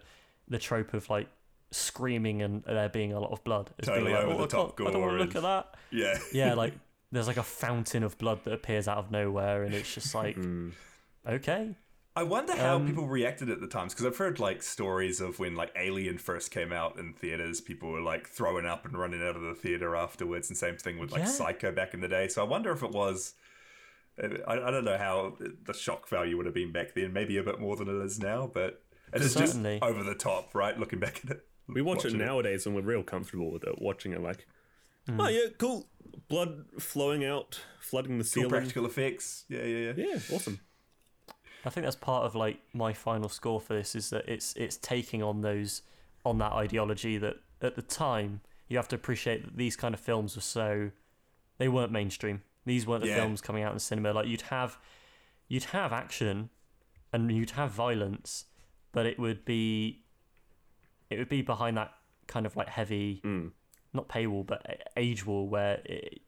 the 0.50 0.60
trope 0.60 0.94
of 0.94 1.10
like 1.10 1.28
screaming 1.74 2.42
and 2.42 2.64
there 2.64 2.88
being 2.90 3.12
a 3.14 3.20
lot 3.20 3.32
of 3.32 3.44
blood 3.44 3.72
It's 3.78 3.88
being 3.88 4.00
Totally 4.00 4.14
like, 4.14 4.24
over 4.24 4.34
"Oh, 4.34 4.38
the 4.38 4.44
I 4.44 4.48
top 4.48 4.80
I 4.82 4.92
don't 4.92 5.02
want 5.02 5.14
to 5.14 5.24
look 5.24 5.36
at 5.36 5.42
that 5.42 5.76
Yeah. 5.92 6.18
yeah 6.32 6.54
like 6.64 6.74
there's 7.12 7.28
like 7.28 7.38
a 7.38 7.44
fountain 7.44 8.04
of 8.04 8.18
blood 8.18 8.44
that 8.46 8.54
appears 8.54 8.88
out 8.88 8.98
of 8.98 9.12
nowhere 9.12 9.64
and 9.64 9.74
it's 9.74 9.94
just 9.94 10.16
like 10.16 10.38
okay 11.28 11.76
I 12.16 12.22
wonder 12.22 12.56
how 12.56 12.76
Um, 12.76 12.86
people 12.86 13.08
reacted 13.08 13.50
at 13.50 13.60
the 13.60 13.66
times 13.68 13.92
because 13.94 14.06
I've 14.06 14.18
heard 14.18 14.40
like 14.40 14.62
stories 14.62 15.20
of 15.20 15.40
when 15.40 15.56
like 15.56 15.72
Alien 15.76 16.20
first 16.20 16.52
came 16.52 16.72
out 16.72 17.00
in 17.00 17.14
theaters, 17.14 17.60
people 17.60 17.90
were 17.90 18.02
like 18.02 18.28
throwing 18.28 18.68
up 18.68 18.86
and 18.86 18.96
running 18.96 19.24
out 19.24 19.36
of 19.36 19.42
the 19.42 19.56
theater 19.56 19.96
afterwards, 19.96 20.48
and 20.48 20.56
same 20.56 20.78
thing 20.78 21.00
with 21.00 21.12
like 21.12 21.22
Yeah. 21.22 21.28
Psycho 21.28 21.72
back 21.72 21.96
in 21.96 22.02
the 22.02 22.08
day. 22.08 22.28
So 22.28 22.44
I 22.44 22.48
wonder 22.48 22.72
if 22.72 22.84
it 22.84 22.92
was. 22.92 23.34
I, 24.22 24.28
I 24.48 24.70
don't 24.70 24.86
know 24.86 25.00
how 25.00 25.38
the 25.66 25.74
shock 25.74 26.08
value 26.08 26.38
would 26.38 26.46
have 26.46 26.54
been 26.54 26.72
back 26.72 26.94
then. 26.94 27.14
Maybe 27.14 27.36
a 27.38 27.42
bit 27.44 27.60
more 27.60 27.76
than 27.76 27.88
it 27.88 28.06
is 28.06 28.20
now, 28.20 28.46
but 28.54 28.84
it 29.12 29.24
is 29.24 29.34
just 29.34 29.58
over 29.82 30.04
the 30.04 30.14
top, 30.14 30.54
right? 30.54 30.80
Looking 30.80 31.00
back 31.00 31.22
at 31.26 31.32
it, 31.32 31.48
We 31.68 31.82
watch 31.82 32.00
it 32.00 32.10
watching 32.10 32.20
nowadays 32.20 32.66
and 32.66 32.76
we're 32.76 32.82
real 32.82 33.04
comfortable 33.04 33.52
with 33.52 33.64
it. 33.64 33.82
Watching 33.82 34.14
it 34.14 34.22
like, 34.22 34.48
Hmm. 35.08 35.20
oh 35.22 35.28
yeah, 35.28 35.48
cool. 35.58 35.88
Blood 36.30 36.66
flowing 36.80 37.26
out, 37.26 37.62
flooding 37.80 38.18
the 38.18 38.24
Cool 38.24 38.30
ceiling. 38.30 38.50
practical 38.50 38.86
effects. 38.86 39.46
Yeah, 39.50 39.64
yeah, 39.64 39.92
yeah. 39.92 40.06
Yeah, 40.08 40.20
awesome. 40.36 40.60
I 41.66 41.70
think 41.70 41.86
that's 41.86 41.96
part 41.96 42.26
of 42.26 42.36
like 42.36 42.60
my 42.74 42.94
final 42.94 43.30
score 43.30 43.60
for 43.62 43.74
this 43.74 43.96
is 43.96 44.10
that 44.12 44.28
it's 44.28 44.54
it's 44.56 44.78
taking 44.78 45.24
on 45.24 45.42
those 45.42 45.82
on 46.26 46.38
that 46.40 46.52
ideology 46.54 47.18
that 47.18 47.36
at 47.62 47.76
the 47.76 47.82
time 47.82 48.42
you 48.68 48.78
have 48.78 48.88
to 48.90 48.96
appreciate 48.96 49.44
that 49.44 49.58
these 49.58 49.76
kind 49.76 49.94
of 49.94 50.00
films 50.00 50.36
were 50.36 50.42
so 50.42 50.92
they 51.58 51.68
weren't 51.70 51.92
mainstream. 51.92 52.42
These 52.66 52.86
weren't 52.88 53.02
the 53.04 53.10
Yeah. 53.10 53.16
films 53.16 53.42
coming 53.42 53.64
out 53.64 53.74
in 53.74 53.80
cinema. 53.80 54.12
Like 54.14 54.28
you'd 54.28 54.42
have 54.44 54.78
you'd 55.48 55.66
have 55.66 55.92
action 55.94 56.50
and 57.12 57.32
you'd 57.32 57.52
have 57.52 57.72
violence, 57.72 58.46
but 58.92 59.06
it 59.06 59.18
would 59.20 59.46
be 59.46 60.03
it 61.10 61.18
would 61.20 61.30
be 61.30 61.42
behind 61.42 61.78
that 61.78 61.94
kind 62.28 62.46
of 62.46 62.56
like 62.56 62.70
heavy 62.70 63.22
not 63.94 64.08
paywall 64.08 64.46
but 64.46 64.90
age 64.98 65.26
wall 65.26 65.48
where 65.48 65.82
it, 65.86 66.22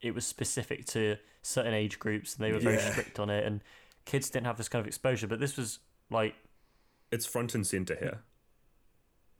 it 0.00 0.14
was 0.14 0.26
specific 0.26 0.86
to 0.86 1.16
certain 1.42 1.72
age 1.74 1.98
groups 1.98 2.34
and 2.34 2.44
they 2.44 2.52
were 2.52 2.58
very 2.58 2.76
Yeah. 2.76 2.90
strict 2.90 3.18
on 3.20 3.30
it 3.30 3.44
and 3.46 3.60
kids 4.06 4.28
didn't 4.30 4.46
have 4.46 4.56
this 4.56 4.68
kind 4.68 4.80
of 4.80 4.86
exposure 4.86 5.26
but 5.26 5.38
this 5.40 5.56
was 5.56 5.78
like 6.10 6.34
It's 7.12 7.26
front 7.26 7.54
and 7.54 7.66
center 7.66 7.94
here. 7.94 8.22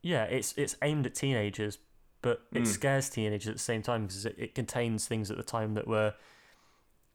yeah 0.01 0.23
it's 0.25 0.53
it's 0.57 0.75
aimed 0.81 1.05
at 1.05 1.15
teenagers 1.15 1.77
but 2.21 2.41
it 2.53 2.63
Mm. 2.63 2.67
scares 2.67 3.09
teenagers 3.09 3.47
at 3.47 3.55
the 3.55 3.59
same 3.59 3.81
time 3.81 4.03
because 4.05 4.25
it, 4.25 4.35
it 4.37 4.55
contains 4.55 5.07
things 5.07 5.29
at 5.31 5.37
the 5.37 5.43
time 5.43 5.73
that 5.73 5.87
were 5.87 6.13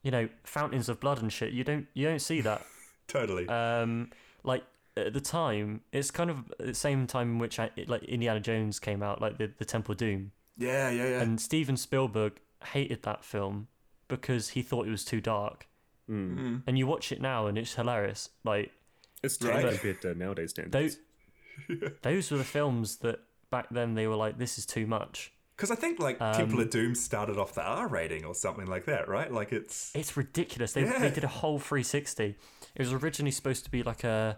you 0.03 0.11
know 0.11 0.29
fountains 0.43 0.87
of 0.89 0.99
blood 0.99 1.21
and 1.21 1.31
shit 1.33 1.51
you 1.53 1.63
don't 1.63 1.87
you 1.93 2.05
don't 2.05 2.19
see 2.21 2.41
that 2.41 2.65
totally 3.07 3.47
um 3.47 4.09
like 4.43 4.63
at 4.97 5.13
the 5.13 5.21
time 5.21 5.81
it's 5.91 6.09
kind 6.11 6.29
of 6.29 6.51
the 6.59 6.73
same 6.73 7.05
time 7.07 7.31
in 7.33 7.37
which 7.39 7.59
I, 7.59 7.69
like 7.87 8.03
indiana 8.03 8.39
jones 8.39 8.79
came 8.79 9.03
out 9.03 9.21
like 9.21 9.37
the, 9.37 9.51
the 9.57 9.65
temple 9.65 9.91
of 9.93 9.97
doom 9.99 10.31
Yeah, 10.57 10.89
yeah, 10.89 11.07
yeah. 11.07 11.21
and 11.21 11.39
steven 11.39 11.77
spielberg 11.77 12.33
hated 12.73 13.03
that 13.03 13.23
film 13.23 13.67
because 14.07 14.49
he 14.49 14.61
thought 14.61 14.87
it 14.87 14.91
was 14.91 15.05
too 15.05 15.21
dark 15.21 15.67
Mm. 16.09 16.63
and 16.65 16.77
you 16.77 16.87
watch 16.87 17.11
it 17.11 17.19
now 17.21 17.47
and 17.47 17.57
it's 17.57 17.75
hilarious 17.75 18.29
like 18.45 18.71
It's 19.23 19.41
Right. 19.41 19.61
tame 19.77 19.93
compared 19.93 20.17
nowadays 20.17 20.51
standards. 20.51 20.97
those, 21.69 21.91
those 22.01 22.31
were 22.31 22.37
the 22.37 22.43
films 22.45 22.97
that 22.97 23.19
back 23.51 23.67
then 23.71 23.93
they 23.95 24.07
were 24.07 24.15
like 24.15 24.37
this 24.37 24.57
is 24.57 24.65
too 24.65 24.87
much 24.87 25.33
Because 25.57 25.69
I 25.69 25.75
think 25.75 25.99
like 25.99 26.21
Um, 26.21 26.33
Temple 26.33 26.61
of 26.61 26.69
Doom 26.69 26.95
started 26.95 27.37
off 27.37 27.53
the 27.55 27.61
R 27.63 27.87
rating 27.89 28.23
or 28.23 28.33
something 28.35 28.67
like 28.67 28.85
that, 28.85 29.09
right? 29.09 29.29
Like 29.31 29.51
it's 29.51 29.91
it's 29.95 30.15
ridiculous 30.15 30.71
they, 30.73 30.83
Yeah. 30.83 30.97
they 30.99 31.09
did 31.09 31.25
a 31.25 31.27
whole 31.27 31.59
360 31.59 32.35
it 32.75 32.79
was 32.79 32.93
originally 32.93 33.31
supposed 33.31 33.65
to 33.65 33.69
be 33.71 33.83
like 33.83 34.05
a 34.05 34.37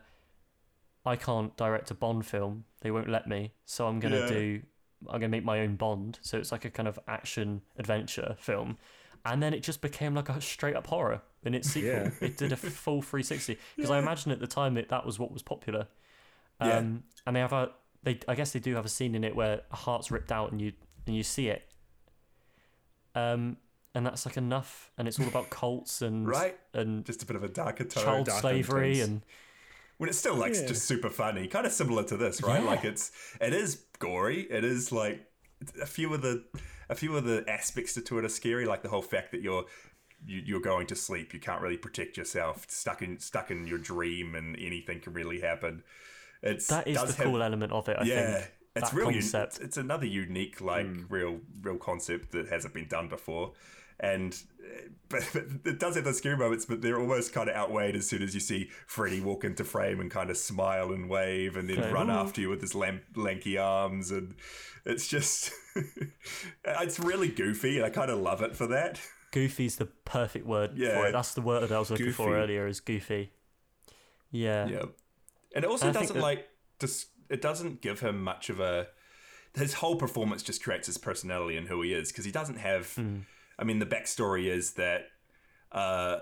i 1.05 1.15
can't 1.15 1.55
direct 1.57 1.89
a 1.91 1.93
bond 1.93 2.25
film 2.25 2.65
they 2.81 2.91
won't 2.91 3.09
let 3.09 3.27
me 3.27 3.51
so 3.65 3.87
i'm 3.87 3.99
gonna 3.99 4.19
Yeah. 4.19 4.27
do 4.27 4.61
i'm 5.07 5.19
gonna 5.19 5.29
make 5.29 5.43
my 5.45 5.59
own 5.61 5.75
bond 5.75 6.19
so 6.21 6.37
it's 6.37 6.51
like 6.51 6.65
a 6.65 6.69
kind 6.69 6.87
of 6.87 6.99
action 7.07 7.61
adventure 7.77 8.35
film 8.39 8.77
and 9.25 9.41
then 9.43 9.53
it 9.53 9.63
just 9.63 9.81
became 9.81 10.13
like 10.15 10.29
a 10.29 10.39
straight 10.41 10.75
up 10.75 10.87
horror 10.87 11.21
in 11.43 11.53
its 11.53 11.69
sequel 11.69 11.89
Yeah. 11.89 12.11
it 12.21 12.37
did 12.37 12.51
a 12.51 12.55
full 12.83 13.01
360 13.01 13.57
because 13.75 13.89
i 13.91 13.97
imagine 13.99 14.31
at 14.31 14.39
the 14.39 14.47
time 14.47 14.73
that 14.75 14.89
that 14.89 15.05
was 15.05 15.17
what 15.19 15.31
was 15.31 15.41
popular 15.41 15.87
Yeah. 16.61 16.77
um, 16.77 17.03
and 17.25 17.35
they 17.35 17.39
have 17.39 17.53
a 17.53 17.71
they 18.03 18.19
i 18.27 18.35
guess 18.35 18.51
they 18.51 18.59
do 18.59 18.75
have 18.75 18.85
a 18.85 18.89
scene 18.89 19.15
in 19.15 19.23
it 19.23 19.35
where 19.35 19.61
a 19.71 19.75
heart's 19.75 20.11
ripped 20.11 20.31
out 20.31 20.51
and 20.51 20.61
you 20.61 20.73
and 21.07 21.15
you 21.15 21.23
see 21.23 21.47
it 21.49 21.63
um 23.15 23.57
and 23.95 24.05
that's 24.05 24.25
like 24.25 24.37
enough 24.37 24.91
and 24.97 25.07
it's 25.07 25.19
all 25.19 25.27
about 25.27 25.49
cults 25.49 26.01
and 26.01 26.27
Right. 26.27 26.57
and 26.73 27.03
just 27.05 27.23
a 27.23 27.25
bit 27.25 27.35
of 27.35 27.43
a 27.43 27.47
darker 27.47 27.83
tone. 27.83 28.03
child 28.03 28.25
dark 28.27 28.41
slavery 28.41 29.01
and 29.01 29.21
when 29.99 30.09
it's 30.09 30.17
still 30.17 30.35
like 30.35 30.55
Yeah. 30.55 30.65
just 30.65 30.85
super 30.85 31.09
funny, 31.09 31.47
kind 31.47 31.65
of 31.67 31.71
similar 31.71 32.03
to 32.05 32.17
this, 32.17 32.41
right? 32.41 32.63
Yeah. 32.63 32.69
Like 32.69 32.83
it's 32.85 33.11
it 33.39 33.53
is 33.53 33.83
gory. 33.99 34.47
It 34.49 34.63
is 34.65 34.91
like 34.91 35.25
a 35.81 35.85
few 35.85 36.13
of 36.13 36.21
the 36.23 36.43
a 36.89 36.95
few 36.95 37.15
of 37.15 37.23
the 37.25 37.45
aspects 37.47 37.93
to 37.93 38.17
it 38.17 38.25
are 38.25 38.29
scary, 38.29 38.65
like 38.65 38.81
the 38.81 38.89
whole 38.89 39.01
fact 39.03 39.31
that 39.33 39.41
you're 39.41 39.65
you, 40.25 40.41
you're 40.45 40.61
going 40.61 40.87
to 40.87 40.95
sleep, 40.95 41.33
you 41.33 41.39
can't 41.39 41.61
really 41.61 41.77
protect 41.77 42.17
yourself, 42.17 42.65
stuck 42.69 43.01
in 43.01 43.19
stuck 43.19 43.51
in 43.51 43.67
your 43.67 43.77
dream, 43.77 44.35
and 44.35 44.55
anything 44.57 44.99
can 45.01 45.13
really 45.13 45.41
happen. 45.41 45.83
It's 46.41 46.67
that 46.67 46.87
is 46.87 46.95
the 46.99 47.05
have- 47.07 47.17
cool 47.17 47.43
element 47.43 47.71
of 47.73 47.89
it 47.89 47.97
i 47.99 48.03
yeah, 48.03 48.33
think 48.39 48.51
it's 48.77 48.89
that 48.91 48.95
real. 48.97 49.11
concept 49.11 49.55
It's, 49.55 49.59
it's 49.59 49.77
another 49.77 50.05
unique, 50.05 50.61
like 50.61 50.85
Hmm. 50.85 51.03
real, 51.09 51.41
real 51.61 51.77
concept 51.77 52.31
that 52.31 52.47
hasn't 52.47 52.73
been 52.73 52.87
done 52.87 53.09
before, 53.09 53.51
and 53.99 54.31
but, 55.09 55.27
but 55.33 55.43
it 55.65 55.79
does 55.79 55.95
have 55.95 56.03
those 56.03 56.17
scary 56.17 56.37
moments, 56.37 56.65
but 56.65 56.81
they're 56.81 56.99
almost 56.99 57.33
kind 57.33 57.49
of 57.49 57.55
outweighed 57.55 57.95
as 57.95 58.07
soon 58.07 58.21
as 58.21 58.33
you 58.33 58.39
see 58.39 58.69
Freddy 58.87 59.19
walk 59.21 59.43
into 59.43 59.63
frame 59.63 59.99
and 59.99 60.09
kind 60.11 60.29
of 60.29 60.37
smile 60.37 60.91
and 60.91 61.09
wave, 61.09 61.55
and 61.57 61.69
then 61.69 61.79
Okay. 61.79 61.91
run 61.91 62.09
after 62.09 62.41
you 62.41 62.49
with 62.49 62.61
his 62.61 62.75
lamp, 62.75 63.03
lanky 63.15 63.57
arms, 63.57 64.11
and 64.11 64.35
it's 64.85 65.07
just, 65.07 65.51
it's 66.65 66.99
really 66.99 67.27
goofy, 67.29 67.77
and 67.77 67.85
I 67.85 67.89
kind 67.89 68.11
of 68.11 68.19
love 68.19 68.41
it 68.41 68.55
for 68.55 68.67
that. 68.67 68.99
goofy's 69.31 69.75
the 69.75 69.85
perfect 69.85 70.45
word 70.47 70.71
Yeah. 70.75 70.95
for 70.95 71.07
it 71.07 71.11
that's 71.11 71.35
the 71.35 71.41
word 71.41 71.59
that 71.61 71.71
i 71.71 71.77
was 71.77 71.91
looking 71.91 72.11
for 72.11 72.35
earlier 72.35 72.65
is 72.65 72.79
goofy 72.79 73.31
yeah 74.31 74.65
Yeah, 74.67 74.85
and 75.53 75.63
it 75.63 75.69
also 75.69 75.85
And 75.85 75.93
doesn't 75.93 76.15
that- 76.15 76.21
like 76.23 76.47
just 76.79 77.09
it 77.29 77.39
doesn't 77.39 77.81
give 77.81 77.99
him 77.99 78.23
much 78.23 78.49
of 78.49 78.59
a. 78.59 78.87
His 79.55 79.73
whole 79.73 79.97
performance 79.97 80.41
just 80.41 80.63
creates 80.63 80.87
his 80.87 80.97
personality 80.97 81.57
and 81.57 81.67
who 81.67 81.81
he 81.83 81.93
is 81.93 82.11
because 82.11 82.25
he 82.25 82.31
doesn't 82.31 82.57
have. 82.57 82.91
Hmm. 82.95 83.17
I 83.59 83.65
mean, 83.65 83.79
the 83.79 83.85
backstory 83.85 84.47
is 84.47 84.73
that 84.73 85.07
uh, 85.71 86.19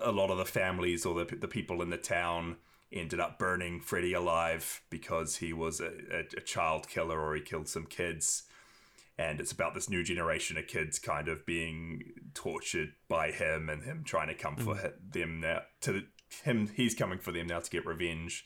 a 0.00 0.12
lot 0.12 0.30
of 0.30 0.38
the 0.38 0.44
families 0.44 1.04
or 1.04 1.24
the 1.24 1.36
the 1.36 1.48
people 1.48 1.82
in 1.82 1.90
the 1.90 1.96
town 1.96 2.56
ended 2.92 3.20
up 3.20 3.38
burning 3.38 3.80
Freddy 3.80 4.12
alive 4.12 4.82
because 4.90 5.36
he 5.36 5.52
was 5.52 5.80
a, 5.80 5.90
a, 6.12 6.20
a 6.36 6.40
child 6.40 6.88
killer 6.88 7.20
or 7.20 7.34
he 7.34 7.40
killed 7.42 7.68
some 7.68 7.86
kids. 7.86 8.44
And 9.18 9.40
it's 9.40 9.50
about 9.50 9.74
this 9.74 9.88
new 9.88 10.04
generation 10.04 10.58
of 10.58 10.66
kids 10.66 10.98
kind 10.98 11.28
of 11.28 11.46
being 11.46 12.12
tortured 12.34 12.92
by 13.08 13.30
him 13.32 13.68
and 13.68 13.82
him 13.82 14.04
trying 14.04 14.28
to 14.28 14.34
come 14.34 14.56
for 14.56 14.76
hi- 14.76 14.92
them 15.10 15.40
now 15.40 15.62
to 15.82 16.02
him 16.44 16.68
he's 16.74 16.94
coming 16.94 17.18
for 17.18 17.32
them 17.32 17.46
now 17.46 17.60
to 17.60 17.70
get 17.70 17.86
revenge 17.86 18.44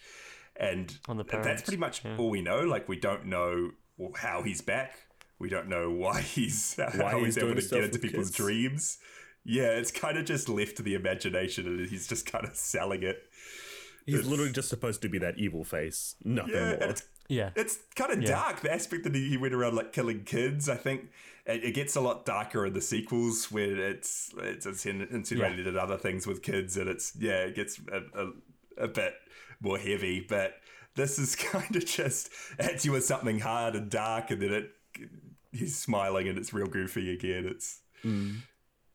and 0.56 0.98
On 1.08 1.16
the 1.16 1.24
that's 1.24 1.62
pretty 1.62 1.78
much 1.78 2.04
yeah. 2.04 2.16
all 2.18 2.30
we 2.30 2.42
know 2.42 2.60
like 2.60 2.88
we 2.88 2.96
don't 2.96 3.26
know 3.26 3.70
how 4.16 4.42
he's 4.42 4.60
back 4.60 4.98
we 5.40 5.48
don't 5.48 5.68
know 5.68 5.90
why 5.90 6.20
he's 6.36 6.78
uh, 6.78 6.90
Why 6.94 7.10
how 7.12 7.18
he's 7.24 7.34
he's, 7.34 7.38
able 7.44 7.54
to 7.60 7.62
get 7.68 7.84
into 7.84 7.98
people's 7.98 8.28
kids. 8.28 8.36
dreams 8.36 8.98
yeah 9.44 9.70
it's 9.70 9.90
kind 9.90 10.16
of 10.18 10.26
just 10.26 10.48
left 10.48 10.76
to 10.76 10.82
the 10.82 10.94
imagination 10.94 11.66
and 11.66 11.88
he's 11.88 12.06
just 12.06 12.30
kind 12.30 12.44
of 12.46 12.54
selling 12.54 13.02
it 13.02 13.22
He's 14.06 14.14
It's- 14.16 14.30
literally 14.30 14.52
just 14.52 14.68
supposed 14.70 15.02
to 15.02 15.08
be 15.10 15.18
that 15.18 15.38
evil 15.38 15.62
face. 15.62 16.16
Nothing 16.24 16.54
yeah 16.54 16.76
more. 16.80 16.88
it's 16.90 17.02
yeah 17.28 17.50
it's 17.54 17.78
kind 17.94 18.10
of 18.12 18.22
Yeah. 18.22 18.30
dark. 18.30 18.60
The 18.60 18.72
aspect 18.72 19.04
that 19.04 19.14
he 19.14 19.36
went 19.36 19.52
around 19.54 19.76
like 19.76 19.92
killing 19.92 20.24
kids. 20.24 20.68
I 20.70 20.74
think 20.76 21.10
it, 21.46 21.62
it 21.64 21.74
gets 21.74 21.96
a 21.96 22.00
lot 22.00 22.24
darker 22.24 22.64
in 22.66 22.72
the 22.72 22.80
sequels 22.80 23.52
where 23.52 23.76
it's 23.90 24.32
it's 24.38 24.66
insin- 24.66 25.10
insinuated 25.12 25.66
at 25.66 25.76
other 25.76 25.98
things 25.98 26.26
with 26.26 26.42
kids, 26.42 26.76
and 26.78 26.88
it's 26.88 27.12
yeah, 27.20 27.42
it 27.44 27.54
gets 27.54 27.78
a, 27.92 28.02
a, 28.24 28.84
a 28.84 28.88
bit 28.88 29.14
more 29.60 29.78
heavy. 29.78 30.24
But 30.26 30.54
this 30.96 31.18
is 31.18 31.36
kind 31.52 31.76
of 31.76 31.84
just 31.84 32.30
hits 32.58 32.86
you 32.86 32.92
with 32.92 33.04
something 33.04 33.38
hard 33.38 33.76
and 33.76 33.90
dark, 33.90 34.30
and 34.30 34.40
then 34.42 34.52
it 34.52 34.70
he's 35.52 35.76
smiling 35.76 36.28
and 36.28 36.38
it's 36.38 36.52
real 36.52 36.66
goofy 36.66 37.12
again. 37.12 37.46
It's 37.46 37.80
mm. 38.04 38.36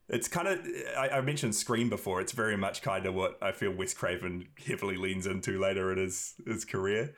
it's 0.08 0.28
kind 0.28 0.48
of 0.48 0.60
I, 0.96 1.08
I 1.08 1.20
mentioned 1.20 1.54
Scream 1.54 1.88
before. 1.88 2.20
It's 2.20 2.32
very 2.32 2.56
much 2.56 2.82
kind 2.82 3.06
of 3.06 3.14
what 3.14 3.38
I 3.42 3.52
feel 3.52 3.72
Wes 3.72 3.94
Craven 3.94 4.48
heavily 4.66 4.96
leans 4.96 5.26
into 5.26 5.60
later 5.60 5.92
in 5.92 5.98
his 5.98 6.34
his 6.46 6.64
career. 6.64 7.14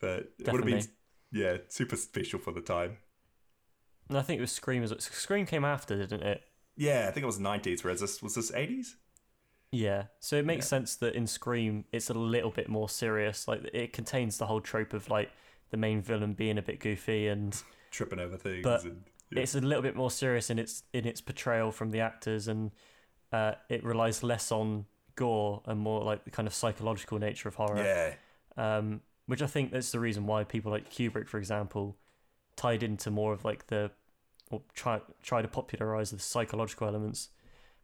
But 0.00 0.32
it 0.38 0.50
would 0.50 0.62
have 0.62 0.64
been 0.64 0.82
yeah 1.32 1.58
super 1.68 1.96
special 1.96 2.38
for 2.38 2.52
the 2.52 2.60
time. 2.60 2.98
and 4.08 4.18
i 4.18 4.22
think 4.22 4.38
it 4.38 4.40
was 4.40 4.50
scream 4.50 4.82
as 4.82 4.92
Scream 4.98 5.46
came 5.46 5.64
after 5.64 5.96
didn't 5.96 6.22
it 6.22 6.42
Yeah, 6.76 7.06
I 7.08 7.12
think 7.12 7.22
it 7.22 7.26
was 7.26 7.38
nineties, 7.38 7.84
whereas 7.84 8.00
this 8.00 8.22
was 8.22 8.34
this 8.34 8.52
eighties. 8.52 8.96
Yeah, 9.72 10.04
so 10.18 10.36
it 10.36 10.44
makes 10.44 10.66
sense 10.66 10.96
that 10.96 11.14
in 11.14 11.26
Scream 11.26 11.84
it's 11.92 12.10
a 12.10 12.14
little 12.14 12.50
bit 12.50 12.68
more 12.68 12.88
serious. 12.88 13.46
Like 13.46 13.68
it 13.72 13.92
contains 13.92 14.38
the 14.38 14.46
whole 14.46 14.60
trope 14.60 14.94
of 14.94 15.08
like 15.08 15.30
the 15.70 15.76
main 15.76 16.02
villain 16.02 16.32
being 16.32 16.58
a 16.58 16.62
bit 16.62 16.80
goofy 16.80 17.28
and 17.28 17.62
tripping 17.90 18.18
over 18.20 18.36
things. 18.36 18.62
but 18.62 18.84
and, 18.84 19.02
it's 19.32 19.54
a 19.54 19.60
little 19.60 19.82
bit 19.82 19.94
more 19.96 20.10
serious 20.10 20.50
in 20.50 20.58
its 20.58 20.82
in 20.92 21.06
its 21.06 21.20
portrayal 21.20 21.70
from 21.72 21.90
the 21.90 22.00
actors, 22.00 22.48
and 22.48 22.70
uh, 23.32 23.52
it 23.68 23.84
relies 23.84 24.22
less 24.22 24.50
on 24.50 24.86
gore 25.16 25.62
and 25.66 25.78
more 25.78 26.02
like 26.02 26.24
the 26.24 26.30
kind 26.30 26.48
of 26.48 26.54
psychological 26.54 27.18
nature 27.18 27.48
of 27.48 27.54
horror. 27.54 27.82
Yeah. 27.82 28.14
Um, 28.56 29.02
which 29.26 29.42
I 29.42 29.46
think 29.46 29.70
that's 29.70 29.92
the 29.92 30.00
reason 30.00 30.26
why 30.26 30.42
people 30.44 30.72
like 30.72 30.90
Kubrick, 30.90 31.28
for 31.28 31.38
example, 31.38 31.96
tied 32.56 32.82
into 32.82 33.10
more 33.10 33.32
of 33.32 33.44
like 33.44 33.68
the 33.68 33.92
or 34.50 34.62
try 34.74 35.00
try 35.22 35.42
to 35.42 35.48
popularize 35.48 36.10
the 36.10 36.18
psychological 36.18 36.88
elements 36.88 37.28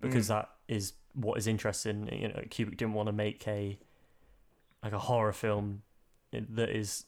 because 0.01 0.25
Mm. 0.27 0.29
that 0.29 0.51
is 0.67 0.95
what 1.15 1.39
is 1.39 1.47
interesting. 1.47 2.09
You 2.13 2.29
know, 2.29 2.43
Kubrick 2.51 2.77
didn't 2.77 2.95
want 2.95 3.07
to 3.07 3.13
make 3.13 3.47
a 3.47 3.79
like 4.83 4.93
a 4.93 4.99
horror 4.99 5.33
film 5.33 5.83
that 6.33 6.69
is 6.69 7.05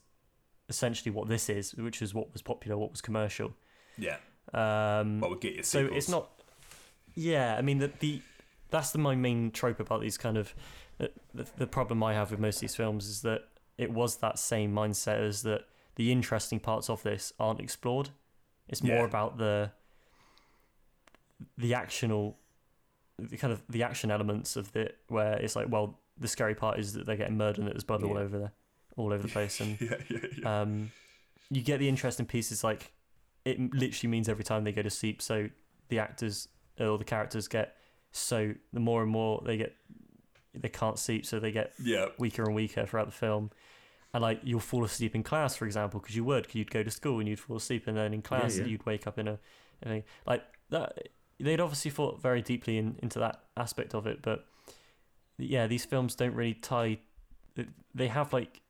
essentially 0.68 1.10
what 1.10 1.28
this 1.28 1.48
is, 1.48 1.74
which 1.74 2.02
is 2.02 2.14
what 2.14 2.32
was 2.32 2.42
popular, 2.42 2.76
what 2.76 2.90
was 2.90 3.00
commercial. 3.00 3.54
Yeah. 3.96 4.16
Um, 4.54 5.20
get 5.40 5.54
you 5.56 5.62
so 5.62 5.82
sequels. 5.82 5.96
it's 5.98 6.08
not. 6.08 6.30
Yeah, 7.14 7.56
I 7.56 7.62
mean 7.62 7.78
the 7.78 7.90
the 8.00 8.22
that's 8.70 8.90
the 8.92 8.98
my 8.98 9.14
main 9.14 9.50
trope 9.50 9.80
about 9.80 10.00
these 10.00 10.16
kind 10.18 10.36
of 10.36 10.54
the, 10.98 11.10
the 11.34 11.46
the 11.58 11.66
problem 11.66 12.02
I 12.02 12.14
have 12.14 12.30
with 12.30 12.40
most 12.40 12.56
of 12.56 12.60
these 12.62 12.76
films 12.76 13.06
is 13.08 13.22
that 13.22 13.42
it 13.76 13.90
was 13.90 14.16
that 14.16 14.38
same 14.38 14.72
mindset 14.74 15.18
as 15.26 15.42
that 15.42 15.66
the 15.96 16.10
interesting 16.12 16.60
parts 16.60 16.88
of 16.88 17.02
this 17.02 17.32
aren't 17.38 17.60
explored. 17.60 18.10
It's 18.68 18.82
more 18.82 18.96
Yeah. 18.98 19.04
about 19.04 19.38
the 19.38 19.72
the 21.56 21.72
actional, 21.72 22.34
the 23.18 23.36
kind 23.36 23.52
of 23.52 23.62
the 23.68 23.82
action 23.82 24.10
elements 24.10 24.56
of 24.56 24.74
it, 24.76 24.98
where 25.08 25.34
it's 25.34 25.54
like, 25.56 25.66
well, 25.70 25.98
the 26.18 26.28
scary 26.28 26.54
part 26.54 26.78
is 26.78 26.92
that 26.94 27.06
they're 27.06 27.16
getting 27.16 27.36
murdered 27.36 27.58
and 27.58 27.68
there's 27.68 27.84
blood 27.84 28.02
all 28.02 28.18
over 28.18 28.38
there, 28.38 28.52
all 28.98 29.12
over 29.12 29.22
the 29.22 29.28
place, 29.28 29.60
and 29.60 29.80
yeah, 29.80 29.94
yeah, 30.10 30.18
yeah. 30.38 30.60
um, 30.60 30.92
you 31.50 31.62
get 31.62 31.78
the 31.78 31.88
interesting 31.88 32.26
pieces 32.26 32.62
like 32.62 32.92
it 33.44 33.58
literally 33.74 34.10
means 34.10 34.28
every 34.28 34.44
time 34.44 34.64
they 34.64 34.72
go 34.72 34.82
to 34.82 34.90
sleep, 34.90 35.22
so 35.22 35.48
the 35.88 35.98
actors 35.98 36.48
or 36.78 36.98
the 36.98 37.04
characters 37.04 37.48
get 37.48 37.76
so 38.12 38.52
the 38.72 38.80
more 38.80 39.02
and 39.02 39.10
more 39.10 39.42
they 39.44 39.56
get 39.56 39.74
they 40.54 40.68
can't 40.68 40.98
sleep, 40.98 41.24
so 41.24 41.38
they 41.38 41.52
get 41.52 41.72
Yeah. 41.78 42.06
weaker 42.18 42.42
and 42.42 42.54
weaker 42.54 42.84
throughout 42.86 43.06
the 43.06 43.12
film. 43.12 43.50
And 44.12 44.22
like 44.22 44.40
you'll 44.42 44.60
fall 44.60 44.84
asleep 44.84 45.14
in 45.14 45.22
class, 45.22 45.54
for 45.56 45.66
example, 45.66 46.00
because 46.00 46.16
you 46.16 46.24
would, 46.24 46.42
because 46.42 46.56
you'd 46.56 46.70
go 46.70 46.82
to 46.82 46.90
school 46.90 47.20
and 47.20 47.28
you'd 47.28 47.40
fall 47.40 47.56
asleep, 47.56 47.86
and 47.86 47.96
then 47.96 48.12
in 48.12 48.22
class 48.22 48.58
yeah. 48.58 48.64
you'd 48.64 48.84
wake 48.86 49.06
up 49.06 49.18
in 49.18 49.28
a, 49.28 49.38
in 49.82 49.92
a 49.92 50.04
like 50.26 50.44
that. 50.70 51.08
They'd 51.40 51.60
obviously 51.60 51.92
thought 51.92 52.20
very 52.20 52.42
deeply 52.42 52.78
in, 52.78 52.98
into 53.00 53.20
that 53.20 53.44
aspect 53.56 53.94
of 53.94 54.08
it, 54.08 54.22
but 54.22 54.44
yeah, 55.38 55.68
these 55.68 55.84
films 55.84 56.16
don't 56.16 56.34
really 56.34 56.54
tie. 56.54 56.98
They 57.94 58.08
have 58.08 58.32
like 58.32 58.60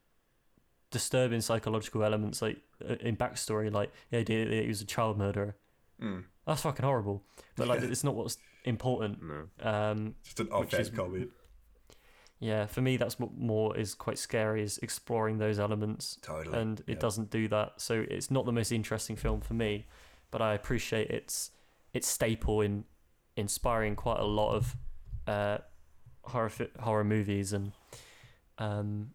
disturbing 0.90 1.40
psychological 1.40 2.02
elements, 2.04 2.40
like 2.42 2.58
uh, 2.88 2.94
in 3.00 3.16
backstory, 3.16 3.72
like 3.72 3.92
the 4.10 4.18
idea 4.18 4.44
that 4.46 4.62
he 4.62 4.68
was 4.68 4.80
a 4.80 4.86
child 4.86 5.18
murderer. 5.18 5.56
Mm. 6.02 6.24
That's 6.46 6.62
fucking 6.62 6.84
horrible. 6.84 7.22
But 7.56 7.68
like, 7.68 7.82
it's 7.82 8.04
not 8.04 8.14
what's 8.14 8.38
important. 8.64 9.18
No. 9.22 9.68
Um, 9.68 10.14
Just 10.24 10.40
an 10.40 10.46
which 10.46 10.72
offhand 10.72 10.96
comment. 10.96 11.30
yeah, 12.40 12.66
for 12.66 12.80
me, 12.80 12.96
that's 12.96 13.18
what 13.18 13.36
more 13.36 13.76
is 13.76 13.94
quite 13.94 14.16
scary 14.18 14.62
is 14.62 14.78
exploring 14.78 15.38
those 15.38 15.58
elements. 15.58 16.18
Totally, 16.22 16.58
And 16.58 16.80
it 16.80 16.84
yeah. 16.88 16.94
doesn't 16.96 17.30
do 17.30 17.48
that, 17.48 17.80
so 17.80 18.04
it's 18.08 18.30
not 18.30 18.46
the 18.46 18.52
most 18.52 18.72
interesting 18.72 19.16
film 19.16 19.40
for 19.40 19.54
me. 19.54 19.86
But 20.30 20.40
I 20.42 20.54
appreciate 20.54 21.10
its 21.10 21.50
its 21.92 22.06
staple 22.06 22.60
in 22.60 22.84
inspiring 23.36 23.96
quite 23.96 24.20
a 24.20 24.24
lot 24.24 24.54
of 24.54 24.76
uh, 25.26 25.58
horror 26.22 26.50
fi- 26.50 26.68
horror 26.80 27.04
movies 27.04 27.52
and 27.52 27.72
um 28.58 29.10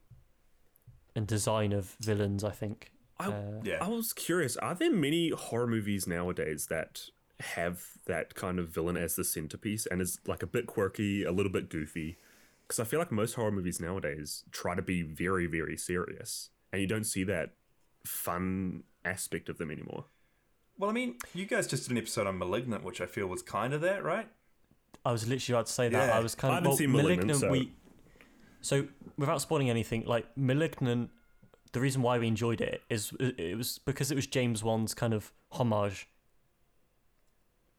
and 1.16 1.28
design 1.28 1.72
of 1.74 1.95
villains. 1.99 2.43
I 2.43 2.51
think. 2.51 2.91
I, 3.20 3.28
Uh, 3.28 3.61
I 3.82 3.88
was 3.88 4.11
curious. 4.14 4.57
Are 4.57 4.74
there 4.76 4.91
many 4.91 5.30
horror 5.30 5.68
movies 5.68 6.07
nowadays 6.07 6.68
that 6.68 7.09
have 7.39 7.86
that 8.05 8.34
kind 8.36 8.59
of 8.59 8.70
villain 8.70 8.97
as 8.97 9.16
the 9.16 9.24
centerpiece 9.24 9.86
and 9.86 10.01
is 10.01 10.20
like 10.26 10.41
a 10.43 10.47
bit 10.47 10.66
quirky, 10.66 11.24
a 11.24 11.32
little 11.32 11.51
bit 11.51 11.70
goofy? 11.70 12.18
Because 12.68 12.80
I 12.80 12.86
feel 12.86 12.99
like 12.99 13.11
most 13.11 13.36
horror 13.36 13.51
movies 13.51 13.80
nowadays 13.80 14.43
try 14.51 14.74
to 14.76 14.82
be 14.82 15.01
very, 15.03 15.45
very 15.45 15.78
serious, 15.78 16.49
and 16.72 16.82
you 16.82 16.88
don't 16.88 17.03
see 17.03 17.24
that 17.26 17.51
fun 18.05 18.84
aspect 19.05 19.49
of 19.49 19.57
them 19.57 19.70
anymore. 19.70 20.05
Well, 20.78 20.89
I 20.89 20.93
mean, 20.93 21.18
you 21.36 21.45
guys 21.45 21.68
just 21.68 21.84
did 21.84 21.91
an 21.91 21.97
episode 21.97 22.26
on 22.26 22.38
Malignant, 22.39 22.84
which 22.84 22.99
I 22.99 23.05
feel 23.05 23.28
was 23.28 23.41
kind 23.43 23.74
of 23.74 23.82
that, 23.82 24.03
right? 24.03 24.28
I 25.05 25.11
was 25.11 25.28
literally 25.28 25.57
about 25.57 25.68
to 25.68 25.74
say 25.74 25.89
that. 25.89 26.07
Yeah. 26.09 26.18
I 26.18 26.20
was 26.20 26.34
kind 26.36 26.51
of. 26.51 26.55
I 26.55 26.57
of 26.57 26.64
haven't 26.64 26.70
well, 26.70 26.78
seen 26.78 26.91
Malignant, 26.91 27.39
so- 27.39 27.51
We 27.51 27.72
so 28.64 28.88
without 29.18 29.39
spoiling 29.41 29.70
anything, 29.70 30.03
like 30.05 30.26
Malignant, 30.36 31.11
the 31.74 31.80
reason 31.80 32.01
why 32.01 32.18
we 32.18 32.28
enjoyed 32.28 32.61
it 32.61 32.82
is 32.89 33.11
it 33.20 33.57
was 33.57 33.78
because 33.80 34.09
it 34.11 34.16
was 34.16 34.26
James 34.26 34.64
Wan's 34.64 34.93
kind 34.95 35.14
of 35.14 35.32
homage, 35.51 36.07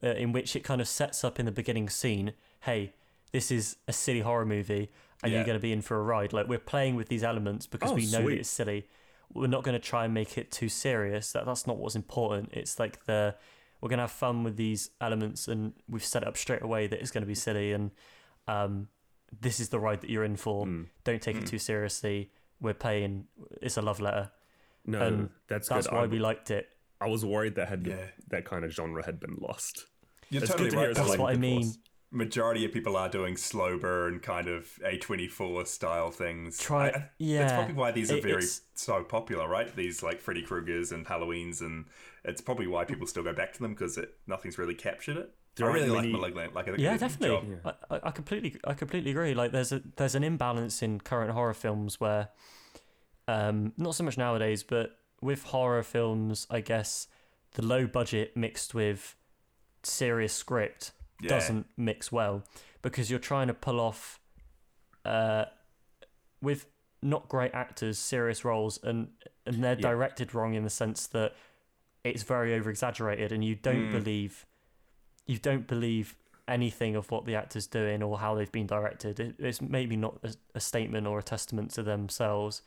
uh, 0.03 0.09
in 0.09 0.31
which 0.31 0.55
it 0.55 0.63
kind 0.63 0.79
of 0.81 0.87
sets 0.87 1.23
up 1.23 1.39
in 1.39 1.45
the 1.45 1.51
beginning 1.51 1.89
scene. 1.89 2.33
Hey, 2.61 2.93
this 3.31 3.51
is 3.51 3.77
a 3.87 3.93
silly 3.93 4.19
horror 4.21 4.45
movie, 4.45 4.89
and 5.23 5.31
Yeah. 5.31 5.39
you're 5.39 5.45
going 5.45 5.57
to 5.57 5.61
be 5.61 5.71
in 5.71 5.81
for 5.81 5.97
a 5.97 6.03
ride. 6.03 6.33
Like 6.33 6.47
we're 6.47 6.59
playing 6.59 6.95
with 6.95 7.09
these 7.09 7.23
elements 7.23 7.67
because 7.67 7.91
Oh, 7.91 7.95
we 7.95 8.05
know 8.11 8.29
that 8.29 8.37
it's 8.39 8.49
silly. 8.49 8.87
We're 9.33 9.47
not 9.47 9.63
going 9.63 9.73
to 9.79 9.85
try 9.85 10.05
and 10.05 10.13
make 10.13 10.37
it 10.37 10.51
too 10.51 10.69
serious. 10.69 11.31
That 11.31 11.45
that's 11.45 11.65
not 11.65 11.77
what's 11.77 11.95
important. 11.95 12.49
It's 12.53 12.79
like 12.79 13.05
the 13.05 13.35
we're 13.81 13.89
going 13.89 13.97
to 13.97 14.03
have 14.03 14.11
fun 14.11 14.43
with 14.43 14.55
these 14.55 14.91
elements, 15.01 15.47
and 15.47 15.73
we've 15.89 16.03
set 16.05 16.21
it 16.23 16.27
up 16.27 16.37
straight 16.37 16.61
away 16.61 16.87
that 16.87 16.99
it's 17.01 17.11
going 17.11 17.23
to 17.23 17.27
be 17.27 17.35
silly, 17.35 17.71
and 17.73 17.91
um, 18.47 18.87
this 19.41 19.59
is 19.59 19.69
the 19.69 19.79
ride 19.79 20.01
that 20.01 20.09
you're 20.09 20.23
in 20.23 20.35
for. 20.35 20.65
Hmm. 20.65 20.83
Don't 21.03 21.21
take 21.21 21.37
it 21.37 21.45
too 21.47 21.59
seriously. 21.59 22.31
We're 22.61 22.73
playing. 22.73 23.25
It's 23.61 23.77
a 23.77 23.81
love 23.81 23.99
letter. 23.99 24.31
No, 24.85 25.01
and 25.01 25.29
that's 25.47 25.67
that's 25.69 25.87
good. 25.87 25.95
why 25.95 26.03
I- 26.03 26.07
we 26.07 26.19
liked 26.19 26.51
it. 26.51 26.69
I 27.01 27.07
was 27.07 27.25
worried 27.25 27.55
that 27.55 27.67
had 27.67 27.85
Yeah. 27.85 28.05
that 28.29 28.45
kind 28.45 28.63
of 28.63 28.71
genre 28.71 29.03
had 29.05 29.19
been 29.19 29.35
lost. 29.39 29.85
You're 30.29 30.43
It's 30.43 30.51
totally 30.51 30.69
good 30.69 30.75
to 30.75 30.77
right. 30.77 30.81
hear 30.83 30.89
it's 30.91 30.99
though, 30.99 31.03
That's 31.05 31.09
like 31.11 31.19
what 31.19 31.29
I 31.31 31.33
the 31.33 31.39
mean. 31.39 31.63
force. 31.63 31.77
majority 32.11 32.63
of 32.65 32.71
people 32.71 32.95
are 32.95 33.09
doing 33.09 33.35
slow 33.35 33.77
burn 33.77 34.19
kind 34.19 34.47
of 34.47 34.79
A24 34.85 35.65
style 35.67 36.11
things. 36.11 36.57
Try- 36.59 36.87
I- 36.89 36.89
I- 36.89 37.09
That's 37.19 37.53
probably 37.53 37.73
why 37.73 37.91
these 37.91 38.11
are 38.11 38.17
It- 38.17 38.23
very 38.23 38.43
so 38.75 39.03
popular, 39.03 39.47
right? 39.49 39.75
These 39.75 40.01
like 40.01 40.21
Freddy 40.21 40.41
Krueger's 40.43 40.91
and 40.93 41.05
Halloween's, 41.07 41.61
and 41.61 41.85
it's 42.23 42.39
probably 42.41 42.67
why 42.67 42.85
people 42.85 43.05
still 43.07 43.23
go 43.23 43.33
back 43.33 43.51
to 43.53 43.59
them 43.61 43.73
because 43.73 43.99
nothing's 44.27 44.57
really 44.57 44.75
captured 44.75 45.17
it. 45.17 45.35
There 45.55 45.69
I 45.69 45.73
really 45.73 45.83
aren't 45.89 45.93
like 45.95 46.01
many- 46.03 46.13
Malignant. 46.13 46.53
Like 46.55 46.67
I 46.67 46.71
Yeah, 46.71 46.75
it 46.75 46.77
did 46.77 46.87
a 46.87 46.89
good 46.91 46.99
definitely. 47.19 47.55
job. 47.63 47.75
I, 47.89 47.95
I, 47.95 47.99
I 48.03 48.11
completely, 48.11 48.55
I 48.65 48.73
completely 48.73 49.11
agree. 49.11 49.33
Like, 49.33 49.51
there's 49.51 49.71
a 49.71 49.81
there's 49.95 50.15
an 50.15 50.23
imbalance 50.23 50.81
in 50.81 50.99
current 50.99 51.31
horror 51.31 51.53
films 51.53 51.99
where, 51.99 52.29
um, 53.27 53.73
not 53.77 53.95
so 53.95 54.03
much 54.03 54.17
nowadays, 54.17 54.63
but 54.63 54.97
with 55.21 55.43
horror 55.43 55.81
films, 55.83 56.45
I 56.49 56.59
guess 56.61 57.07
the 57.53 57.63
low 57.65 57.87
budget 57.87 58.35
mixed 58.35 58.73
with 58.73 59.15
serious 59.83 60.33
script 60.33 60.91
Yeah. 61.21 61.29
doesn't 61.29 61.67
mix 61.77 62.11
well 62.11 62.43
because 62.81 63.09
you're 63.09 63.19
trying 63.19 63.47
to 63.47 63.53
pull 63.53 63.79
off, 63.79 64.19
uh, 65.05 65.45
with 66.41 66.67
not 67.01 67.29
great 67.29 67.53
actors, 67.53 67.97
serious 67.97 68.43
roles, 68.43 68.77
and 68.83 69.09
and 69.45 69.63
they're 69.63 69.73
Yeah. 69.75 69.89
directed 69.91 70.33
wrong 70.35 70.53
in 70.55 70.63
the 70.63 70.69
sense 70.69 71.07
that 71.07 71.33
it's 72.03 72.23
very 72.23 72.53
over 72.53 72.69
exaggerated, 72.69 73.31
and 73.31 73.43
you 73.43 73.55
don't 73.55 73.89
Mm. 73.89 73.91
believe 73.91 74.45
you 75.25 75.37
don't 75.37 75.67
believe 75.67 76.15
anything 76.47 76.95
of 76.95 77.09
what 77.09 77.25
the 77.25 77.35
actor's 77.35 77.67
doing 77.67 78.03
or 78.03 78.19
how 78.19 78.35
they've 78.35 78.51
been 78.51 78.67
directed. 78.67 79.19
It, 79.19 79.35
it's 79.39 79.61
maybe 79.61 79.95
not 79.95 80.19
a, 80.23 80.33
a 80.55 80.59
statement 80.59 81.07
or 81.07 81.19
a 81.19 81.23
testament 81.23 81.71
to 81.71 81.83
themselves, 81.83 82.61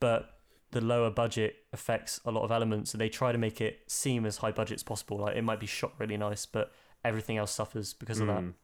but 0.00 0.38
the 0.70 0.80
lower 0.80 1.10
budget 1.10 1.56
affects 1.72 2.20
a 2.24 2.30
lot 2.30 2.42
of 2.44 2.50
elements. 2.50 2.90
So 2.90 2.98
they 2.98 3.10
try 3.10 3.30
to 3.32 3.38
make 3.38 3.60
it 3.60 3.80
seem 3.86 4.24
as 4.24 4.38
high 4.38 4.52
budget 4.52 4.76
as 4.76 4.82
possible. 4.82 5.18
Like 5.18 5.36
it 5.36 5.42
might 5.42 5.60
be 5.60 5.66
shot 5.66 5.92
really 5.98 6.16
nice, 6.16 6.46
but 6.46 6.72
everything 7.04 7.36
else 7.36 7.52
suffers 7.52 7.92
because 7.92 8.20
of 8.20 8.26
that. 8.28 8.40
Mm. 8.40 8.54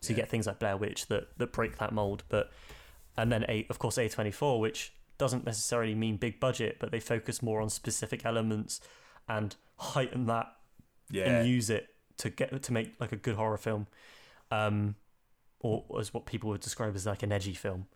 So 0.00 0.10
you 0.10 0.16
get 0.16 0.28
things 0.28 0.46
like 0.46 0.58
Blair 0.58 0.76
Witch 0.76 1.06
that 1.06 1.28
that 1.38 1.52
break 1.52 1.78
that 1.78 1.92
mold. 1.94 2.24
But 2.28 2.52
and 3.16 3.32
then 3.32 3.46
a 3.48 3.66
of 3.70 3.78
course 3.78 3.96
A 3.96 4.06
twenty 4.08 4.30
four, 4.30 4.60
which 4.60 4.92
doesn't 5.16 5.46
necessarily 5.46 5.94
mean 5.94 6.18
big 6.18 6.40
budget, 6.40 6.76
but 6.78 6.90
they 6.90 7.00
focus 7.00 7.42
more 7.42 7.62
on 7.62 7.70
specific 7.70 8.26
elements 8.26 8.80
and 9.26 9.56
heighten 9.78 10.26
that 10.26 10.52
Yeah. 11.10 11.24
and 11.38 11.48
use 11.48 11.70
it 11.70 11.93
to 12.18 12.30
get 12.30 12.62
to 12.62 12.72
make 12.72 12.92
like 13.00 13.12
a 13.12 13.16
good 13.16 13.36
horror 13.36 13.56
film, 13.58 13.86
um, 14.50 14.94
or 15.60 15.84
as 15.98 16.12
what 16.14 16.26
people 16.26 16.50
would 16.50 16.60
describe 16.60 16.94
as 16.94 17.06
like 17.06 17.22
an 17.22 17.32
edgy 17.32 17.54
film, 17.54 17.86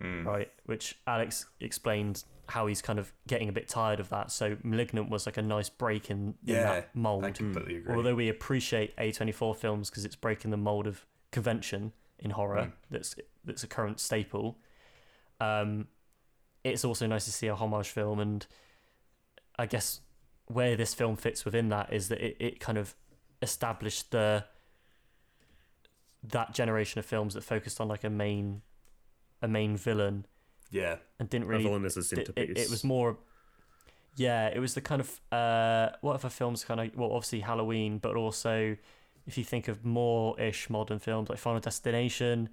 Mm. 0.00 0.24
right? 0.24 0.50
Which 0.64 0.98
Alex 1.06 1.46
explained 1.60 2.24
how 2.48 2.66
he's 2.66 2.80
kind 2.82 2.98
of 2.98 3.12
getting 3.28 3.48
a 3.48 3.52
bit 3.52 3.68
tired 3.68 4.00
of 4.00 4.08
that. 4.08 4.32
So 4.32 4.56
*Malignant* 4.64 5.08
was 5.10 5.26
like 5.26 5.36
a 5.36 5.42
nice 5.42 5.68
break 5.68 6.10
in, 6.10 6.34
in 6.46 6.54
that 6.54 6.96
mold. 6.96 7.24
I 7.24 7.30
completely 7.32 7.76
agree. 7.76 7.94
Although 7.94 8.14
we 8.16 8.28
appreciate 8.28 8.96
A24 8.96 9.54
films 9.56 9.88
because 9.90 10.04
it's 10.04 10.16
breaking 10.16 10.50
the 10.50 10.56
mold 10.56 10.86
of 10.86 11.06
convention 11.30 11.92
in 12.18 12.30
horror 12.30 12.62
Mm. 12.66 12.72
that's 12.90 13.14
that's 13.44 13.62
a 13.62 13.66
current 13.68 14.00
staple. 14.00 14.58
Um, 15.40 15.86
it's 16.64 16.84
also 16.84 17.06
nice 17.06 17.24
to 17.26 17.32
see 17.32 17.46
a 17.46 17.54
homage 17.54 17.88
film, 17.88 18.18
and 18.20 18.46
I 19.58 19.66
guess 19.66 20.00
where 20.46 20.76
this 20.76 20.92
film 20.94 21.16
fits 21.16 21.44
within 21.44 21.68
that 21.68 21.92
is 21.92 22.08
that 22.08 22.20
it, 22.20 22.36
it 22.40 22.60
kind 22.60 22.76
of 22.78 22.94
established 23.42 24.10
the 24.10 24.44
that 26.22 26.52
generation 26.52 26.98
of 26.98 27.06
films 27.06 27.34
that 27.34 27.42
focused 27.42 27.80
on 27.80 27.88
like 27.88 28.04
a 28.04 28.10
main 28.10 28.62
a 29.42 29.48
main 29.48 29.76
villain 29.76 30.26
Yeah. 30.70 30.96
and 31.18 31.30
didn't 31.30 31.48
really 31.48 31.64
villain 31.64 31.84
as 31.84 31.96
a 31.96 32.00
it- 32.00 32.02
it, 32.02 32.26
centerpiece. 32.26 32.66
it 32.66 32.70
was 32.70 32.84
more 32.84 33.16
yeah 34.16 34.48
it 34.48 34.58
was 34.58 34.74
the 34.74 34.80
kind 34.82 35.00
of 35.00 35.20
uh 35.32 35.90
what 36.02 36.14
other 36.14 36.28
films 36.28 36.64
kind 36.64 36.80
of 36.80 36.94
well 36.94 37.12
obviously 37.12 37.40
halloween 37.40 37.98
but 37.98 38.16
also 38.16 38.76
if 39.26 39.38
you 39.38 39.44
think 39.44 39.68
of 39.68 39.84
more 39.84 40.38
ish 40.38 40.68
modern 40.68 40.98
films 40.98 41.30
like 41.30 41.38
final 41.38 41.60
destination 41.60 42.48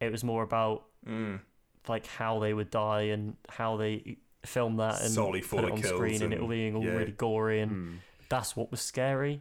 it 0.00 0.12
was 0.12 0.22
more 0.24 0.42
about 0.42 0.84
Mm. 1.06 1.38
like 1.86 2.06
how 2.06 2.40
they 2.40 2.52
would 2.52 2.70
die 2.70 3.02
and 3.02 3.36
how 3.48 3.76
they 3.76 4.16
film 4.44 4.76
that 4.78 5.00
and 5.00 5.10
Solely 5.12 5.40
put 5.42 5.62
it 5.64 5.70
on 5.70 5.80
screen 5.82 6.14
and, 6.16 6.22
and- 6.24 6.32
it 6.34 6.40
all 6.40 6.48
being 6.48 6.74
all 6.74 6.84
yeah. 6.84 6.90
really 6.90 7.12
gory 7.12 7.60
and 7.60 7.70
Mm. 7.70 7.94
that's 8.28 8.56
what 8.56 8.70
was 8.72 8.80
scary 8.80 9.40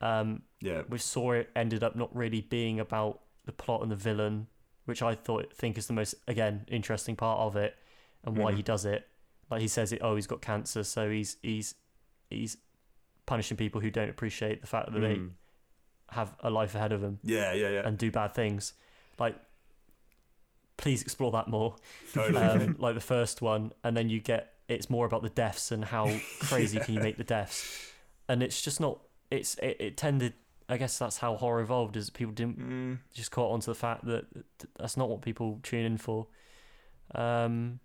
um 0.00 0.42
Yeah. 0.60 0.82
we 0.88 0.98
saw 0.98 1.32
it 1.32 1.50
ended 1.56 1.82
up 1.84 1.94
not 1.96 2.14
really 2.14 2.40
being 2.40 2.80
about 2.80 3.20
the 3.44 3.52
plot 3.52 3.82
and 3.82 3.90
the 3.90 3.96
villain, 3.96 4.46
which 4.84 5.02
I 5.02 5.14
thought 5.14 5.52
think 5.52 5.76
is 5.78 5.86
the 5.86 5.92
most 5.92 6.14
again 6.28 6.64
interesting 6.68 7.16
part 7.16 7.40
of 7.40 7.56
it 7.56 7.76
and 8.24 8.36
why 8.36 8.52
Mhm. 8.52 8.56
he 8.56 8.62
does 8.62 8.84
it. 8.84 9.06
Like 9.50 9.60
he 9.62 9.68
says 9.68 9.92
it, 9.92 10.00
oh, 10.02 10.14
he's 10.16 10.26
got 10.26 10.40
cancer, 10.40 10.84
so 10.84 11.10
he's 11.10 11.36
he's 11.42 11.74
he's 12.28 12.56
punishing 13.26 13.56
people 13.56 13.80
who 13.80 13.90
don't 13.90 14.08
appreciate 14.10 14.60
the 14.60 14.66
fact 14.66 14.92
that 14.92 14.98
Mm. 14.98 15.02
they 15.02 15.20
have 16.16 16.34
a 16.40 16.50
life 16.50 16.74
ahead 16.74 16.92
of 16.92 17.00
them 17.00 17.18
Yeah, 17.22 17.52
yeah, 17.52 17.68
yeah. 17.70 17.86
and 17.86 17.96
do 17.98 18.10
bad 18.10 18.34
things. 18.34 18.72
Like, 19.18 19.36
please 20.76 21.02
explore 21.02 21.30
that 21.32 21.46
more. 21.48 21.76
Totally. 22.12 22.38
Um, 22.42 22.76
like 22.78 22.94
the 22.94 23.00
first 23.00 23.42
one, 23.42 23.72
and 23.84 23.96
then 23.96 24.08
you 24.08 24.20
get 24.20 24.54
it's 24.68 24.88
more 24.88 25.04
about 25.06 25.22
the 25.22 25.28
deaths 25.28 25.72
and 25.72 25.84
how 25.84 26.06
crazy 26.40 26.78
can 26.80 26.94
you 26.94 27.00
make 27.00 27.16
the 27.16 27.24
deaths, 27.24 27.90
and 28.28 28.42
it's 28.42 28.60
just 28.62 28.80
not. 28.80 29.00
It's 29.30 29.54
it, 29.56 29.76
it 29.80 29.96
tended. 29.96 30.34
I 30.68 30.76
guess 30.76 30.98
that's 30.98 31.18
how 31.18 31.36
horror 31.36 31.60
evolved. 31.60 31.96
Is 31.96 32.10
people 32.10 32.32
didn't 32.32 32.58
Mm. 32.58 32.98
just 33.14 33.30
caught 33.30 33.52
onto 33.52 33.66
the 33.66 33.74
fact 33.74 34.04
that 34.06 34.26
that's 34.78 34.96
not 34.96 35.08
what 35.08 35.20
people 35.22 35.58
tune 35.62 35.84
in 35.84 35.96
for. 35.98 36.26
Um, 37.14 37.80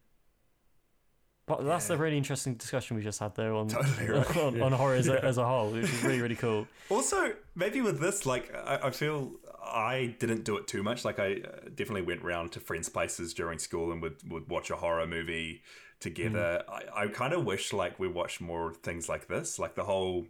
but 1.47 1.63
that's 1.63 1.89
a 1.91 1.97
really 1.97 2.17
interesting 2.17 2.55
discussion 2.55 2.97
we 2.97 3.03
just 3.03 3.19
had 3.19 3.35
there 3.35 3.53
on 3.53 3.67
Totally 3.67 4.07
right. 4.09 4.38
on, 4.38 4.61
on 4.61 4.72
horror 4.72 4.95
as 4.95 5.07
a, 5.07 5.23
as 5.23 5.38
a 5.38 5.45
whole, 5.45 5.69
which 5.72 5.84
is 5.84 6.03
really 6.03 6.19
really 6.22 6.35
cool. 6.35 6.67
Also, 6.89 7.34
maybe 7.55 7.81
with 7.81 7.99
this, 7.99 8.26
like, 8.27 8.53
I, 8.53 8.80
I 8.84 8.91
feel 8.91 9.31
I 9.63 10.15
didn't 10.19 10.43
do 10.43 10.57
it 10.57 10.67
too 10.67 10.84
much. 10.84 11.03
Like, 11.05 11.17
I 11.19 11.34
uh, 11.43 11.69
definitely 11.73 12.03
went 12.03 12.22
round 12.23 12.51
to 12.53 12.59
friends' 12.59 12.89
places 12.89 13.34
during 13.34 13.57
school 13.57 13.91
and 13.91 14.01
would, 14.03 14.17
would 14.31 14.47
watch 14.49 14.69
a 14.69 14.76
horror 14.76 15.07
movie 15.07 15.63
together. 15.99 16.63
I, 16.69 17.03
I 17.03 17.07
kind 17.07 17.34
of 17.34 17.43
wish, 17.45 17.73
like, 17.73 17.99
we 17.99 18.07
watched 18.07 18.39
more 18.41 18.72
things 18.73 19.09
like 19.09 19.27
this. 19.27 19.57
Like, 19.57 19.73
the 19.73 19.84
whole 19.85 20.27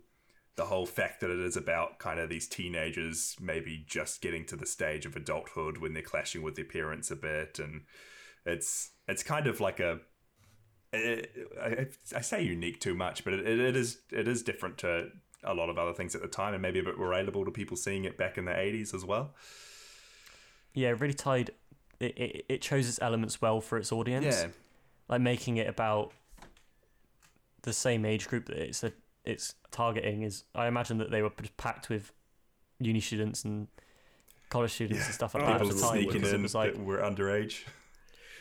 the 0.56 0.66
whole 0.66 0.86
fact 0.86 1.20
that 1.20 1.30
it 1.30 1.40
is 1.40 1.58
about 1.58 2.00
kind 2.00 2.20
of 2.20 2.30
these 2.30 2.48
teenagers 2.48 3.36
maybe 3.40 3.84
just 3.88 4.22
getting 4.22 4.46
to 4.46 4.56
the 4.56 4.66
stage 4.66 5.06
of 5.06 5.16
adulthood 5.16 5.78
when 5.78 5.94
they're 5.94 6.02
clashing 6.02 6.42
with 6.42 6.56
their 6.56 6.66
parents 6.66 7.12
a 7.12 7.16
bit 7.16 7.60
and 7.60 7.82
it's 8.46 8.92
it's 9.08 9.24
kind 9.24 9.48
of 9.48 9.60
like 9.60 9.80
a 9.80 10.00
I, 10.94 11.88
say 12.22 12.44
unique 12.44 12.80
too 12.80 12.96
much, 12.96 13.24
but 13.24 13.34
it, 13.34 13.46
it 13.46 13.76
is 13.76 14.00
it 14.12 14.28
is 14.28 14.44
different 14.44 14.78
to 14.80 15.10
a 15.44 15.54
lot 15.54 15.70
of 15.70 15.78
other 15.78 15.94
things 15.94 16.16
at 16.16 16.22
the 16.22 16.28
time, 16.28 16.54
and 16.54 16.62
maybe 16.62 16.80
a 16.80 16.84
bit 16.84 16.98
more 16.98 17.10
relatable 17.10 17.46
to 17.46 17.52
people 17.52 17.76
seeing 17.78 18.06
it 18.06 18.18
back 18.18 18.38
in 18.38 18.46
the 18.46 18.58
eighties 18.58 18.94
as 18.94 19.04
well. 19.04 19.34
Yeah, 20.74 20.94
really 20.98 21.14
tied. 21.14 21.52
It, 22.00 22.18
it 22.18 22.46
it 22.48 22.62
chose 22.62 22.88
its 22.88 23.00
elements 23.02 23.42
well 23.42 23.62
for 23.62 23.78
its 23.78 23.92
audience. 23.92 24.26
Yeah. 24.42 24.48
like 25.10 25.22
making 25.22 25.58
it 25.58 25.68
about 25.68 26.14
the 27.64 27.74
same 27.74 28.06
age 28.06 28.28
group 28.28 28.46
that 28.46 28.58
it's 28.58 28.84
a, 28.84 28.94
it's 29.26 29.56
targeting 29.72 30.24
is. 30.24 30.44
I 30.54 30.68
imagine 30.68 30.98
that 31.00 31.12
they 31.12 31.22
were 31.22 31.32
just 31.42 31.58
packed 31.58 31.90
with 31.90 32.12
uni 32.80 33.00
students 33.00 33.44
and 33.46 33.68
college 34.50 34.72
students 34.74 35.06
and 35.06 35.14
stuff 35.14 35.34
like 35.36 35.46
that 35.46 35.54
at 35.56 35.62
People 35.62 35.76
the 35.76 35.82
time 35.82 35.94
sneaking 35.96 36.14
because 36.14 36.34
in 36.34 36.40
it 36.40 36.44
was 36.44 36.56
like 36.56 36.74
that 36.74 36.84
were 36.84 36.98
underage. 37.00 37.64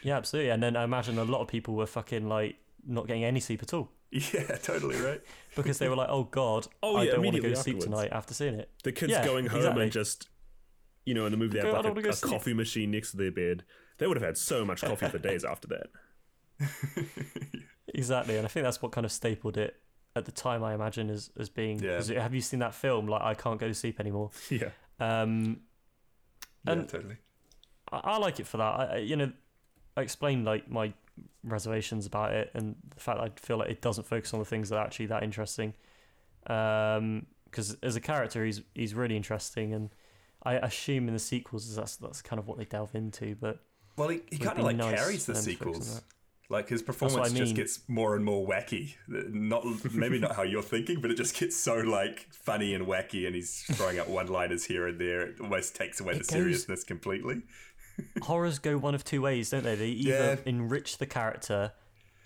yeah, 0.02 0.16
absolutely. 0.16 0.50
And 0.50 0.62
then 0.62 0.76
I 0.76 0.84
imagine 0.84 1.18
a 1.18 1.24
lot 1.24 1.40
of 1.40 1.48
people 1.48 1.74
were 1.74 1.86
fucking 1.86 2.28
like 2.28 2.56
not 2.86 3.06
getting 3.06 3.24
any 3.24 3.40
sleep 3.40 3.62
at 3.62 3.72
all 3.72 3.90
Yeah, 4.10 4.42
totally 4.62 4.96
right. 4.96 5.20
because 5.56 5.78
they 5.78 5.88
were 5.88 5.96
like, 5.96 6.08
"Oh 6.10 6.24
God, 6.24 6.66
Oh, 6.82 6.96
I 6.96 7.04
yeah, 7.04 7.12
don't 7.12 7.24
want 7.24 7.36
to 7.36 7.42
go 7.42 7.48
immediately 7.48 7.50
to 7.50 7.62
sleep 7.62 7.80
tonight 7.80 8.10
after 8.12 8.34
seeing 8.34 8.54
it." 8.54 8.70
The 8.84 8.92
kids 8.92 9.12
Yeah, 9.12 9.24
going 9.24 9.46
home 9.46 9.60
exactly. 9.60 9.82
and 9.84 9.92
just, 9.92 10.28
you 11.04 11.14
know, 11.14 11.24
in 11.26 11.32
the 11.32 11.38
movie 11.38 11.54
they 11.58 11.62
Go, 11.62 11.74
had 11.74 11.86
"I 11.86 11.88
like 11.88 12.04
a, 12.04 12.10
a 12.10 12.16
coffee 12.16 12.54
machine 12.54 12.90
next 12.90 13.12
to 13.12 13.16
their 13.16 13.32
bed. 13.32 13.64
They 13.98 14.06
would 14.06 14.16
have 14.16 14.24
had 14.26 14.36
so 14.36 14.64
much 14.64 14.82
coffee 14.82 15.08
for 15.08 15.18
days 15.30 15.44
after 15.44 15.68
that. 15.68 15.86
Exactly, 17.88 18.36
and 18.36 18.44
I 18.44 18.48
think 18.48 18.64
that's 18.64 18.82
what 18.82 18.92
kind 18.92 19.04
of 19.04 19.12
stapled 19.12 19.56
it 19.56 19.76
at 20.16 20.24
the 20.24 20.32
time. 20.32 20.62
I 20.64 20.74
imagine 20.74 21.10
as 21.10 21.30
as 21.38 21.48
being. 21.48 21.78
Yeah. 21.80 21.96
'cause 21.96 22.08
Have 22.08 22.34
you 22.34 22.40
seen 22.40 22.60
that 22.60 22.74
film? 22.74 23.06
Like, 23.06 23.22
I 23.22 23.34
can't 23.34 23.58
go 23.60 23.68
to 23.68 23.74
sleep 23.74 24.00
anymore. 24.00 24.30
Yeah. 24.50 24.70
Um, 25.00 25.60
Yeah, 26.66 26.74
totally. 26.84 27.16
I, 27.92 28.00
I 28.04 28.16
like 28.18 28.40
it 28.40 28.46
for 28.46 28.56
that. 28.58 28.80
I, 28.92 28.96
you 28.98 29.16
know, 29.16 29.32
I 29.96 30.02
explained 30.02 30.44
like 30.44 30.70
my 30.70 30.92
reservations 31.42 32.06
about 32.06 32.32
it 32.32 32.50
and 32.54 32.74
the 32.94 33.00
fact 33.00 33.18
that 33.18 33.24
I 33.24 33.30
feel 33.36 33.58
like 33.58 33.70
it 33.70 33.80
doesn't 33.82 34.04
focus 34.04 34.32
on 34.32 34.40
the 34.40 34.44
things 34.46 34.68
that 34.70 34.76
are 34.76 34.84
actually 34.84 35.06
that 35.06 35.22
interesting. 35.22 35.74
Because 36.42 37.76
as 37.82 37.96
a 37.96 38.00
character, 38.00 38.44
he's 38.44 38.62
he's 38.74 38.94
really 38.94 39.16
interesting, 39.16 39.72
and 39.74 39.90
I 40.42 40.54
assume 40.54 41.08
in 41.08 41.14
the 41.14 41.20
sequels 41.20 41.74
that's 41.74 41.96
that's 41.96 42.22
kind 42.22 42.38
of 42.38 42.46
what 42.48 42.58
they 42.58 42.64
delve 42.64 42.94
into. 42.94 43.34
But 43.40 43.60
Well, 43.96 44.08
he, 44.08 44.22
he 44.30 44.38
kind 44.38 44.58
of 44.58 44.64
like 44.64 44.76
nice 44.76 44.94
carries 44.98 45.26
the 45.26 45.34
them 45.34 45.44
to 45.44 45.54
focus 45.56 45.66
on 45.76 45.82
sequels. 45.82 46.02
Like 46.50 46.68
his 46.68 46.82
what 46.82 46.90
I 46.90 46.92
performance 46.92 47.32
just 47.32 47.54
gets 47.54 47.80
more 47.88 48.14
and 48.16 48.24
more 48.24 48.46
wacky. 48.46 48.94
Not 49.08 49.64
maybe 49.92 50.18
not 50.18 50.36
how 50.36 50.42
you're 50.42 50.62
thinking, 50.62 51.00
but 51.00 51.10
it 51.10 51.16
just 51.16 51.38
gets 51.38 51.56
so 51.56 51.76
like 51.76 52.28
funny 52.32 52.74
and 52.74 52.86
wacky, 52.86 53.26
and 53.26 53.34
he's 53.34 53.62
throwing 53.72 53.98
out 53.98 54.08
one-liners 54.08 54.64
here 54.64 54.86
and 54.86 55.00
there. 55.00 55.22
It 55.22 55.40
almost 55.40 55.74
takes 55.74 56.00
away 56.00 56.12
It 56.12 56.18
the 56.18 56.24
goes- 56.24 56.28
seriousness 56.28 56.84
completely. 56.84 57.42
horrors 58.22 58.58
go 58.58 58.76
one 58.76 58.94
of 58.94 59.04
two 59.04 59.22
ways, 59.22 59.50
don't 59.50 59.62
they? 59.64 59.74
They 59.74 59.88
either 59.88 60.10
Yeah. 60.10 60.36
enrich 60.44 60.98
the 60.98 61.06
character 61.06 61.72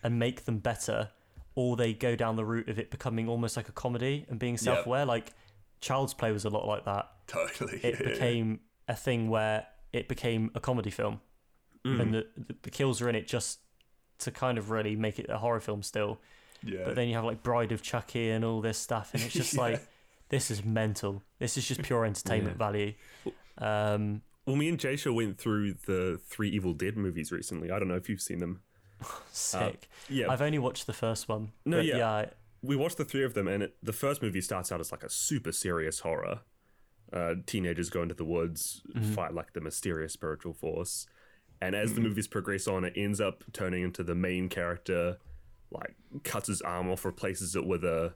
and 0.02 0.18
make 0.18 0.44
them 0.44 0.58
better, 0.58 1.10
or 1.54 1.76
they 1.76 1.92
go 1.92 2.16
down 2.16 2.36
the 2.36 2.44
route 2.44 2.68
of 2.68 2.78
it 2.78 2.90
becoming 2.90 3.28
almost 3.28 3.56
like 3.56 3.68
a 3.68 3.72
comedy 3.72 4.26
and 4.28 4.38
being 4.38 4.56
self-aware. 4.56 5.04
Like 5.04 5.32
Child's 5.80 6.14
Play 6.14 6.32
was 6.32 6.44
a 6.44 6.50
lot 6.50 6.66
like 6.66 6.84
that. 6.84 7.08
Totally. 7.26 7.80
It 7.82 8.00
yeah. 8.00 8.08
became 8.12 8.60
a 8.88 8.96
thing 8.96 9.28
where 9.28 9.66
it 9.92 10.08
became 10.08 10.50
a 10.54 10.60
comedy 10.60 10.90
film, 10.90 11.20
and 11.84 12.00
mm. 12.00 12.12
the, 12.12 12.26
the 12.36 12.56
the 12.62 12.70
kills 12.70 13.00
are 13.00 13.08
in 13.08 13.14
it 13.14 13.26
just 13.26 13.60
to 14.20 14.30
kind 14.30 14.58
of 14.58 14.70
really 14.70 14.96
make 14.96 15.18
it 15.18 15.26
a 15.28 15.38
horror 15.38 15.60
film 15.60 15.82
still. 15.82 16.18
Yeah. 16.62 16.80
But 16.86 16.94
then 16.96 17.08
you 17.08 17.14
have 17.14 17.24
like 17.24 17.42
Bride 17.42 17.72
of 17.72 17.82
Chucky 17.82 18.30
and 18.30 18.44
all 18.44 18.60
this 18.60 18.78
stuff, 18.78 19.10
and 19.14 19.22
it's 19.22 19.32
just 19.34 19.54
Yeah. 19.54 19.60
like 19.60 19.86
this 20.28 20.50
is 20.50 20.64
mental. 20.64 21.22
This 21.38 21.56
is 21.56 21.66
just 21.66 21.82
pure 21.82 22.04
entertainment 22.04 22.56
value. 22.58 22.94
Um, 23.58 24.22
Well, 24.46 24.56
me 24.56 24.68
and 24.68 24.78
Jasher 24.78 25.12
went 25.12 25.38
through 25.38 25.74
the 25.86 26.20
three 26.28 26.50
Evil 26.50 26.72
Dead 26.74 26.96
movies 26.96 27.30
recently. 27.32 27.70
I 27.70 27.78
don't 27.78 27.88
know 27.88 27.96
if 27.96 28.08
you've 28.08 28.20
seen 28.20 28.38
them. 28.38 28.62
sick. 29.32 29.88
yeah. 30.08 30.30
I've 30.30 30.42
only 30.42 30.58
watched 30.58 30.86
the 30.86 30.92
first 30.92 31.28
one. 31.28 31.52
No, 31.64 31.78
yeah. 31.80 31.96
yeah, 31.96 32.24
we 32.62 32.74
watched 32.74 32.96
the 32.96 33.04
three 33.04 33.22
of 33.24 33.34
them, 33.34 33.46
and 33.46 33.62
it, 33.62 33.76
the 33.82 33.92
first 33.92 34.20
movie 34.22 34.40
starts 34.40 34.72
out 34.72 34.80
as 34.80 34.90
like 34.90 35.04
a 35.04 35.10
super 35.10 35.52
serious 35.52 36.00
horror. 36.00 36.40
Uh, 37.12 37.36
teenagers 37.46 37.88
go 37.88 38.02
into 38.02 38.14
the 38.14 38.24
woods, 38.24 38.82
fight 39.14 39.32
like 39.32 39.52
the 39.54 39.60
mysterious 39.60 40.12
spiritual 40.12 40.52
force, 40.52 41.06
and 41.60 41.74
as 41.74 41.94
the 41.94 42.00
movies 42.00 42.26
progress 42.28 42.66
on, 42.68 42.84
it 42.84 42.92
ends 42.96 43.20
up 43.20 43.44
turning 43.52 43.82
into 43.82 44.02
the 44.04 44.14
main 44.14 44.48
character, 44.48 45.18
like 45.70 45.94
cuts 46.24 46.48
his 46.48 46.60
arm 46.62 46.88
off, 46.90 47.04
replaces 47.04 47.56
it 47.56 47.66
with 47.66 47.84
a 47.84 48.14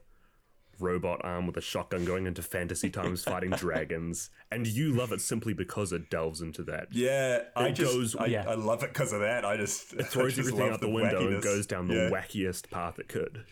robot 0.78 1.20
arm 1.24 1.47
with 1.47 1.56
a 1.56 1.60
shotgun, 1.60 2.05
going 2.05 2.27
into 2.27 2.43
fantasy 2.43 2.89
times 2.98 3.23
fighting 3.24 3.51
dragons, 3.51 4.31
and 4.51 4.66
you 4.66 4.93
love 4.93 5.12
it 5.12 5.20
simply 5.20 5.52
because 5.55 5.93
it 5.93 6.09
delves 6.10 6.40
into 6.40 6.62
that. 6.64 6.89
Yeah, 6.93 7.43
I 7.55 7.70
just 7.70 7.93
goes- 7.93 8.16
I, 8.16 8.27
Yeah. 8.27 8.44
I 8.48 8.55
love 8.55 8.82
it 8.82 8.93
because 8.93 9.12
of 9.12 9.20
that. 9.20 9.44
I 9.44 9.56
just 9.56 9.93
It 9.94 10.06
throws 10.09 10.35
just 10.36 10.48
everything 10.48 10.73
out 10.73 10.81
the, 10.81 10.89
window 10.89 11.27
and 11.28 11.43
goes 11.43 11.66
down 11.66 11.89
the 11.89 11.94
Yeah. 11.94 12.10
wackiest 12.10 12.70
path 12.70 12.98
it 12.98 13.09
could. 13.09 13.44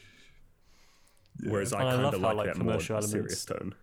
Whereas 1.43 1.73
I 1.73 1.81
kind 1.83 2.05
of 2.05 2.21
like, 2.21 2.37
like, 2.37 2.47
that 2.49 2.57
more 2.59 2.73
commercial 2.73 3.01
serious 3.03 3.45
tone. 3.45 3.75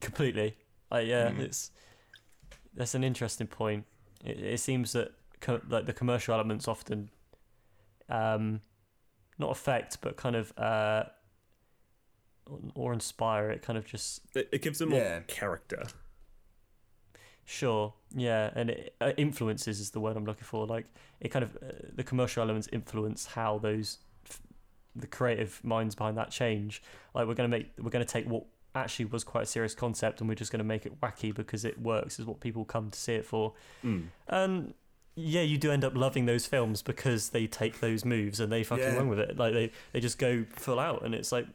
completely. 0.00 0.56
Like, 0.90 1.06
yeah, 1.06 1.30
Mm. 1.30 1.38
it's 1.40 1.70
that's 2.74 2.94
an 2.94 3.04
interesting 3.04 3.46
point. 3.46 3.84
It, 4.24 4.38
it 4.40 4.60
seems 4.60 4.92
that 4.92 5.12
co- 5.40 5.60
like 5.68 5.86
the 5.86 5.92
commercial 5.92 6.34
elements 6.34 6.68
often, 6.68 7.10
um, 8.08 8.60
not 9.38 9.50
affect, 9.50 10.00
but 10.00 10.16
kind 10.16 10.36
of 10.36 10.56
uh, 10.58 11.04
or 12.74 12.92
inspire. 12.92 13.50
It 13.50 13.62
kind 13.62 13.78
of 13.78 13.84
just 13.86 14.20
It, 14.34 14.48
it 14.52 14.62
gives 14.62 14.78
them 14.78 14.90
more 14.90 15.00
Yeah. 15.00 15.20
character. 15.26 15.84
Sure, 17.44 17.92
yeah, 18.14 18.50
and 18.54 18.70
it 18.70 18.94
uh, 19.00 19.12
influences 19.16 19.80
is 19.80 19.90
the 19.90 19.98
word 20.00 20.16
I'm 20.16 20.24
looking 20.24 20.44
for. 20.44 20.64
Like 20.66 20.86
it 21.20 21.28
kind 21.30 21.42
of 21.42 21.56
uh, 21.56 21.72
the 21.94 22.04
commercial 22.04 22.40
elements 22.42 22.68
influence 22.72 23.26
how 23.26 23.58
those 23.58 23.98
f- 24.28 24.40
the 24.94 25.08
creative 25.08 25.62
minds 25.64 25.96
behind 25.96 26.16
that 26.18 26.30
change. 26.30 26.82
Like 27.14 27.26
we're 27.26 27.34
gonna 27.34 27.48
make 27.48 27.72
we're 27.80 27.90
gonna 27.90 28.04
take 28.04 28.26
what 28.26 28.44
actually 28.74 29.04
was 29.06 29.24
quite 29.24 29.42
a 29.44 29.46
serious 29.46 29.74
concept 29.74 30.20
and 30.20 30.28
we're 30.28 30.34
just 30.34 30.50
gonna 30.50 30.64
make 30.64 30.86
it 30.86 31.00
wacky 31.00 31.34
because 31.34 31.64
it 31.64 31.80
works 31.80 32.18
is 32.18 32.24
what 32.26 32.40
people 32.40 32.64
come 32.64 32.90
to 32.90 32.98
see 32.98 33.14
it 33.14 33.26
for. 33.26 33.52
Mm. 33.84 34.04
And 34.28 34.74
yeah, 35.14 35.42
you 35.42 35.58
do 35.58 35.70
end 35.70 35.84
up 35.84 35.94
loving 35.94 36.24
those 36.26 36.46
films 36.46 36.80
because 36.80 37.30
they 37.30 37.46
take 37.46 37.80
those 37.80 38.04
moves 38.04 38.40
and 38.40 38.50
they 38.50 38.62
fucking 38.64 38.84
Yeah. 38.84 38.96
run 38.96 39.08
with 39.08 39.18
it. 39.18 39.36
Like 39.36 39.52
they 39.52 39.70
they 39.92 40.00
just 40.00 40.18
go 40.18 40.44
full 40.54 40.78
out 40.80 41.04
and 41.04 41.14
it's 41.14 41.30
like 41.32 41.46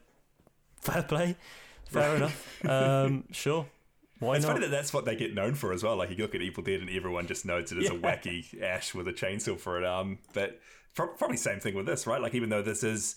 fair 0.82 1.02
play, 1.04 1.36
fair 1.90 2.16
enough. 2.16 2.66
Um, 2.66 3.24
sure. 3.32 3.66
Why 4.20 4.36
it's 4.36 4.46
not? 4.46 4.54
funny 4.54 4.66
that 4.66 4.72
that's 4.72 4.94
what 4.94 5.06
they 5.06 5.16
get 5.16 5.34
known 5.34 5.54
for 5.56 5.72
as 5.74 5.84
well. 5.84 5.96
Like 5.96 6.10
you 6.10 6.18
look 6.18 6.34
at 6.36 6.42
Evil 6.42 6.64
Dead 6.64 6.82
and 6.82 6.90
everyone 6.90 7.28
just 7.28 7.46
knows 7.46 7.72
it 7.72 7.78
as 7.78 7.90
a 7.90 7.94
wacky 7.94 8.60
Ash 8.62 8.94
with 8.96 9.08
a 9.08 9.14
chainsaw 9.14 9.60
for 9.60 9.78
an 9.78 9.84
arm. 9.84 10.20
But 10.34 10.60
pro- 10.96 11.08
probably 11.10 11.38
same 11.38 11.60
thing 11.60 11.76
with 11.76 11.86
this, 11.86 12.08
right? 12.08 12.20
Like 12.22 12.34
even 12.34 12.50
though 12.50 12.64
this 12.64 12.84
is, 12.84 13.16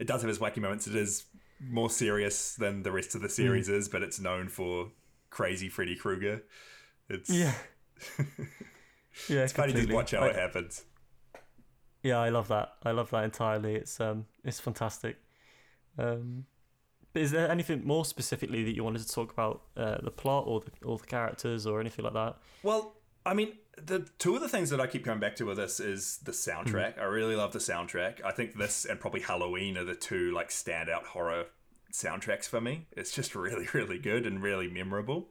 it 0.00 0.08
does 0.08 0.22
have 0.22 0.30
its 0.30 0.40
wacky 0.40 0.58
moments. 0.58 0.88
It 0.88 0.96
is 0.96 1.24
more 1.60 1.90
serious 1.90 2.54
than 2.54 2.82
the 2.82 2.92
rest 2.92 3.14
of 3.14 3.20
the 3.20 3.28
series 3.28 3.68
Mm. 3.68 3.74
is, 3.74 3.88
but 3.88 4.02
it's 4.02 4.18
known 4.20 4.48
for 4.48 4.90
crazy 5.30 5.68
Freddy 5.68 5.96
Krueger. 5.96 6.42
It's 7.08 7.28
Yeah. 7.30 7.54
yeah, 9.28 9.40
it's 9.42 9.52
funny 9.52 9.72
to 9.72 9.92
watch 9.94 10.12
how 10.12 10.20
I- 10.20 10.28
it 10.28 10.36
happens. 10.36 10.84
Yeah, 12.02 12.18
I 12.18 12.30
love 12.30 12.48
that. 12.48 12.76
I 12.82 12.92
love 12.92 13.10
that 13.10 13.24
entirely. 13.24 13.74
It's 13.74 14.00
um, 14.00 14.24
it's 14.42 14.58
fantastic. 14.58 15.18
Um, 15.98 16.46
but 17.12 17.20
is 17.22 17.30
there 17.30 17.50
anything 17.50 17.84
more 17.86 18.04
specifically 18.06 18.64
that 18.64 18.74
you 18.74 18.82
wanted 18.84 19.02
to 19.02 19.08
talk 19.12 19.32
about, 19.32 19.62
uh, 19.76 19.98
the 20.00 20.10
plot 20.10 20.44
or 20.46 20.60
the 20.60 20.70
or 20.82 20.96
the 20.96 21.06
characters 21.06 21.66
or 21.66 21.78
anything 21.78 22.04
like 22.04 22.14
that? 22.14 22.36
Well, 22.62 22.94
I 23.24 23.34
mean, 23.34 23.52
the 23.76 24.08
two 24.18 24.34
of 24.34 24.40
the 24.40 24.48
things 24.48 24.70
that 24.70 24.80
I 24.80 24.86
keep 24.86 25.04
coming 25.04 25.20
back 25.20 25.36
to 25.36 25.44
with 25.44 25.56
this 25.56 25.80
is 25.80 26.18
the 26.18 26.32
soundtrack. 26.32 26.98
I 26.98 27.04
really 27.04 27.36
love 27.36 27.52
the 27.52 27.58
soundtrack. 27.58 28.24
I 28.24 28.32
think 28.32 28.56
this 28.56 28.84
and 28.84 29.00
probably 29.00 29.20
Halloween 29.20 29.76
are 29.76 29.84
the 29.84 29.94
two 29.94 30.32
like 30.32 30.48
standout 30.48 31.04
horror 31.04 31.46
soundtracks 31.92 32.48
for 32.48 32.60
me. 32.60 32.86
It's 32.92 33.12
just 33.12 33.34
really, 33.34 33.68
really 33.74 33.98
good 33.98 34.26
and 34.26 34.42
really 34.42 34.68
memorable. 34.68 35.28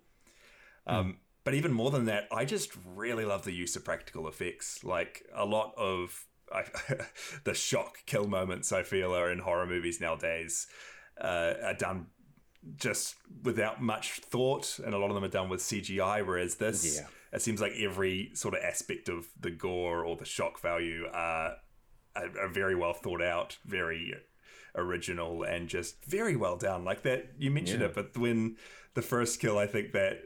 Um, 0.88 1.18
but 1.44 1.54
even 1.54 1.72
more 1.72 1.92
than 1.92 2.06
that, 2.06 2.28
I 2.32 2.46
just 2.46 2.72
really 2.96 3.26
love 3.26 3.44
the 3.44 3.54
use 3.54 3.76
of 3.76 3.86
practical 3.86 4.28
effects. 4.28 4.84
Like 4.84 5.24
a 5.36 5.46
lot 5.46 5.74
of 5.78 6.26
I, 6.52 6.66
the 7.44 7.54
shock 7.54 8.00
kill 8.06 8.28
moments 8.28 8.72
I 8.72 8.84
feel 8.84 9.16
are 9.16 9.32
in 9.32 9.40
horror 9.40 9.66
movies 9.66 10.02
nowadays 10.02 10.68
uh, 11.20 11.54
are 11.64 11.74
done 11.74 12.08
just 12.76 13.16
without 13.44 13.82
much 13.82 14.20
thought, 14.20 14.80
and 14.84 14.94
a 14.94 14.98
lot 14.98 15.10
of 15.10 15.16
them 15.16 15.24
are 15.24 15.30
done 15.30 15.50
with 15.50 15.62
CGI. 15.62 16.26
Whereas 16.26 16.56
this, 16.56 17.00
Yeah. 17.00 17.08
It 17.32 17.42
seems 17.42 17.62
like 17.62 17.74
every 17.80 18.32
sort 18.34 18.54
of 18.56 18.62
aspect 18.64 19.10
of 19.10 19.28
the 19.40 19.52
gore 19.52 20.04
or 20.04 20.16
the 20.16 20.26
shock 20.26 20.60
value 20.60 21.06
are, 21.14 21.56
are, 22.16 22.30
are 22.42 22.48
very 22.50 22.76
well 22.76 22.94
thought 22.94 23.22
out, 23.22 23.58
very 23.66 24.14
original, 24.76 25.44
and 25.44 25.68
just 25.68 26.04
very 26.06 26.36
well 26.36 26.58
done. 26.58 26.84
Like 26.86 27.04
that, 27.04 27.32
you 27.38 27.52
mentioned 27.52 27.82
Yeah. 27.82 27.88
it, 27.88 27.96
but 27.96 28.18
when 28.18 28.58
the 28.94 29.02
first 29.02 29.40
kill, 29.40 29.58
I 29.58 29.68
think 29.68 29.92
that 29.94 30.22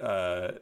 uh, 0.00 0.52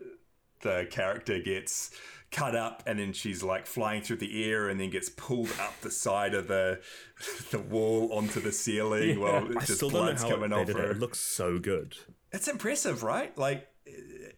the 0.63 0.87
character 0.91 1.39
gets 1.41 1.91
cut 2.33 2.57
up 2.57 2.83
and 2.87 2.99
then 2.99 3.13
she's 3.13 3.43
like 3.43 3.67
flying 3.67 4.03
through 4.03 4.17
the 4.17 4.51
air 4.51 4.69
and 4.69 4.81
then 4.81 4.91
gets 4.91 5.09
pulled 5.09 5.51
up 5.61 5.81
the 5.83 5.91
side 5.91 6.35
of 6.35 6.49
the 6.49 6.81
the 7.53 7.59
wall 7.59 8.13
onto 8.13 8.41
the 8.41 8.51
ceiling 8.51 9.21
while 9.21 9.47
I 9.57 9.61
just 9.65 9.77
still 9.77 9.91
don't 9.91 9.99
know 10.01 10.05
blood's 10.07 10.23
how 10.23 10.31
coming 10.31 10.53
off 10.53 10.69
it. 10.69 10.77
her. 10.77 10.91
It 10.91 10.99
looks 10.99 11.21
so 11.21 11.59
good. 11.59 11.97
It's 12.33 12.49
impressive, 12.49 13.03
right? 13.05 13.37
Like, 13.39 13.69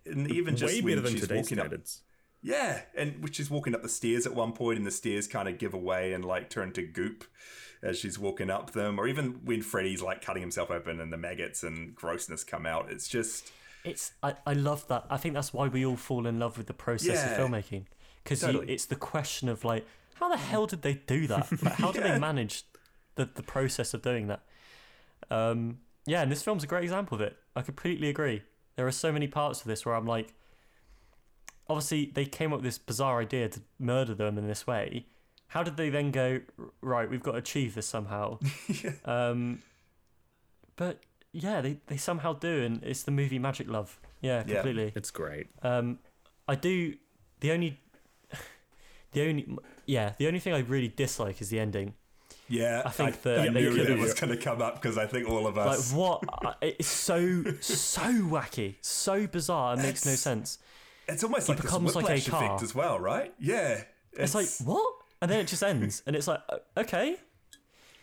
and 0.09 0.31
even 0.31 0.57
just 0.57 0.75
Way 0.75 0.81
when 0.83 0.93
better 0.95 1.01
than 1.03 1.13
she's 1.13 1.21
today's 1.23 1.43
walking 1.45 1.59
up, 1.59 1.67
standards. 1.67 2.03
yeah, 2.43 2.81
and 2.97 3.23
when 3.23 3.33
she's 3.33 3.51
walking 3.51 3.75
up 3.75 3.83
the 3.83 3.89
stairs 3.89 4.27
at 4.27 4.35
one 4.35 4.53
point, 4.53 4.79
and 4.79 4.87
the 4.87 4.91
stairs 4.91 5.27
kind 5.27 5.49
of 5.49 5.59
give 5.59 5.75
away 5.75 6.13
and 6.13 6.25
like 6.25 6.51
turn 6.51 6.73
to 6.73 6.83
goop 6.83 7.25
as 7.83 7.99
she's 7.99 8.19
walking 8.19 8.51
up 8.51 8.73
them, 8.73 8.99
or 8.99 9.07
even 9.07 9.41
when 9.45 9.63
Freddy's 9.63 10.03
like 10.03 10.21
cutting 10.25 10.43
himself 10.43 10.71
open 10.71 11.01
and 11.01 11.13
the 11.13 11.17
maggots 11.17 11.63
and 11.63 11.95
grossness 11.95 12.43
come 12.45 12.67
out. 12.67 12.91
It's 12.91 13.07
just 13.09 13.53
It's 13.85 14.13
I, 14.23 14.35
I 14.47 14.53
love 14.55 14.87
that. 14.89 15.05
I 15.11 15.17
think 15.17 15.35
that's 15.35 15.53
why 15.53 15.69
we 15.69 15.87
all 15.87 15.97
fall 15.97 16.27
in 16.27 16.39
love 16.41 16.59
with 16.59 16.67
the 16.67 16.75
process 16.75 17.15
Yeah. 17.25 17.31
of 17.33 17.39
filmmaking 17.51 17.85
because 18.25 18.41
Totally. 18.41 18.73
it's 18.73 18.87
the 18.87 18.97
question 18.97 19.49
of 19.49 19.65
like 19.65 19.87
how 20.15 20.29
the 20.29 20.37
hell 20.37 20.67
did 20.67 20.83
they 20.83 20.95
do 20.95 21.29
that? 21.29 21.49
Like, 21.63 21.75
how 21.75 21.93
do 21.93 22.01
they 22.01 22.19
manage 22.19 22.65
the 23.15 23.27
the 23.33 23.45
process 23.45 23.95
of 23.95 24.03
doing 24.03 24.27
that? 24.27 24.43
Um, 25.31 25.79
yeah, 26.07 26.23
and 26.23 26.33
this 26.33 26.43
film's 26.43 26.65
a 26.65 26.67
great 26.67 26.83
example 26.85 27.15
of 27.15 27.21
it. 27.21 27.37
I 27.55 27.63
completely 27.63 28.09
agree. 28.09 28.43
There 28.79 28.87
are 28.87 28.93
so 28.93 29.11
many 29.11 29.27
parts 29.27 29.61
of 29.61 29.67
this 29.67 29.85
where 29.85 29.97
I'm 29.97 30.07
like, 30.07 30.33
obviously 31.69 32.13
they 32.15 32.25
came 32.27 32.53
up 32.53 32.59
with 32.61 32.65
this 32.65 32.79
bizarre 32.79 33.21
idea 33.21 33.49
to 33.49 33.61
murder 33.81 34.15
them 34.15 34.39
in 34.39 34.47
this 34.47 34.69
way. 34.69 35.07
How 35.49 35.65
did 35.65 35.77
they 35.77 35.91
then 35.91 36.13
go 36.13 36.43
right? 36.81 37.11
We've 37.11 37.21
got 37.23 37.33
to 37.33 37.39
achieve 37.39 37.75
this 37.75 37.87
somehow. 37.87 38.39
Um, 39.05 39.63
but 40.77 41.01
yeah, 41.33 41.61
they, 41.61 41.79
they 41.89 41.97
somehow 41.97 42.35
do, 42.35 42.63
and 42.63 42.85
it's 42.85 43.03
the 43.03 43.11
movie 43.11 43.41
Magic 43.41 43.69
Love. 43.69 43.99
Yeah, 44.21 44.45
Yeah. 44.47 44.55
completely. 44.63 44.93
It's 44.95 45.11
great. 45.11 45.49
Um, 45.65 45.99
I 46.47 46.55
do. 46.55 46.95
The 47.41 47.51
only, 47.51 47.81
the 49.13 49.23
only, 49.29 49.57
yeah, 49.87 50.13
the 50.19 50.29
only 50.29 50.39
thing 50.39 50.55
I 50.55 50.61
really 50.61 50.87
dislike 50.87 51.41
is 51.41 51.49
the 51.49 51.59
ending. 51.59 51.95
Yeah. 52.49 52.83
I 52.85 52.91
think 52.91 53.23
that 53.23 53.41
I 53.41 53.49
knew 53.49 53.85
that 53.85 53.99
was 53.99 54.15
going 54.15 54.31
to 54.31 54.37
come 54.43 54.61
up 54.63 54.81
because 54.81 54.99
I 54.99 55.07
think 55.07 55.29
all 55.29 55.47
of 55.47 55.57
us 55.59 55.93
Like 55.93 55.99
what? 55.99 56.57
It's 56.63 56.89
so 56.89 57.45
so 57.61 58.01
wacky, 58.03 58.77
so 58.81 59.27
bizarre. 59.27 59.75
It 59.75 59.83
makes 59.83 60.05
no 60.07 60.15
sense. 60.15 60.59
It's 61.07 61.25
almost 61.25 61.47
He 61.47 61.53
like 61.55 61.63
becomes 61.63 61.95
like 61.95 62.05
a 62.05 62.31
car. 62.31 62.45
effect 62.45 62.63
as 62.63 62.75
well, 62.75 62.99
right? 62.99 63.33
Yeah. 63.39 63.83
It's, 64.13 64.35
like 64.35 64.49
what? 64.65 64.95
And 65.23 65.31
then 65.31 65.41
it 65.41 65.47
just 65.49 65.63
ends, 65.63 66.03
and 66.07 66.15
it's 66.17 66.27
like 66.27 66.41
uh, 66.49 66.59
okay, 66.77 67.17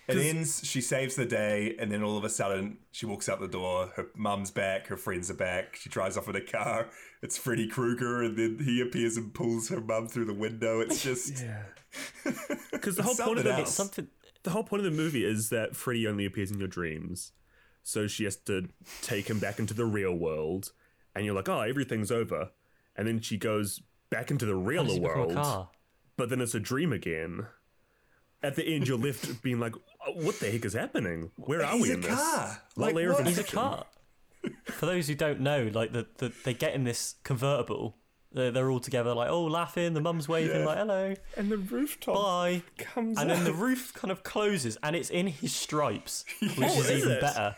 It 0.07 0.17
ends, 0.17 0.61
she 0.63 0.81
saves 0.81 1.15
the 1.15 1.25
day, 1.25 1.75
and 1.79 1.91
then 1.91 2.03
all 2.03 2.17
of 2.17 2.23
a 2.23 2.29
sudden 2.29 2.77
she 2.91 3.05
walks 3.05 3.27
out 3.29 3.39
the 3.39 3.47
door. 3.47 3.91
Her 3.95 4.07
mum's 4.15 4.51
back, 4.51 4.87
her 4.87 4.97
friends 4.97 5.29
are 5.31 5.35
back. 5.35 5.75
She 5.75 5.89
drives 5.89 6.17
off 6.17 6.27
in 6.29 6.35
a 6.35 6.41
car. 6.41 6.89
It's 7.21 7.37
Freddy 7.37 7.67
Krueger, 7.67 8.21
and 8.23 8.37
then 8.37 8.59
he 8.63 8.81
appears 8.81 9.17
and 9.17 9.33
pulls 9.33 9.69
her 9.69 9.81
mum 9.81 10.07
through 10.07 10.25
the 10.25 10.33
window. 10.33 10.79
It's 10.79 11.01
just. 11.09 11.43
yeah. 11.43 11.63
Because 12.71 12.95
the 12.97 13.03
whole 13.03 13.15
point 13.15 13.39
of 13.39 13.45
else. 13.47 13.61
it's 13.61 13.71
something. 13.71 14.07
The 14.45 14.51
whole 14.51 14.63
point 14.63 14.85
of 14.85 14.89
the 14.91 14.97
movie 14.97 15.25
is 15.25 15.49
that 15.49 15.75
Freddy 15.75 16.07
only 16.07 16.25
appears 16.25 16.49
in 16.51 16.59
your 16.59 16.67
dreams, 16.69 17.33
so 17.83 18.07
she 18.07 18.23
has 18.23 18.37
to 18.37 18.69
take 19.01 19.29
him 19.29 19.39
back 19.39 19.59
into 19.59 19.73
the 19.73 19.85
real 19.85 20.13
world, 20.15 20.71
and 21.13 21.25
you're 21.25 21.35
like, 21.35 21.49
oh, 21.49 21.59
everything's 21.61 22.11
over, 22.11 22.51
and 22.95 23.07
then 23.07 23.19
she 23.19 23.37
goes 23.37 23.81
back 24.09 24.31
into 24.31 24.45
the 24.45 24.55
real 24.55 24.85
he 24.85 24.99
become 24.99 25.19
a 25.19 25.25
world, 25.27 25.67
but 26.15 26.29
then 26.29 26.39
it's 26.39 26.55
a 26.55 26.59
dream 26.59 26.93
again. 26.93 27.47
At 28.41 28.55
the 28.55 28.63
end, 28.63 28.87
you're 28.87 28.97
left 28.97 29.41
being 29.43 29.59
like, 29.59 29.73
"Oh, 30.07 30.11
what 30.13 30.39
the 30.39 30.51
heck 30.51 30.65
is 30.65 30.73
happening? 30.73 31.31
Where 31.35 31.63
are 31.63 31.73
He's 31.73 31.81
we 31.81 31.91
a 31.91 31.93
in 31.95 32.01
this? 32.01 32.13
car. 32.13 32.61
What 32.75 32.85
Like, 32.87 32.95
layer 32.95 33.11
of 33.11 33.17
what? 33.17 33.27
He's 33.27 33.39
a 33.39 33.43
car. 33.43 33.85
For 34.65 34.85
those 34.85 35.07
who 35.07 35.15
don't 35.15 35.39
know, 35.39 35.71
like 35.73 35.91
the, 35.93 36.05
the 36.17 36.31
they 36.43 36.53
get 36.53 36.75
in 36.75 36.83
this 36.83 37.15
convertible. 37.23 37.97
They're, 38.35 38.51
they're 38.51 38.69
all 38.69 38.79
together, 38.81 39.13
like 39.13 39.29
oh, 39.29 39.45
laughing. 39.45 39.93
The 39.93 40.01
mum's 40.01 40.27
waving, 40.27 40.59
Yeah. 40.59 40.65
like 40.65 40.77
hello, 40.77 41.13
And 41.37 41.49
the 41.51 41.57
rooftop 41.57 42.15
bye. 42.15 42.61
comes 42.77 43.17
and 43.17 43.29
then 43.29 43.45
the 43.45 43.51
out. 43.51 43.55
roof 43.57 43.93
kind 43.93 44.11
of 44.11 44.23
closes, 44.23 44.77
and 44.83 44.95
it's 44.95 45.09
in 45.09 45.27
his 45.27 45.55
stripes, 45.55 46.25
which 46.41 46.57
is 46.59 46.89
is 46.89 46.99
even 46.99 47.11
it? 47.13 47.21
better. 47.21 47.55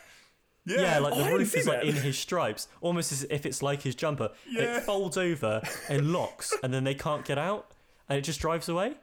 Yeah. 0.65 0.99
Like 0.99 1.13
I 1.13 1.17
the 1.17 1.23
didn't 1.23 1.39
roof 1.39 1.51
see 1.51 1.59
is 1.61 1.67
like 1.67 1.79
that. 1.81 1.87
in 1.87 1.95
his 1.95 2.19
stripes, 2.19 2.67
almost 2.81 3.11
as 3.11 3.23
if 3.29 3.45
it's 3.45 3.63
like 3.63 3.81
his 3.81 3.95
jumper. 3.95 4.29
Yeah. 4.47 4.77
It 4.77 4.83
folds 4.83 5.17
over 5.17 5.61
and 5.89 6.13
locks, 6.13 6.53
and 6.61 6.71
then 6.73 6.83
they 6.83 6.93
can't 6.95 7.25
get 7.25 7.37
out, 7.39 7.71
and 8.07 8.17
it 8.19 8.21
just 8.21 8.39
drives 8.39 8.69
away. 8.69 8.93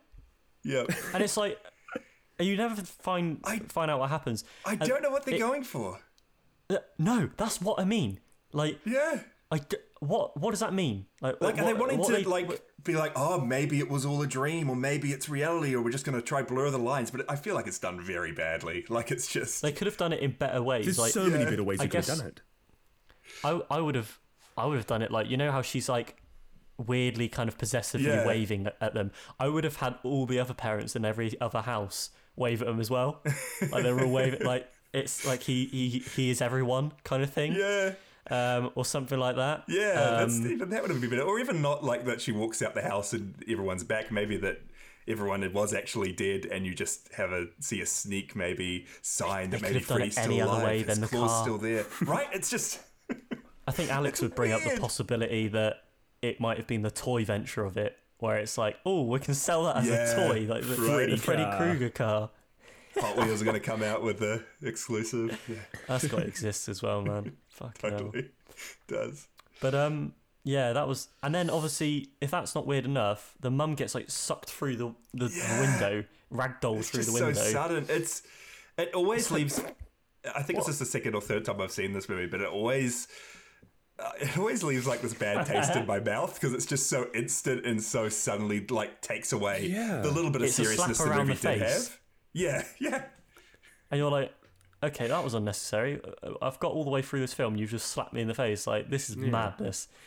yeah. 0.62 0.84
And 1.12 1.22
it's 1.24 1.36
like, 1.36 1.58
you 2.38 2.56
never 2.56 2.80
find 2.82 3.40
I- 3.44 3.58
find 3.68 3.90
out 3.90 3.98
what 3.98 4.10
happens. 4.10 4.44
I 4.64 4.72
And 4.72 4.80
don't 4.80 5.02
know 5.02 5.10
what 5.10 5.24
they're 5.24 5.34
it- 5.34 5.38
going 5.40 5.64
for. 5.64 5.98
uh, 6.70 6.76
No, 6.98 7.30
that's 7.36 7.60
what 7.60 7.80
I 7.80 7.84
mean. 7.84 8.20
Like, 8.52 8.78
Yeah. 8.86 9.22
I 9.50 9.58
d- 9.58 9.76
what 10.06 10.36
what 10.36 10.50
does 10.50 10.60
that 10.60 10.72
mean? 10.74 11.06
Like, 11.20 11.40
Like, 11.40 11.58
are 11.58 11.64
they 11.64 11.74
wanting 11.74 12.02
to 12.04 12.12
they- 12.12 12.24
like 12.24 12.62
be 12.82 12.94
like, 12.94 13.12
oh, 13.16 13.40
maybe 13.40 13.78
it 13.78 13.88
was 13.90 14.04
all 14.04 14.20
a 14.22 14.26
dream, 14.26 14.68
or 14.68 14.76
maybe 14.76 15.12
it's 15.12 15.28
reality, 15.28 15.74
or 15.74 15.82
we're 15.82 15.90
just 15.90 16.04
going 16.04 16.14
to 16.16 16.22
try 16.22 16.42
blur 16.42 16.70
the 16.70 16.78
lines? 16.78 17.10
But 17.10 17.24
I 17.30 17.36
feel 17.36 17.54
like 17.54 17.66
it's 17.66 17.78
done 17.78 18.00
very 18.00 18.32
badly. 18.32 18.84
Like 18.90 19.10
it's 19.10 19.26
just 19.26 19.62
They 19.62 19.72
could 19.72 19.86
have 19.86 19.96
done 19.96 20.12
it 20.12 20.20
in 20.20 20.32
better 20.32 20.62
ways. 20.62 20.84
There's 20.84 20.98
like, 20.98 21.12
so 21.12 21.24
many 21.26 21.44
yeah, 21.44 21.50
better 21.50 21.64
ways 21.64 21.80
I 21.80 21.84
you 21.84 21.90
could 21.90 22.04
have 22.04 22.18
done 22.18 22.26
it. 22.26 22.40
I 23.42 23.60
I 23.70 23.80
would 23.80 23.94
have 23.94 24.18
I 24.56 24.66
would 24.66 24.76
have 24.76 24.86
done 24.86 25.02
it 25.02 25.10
like 25.10 25.28
you 25.30 25.36
know 25.36 25.50
how 25.50 25.62
she's 25.62 25.88
like 25.88 26.16
weirdly 26.76 27.28
kind 27.28 27.48
of 27.48 27.56
possessively 27.56 28.08
Yeah. 28.08 28.26
waving 28.26 28.66
at- 28.66 28.76
at 28.80 28.94
them. 28.94 29.12
I 29.38 29.48
would 29.48 29.64
have 29.64 29.76
had 29.76 29.94
all 30.02 30.26
the 30.26 30.38
other 30.40 30.54
parents 30.54 30.96
in 30.96 31.04
every 31.04 31.40
other 31.40 31.62
house 31.62 32.10
wave 32.36 32.60
at 32.62 32.66
them 32.68 32.80
as 32.80 32.90
well. 32.90 33.22
Like 33.70 33.82
they're 33.84 33.98
all 34.04 34.10
waving 34.10 34.44
like 34.44 34.68
it's 34.92 35.24
like 35.26 35.42
he 35.42 35.66
he 35.66 35.98
he 36.00 36.30
is 36.30 36.40
everyone 36.42 36.92
kind 37.04 37.22
of 37.22 37.30
thing. 37.30 37.52
yeah. 37.58 37.94
Um, 38.30 38.70
or 38.74 38.84
something 38.86 39.18
like 39.18 39.36
that. 39.36 39.64
Yeah, 39.68 39.92
that's, 39.94 40.38
Um, 40.38 40.50
even 40.50 40.70
that 40.70 40.80
would 40.82 40.90
have 40.90 41.00
been 41.00 41.10
better. 41.10 41.22
Or 41.22 41.38
even 41.38 41.60
not 41.60 41.84
like 41.84 42.06
that 42.06 42.20
she 42.22 42.32
walks 42.32 42.62
out 42.62 42.74
the 42.74 42.80
house 42.82 43.12
and 43.12 43.34
everyone's 43.48 43.84
back. 43.84 44.10
Maybe 44.10 44.38
that 44.38 44.62
everyone 45.06 45.52
was 45.52 45.74
actually 45.74 46.10
dead 46.12 46.46
and 46.46 46.64
you 46.64 46.74
just 46.74 47.12
have 47.12 47.32
a 47.32 47.48
see 47.60 47.82
a 47.82 47.86
sneak 47.86 48.34
maybe 48.34 48.86
sign 49.02 49.50
that 49.50 49.60
maybe 49.60 49.74
could 49.74 49.82
have 49.82 49.88
done 49.88 49.96
Freddy's 49.98 50.16
any 50.18 50.36
still 50.36 50.48
other 50.48 50.60
alive. 50.62 50.66
way 50.68 50.78
his 50.78 50.86
than 50.86 51.00
the 51.02 51.06
claw's 51.08 51.30
car. 51.30 51.42
still 51.42 51.58
there. 51.58 51.84
Right? 52.06 52.26
It's 52.32 52.48
just 52.48 52.80
I 53.68 53.72
think 53.72 53.90
Alex 53.90 54.20
would 54.22 54.34
bring 54.34 54.52
up 54.52 54.62
the 54.62 54.78
possibility 54.80 55.48
that 55.48 55.84
it 56.22 56.40
might 56.40 56.56
have 56.56 56.66
been 56.66 56.80
the 56.80 56.90
toy 56.90 57.26
venture 57.26 57.66
of 57.66 57.76
it, 57.76 57.94
where 58.18 58.38
it's 58.38 58.56
like, 58.56 58.78
oh, 58.86 59.02
we 59.02 59.18
can 59.20 59.34
sell 59.34 59.64
that 59.64 59.76
as 59.76 59.86
Yeah, 59.86 60.10
a 60.10 60.14
toy, 60.16 60.46
like 60.48 60.62
the 60.62 60.76
Freddy 60.76 61.10
the 61.12 61.16
Freddy. 61.18 61.44
Krueger 61.58 61.90
car. 61.90 62.30
Hot 63.00 63.16
Wheels 63.16 63.42
are 63.42 63.44
going 63.44 63.60
to 63.60 63.66
come 63.66 63.82
out 63.82 64.02
with 64.02 64.18
the 64.20 64.42
exclusive. 64.62 65.38
Yeah, 65.48 65.56
That's 65.88 66.06
got 66.06 66.20
to 66.20 66.26
exist 66.26 66.68
as 66.68 66.82
well, 66.82 67.02
man. 67.02 67.36
Hell. 67.58 67.72
totally 67.78 68.30
does. 68.88 69.26
But 69.60 69.74
um, 69.74 70.14
yeah, 70.44 70.72
that 70.72 70.86
was, 70.86 71.08
and 71.22 71.34
then 71.34 71.50
obviously, 71.50 72.08
if 72.20 72.30
that's 72.30 72.54
not 72.54 72.66
weird 72.66 72.84
enough, 72.84 73.34
the 73.40 73.50
mum 73.50 73.74
gets 73.74 73.94
like 73.94 74.10
sucked 74.10 74.50
through 74.50 74.76
the 74.76 74.94
the, 75.12 75.26
Yeah. 75.34 75.56
the 75.56 75.60
window, 75.62 76.04
ragdolled 76.32 76.78
It's 76.80 76.90
through 76.90 77.00
just 77.02 77.12
the 77.12 77.18
so 77.18 77.26
window. 77.26 77.40
sudden. 77.42 77.86
It's 77.88 78.22
it 78.78 78.94
always 78.94 79.30
leaves. 79.30 79.60
I 80.34 80.42
think 80.42 80.58
it's 80.58 80.66
just 80.66 80.78
the 80.78 80.86
second 80.86 81.14
or 81.14 81.20
third 81.20 81.44
time 81.44 81.60
I've 81.60 81.70
seen 81.70 81.92
this 81.92 82.08
movie, 82.08 82.26
but 82.26 82.40
it 82.40 82.48
always 82.48 83.08
uh, 83.98 84.10
it 84.20 84.36
always 84.38 84.62
leaves 84.64 84.86
like 84.86 85.00
this 85.02 85.14
bad 85.14 85.46
taste 85.46 85.74
in 85.76 85.86
my 85.94 86.00
mouth 86.00 86.34
because 86.34 86.52
it's 86.54 86.66
just 86.66 86.88
so 86.88 87.08
instant 87.14 87.64
and 87.66 87.82
so 87.82 88.08
suddenly 88.08 88.66
like 88.66 89.00
takes 89.00 89.32
away 89.32 89.66
Yeah. 89.66 90.00
the 90.00 90.10
little 90.10 90.30
bit 90.30 90.42
of 90.42 90.46
It's 90.48 90.56
seriousness 90.56 90.98
the 90.98 91.06
movie 91.14 91.34
the 91.34 91.48
did 91.54 91.62
have. 91.62 92.00
Yeah, 92.34 92.62
yeah. 92.78 93.04
and 93.90 93.98
you're 93.98 94.10
like, 94.10 94.34
okay, 94.82 95.06
that 95.06 95.24
was 95.24 95.32
unnecessary. 95.34 96.00
Uh, 96.22 96.32
I've 96.42 96.58
got 96.60 96.72
all 96.72 96.84
the 96.84 96.90
way 96.90 97.00
through 97.00 97.20
this 97.20 97.32
film. 97.32 97.56
You've 97.56 97.70
just 97.70 97.86
slapped 97.86 98.12
me 98.12 98.20
in 98.20 98.28
the 98.28 98.34
face. 98.34 98.66
Like 98.66 98.90
this 98.90 99.08
is 99.08 99.16
madness. 99.16 99.88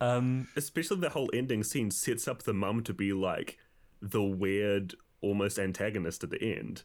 Um, 0.00 0.48
Especially 0.56 0.96
the 0.98 1.10
whole 1.10 1.30
ending 1.32 1.62
scene 1.62 1.92
sets 1.92 2.26
up 2.26 2.42
the 2.42 2.52
mum 2.52 2.82
to 2.82 2.92
be 2.92 3.12
like 3.12 3.58
the 4.00 4.20
weird, 4.20 4.96
almost 5.20 5.56
antagonist 5.56 6.24
at 6.24 6.30
the 6.30 6.42
end, 6.42 6.82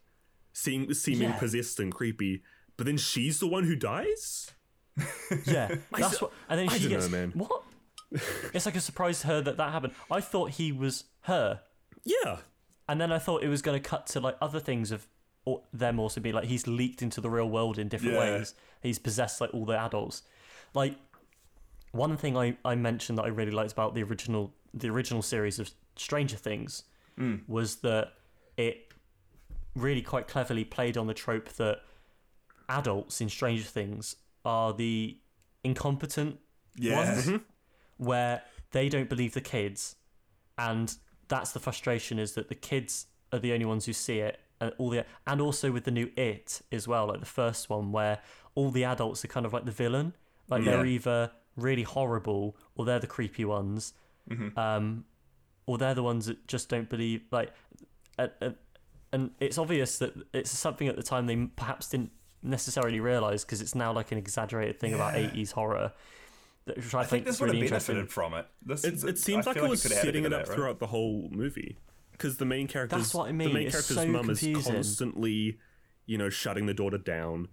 seem, 0.54 0.94
seeming 0.94 1.30
Yeah. 1.30 1.40
possessed 1.40 1.80
and 1.80 1.92
creepy. 1.92 2.44
But 2.78 2.86
then 2.86 2.98
she's 2.98 3.40
the 3.40 3.48
one 3.48 3.64
who 3.64 3.76
dies. 3.76 4.52
yeah, 5.46 5.78
that's 5.92 6.22
what. 6.22 6.32
And 6.50 6.60
then 6.60 6.70
I 6.70 6.78
she 6.78 6.84
don't 6.84 6.90
gets 7.00 7.06
know, 7.10 7.18
man. 7.18 7.32
what? 7.32 7.64
it's 8.54 8.68
like 8.68 8.76
a 8.76 8.80
surprise 8.80 9.22
to 9.22 9.28
her 9.28 9.42
that 9.42 9.58
that 9.58 9.72
happened. 9.72 9.94
I 10.12 10.22
thought 10.22 10.52
he 10.52 10.72
was 10.72 11.06
her, 11.22 11.62
Yeah, 12.04 12.38
and 12.88 13.00
then 13.02 13.12
I 13.12 13.20
thought 13.20 13.44
it 13.44 13.50
was 13.50 13.62
going 13.62 13.82
to 13.82 13.90
cut 13.90 14.08
to 14.08 14.20
like 14.20 14.38
other 14.42 14.60
things 14.60 14.92
of 14.92 15.08
or 15.46 15.64
them 15.72 15.98
also 16.00 16.20
being 16.20 16.36
like 16.36 16.46
he's 16.46 16.68
leaked 16.68 17.02
into 17.02 17.22
the 17.22 17.30
real 17.30 17.50
world 17.50 17.80
in 17.80 17.88
different 17.88 18.16
Yeah. 18.16 18.38
ways. 18.38 18.54
He's 18.82 19.00
possessed 19.00 19.40
like 19.40 19.54
all 19.54 19.66
the 19.66 19.78
adults. 19.78 20.24
Like 20.74 20.96
one 21.92 22.18
thing 22.18 22.36
I, 22.38 22.58
I 22.66 22.76
mentioned 22.76 23.18
that 23.18 23.24
I 23.24 23.30
really 23.30 23.52
liked 23.52 23.72
about 23.72 23.96
the 23.96 24.04
original 24.04 24.54
the 24.74 24.90
original 24.90 25.22
series 25.22 25.58
of 25.58 25.72
Stranger 25.96 26.36
Things 26.36 26.84
hmm. 27.18 27.38
was 27.48 27.78
that 27.78 28.12
it 28.58 28.94
really 29.76 30.02
quite 30.02 30.28
cleverly 30.28 30.66
played 30.66 30.98
on 30.98 31.08
the 31.08 31.14
trope 31.14 31.50
that 31.54 31.80
adults 32.68 33.22
in 33.22 33.30
Stranger 33.30 33.64
Things 33.64 34.18
are 34.44 34.74
the 34.74 35.18
incompetent 35.64 36.40
Yeah. 36.76 36.98
ones 36.98 37.26
mm-hmm. 37.26 37.38
where 37.98 38.44
they 38.72 38.90
don't 38.90 39.08
believe 39.10 39.34
the 39.34 39.42
kids 39.42 39.96
and 40.58 40.94
that's 41.28 41.52
the 41.52 41.60
frustration 41.60 42.20
is 42.20 42.34
that 42.34 42.50
the 42.50 42.56
kids 42.56 43.08
are 43.34 43.40
the 43.40 43.52
only 43.54 43.66
ones 43.66 43.86
who 43.86 43.94
see 43.94 44.20
it 44.20 44.40
and 44.62 44.72
all 44.78 44.90
the 44.90 45.06
and 45.26 45.42
also 45.42 45.72
with 45.72 45.84
the 45.84 45.92
new 45.92 46.10
it 46.16 46.62
as 46.72 46.88
well 46.88 47.08
like 47.08 47.20
the 47.20 47.26
first 47.26 47.70
one 47.70 47.92
where 47.92 48.20
all 48.56 48.72
the 48.72 48.84
adults 48.84 49.24
are 49.24 49.28
kind 49.28 49.46
of 49.46 49.54
like 49.54 49.66
the 49.66 49.72
villain. 49.72 50.14
Like 50.50 50.64
they're 50.64 50.86
either 50.86 51.32
really 51.56 51.84
horrible 51.84 52.56
or 52.76 52.86
they're 52.86 53.00
the 53.00 53.08
creepy 53.08 53.46
ones 53.46 53.94
um 54.58 55.06
or 55.66 55.78
they're 55.78 55.94
the 55.94 56.04
ones 56.04 56.26
that 56.28 56.48
just 56.48 56.70
don't 56.70 56.90
believe 56.90 57.22
like 57.32 57.52
uh, 58.20 58.28
uh, 58.42 58.50
and 59.14 59.32
it's 59.40 59.58
obvious 59.58 59.98
that 60.00 60.14
it's 60.34 60.52
something 60.52 60.88
at 60.88 60.96
the 60.96 61.04
time 61.04 61.28
they 61.28 61.36
perhaps 61.56 61.90
didn't 61.90 62.12
necessarily 62.44 63.00
realize 63.00 63.44
because 63.46 63.62
it's 63.62 63.76
now 63.76 63.92
like 63.94 64.12
an 64.12 64.18
exaggerated 64.18 64.80
thing 64.80 64.94
about 64.94 65.14
Yeah. 65.20 65.30
80s 65.30 65.52
horror 65.52 65.92
which 66.76 66.94
I, 66.94 67.02
I 67.02 67.06
think 67.06 67.26
this 67.26 67.36
is 67.36 67.42
would 67.42 67.54
have 67.54 67.70
benefited 67.70 68.12
from 68.12 68.34
it. 68.34 68.48
This, 68.66 68.84
it, 68.84 69.04
it 69.04 69.18
seems 69.18 69.48
I 69.48 69.52
like 69.52 69.58
it 69.58 69.70
was 69.70 69.82
could 69.84 69.92
have 69.92 70.02
setting 70.02 70.26
it 70.26 70.34
up 70.34 70.42
that, 70.46 70.50
right? 70.50 70.56
throughout 70.56 70.80
the 70.80 70.88
whole 70.88 71.30
movie 71.32 71.78
because 72.12 72.38
the 72.38 72.46
main 72.46 72.68
character's 72.68 73.00
That's 73.00 73.14
what 73.14 73.26
I 73.26 73.28
the 73.28 73.34
main 73.34 73.58
it's 73.68 73.72
character's 73.72 73.98
so 73.98 74.08
mum 74.08 74.30
is 74.30 74.66
constantly, 74.66 75.60
you 76.06 76.18
know, 76.18 76.30
shutting 76.30 76.66
the 76.66 76.74
daughter 76.74 76.98
down. 76.98 77.48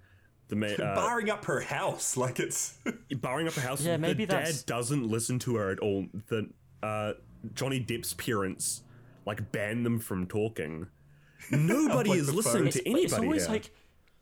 The 0.48 0.56
ma- 0.56 0.66
uh, 0.78 0.94
barring 0.94 1.30
up 1.30 1.44
her 1.46 1.60
house 1.60 2.16
like 2.16 2.40
it's 2.40 2.78
barring 3.16 3.46
up 3.48 3.54
her 3.54 3.60
house. 3.60 3.82
Yeah, 3.82 3.96
maybe 3.96 4.24
the 4.24 4.34
dad 4.34 4.54
doesn't 4.66 5.06
listen 5.06 5.38
to 5.40 5.56
her 5.56 5.70
at 5.70 5.78
all. 5.80 6.06
The 6.28 6.50
uh, 6.82 7.14
Johnny 7.54 7.80
Depp's 7.80 8.14
parents 8.14 8.82
like 9.26 9.52
ban 9.52 9.82
them 9.82 9.98
from 10.00 10.26
talking. 10.26 10.86
Nobody 11.50 12.10
Like 12.10 12.18
is 12.20 12.34
listening 12.34 12.68
it's, 12.68 12.76
to 12.76 12.82
but 12.82 12.86
anybody. 12.90 13.04
it's 13.04 13.14
always 13.14 13.42
here. 13.44 13.52
like 13.52 13.70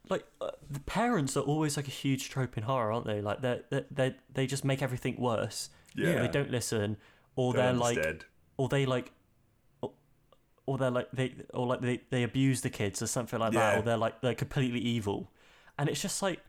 like 0.08 0.24
uh, 0.40 0.50
the 0.70 0.80
parents 0.80 1.36
are 1.36 1.40
always 1.44 1.76
like 1.76 1.86
a 1.88 1.92
huge 1.92 2.28
trope 2.30 2.56
in 2.58 2.64
horror 2.64 2.92
aren't 2.92 3.06
they? 3.06 3.20
Like 3.20 3.40
they 3.40 3.60
they 3.70 3.84
they 3.90 4.16
they 4.32 4.46
just 4.46 4.64
make 4.64 4.82
everything 4.82 5.16
worse. 5.18 5.70
Yeah. 5.94 6.20
they 6.22 6.28
don't 6.28 6.50
listen. 6.50 6.96
Or 7.36 7.52
Don't 7.52 7.62
they're 7.62 7.72
like 7.74 8.24
or 8.56 8.68
they 8.68 8.84
like 8.86 9.12
or, 9.80 9.92
or 10.66 10.78
they're 10.78 10.90
like 10.90 11.08
they 11.12 11.34
or 11.54 11.66
like 11.66 11.80
they, 11.80 12.00
they 12.10 12.22
abuse 12.24 12.60
the 12.62 12.70
kids 12.70 13.00
or 13.00 13.06
something 13.06 13.38
like 13.38 13.52
that 13.54 13.78
or 13.78 13.82
they're 13.82 13.96
like 13.96 14.20
they're 14.20 14.34
completely 14.34 14.80
evil. 14.80 15.30
And 15.78 15.88
it's 15.88 16.02
just 16.02 16.20
like 16.22 16.40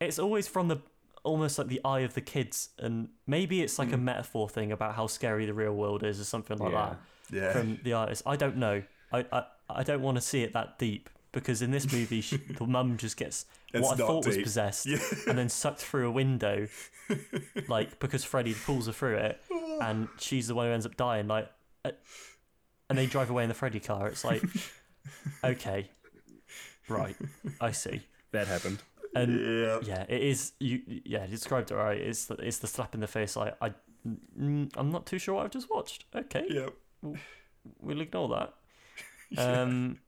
it's 0.00 0.18
always 0.18 0.48
from 0.48 0.68
the 0.68 0.78
almost 1.24 1.56
like 1.58 1.68
the 1.68 1.80
eye 1.84 2.00
of 2.00 2.14
the 2.14 2.20
kids. 2.20 2.70
And 2.78 3.10
maybe 3.26 3.62
it's 3.62 3.78
like 3.78 3.92
a 3.92 3.96
Mm. 3.96 4.02
metaphor 4.02 4.48
thing 4.48 4.72
about 4.72 4.96
how 4.96 5.06
scary 5.06 5.46
the 5.46 5.54
real 5.54 5.72
world 5.74 6.02
is 6.02 6.20
or 6.20 6.24
something 6.24 6.58
like 6.58 6.72
Yeah. 6.72 6.94
that 7.30 7.36
Yeah. 7.36 7.52
from 7.52 7.78
the 7.84 7.92
artist. 7.92 8.22
I 8.26 8.34
don't 8.36 8.56
know. 8.56 8.82
I 9.12 9.24
i, 9.30 9.44
I 9.70 9.82
don't 9.84 10.02
want 10.02 10.16
to 10.16 10.20
see 10.22 10.42
it 10.42 10.52
that 10.54 10.78
deep 10.78 11.08
because 11.32 11.62
in 11.62 11.70
this 11.70 11.90
movie 11.92 12.20
she, 12.20 12.36
the 12.58 12.66
mum 12.66 12.96
just 12.96 13.16
gets 13.16 13.46
It's 13.72 13.82
what 13.82 13.94
i 14.00 14.06
thought 14.06 14.26
was 14.26 14.36
possessed 14.38 14.86
Yeah. 14.86 14.98
and 15.26 15.36
then 15.38 15.48
sucked 15.48 15.80
through 15.80 16.08
a 16.08 16.10
window 16.12 16.68
like 17.68 17.98
because 18.04 18.22
freddy 18.24 18.54
pulls 18.54 18.86
her 18.86 18.92
through 18.92 19.16
it 19.16 19.42
and 19.80 20.08
she's 20.18 20.48
the 20.48 20.54
one 20.54 20.66
who 20.66 20.72
ends 20.72 20.86
up 20.86 20.96
dying 20.96 21.26
like 21.28 21.50
uh, 21.84 21.90
and 22.88 22.98
they 22.98 23.06
drive 23.06 23.30
away 23.30 23.42
in 23.42 23.48
the 23.48 23.54
freddy 23.54 23.80
car 23.80 24.08
it's 24.08 24.24
like 24.24 24.42
okay 25.44 25.88
right 26.88 27.16
i 27.60 27.70
see 27.72 28.02
that 28.32 28.46
happened. 28.46 28.78
and 29.14 29.38
Yeah. 29.62 29.78
yeah, 29.82 30.06
it 30.08 30.22
is. 30.22 30.52
You 30.58 30.80
yeah, 31.04 31.24
you 31.24 31.30
described 31.32 31.70
it 31.70 31.74
right. 31.74 31.98
It's 32.00 32.24
the, 32.24 32.34
it's 32.36 32.58
the 32.58 32.66
slap 32.66 32.94
in 32.94 33.00
the 33.00 33.06
face. 33.06 33.36
I 33.36 33.52
I 33.60 33.74
mm, 34.40 34.70
I'm 34.74 34.90
not 34.90 35.04
too 35.04 35.18
sure 35.18 35.34
what 35.34 35.44
I've 35.44 35.50
just 35.50 35.68
watched. 35.68 36.06
Okay, 36.14 36.46
Yep. 36.48 36.72
we'll 37.80 38.00
ignore 38.00 38.28
that. 38.30 38.54
Um, 39.36 39.98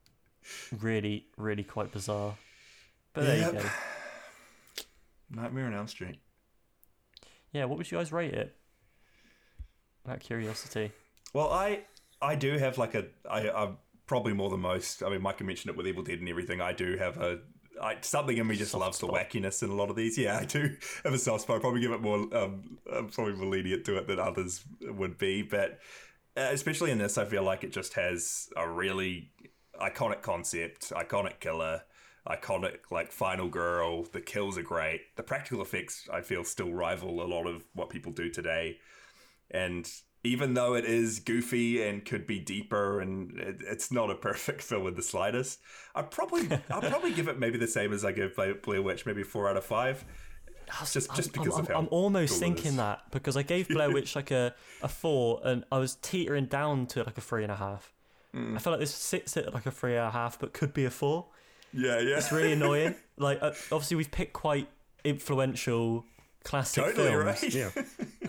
really, 0.81 1.27
really 1.37 1.65
quite 1.65 1.93
bizarre. 1.93 2.37
But 3.13 3.27
there 3.27 3.39
Yep. 3.39 3.55
you 3.55 3.61
go. 3.61 3.69
Nightmare 5.31 5.67
on 5.67 5.75
Elm 5.75 5.89
Street. 5.89 6.19
Yeah, 7.53 7.65
what 7.67 7.79
would 7.79 7.91
you 7.91 7.99
guys 7.99 8.13
rate 8.13 8.35
it? 8.35 8.57
Out 10.09 10.21
curiosity. 10.21 10.93
Well, 11.33 11.51
I 11.51 11.85
I 12.21 12.35
do 12.35 12.59
have 12.59 12.79
like 12.79 12.95
a 12.95 13.07
I 13.29 13.49
I'm 13.51 13.79
probably 14.07 14.33
more 14.35 14.51
than 14.51 14.61
most. 14.61 15.03
I 15.03 15.09
mean, 15.09 15.23
Mike 15.23 15.41
mentioned 15.43 15.71
it 15.71 15.77
with 15.77 15.87
Evil 15.87 16.03
Dead 16.03 16.19
and 16.19 16.29
everything. 16.29 16.61
I 16.61 16.73
do 16.73 16.97
have 16.99 17.17
a 17.17 17.41
I, 17.81 17.97
something 18.03 18.37
in 18.37 18.47
me 18.47 18.55
just 18.57 18.71
Soft 18.73 18.81
loves 18.85 18.99
the 19.01 19.09
wackiness 19.09 19.63
in 19.63 19.71
a 19.71 19.75
lot 19.75 19.91
of 19.91 19.97
these. 19.97 20.17
Yeah, 20.17 20.37
I 20.39 20.45
do 20.45 20.77
have 21.05 21.13
a 21.13 21.19
soft 21.19 21.43
spot. 21.43 21.57
I 21.57 21.61
probably 21.61 21.81
give 21.81 21.91
it 21.93 22.01
more. 22.03 22.19
Um, 22.37 22.79
I'm 22.93 23.09
probably 23.09 23.35
more 23.35 23.47
lenient 23.47 23.85
to 23.87 23.97
it 23.97 24.07
than 24.07 24.21
others 24.21 24.65
would 24.83 25.19
be, 25.19 25.43
but 25.43 25.81
uh, 26.37 26.49
especially 26.53 26.91
in 26.93 26.99
this, 26.99 27.19
I 27.19 27.25
feel 27.25 27.43
like 27.43 27.65
it 27.65 27.73
just 27.73 27.95
has 27.95 28.49
a 28.57 28.69
really 28.69 29.33
iconic 29.81 30.23
concept, 30.23 30.91
iconic 30.91 31.41
killer. 31.41 31.83
Iconic, 32.27 32.91
like 32.91 33.13
final 33.13 33.49
girl. 33.49 34.05
The 34.05 34.23
kills 34.23 34.57
are 34.57 34.63
great. 34.63 35.15
The 35.17 35.23
practical 35.23 35.61
effects, 35.61 36.09
I 36.11 36.23
feel, 36.23 36.43
still 36.43 36.73
rival 36.73 37.23
a 37.23 37.29
lot 37.29 37.47
of 37.47 37.65
what 37.75 37.91
people 37.91 38.13
do 38.13 38.31
today. 38.31 38.79
And 39.51 39.87
even 40.25 40.55
though 40.55 40.75
it 40.75 40.87
is 40.87 41.21
goofy 41.21 41.87
and 41.87 42.05
could 42.05 42.27
be 42.27 42.41
deeper, 42.41 43.01
and 43.01 43.39
it, 43.39 43.57
it's 43.61 43.93
not 43.93 44.11
a 44.11 44.15
perfect 44.15 44.63
film 44.63 44.87
in 44.87 44.95
the 44.95 45.03
slightest, 45.03 45.61
I 45.95 46.03
probably 46.03 46.49
I'll 46.71 46.81
probably 46.81 47.13
give 47.13 47.29
it 47.29 47.39
maybe 47.39 47.59
the 47.59 47.69
same 47.69 47.93
as 47.93 48.05
I 48.05 48.13
give 48.13 48.35
Blair, 48.35 48.83
Witch, 48.83 49.07
maybe 49.07 49.23
four 49.23 49.49
out 49.49 49.57
of 49.57 49.65
five. 49.65 50.05
Just 50.81 51.15
just 51.15 51.37
I'm, 51.37 51.43
because 51.43 51.55
I'm, 51.55 51.61
of 51.61 51.69
how 51.69 51.79
I'm 51.79 51.89
almost 51.91 52.33
cool 52.33 52.41
thinking 52.41 52.77
that 52.77 53.11
because 53.11 53.37
I 53.37 53.43
gave 53.43 53.69
Blair 53.69 53.91
Witch 53.93 54.17
like 54.17 54.31
a, 54.31 54.55
a 54.83 54.89
four 54.89 55.43
and 55.45 55.63
I 55.71 55.79
was 55.79 55.97
teetering 55.97 56.47
down 56.47 56.87
to 56.89 57.05
like 57.05 57.19
a 57.19 57.21
three 57.21 57.43
and 57.43 57.53
a 57.53 57.57
half. 57.57 57.93
Mm. 58.35 58.57
I 58.57 58.59
feel 58.59 58.73
like 58.73 58.81
this 58.81 58.95
sits 58.95 59.37
at 59.37 59.55
like 59.55 59.67
a 59.67 59.71
three 59.71 59.97
and 59.97 60.07
a 60.07 60.11
half, 60.11 60.39
but 60.39 60.53
could 60.53 60.75
be 60.75 60.85
a 60.85 60.91
four. 60.91 61.27
Yeah, 61.73 62.01
yeah. 62.01 62.17
It's 62.17 62.33
really 62.33 62.53
annoying. 62.53 62.95
like, 63.17 63.43
uh, 63.43 63.53
obviously, 63.71 63.97
we've 63.97 64.11
picked 64.11 64.33
quite 64.33 64.69
influential 65.05 66.05
classic 66.45 66.85
Totally 66.85 67.09
films, 67.09 67.43
right. 67.43 67.55
Yeah. 67.55 67.71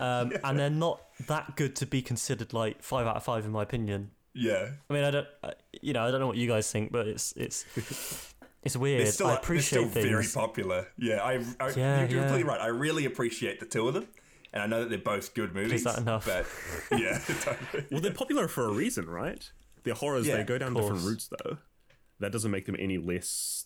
um, 0.20 0.32
and 0.42 0.58
they're 0.58 0.70
not 0.70 1.00
that 1.26 1.56
good 1.56 1.76
to 1.76 1.86
be 1.86 2.02
considered 2.02 2.52
like 2.52 2.82
five 2.82 3.06
out 3.06 3.16
of 3.16 3.22
five 3.22 3.44
in 3.44 3.52
my 3.52 3.62
opinion. 3.62 4.10
Yeah. 4.34 4.70
I 4.88 4.92
mean, 4.92 5.04
I 5.04 5.10
don't, 5.10 5.26
uh, 5.42 5.50
you 5.80 5.92
know, 5.92 6.06
I 6.06 6.10
don't 6.10 6.20
know 6.20 6.26
what 6.26 6.36
you 6.36 6.48
guys 6.48 6.70
think, 6.70 6.92
but 6.92 7.06
it's 7.06 7.32
it's 7.36 7.64
it's 8.62 8.76
weird. 8.76 9.02
They're 9.02 9.12
still, 9.12 9.26
I 9.26 9.30
they're 9.30 9.38
appreciate 9.38 9.90
still 9.90 10.02
very 10.02 10.26
popular. 10.26 10.88
Yeah, 10.98 11.22
I, 11.22 11.44
I 11.60 11.70
Yeah, 11.70 12.00
you're 12.00 12.08
yeah. 12.08 12.20
completely 12.20 12.44
right. 12.44 12.60
I 12.60 12.66
really 12.66 13.06
appreciate 13.06 13.60
the 13.60 13.66
two 13.66 13.88
of 13.88 13.94
them, 13.94 14.08
and 14.52 14.62
I 14.62 14.66
know 14.66 14.80
that 14.80 14.90
they're 14.90 14.98
both 14.98 15.34
good 15.34 15.54
movies. 15.54 15.72
Is 15.72 15.84
that 15.84 15.98
enough? 15.98 16.26
But 16.26 16.46
yeah, 16.98 17.18
totally. 17.18 17.86
Well, 17.90 18.00
they're 18.00 18.12
popular 18.12 18.48
for 18.48 18.66
a 18.66 18.72
reason, 18.72 19.06
right? 19.08 19.50
They're 19.86 19.94
horrors. 19.94 20.26
Yeah, 20.26 20.36
they 20.36 20.44
go 20.44 20.58
down 20.58 20.74
different 20.74 21.02
routes, 21.04 21.28
though. 21.28 21.56
That 22.18 22.32
doesn't 22.32 22.50
make 22.50 22.66
them 22.66 22.76
any 22.78 22.98
less 22.98 23.64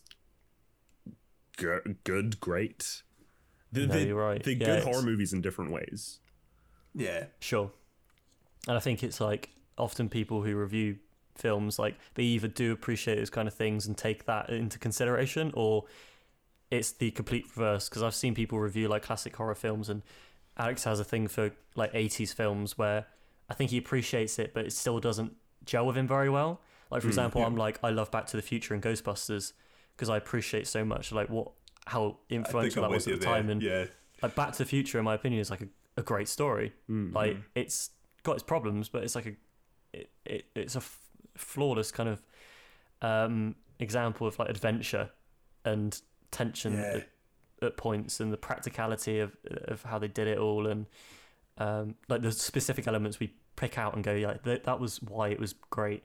go- 1.56 1.80
good, 2.04 2.38
great. 2.40 3.02
They're, 3.72 3.86
No, 3.86 3.94
they're- 3.94 4.06
you're 4.08 4.16
right. 4.28 4.42
They're 4.42 4.54
Yeah, 4.54 4.66
good 4.66 4.78
it's- 4.78 4.84
horror 4.84 5.02
movies 5.02 5.32
in 5.32 5.40
different 5.40 5.70
ways. 5.72 6.20
yeah, 6.94 7.26
Sure. 7.40 7.72
And 8.68 8.76
I 8.76 8.80
think 8.80 9.02
it's 9.02 9.20
like 9.20 9.50
often 9.78 10.08
people 10.10 10.42
who 10.42 10.54
review 10.54 10.98
films 11.36 11.78
like 11.78 11.96
they 12.14 12.22
either 12.24 12.48
do 12.48 12.70
appreciate 12.72 13.14
those 13.14 13.30
kind 13.30 13.48
of 13.48 13.54
things 13.54 13.86
and 13.86 13.96
take 13.96 14.26
that 14.26 14.50
into 14.50 14.78
consideration 14.78 15.50
or 15.54 15.86
it's 16.70 16.92
the 16.92 17.10
complete 17.12 17.46
reverse 17.56 17.88
because 17.88 18.02
I've 18.02 18.14
seen 18.14 18.34
people 18.34 18.58
review 18.60 18.88
like 18.88 19.02
classic 19.02 19.34
horror 19.36 19.54
films 19.54 19.88
and 19.88 20.02
Alex 20.58 20.84
has 20.84 21.00
a 21.00 21.04
thing 21.04 21.28
for 21.28 21.52
like 21.76 21.90
80s 21.94 22.34
films 22.34 22.76
where 22.76 23.06
I 23.48 23.54
think 23.54 23.70
he 23.70 23.78
appreciates 23.78 24.38
it 24.38 24.52
but 24.52 24.66
it 24.66 24.72
still 24.74 25.00
doesn't 25.00 25.34
gel 25.70 25.86
with 25.86 25.96
him 25.96 26.06
very 26.08 26.28
well. 26.28 26.60
Like 26.90 27.02
for 27.02 27.08
example, 27.08 27.44
I'm 27.44 27.56
like 27.56 27.78
I 27.84 27.90
love 27.90 28.10
Back 28.10 28.26
to 28.28 28.36
the 28.36 28.42
Future 28.42 28.74
and 28.74 28.82
Ghostbusters 28.82 29.52
because 29.96 30.10
I 30.10 30.16
appreciate 30.16 30.66
so 30.66 30.84
much 30.84 31.12
like 31.12 31.30
what 31.30 31.52
how 31.86 32.18
influential 32.28 32.82
that 32.82 32.90
was 32.90 33.06
at 33.06 33.14
the 33.14 33.20
there. 33.20 33.32
time 33.34 33.48
and 33.48 33.62
yeah, 33.62 33.84
like 34.22 34.34
Back 34.34 34.52
to 34.52 34.58
the 34.58 34.64
Future, 34.64 34.98
in 34.98 35.04
my 35.04 35.14
opinion, 35.14 35.40
is 35.40 35.50
like 35.50 35.60
a, 35.62 35.68
a 35.96 36.02
great 36.02 36.28
story. 36.28 36.72
Mm-hmm. 36.90 37.14
Like 37.14 37.36
it's 37.54 37.90
got 38.24 38.32
its 38.34 38.42
problems, 38.42 38.88
but 38.88 39.04
it's 39.04 39.14
like 39.14 39.26
a 39.26 39.34
it, 39.92 40.10
it 40.24 40.44
it's 40.56 40.74
a 40.74 40.78
f- 40.78 40.98
flawless 41.36 41.92
kind 41.92 42.08
of 42.08 42.22
um, 43.02 43.54
example 43.78 44.26
of 44.26 44.38
like 44.38 44.48
adventure 44.48 45.10
and 45.64 46.00
tension 46.32 46.72
Yeah. 46.74 46.96
at, 46.96 47.08
at 47.62 47.76
points, 47.76 48.18
and 48.20 48.32
the 48.32 48.36
practicality 48.36 49.20
of 49.20 49.36
of 49.68 49.82
how 49.84 49.98
they 50.00 50.08
did 50.08 50.26
it 50.26 50.38
all, 50.38 50.66
and 50.66 50.86
um, 51.58 51.94
like 52.08 52.22
the 52.22 52.32
specific 52.32 52.88
elements 52.88 53.20
we 53.20 53.32
pick 53.60 53.78
out 53.78 53.94
and 53.94 54.02
go, 54.02 54.14
yeah, 54.14 54.34
that, 54.44 54.64
that 54.64 54.80
was 54.80 55.00
why 55.02 55.28
it 55.28 55.38
was 55.38 55.54
great. 55.70 56.02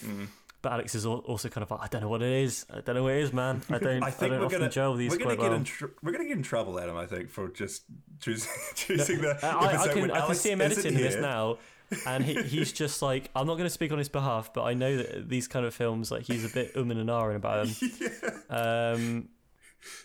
Mm. 0.00 0.28
But 0.62 0.72
Alex 0.72 0.94
is 0.94 1.04
also 1.04 1.50
kind 1.50 1.62
of 1.62 1.70
like, 1.70 1.80
I 1.82 1.88
don't 1.88 2.00
know 2.00 2.08
what 2.08 2.22
it 2.22 2.32
is. 2.42 2.64
I 2.72 2.80
don't 2.80 2.94
know 2.94 3.02
what 3.02 3.12
it 3.12 3.22
is, 3.22 3.34
man. 3.34 3.60
I 3.68 3.78
don't. 3.78 4.02
I, 4.02 4.06
I 4.06 4.10
think 4.10 4.30
don't 4.30 4.40
we're 4.40 4.46
often 4.46 4.60
gonna 4.60 4.70
gel 4.70 4.94
these 4.94 5.10
we're 5.10 5.18
gonna 5.18 5.36
get 5.36 5.42
well. 5.42 5.54
in 5.54 5.64
tr- 5.64 5.86
we're 6.02 6.12
gonna 6.12 6.24
get 6.24 6.38
in 6.38 6.42
trouble, 6.42 6.80
Adam. 6.80 6.96
I 6.96 7.04
think 7.04 7.28
for 7.28 7.48
just 7.48 7.82
choosing 8.18 8.50
choosing 8.74 9.20
the. 9.20 9.38
I, 9.44 9.48
I 9.48 9.74
episode 9.74 9.92
can, 9.92 10.00
when 10.00 10.10
I 10.12 10.26
can 10.26 10.34
see 10.34 10.50
him 10.50 10.62
isn't 10.62 10.78
editing 10.78 10.98
this 10.98 11.16
now, 11.16 11.58
and 12.06 12.24
he, 12.24 12.42
he's 12.42 12.72
just 12.72 13.02
like, 13.02 13.30
I'm 13.36 13.46
not 13.46 13.54
going 13.54 13.66
to 13.66 13.70
speak 13.70 13.92
on 13.92 13.98
his 13.98 14.08
behalf, 14.08 14.54
but 14.54 14.62
I 14.62 14.72
know 14.72 14.96
that 14.96 15.28
these 15.28 15.46
kind 15.46 15.66
of 15.66 15.74
films, 15.74 16.10
like 16.10 16.22
he's 16.22 16.50
a 16.50 16.54
bit 16.54 16.72
um 16.76 16.90
and 16.90 17.10
ahhing 17.10 17.36
about 17.36 17.66
them. 17.66 18.32
Um, 18.48 19.28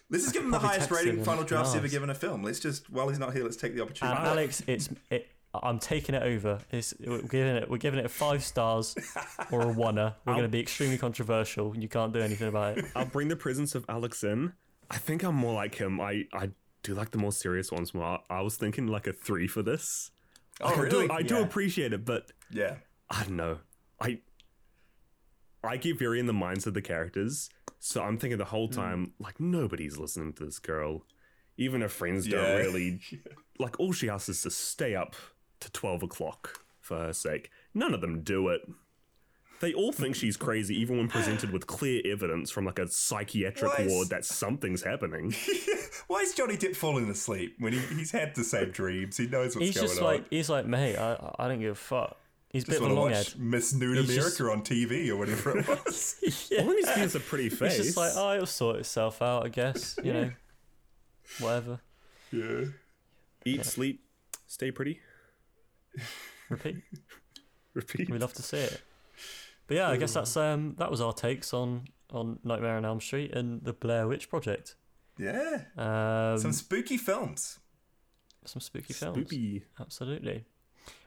Let's 0.09 0.25
just 0.25 0.35
I 0.35 0.39
give 0.39 0.41
could 0.41 0.47
him 0.47 0.51
the 0.51 0.59
highest 0.59 0.91
rating 0.91 1.23
final 1.23 1.41
and 1.41 1.47
drafts 1.47 1.75
ever 1.75 1.87
given 1.87 2.09
a 2.09 2.15
film. 2.15 2.43
Let's 2.43 2.59
just 2.59 2.89
while 2.89 3.07
he's 3.07 3.19
not 3.19 3.33
here, 3.33 3.43
let's 3.43 3.55
take 3.55 3.75
the 3.75 3.81
and 3.81 3.89
opportunity. 3.89 4.17
Alex, 4.17 4.63
it's 4.67 4.89
it. 5.09 5.29
I'm 5.53 5.79
taking 5.79 6.13
it 6.15 6.21
over. 6.23 6.59
It's, 6.71 6.93
we're 6.99 7.21
giving 7.23 7.55
it. 7.55 7.69
We're 7.69 7.77
giving 7.77 7.99
it 7.99 8.11
five 8.11 8.43
stars 8.43 8.95
or 9.51 9.61
a 9.61 9.73
oneer. 9.73 10.13
We're 10.25 10.33
going 10.33 10.43
to 10.43 10.47
be 10.49 10.59
extremely 10.59 10.97
controversial. 10.97 11.73
and 11.73 11.81
You 11.81 11.89
can't 11.89 12.13
do 12.13 12.19
anything 12.19 12.47
about 12.49 12.77
it. 12.77 12.85
I'll 12.95 13.05
bring 13.05 13.29
the 13.29 13.35
presence 13.35 13.73
of 13.73 13.83
Alex 13.89 14.23
in. 14.23 14.53
I 14.91 14.97
think 14.97 15.23
I'm 15.23 15.35
more 15.35 15.53
like 15.53 15.75
him. 15.75 15.99
I, 15.99 16.25
I 16.33 16.51
do 16.83 16.93
like 16.93 17.11
the 17.11 17.17
more 17.17 17.31
serious 17.31 17.71
ones 17.71 17.93
more. 17.95 18.19
I, 18.29 18.37
I 18.37 18.41
was 18.41 18.57
thinking 18.57 18.87
like 18.87 19.07
a 19.07 19.13
three 19.13 19.47
for 19.47 19.63
this. 19.63 20.11
Oh, 20.61 20.67
Like, 20.67 20.77
I 20.77 20.81
really? 20.81 21.07
do, 21.07 21.13
I 21.13 21.21
do 21.23 21.41
appreciate 21.41 21.93
it, 21.93 22.05
but 22.05 22.31
yeah, 22.51 22.75
I 23.09 23.23
don't 23.23 23.37
know. 23.37 23.57
I 23.99 24.19
I 25.63 25.77
get 25.77 25.99
very 25.99 26.19
in 26.19 26.25
the 26.25 26.33
minds 26.33 26.67
of 26.67 26.73
the 26.73 26.81
characters, 26.81 27.49
so 27.79 28.01
I'm 28.01 28.17
thinking 28.17 28.37
the 28.37 28.45
whole 28.45 28.67
Hmm. 28.67 28.73
time 28.73 29.13
like 29.19 29.39
nobody's 29.39 29.97
listening 29.97 30.33
to 30.33 30.45
this 30.45 30.59
girl. 30.59 31.05
Even 31.57 31.81
her 31.81 31.89
friends 31.89 32.27
Yeah. 32.27 32.37
don't 32.41 32.57
really 32.57 32.99
like. 33.59 33.79
All 33.79 33.91
she 33.91 34.09
asks 34.09 34.29
is 34.29 34.41
to 34.43 34.51
stay 34.51 34.95
up 34.95 35.15
to 35.61 35.71
twelve 35.71 36.03
o'clock 36.03 36.61
for 36.81 36.97
her 36.97 37.13
sake. 37.13 37.49
None 37.73 37.93
of 37.93 38.01
them 38.01 38.21
do 38.21 38.47
it. 38.49 38.61
They 39.61 39.73
all 39.73 39.91
think 39.91 40.15
she's 40.15 40.37
crazy, 40.37 40.73
even 40.79 40.97
when 40.97 41.09
presented 41.09 41.51
with 41.51 41.67
clear 41.67 42.01
evidence 42.05 42.49
from 42.49 42.63
like 42.65 42.79
a 42.79 42.87
psychiatric 42.87 43.77
is- 43.79 43.91
ward 43.91 44.09
that 44.09 44.23
something's 44.23 44.83
happening. 44.83 45.35
Why 46.07 46.21
is 46.21 46.33
Johnny 46.33 46.55
Depp 46.55 46.77
falling 46.77 47.09
asleep 47.09 47.55
when 47.59 47.73
he, 47.73 47.79
he's 47.95 48.11
had 48.11 48.35
the 48.35 48.43
same 48.45 48.71
dreams? 48.71 49.17
He 49.17 49.27
knows 49.27 49.55
what's 49.57 49.67
He's 49.67 49.75
going 49.75 49.87
just 49.87 49.99
on. 49.99 50.05
like 50.05 50.25
he's 50.29 50.49
like, 50.49 50.65
mate, 50.65 50.95
I 50.97 51.33
I 51.37 51.47
don't 51.49 51.59
give 51.59 51.73
a 51.73 51.75
fuck. 51.75 52.15
He's 52.51 52.63
a 52.63 52.67
just 52.67 52.79
bit 52.79 52.85
of 52.85 52.91
a 52.91 52.95
want 52.95 53.11
to 53.11 53.15
long 53.15 53.19
watch 53.19 53.33
head. 53.33 53.41
Miss 53.41 53.73
Nude 53.73 53.97
He's 53.97 54.09
America 54.17 54.29
just- 54.37 54.41
on 54.41 54.61
TV 54.63 55.09
or 55.09 55.17
whatever 55.17 55.57
it 55.59 55.67
was. 55.85 56.15
yeah. 56.49 56.61
All 56.61 56.69
he 56.69 56.75
needs 56.75 56.93
to 56.93 56.99
is 57.01 57.15
a 57.15 57.19
pretty 57.19 57.49
face. 57.49 57.75
He's 57.77 57.85
just 57.87 57.97
like, 57.97 58.13
oh, 58.15 58.33
it'll 58.35 58.45
sort 58.47 58.77
itself 58.77 59.21
out, 59.21 59.45
I 59.45 59.49
guess. 59.49 59.99
You 60.01 60.13
know, 60.13 60.31
whatever. 61.39 61.79
yeah. 62.31 62.63
Eat, 63.45 63.65
sleep, 63.65 64.03
stay 64.47 64.71
pretty. 64.71 64.99
Repeat. 66.49 66.77
Repeat. 67.73 68.09
We 68.09 68.17
love 68.17 68.33
to 68.33 68.41
see 68.41 68.57
it. 68.57 68.81
But 69.67 69.77
yeah, 69.77 69.89
I 69.89 69.97
guess 69.97 70.13
that's 70.13 70.35
um 70.35 70.75
that 70.79 70.89
was 70.89 71.01
our 71.01 71.13
takes 71.13 71.53
on 71.53 71.83
on 72.11 72.39
Nightmare 72.43 72.75
on 72.77 72.85
Elm 72.85 72.99
Street 72.99 73.33
and 73.33 73.61
the 73.63 73.73
Blair 73.73 74.07
Witch 74.07 74.29
Project. 74.29 74.75
Yeah. 75.17 75.61
Um, 75.77 76.39
Some 76.39 76.53
spooky 76.53 76.97
films. 76.97 77.59
some 78.45 78.61
spooky 78.61 78.93
films. 78.93 79.17
Spoopy. 79.17 79.63
Absolutely. 79.79 80.45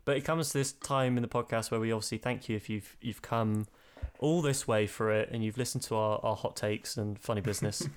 But 0.05 0.17
it 0.17 0.21
comes 0.25 0.51
to 0.51 0.59
this 0.59 0.73
time 0.73 1.17
in 1.17 1.23
the 1.23 1.29
podcast 1.29 1.71
where 1.71 1.81
we 1.81 1.91
obviously 1.93 2.19
thank 2.19 2.49
you 2.49 2.57
if 2.57 2.69
you've 2.69 2.97
you've 3.01 3.23
come 3.23 3.67
all 4.19 4.43
this 4.43 4.69
way 4.69 4.87
for 4.87 5.11
it 5.11 5.29
and 5.33 5.43
you've 5.45 5.59
listened 5.59 5.83
to 5.85 5.97
our, 5.97 6.21
our 6.23 6.37
hot 6.37 6.55
takes 6.57 6.97
and 6.97 7.19
funny 7.19 7.41
business. 7.41 7.89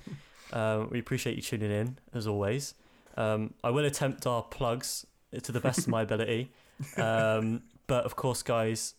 um, 0.52 0.88
we 0.92 0.98
appreciate 0.98 1.36
you 1.36 1.42
tuning 1.42 1.70
in 1.70 1.98
as 2.12 2.26
always. 2.26 2.74
Um, 3.16 3.54
I 3.62 3.70
will 3.70 3.84
attempt 3.84 4.26
our 4.26 4.42
plugs 4.42 5.06
to 5.42 5.52
the 5.52 5.60
best 5.60 5.78
of 5.80 5.88
my 5.88 6.02
ability. 6.08 6.50
Um, 6.96 7.62
but 7.86 8.04
of 8.04 8.16
course, 8.16 8.42
guys, 8.42 8.94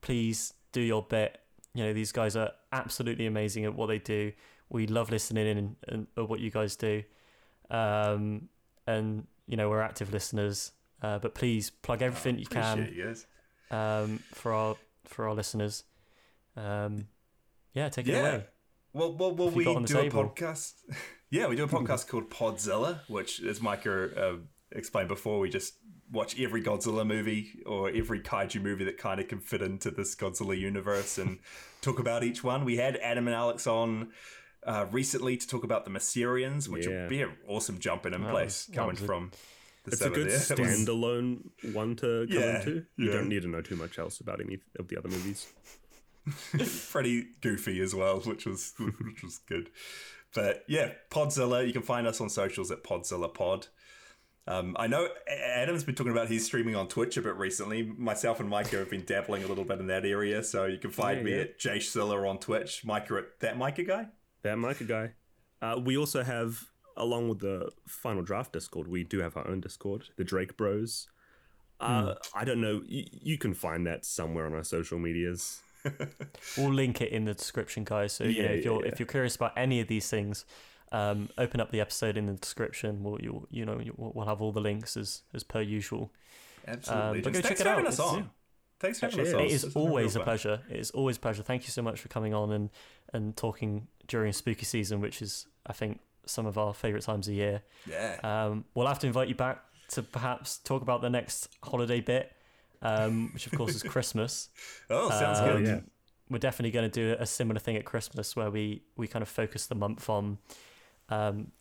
please 0.00 0.54
do 0.72 0.80
your 0.80 1.02
bit. 1.02 1.38
You 1.74 1.84
know, 1.84 1.92
these 1.92 2.12
guys 2.12 2.36
are 2.36 2.50
absolutely 2.72 3.26
amazing 3.26 3.64
at 3.64 3.74
what 3.74 3.86
they 3.86 3.98
do. 3.98 4.32
We 4.68 4.86
love 4.86 5.10
listening 5.10 5.46
in 5.46 5.58
and, 5.58 5.76
and 5.88 6.06
at 6.16 6.28
what 6.28 6.40
you 6.40 6.50
guys 6.50 6.76
do. 6.76 7.02
Um, 7.70 8.48
and, 8.86 9.26
you 9.46 9.56
know, 9.56 9.70
we're 9.70 9.80
active 9.80 10.12
listeners. 10.12 10.72
Uh, 11.02 11.18
but 11.18 11.34
please 11.34 11.70
plug 11.70 12.00
everything 12.02 12.38
you 12.38 12.46
can 12.46 12.92
you 12.94 13.14
um, 13.76 14.20
for 14.32 14.52
our 14.52 14.76
for 15.04 15.28
our 15.28 15.34
listeners. 15.34 15.84
Um, 16.56 17.08
yeah, 17.74 17.88
take 17.88 18.06
it 18.06 18.12
Yeah. 18.12 18.20
away. 18.20 18.44
Well, 18.92 19.16
well, 19.16 19.34
well 19.34 19.50
we 19.50 19.64
got 19.64 19.76
on 19.76 19.82
the 19.82 19.88
do 19.88 19.98
a 19.98 20.10
podcast. 20.10 20.74
yeah, 21.30 21.46
we 21.48 21.56
do 21.56 21.64
a 21.64 21.68
podcast 21.68 22.06
called 22.06 22.30
Podzilla, 22.30 23.00
which, 23.08 23.40
as 23.42 23.60
Mykah 23.60 24.16
uh, 24.16 24.36
explained 24.70 25.08
before, 25.08 25.40
we 25.40 25.48
just 25.48 25.74
watch 26.12 26.38
every 26.38 26.62
Godzilla 26.62 27.06
movie 27.06 27.62
or 27.66 27.88
every 27.90 28.20
kaiju 28.20 28.60
movie 28.62 28.84
that 28.84 28.98
kind 28.98 29.18
of 29.20 29.28
can 29.28 29.40
fit 29.40 29.62
into 29.62 29.90
this 29.90 30.14
Godzilla 30.14 30.56
universe 30.58 31.16
and 31.18 31.38
talk 31.80 31.98
about 31.98 32.22
each 32.22 32.44
one. 32.44 32.64
We 32.64 32.76
had 32.76 32.96
Adam 32.98 33.26
and 33.26 33.34
Alex 33.34 33.66
on 33.66 34.10
uh, 34.64 34.86
recently 34.92 35.36
to 35.36 35.46
talk 35.48 35.64
about 35.64 35.84
the 35.84 35.90
Mysterians, 35.90 36.68
which 36.68 36.86
Yeah. 36.86 37.00
would 37.02 37.08
be 37.08 37.22
an 37.22 37.32
awesome 37.48 37.78
jumping 37.80 38.12
in 38.14 38.22
That 38.22 38.30
place 38.30 38.68
was- 38.68 38.76
coming 38.76 38.96
from. 38.96 39.30
The 39.84 39.90
It's 39.92 40.00
a 40.02 40.10
good 40.10 40.28
there. 40.30 40.38
Standalone 40.38 41.38
one 41.72 41.96
to 41.96 42.26
come 42.30 42.38
Yeah, 42.38 42.58
into. 42.60 42.70
You 42.96 43.06
yeah. 43.06 43.12
don't 43.12 43.28
need 43.28 43.42
to 43.42 43.48
know 43.48 43.62
too 43.62 43.74
much 43.74 43.98
else 43.98 44.20
about 44.20 44.40
any 44.40 44.58
of 44.78 44.86
the 44.86 44.96
other 44.96 45.08
movies. 45.08 45.48
pretty 46.90 47.26
goofy 47.40 47.80
as 47.80 47.94
well, 47.94 48.20
which 48.20 48.46
was 48.46 48.74
which 48.78 49.22
was 49.24 49.38
good. 49.48 49.70
But 50.34 50.64
yeah, 50.68 50.92
Podzilla. 51.10 51.66
You 51.66 51.72
can 51.72 51.82
find 51.82 52.06
us 52.06 52.20
on 52.20 52.30
socials 52.30 52.70
at 52.70 52.84
Podzilla 52.84 53.32
Pod. 53.32 53.66
Um, 54.48 54.76
I 54.78 54.88
know 54.88 55.08
Adam's 55.28 55.84
been 55.84 55.94
talking 55.94 56.10
about 56.12 56.28
his 56.28 56.44
streaming 56.44 56.74
on 56.74 56.88
Twitch 56.88 57.16
a 57.16 57.22
bit 57.22 57.36
recently. 57.36 57.82
Myself 57.82 58.40
and 58.40 58.50
Mykah 58.50 58.78
have 58.80 58.90
been 58.90 59.04
dabbling 59.04 59.44
a 59.44 59.46
little 59.46 59.64
bit 59.64 59.78
in 59.78 59.86
that 59.86 60.04
area, 60.04 60.42
so 60.42 60.66
you 60.66 60.78
can 60.78 60.90
find 60.90 61.18
Yeah, 61.18 61.24
me 61.24 61.30
yeah. 61.36 61.42
at 61.42 61.58
Jashezilla 61.60 62.28
on 62.28 62.38
Twitch, 62.38 62.82
Mykah 62.84 63.18
at 63.18 63.40
that 63.40 63.56
Mykah 63.56 63.86
guy. 63.86 64.06
That 64.42 64.56
Mykah 64.56 64.88
guy. 64.88 65.10
Uh, 65.60 65.78
we 65.78 65.96
also 65.96 66.24
have, 66.24 66.64
along 66.96 67.28
with 67.28 67.38
the 67.38 67.70
Final 67.86 68.22
Draft 68.22 68.52
Discord, 68.52 68.88
we 68.88 69.04
do 69.04 69.20
have 69.20 69.36
our 69.36 69.46
own 69.46 69.60
Discord, 69.60 70.08
the 70.16 70.24
Drake 70.24 70.56
Bros. 70.56 71.06
Uh, 71.78 72.14
I 72.34 72.44
don't 72.44 72.60
know. 72.60 72.82
Y- 72.90 73.06
you 73.10 73.38
can 73.38 73.54
find 73.54 73.86
that 73.86 74.04
somewhere 74.04 74.46
on 74.46 74.54
our 74.54 74.64
social 74.64 74.98
medias. 74.98 75.60
We'll 76.56 76.72
link 76.72 77.00
it 77.00 77.10
in 77.10 77.24
the 77.24 77.34
description, 77.34 77.82
guys. 77.84 78.12
So 78.12 78.24
you 78.24 78.42
know, 78.42 78.50
if 78.50 78.64
you're 78.64 78.84
yeah. 78.84 78.92
if 78.92 79.00
you're 79.00 79.06
curious 79.06 79.34
about 79.36 79.52
any 79.56 79.80
of 79.80 79.88
these 79.88 80.08
things, 80.08 80.44
um, 80.92 81.28
open 81.38 81.60
up 81.60 81.70
the 81.72 81.80
episode 81.80 82.16
in 82.16 82.26
the 82.26 82.34
description. 82.34 83.02
We'll 83.02 83.20
you 83.20 83.48
you 83.50 83.64
know 83.64 83.80
you, 83.80 83.92
we'll 83.96 84.26
have 84.26 84.40
all 84.40 84.52
the 84.52 84.60
links 84.60 84.96
as 84.96 85.22
as 85.34 85.42
per 85.42 85.60
usual. 85.60 86.12
Absolutely. 86.68 87.04
Um, 87.18 87.22
but 87.22 87.32
go 87.32 87.40
Thanks 87.40 87.48
check 87.48 87.58
for 87.58 87.62
it 87.64 87.66
having 87.70 87.84
out. 87.86 87.88
us 87.88 87.98
It's- 87.98 88.14
on. 88.14 88.30
Thanks 88.78 88.98
for 89.00 89.06
having 89.06 89.20
us 89.26 89.32
on. 89.34 89.40
It 89.40 89.44
It's 89.44 89.64
is 89.64 89.72
been 89.74 89.82
real 89.82 89.88
always 89.90 90.16
a 90.16 90.18
fun. 90.18 90.24
pleasure. 90.24 90.60
It 90.68 90.76
is 90.76 90.90
always 90.90 91.16
a 91.16 91.20
pleasure. 91.20 91.42
Thank 91.44 91.62
you 91.64 91.70
so 91.70 91.82
much 91.82 92.00
for 92.00 92.08
coming 92.08 92.34
on 92.34 92.50
and 92.52 92.70
and 93.12 93.36
talking 93.36 93.86
during 94.08 94.32
spooky 94.32 94.64
season, 94.64 95.00
which 95.00 95.22
is 95.22 95.46
I 95.66 95.72
think 95.72 96.00
some 96.26 96.46
of 96.46 96.56
our 96.58 96.72
favourite 96.74 97.04
times 97.04 97.26
of 97.28 97.34
year. 97.34 97.62
Yeah. 97.88 98.18
Um, 98.22 98.64
we'll 98.74 98.86
have 98.86 98.98
to 99.00 99.06
invite 99.06 99.28
you 99.28 99.34
back 99.34 99.62
to 99.90 100.02
perhaps 100.02 100.58
talk 100.58 100.82
about 100.82 101.00
the 101.02 101.10
next 101.10 101.48
holiday 101.62 102.00
bit, 102.00 102.32
um, 102.80 103.30
which 103.34 103.46
of 103.46 103.52
course 103.52 103.74
is 103.74 103.82
Christmas. 103.94 104.48
Oh, 104.90 105.10
sounds 105.10 105.38
Um, 105.40 105.44
good. 105.58 105.66
yeah. 105.66 105.80
We're 106.30 106.38
definitely 106.38 106.70
going 106.70 106.90
to 106.90 107.00
do 107.14 107.16
a 107.20 107.26
similar 107.26 107.58
thing 107.60 107.76
at 107.76 107.84
Christmas 107.84 108.34
where 108.34 108.50
we, 108.50 108.82
we 108.96 109.06
kind 109.06 109.22
of 109.22 109.28
focus 109.28 109.66
the 109.66 109.74
month 109.74 110.08
on, 110.08 110.38
um, 111.12 111.52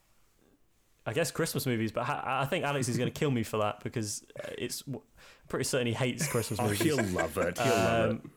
I 1.06 1.14
guess 1.14 1.32
Christmas 1.32 1.66
movies. 1.66 1.92
But 1.92 2.04
ha- 2.06 2.24
I 2.42 2.46
think 2.46 2.64
Alex 2.66 2.88
is 2.88 2.98
going 2.98 3.12
to 3.12 3.20
kill 3.20 3.32
me 3.32 3.44
for 3.44 3.58
that 3.58 3.84
because 3.84 4.24
uh, 4.44 4.50
it's 4.58 4.84
I'm 4.88 5.00
pretty 5.50 5.66
certain 5.66 5.88
he 5.88 5.94
hates 5.94 6.28
Christmas 6.28 6.60
Oh, 6.60 6.64
movies. 6.64 6.82
he'll 6.82 7.04
love 7.04 7.38
it. 7.38 7.58
He'll 7.58 7.68
love 7.74 8.12
it. 8.16 8.22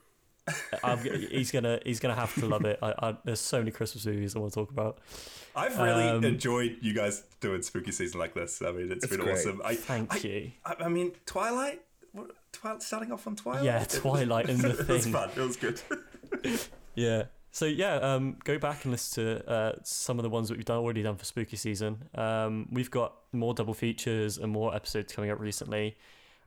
Um, 0.46 0.58
I'm, 0.82 0.98
he's 1.30 1.50
gonna 1.50 1.80
he's 1.86 2.00
gonna 2.00 2.14
have 2.14 2.34
to 2.34 2.44
love 2.44 2.66
it. 2.66 2.78
I, 2.82 2.92
I, 2.98 3.16
there's 3.24 3.40
so 3.40 3.60
many 3.60 3.70
Christmas 3.70 4.04
movies 4.04 4.36
I 4.36 4.40
want 4.40 4.52
to 4.52 4.60
talk 4.60 4.70
about. 4.70 4.98
I've 5.56 5.78
really 5.78 6.02
Um, 6.06 6.22
enjoyed 6.22 6.76
you 6.82 6.92
guys 6.92 7.22
doing 7.40 7.62
spooky 7.62 7.92
season 7.92 8.20
like 8.20 8.34
this. 8.34 8.60
I 8.60 8.70
mean, 8.72 8.92
it's 8.92 9.04
It's 9.04 9.16
been 9.16 9.24
great. 9.24 9.38
awesome. 9.38 9.62
I, 9.64 9.74
Thank 9.74 10.12
I, 10.14 10.18
you. 10.18 10.50
I, 10.66 10.74
I 10.80 10.88
mean, 10.90 11.12
Twilight. 11.24 11.80
What, 12.12 12.32
Twilight 12.52 12.82
starting 12.82 13.10
off 13.10 13.26
on 13.26 13.36
Twilight. 13.36 13.64
Yeah, 13.64 13.84
Twilight 13.84 14.50
and 14.50 14.58
the 14.60 14.74
thing. 14.74 14.86
it 14.86 14.92
was 14.92 15.04
Thing. 15.04 15.12
fun. 15.14 15.30
It 15.34 15.40
was 15.40 15.56
good. 15.56 15.80
Yeah. 16.94 17.22
So 17.54 17.66
yeah, 17.66 17.94
um, 17.98 18.36
go 18.42 18.58
back 18.58 18.82
and 18.84 18.90
listen 18.90 19.24
to 19.24 19.48
uh, 19.48 19.72
some 19.84 20.18
of 20.18 20.24
the 20.24 20.28
ones 20.28 20.48
that 20.48 20.56
we've 20.56 20.64
done 20.64 20.78
already 20.78 21.04
done 21.04 21.14
for 21.14 21.24
spooky 21.24 21.56
season. 21.56 22.02
Um, 22.16 22.66
we've 22.72 22.90
got 22.90 23.14
more 23.30 23.54
double 23.54 23.74
features 23.74 24.38
and 24.38 24.50
more 24.50 24.74
episodes 24.74 25.12
coming 25.12 25.30
up 25.30 25.38
recently. 25.38 25.96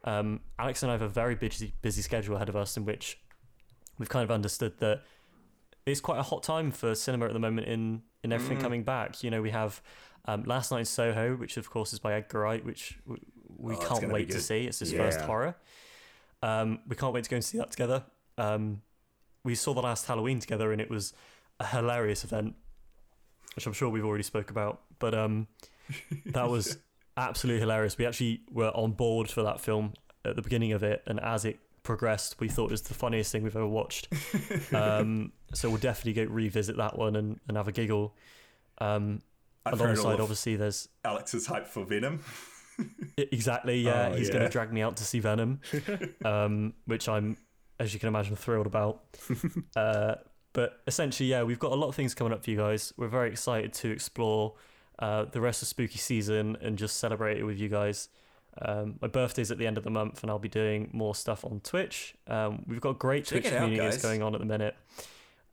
Um, 0.04 0.42
Alex 0.60 0.84
and 0.84 0.92
I 0.92 0.96
have 0.96 1.02
a 1.02 1.08
very 1.08 1.36
busy 1.36 1.74
busy 1.82 2.02
schedule 2.02 2.36
ahead 2.36 2.50
of 2.50 2.58
us, 2.58 2.76
in 2.76 2.84
which 2.84 3.18
we've 3.98 4.10
kind 4.10 4.26
of 4.26 4.32
understood 4.32 4.80
that 4.80 5.04
it's 5.86 6.02
quite 6.02 6.20
a 6.20 6.24
hot 6.24 6.44
time 6.44 6.72
for 6.72 6.94
cinema 6.94 7.28
at 7.28 7.32
the 7.34 7.40
moment 7.40 7.68
in 7.68 8.02
in 8.26 8.34
everything 8.34 8.58
Mm. 8.58 8.62
coming 8.62 8.84
back. 8.84 9.24
You 9.24 9.32
know, 9.32 9.42
we 9.42 9.52
have 9.52 9.82
um, 10.26 10.44
Last 10.44 10.72
Night 10.72 10.80
in 10.80 10.86
Soho, 10.86 11.38
which 11.38 11.56
of 11.56 11.70
course 11.70 11.94
is 11.94 12.00
by 12.00 12.16
Edgar 12.16 12.42
Wright, 12.42 12.66
which 12.66 13.00
we, 13.06 13.16
we 13.58 13.76
Oh, 13.76 13.80
can't 13.80 14.12
wait 14.12 14.30
to 14.32 14.42
see. 14.42 14.68
It's 14.68 14.80
his 14.80 14.92
first 14.92 15.22
horror. 15.22 15.56
Um, 16.44 16.80
we 16.86 16.98
can't 16.98 17.14
wait 17.14 17.24
to 17.24 17.30
go 17.30 17.38
and 17.38 17.46
see 17.46 17.58
that 17.60 17.72
together. 17.72 18.04
Um, 18.38 18.82
we 19.44 19.56
saw 19.56 19.74
the 19.74 19.82
last 19.82 20.06
Halloween 20.06 20.40
together, 20.40 20.72
and 20.72 20.82
it 20.82 20.90
was 20.90 21.14
a 21.60 21.66
hilarious 21.66 22.24
event, 22.24 22.56
which 23.56 23.66
I'm 23.66 23.74
sure 23.74 23.90
we've 23.90 24.06
already 24.06 24.24
spoke 24.24 24.50
about. 24.50 24.82
But 25.00 25.14
um, 25.14 25.48
that 26.28 26.50
was 26.50 26.78
absolutely 27.16 27.60
hilarious. 27.60 27.98
We 27.98 28.06
actually 28.06 28.42
were 28.52 28.70
on 28.70 28.92
board 28.92 29.30
for 29.30 29.44
that 29.44 29.60
film 29.60 29.94
at 30.26 30.36
the 30.36 30.42
beginning 30.42 30.74
of 30.74 30.84
it, 30.84 31.04
and 31.08 31.20
as 31.20 31.46
it 31.46 31.60
progressed, 31.84 32.40
we 32.40 32.50
thought 32.50 32.66
it 32.66 32.72
was 32.72 32.82
the 32.84 32.94
funniest 32.94 33.32
thing 33.32 33.44
we've 33.44 33.56
ever 33.56 33.68
watched. 33.68 34.10
um, 34.74 35.32
so 35.54 35.70
we'll 35.70 35.80
definitely 35.80 36.26
go 36.26 36.32
revisit 36.32 36.78
that 36.78 36.98
one 36.98 37.16
and, 37.16 37.40
and 37.48 37.56
have 37.58 37.68
a 37.68 37.72
giggle. 37.72 38.14
Um, 38.80 39.22
alongside, 39.66 40.20
obviously, 40.20 40.56
there's 40.56 40.90
Alex's 41.04 41.48
hype 41.48 41.68
for 41.68 41.86
Venom. 41.86 42.24
Exactly 43.18 43.82
yeah. 43.82 44.10
Oh, 44.14 44.16
he's 44.16 44.30
going 44.30 44.44
to 44.44 44.50
drag 44.50 44.72
me 44.72 44.82
out 44.82 44.98
to 44.98 45.04
see 45.04 45.20
Venom, 45.20 45.62
um, 46.26 46.74
which 46.86 47.10
I'm, 47.10 47.38
as 47.80 47.94
you 47.94 48.00
can 48.00 48.08
imagine, 48.08 48.36
thrilled 48.36 48.68
about. 48.68 49.04
uh, 49.76 50.16
but 50.54 50.82
essentially, 50.88 51.30
yeah, 51.30 51.44
we've 51.44 51.60
got 51.60 51.72
a 51.72 51.76
lot 51.76 51.88
of 51.88 51.96
things 51.96 52.14
coming 52.14 52.34
up 52.34 52.44
for 52.44 52.50
you 52.50 52.58
guys. 52.58 52.94
We're 52.98 53.08
very 53.08 53.30
excited 53.30 53.74
to 53.74 53.92
explore 53.92 54.56
uh, 55.00 55.26
the 55.26 55.42
rest 55.42 55.62
of 55.62 55.68
spooky 55.68 56.00
season 56.00 56.58
and 56.62 56.78
just 56.78 56.98
celebrate 56.98 57.38
it 57.38 57.44
with 57.44 57.60
you 57.60 57.70
guys. 57.70 58.10
Um, 58.60 58.96
my 59.02 59.08
birthday's 59.08 59.52
at 59.52 59.60
the 59.60 59.68
end 59.68 59.78
of 59.78 59.84
the 59.84 59.92
month, 59.92 60.24
and 60.24 60.32
I'll 60.32 60.40
be 60.40 60.50
doing 60.50 60.90
more 60.92 61.14
stuff 61.14 61.46
on 61.46 61.60
Twitch. 61.60 62.16
Um, 62.26 62.64
we've 62.68 62.82
got 62.82 62.98
great 62.98 63.26
Check 63.26 63.44
Twitch 63.44 63.54
it 63.54 63.80
out, 63.80 64.02
going 64.02 64.24
on 64.24 64.34
at 64.34 64.40
the 64.40 64.48
minute. 64.48 64.76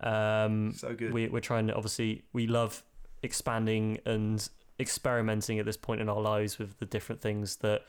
Um, 0.01 0.73
So 0.73 0.95
good. 0.95 1.13
we, 1.13 1.29
we're 1.29 1.41
trying 1.41 1.67
to 1.69 1.75
obviously 1.75 2.25
we 2.33 2.47
love 2.47 2.83
expanding 3.23 3.99
and 4.07 4.49
experimenting 4.81 5.59
at 5.59 5.67
this 5.67 5.77
point 5.77 6.01
in 6.01 6.09
our 6.09 6.21
lives 6.21 6.59
with 6.59 6.79
the 6.79 6.87
different 6.87 7.21
things 7.21 7.57
that 7.57 7.83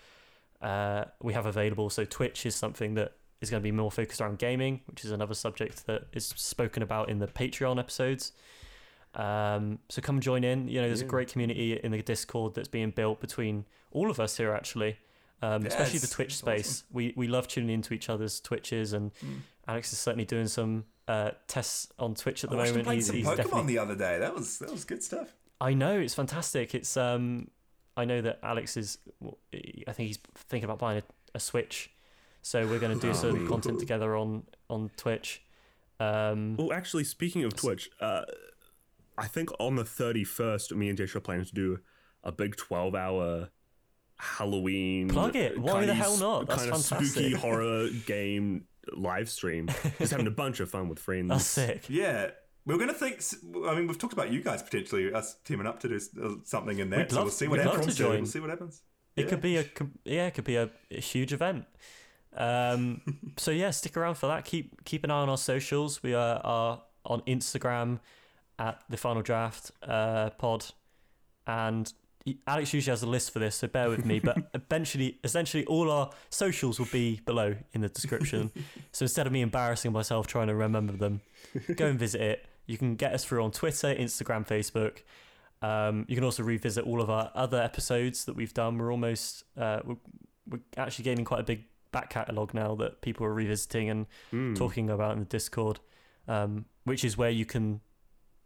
uh, 0.62 1.06
we 1.22 1.34
have 1.34 1.46
available. 1.46 1.90
So 1.90 2.06
Twitch 2.06 2.46
is 2.46 2.56
something 2.56 2.94
that 2.96 3.14
is 3.46 3.50
going 3.52 3.62
to 3.62 3.64
be 3.64 3.72
more 3.72 3.92
focused 3.92 4.22
around 4.22 4.40
gaming, 4.40 4.82
which 4.88 5.06
is 5.06 5.12
another 5.12 5.34
subject 5.34 5.86
that 5.88 6.08
is 6.14 6.26
spoken 6.36 6.84
about 6.84 7.10
in 7.10 7.20
the 7.20 7.28
Patreon 7.28 7.80
episodes. 7.80 8.32
Um, 9.14 9.80
so 9.90 10.02
come 10.02 10.20
join 10.20 10.44
in. 10.44 10.68
You 10.68 10.82
know, 10.82 10.88
there's 10.88 11.02
a 11.02 11.06
great 11.06 11.30
community 11.30 11.74
in 11.82 11.92
the 11.92 12.02
Discord 12.02 12.54
that's 12.56 12.68
being 12.68 12.92
built 12.92 13.20
between 13.22 13.66
all 13.92 14.10
of 14.12 14.20
us 14.20 14.38
here 14.38 14.54
actually. 14.54 14.98
Um, 15.42 15.62
Yeah, 15.62 15.70
especially 15.70 16.00
the 16.00 16.08
Twitch 16.08 16.36
space. 16.36 16.84
We 16.92 17.14
we 17.16 17.28
love 17.28 17.48
tuning 17.48 17.70
into 17.70 17.94
each 17.94 18.10
other's 18.10 18.40
Twitches, 18.40 18.94
and 18.94 19.14
Mm. 19.16 19.40
Alex 19.68 19.94
is 19.94 20.00
certainly 20.00 20.26
doing 20.26 20.48
some 20.48 20.86
uh, 21.08 21.32
tests 21.48 21.88
on 21.98 22.16
Twitch 22.16 22.44
at 22.44 22.50
the 22.50 22.58
him 22.58 22.68
moment. 22.76 22.88
He's, 22.90 23.08
some 23.08 23.16
he's 23.16 23.26
Pokemon 23.26 23.38
definitely 23.38 23.74
the 23.74 23.80
other 23.80 23.96
day. 23.96 24.20
That 24.20 24.34
was 24.36 24.60
that 24.60 24.72
was 24.72 24.84
good 24.86 25.04
stuff. 25.04 25.34
I 25.62 25.74
know 25.74 25.98
it's 26.00 26.14
fantastic. 26.14 26.76
It's 26.76 26.98
um, 26.98 27.50
I 27.96 28.04
know 28.06 28.22
that 28.22 28.40
Alex 28.44 28.76
is. 28.76 28.98
I 29.88 29.92
think 29.94 30.08
he's 30.08 30.20
thinking 30.36 30.66
about 30.66 30.80
buying 30.80 31.00
a, 31.00 31.04
a 31.38 31.40
Switch, 31.40 31.92
so 32.46 32.68
we're 32.68 32.78
going 32.80 32.98
to 33.00 33.08
do 33.08 33.12
some 33.16 33.46
Oh. 33.46 33.50
content 33.50 33.80
together 33.80 34.16
on 34.16 34.44
on 34.70 34.90
Twitch. 34.98 35.42
Um, 36.00 36.56
Well, 36.58 36.72
actually, 36.74 37.04
speaking 37.06 37.44
of 37.44 37.56
Twitch, 37.56 37.90
uh, 38.00 38.22
I 39.18 39.28
think 39.28 39.50
on 39.60 39.76
the 39.78 39.84
31st, 39.84 40.76
me 40.76 40.90
and 40.90 40.98
Jess 40.98 41.16
are 41.16 41.20
planning 41.22 41.46
to 41.46 41.54
do 41.54 41.80
a 42.24 42.32
big 42.32 42.56
12 42.56 42.94
hour 42.94 43.50
Halloween. 44.18 45.08
Plug 45.10 45.36
it. 45.36 45.58
Why 45.60 45.72
kinda 45.80 45.88
the 45.88 45.94
hell 45.96 46.18
not? 46.18 46.48
That's 46.48 46.64
kinda 46.64 46.78
spooky 46.78 47.32
horror 47.44 47.90
game 48.06 48.66
live 48.94 49.30
stream. 49.30 49.68
Just 50.00 50.12
having 50.12 50.28
a 50.28 50.32
bunch 50.32 50.60
of 50.60 50.70
fun 50.70 50.88
with 50.90 51.00
friends. 51.00 51.30
that's 51.30 51.46
sick. 51.46 51.86
Yeah. 51.90 52.32
We 52.66 52.74
We're 52.74 52.80
going 52.80 52.94
to 52.94 53.00
think. 53.00 53.22
I 53.68 53.76
mean, 53.76 53.88
we've 53.88 53.98
talked 53.98 54.14
about 54.14 54.32
you 54.32 54.42
guys 54.42 54.64
potentially 54.64 55.14
us 55.14 55.36
teaming 55.46 55.68
up 55.68 55.80
to 55.82 55.88
do 55.88 56.00
uh, 56.24 56.30
something 56.44 56.80
in 56.80 56.90
that. 56.92 56.98
We'd 57.00 57.10
so 57.12 57.16
love- 57.18 57.26
we'll 57.26 57.32
see 57.32 57.48
what 57.48 57.58
to 57.58 57.64
happens. 57.64 57.96
join. 57.96 58.18
We'll 58.22 58.26
see 58.26 58.40
what 58.40 58.50
happens. 58.50 58.82
It 59.16 59.24
Yeah. 59.24 59.30
could 59.30 59.42
be 59.42 59.58
a 59.58 59.66
yeah, 60.04 60.28
it 60.28 60.34
could 60.34 60.44
be 60.46 60.56
a, 60.56 60.70
a 60.92 61.00
huge 61.00 61.32
event. 61.32 61.66
Um, 62.36 63.02
so 63.38 63.52
yeah, 63.52 63.72
stick 63.72 63.96
around 63.98 64.16
for 64.16 64.28
that. 64.28 64.46
Keep 64.46 64.84
keep 64.86 65.04
an 65.04 65.12
eye 65.12 65.22
on 65.22 65.30
our 65.30 65.38
socials. 65.38 66.04
We 66.04 66.14
are, 66.14 66.42
are 66.44 66.82
on 67.06 67.22
Instagram 67.22 68.00
at 68.60 68.82
the 68.90 68.98
Final 68.98 69.22
Draft 69.22 69.72
uh, 69.84 70.32
Pod, 70.32 70.66
and 71.48 71.92
Alex 72.48 72.74
usually 72.74 72.92
has 72.92 73.04
a 73.04 73.08
list 73.08 73.32
for 73.32 73.40
this, 73.40 73.56
so 73.56 73.68
bear 73.68 73.90
with 73.90 74.06
me. 74.06 74.20
But 74.20 74.38
eventually, 74.54 75.20
essentially, 75.24 75.66
all 75.66 75.92
our 75.92 76.12
socials 76.30 76.80
will 76.80 76.90
be 76.92 77.22
below 77.26 77.56
in 77.74 77.82
the 77.82 77.90
description. 77.90 78.52
so 78.92 79.04
instead 79.04 79.28
of 79.28 79.34
me 79.34 79.42
embarrassing 79.42 79.92
myself 79.92 80.28
trying 80.28 80.48
to 80.48 80.56
remember 80.56 80.94
them, 80.94 81.22
go 81.76 81.88
and 81.88 82.00
visit 82.00 82.22
it. 82.22 82.46
You 82.66 82.78
can 82.78 82.96
get 82.96 83.14
us 83.14 83.24
through 83.24 83.44
on 83.44 83.52
Twitter, 83.52 83.94
Instagram, 83.94 84.48
Facebook. 84.48 85.04
Um, 85.62 86.06
you 86.08 86.16
can 86.16 86.24
also 86.24 86.44
revisit 86.44 86.86
all 86.86 87.00
of 87.00 87.10
our 87.10 87.32
other 87.36 87.62
episodes 87.62 88.26
that 88.26 88.36
we've 88.36 88.54
done. 88.54 88.78
We're 88.78 88.92
almost 88.92 89.44
uh, 89.56 89.82
we're, 89.86 89.96
we're 90.50 90.60
actually 90.78 91.04
gaining 91.04 91.26
quite 91.26 91.42
a 91.42 91.44
big 91.44 91.64
back 91.96 92.10
catalogue 92.10 92.54
now 92.54 92.76
that 92.76 93.02
people 93.02 93.26
are 93.26 93.34
revisiting 93.34 93.90
and 93.90 94.06
Mm. 94.34 94.56
talking 94.56 94.90
about 94.90 95.14
in 95.14 95.20
the 95.20 95.26
Discord, 95.38 95.80
um, 96.28 96.66
which 96.84 97.04
is 97.06 97.18
where 97.18 97.30
you 97.30 97.46
can 97.46 97.80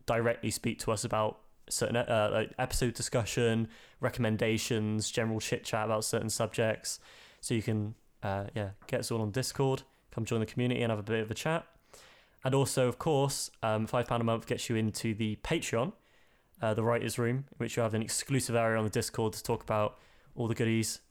directly 0.05 0.51
speak 0.51 0.77
to 0.79 0.91
us 0.91 1.03
about 1.03 1.39
certain 1.69 1.97
uh, 1.97 2.45
episode 2.57 2.93
discussion, 2.93 3.67
recommendations, 3.99 5.09
general 5.09 5.39
chit 5.39 5.63
chat 5.63 5.85
about 5.85 6.03
certain 6.03 6.29
subjects. 6.29 6.99
So 7.41 7.53
you 7.53 7.61
can 7.61 7.95
uh, 8.21 8.45
yeah 8.55 8.69
get 8.87 8.99
us 8.99 9.11
all 9.11 9.21
on 9.21 9.31
Discord, 9.31 9.83
come 10.11 10.25
join 10.25 10.39
the 10.41 10.45
community 10.45 10.81
and 10.83 10.91
have 10.91 10.99
a 10.99 11.03
bit 11.03 11.21
of 11.23 11.31
a 11.31 11.35
chat. 11.45 11.65
And 12.43 12.53
also, 12.55 12.87
of 12.87 12.97
course, 12.99 13.51
um, 13.63 13.87
five 13.87 14.07
pound 14.07 14.21
a 14.21 14.25
month 14.25 14.45
gets 14.45 14.69
you 14.69 14.75
into 14.75 15.13
the 15.13 15.37
Patreon, 15.43 15.91
uh, 16.61 16.73
the 16.73 16.83
writers' 16.83 17.17
room, 17.17 17.37
in 17.51 17.57
which 17.57 17.75
you 17.75 17.83
have 17.83 17.93
an 17.93 18.01
exclusive 18.01 18.55
area 18.55 18.77
on 18.77 18.83
the 18.83 18.89
Discord 18.89 19.33
to 19.33 19.43
talk 19.43 19.61
about 19.63 19.97
all 20.35 20.47
the 20.47 20.55
goodies 20.55 21.01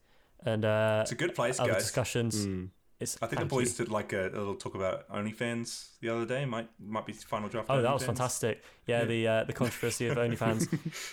and 0.44 0.64
uh, 0.64 1.00
It's 1.02 1.12
a 1.12 1.16
good 1.16 1.34
place, 1.34 1.58
other 1.60 1.72
guys. 1.72 1.82
discussions. 1.82 2.46
Mm. 2.46 2.70
It's 3.00 3.16
I 3.22 3.26
think 3.26 3.38
thank 3.38 3.48
the 3.48 3.54
boys 3.54 3.78
you. 3.78 3.84
did 3.84 3.92
like 3.92 4.12
a, 4.12 4.26
a 4.26 4.38
little 4.38 4.56
talk 4.56 4.74
about 4.74 5.08
OnlyFans 5.08 5.90
the 6.00 6.08
other 6.08 6.26
day. 6.26 6.44
Might 6.44 6.68
might 6.80 7.06
be 7.06 7.12
final 7.12 7.48
draft. 7.48 7.68
Oh, 7.70 7.80
that 7.80 7.92
was 7.94 8.04
fantastic! 8.04 8.64
Yeah, 8.86 9.00
Yeah. 9.00 9.04
the 9.04 9.28
uh, 9.28 9.44
the 9.44 9.52
controversy 9.52 10.08
of 10.08 10.16
OnlyFans. 10.16 10.66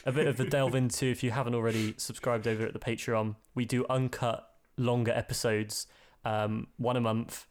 a 0.06 0.12
bit 0.12 0.26
of 0.26 0.40
a 0.40 0.46
delve 0.46 0.74
into 0.82 1.06
if 1.06 1.22
you 1.24 1.30
haven't 1.30 1.54
already 1.54 1.94
subscribed 1.98 2.48
over 2.48 2.66
at 2.66 2.74
the 2.74 2.80
Patreon. 2.80 3.36
We 3.54 3.66
do 3.66 3.86
uncut, 3.88 4.50
longer 4.78 5.12
episodes, 5.12 5.86
um, 6.24 6.68
one 6.78 6.98
a 6.98 7.02
month, 7.02 7.46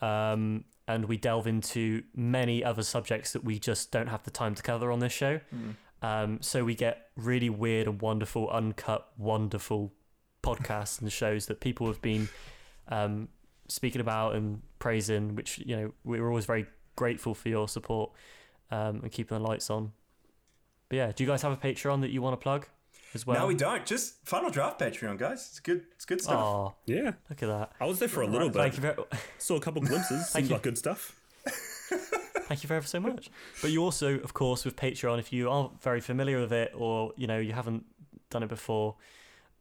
um, 0.00 0.64
and 0.86 1.06
we 1.06 1.16
delve 1.16 1.46
into 1.48 2.04
many 2.14 2.62
other 2.62 2.82
subjects 2.84 3.32
that 3.32 3.42
we 3.42 3.58
just 3.58 3.90
don't 3.90 4.06
have 4.08 4.22
the 4.22 4.30
time 4.30 4.54
to 4.54 4.62
cover 4.62 4.92
on 4.92 5.00
this 5.00 5.12
show. 5.12 5.40
Mm. 5.52 5.74
Um, 6.02 6.38
so 6.42 6.64
we 6.64 6.74
get 6.76 7.08
really 7.16 7.50
weird 7.50 7.88
and 7.88 8.00
wonderful, 8.00 8.48
uncut, 8.50 9.08
wonderful 9.16 9.92
podcasts 10.44 11.00
and 11.00 11.10
shows 11.10 11.46
that 11.46 11.60
people 11.60 11.86
have 11.86 12.00
been 12.02 12.28
um, 12.88 13.28
speaking 13.68 14.00
about 14.00 14.34
and 14.34 14.60
praising, 14.78 15.34
which 15.34 15.58
you 15.58 15.76
know 15.76 15.92
we're 16.04 16.28
always 16.28 16.44
very 16.46 16.66
grateful 16.96 17.34
for 17.34 17.48
your 17.48 17.66
support 17.68 18.10
um, 18.70 19.00
and 19.02 19.10
keeping 19.10 19.36
the 19.38 19.42
lights 19.42 19.70
on. 19.70 19.92
But 20.88 20.96
yeah, 20.96 21.12
do 21.12 21.24
you 21.24 21.28
guys 21.28 21.42
have 21.42 21.52
a 21.52 21.56
Patreon 21.56 22.02
that 22.02 22.10
you 22.10 22.20
want 22.22 22.38
to 22.38 22.42
plug 22.42 22.68
as 23.14 23.26
well? 23.26 23.40
no, 23.40 23.46
we 23.46 23.54
don't. 23.54 23.86
Just 23.86 24.24
final 24.26 24.50
draft 24.50 24.78
Patreon, 24.78 25.18
guys. 25.18 25.46
It's 25.50 25.60
good. 25.60 25.84
It's 25.92 26.04
good 26.04 26.20
stuff. 26.20 26.38
Oh, 26.38 26.74
Yeah. 26.86 27.12
look 27.30 27.42
at 27.42 27.48
that! 27.48 27.72
I 27.80 27.86
was 27.86 27.98
there 27.98 28.08
for 28.08 28.22
a 28.22 28.26
little 28.26 28.48
bit. 28.50 28.58
Thank 28.58 28.74
you 28.76 28.82
very, 28.82 28.96
Saw 29.38 29.56
a 29.56 29.60
couple 29.60 29.80
glimpses. 29.82 30.28
Thank 30.30 30.44
Seemed 30.46 30.50
like 30.52 30.62
good 30.62 30.78
stuff. 30.78 31.20
thank 32.48 32.62
you 32.62 32.68
very 32.68 32.82
so 32.82 33.00
much. 33.00 33.30
But 33.62 33.70
you 33.70 33.82
also, 33.82 34.18
of 34.18 34.34
course, 34.34 34.64
with 34.64 34.76
Patreon, 34.76 35.18
if 35.18 35.32
you 35.32 35.50
aren't 35.50 35.82
very 35.82 36.00
familiar 36.00 36.40
with 36.40 36.52
it 36.52 36.72
or 36.74 37.12
you 37.16 37.26
know 37.26 37.38
you 37.38 37.52
haven't 37.52 37.84
done 38.30 38.42
it 38.42 38.48
before, 38.48 38.96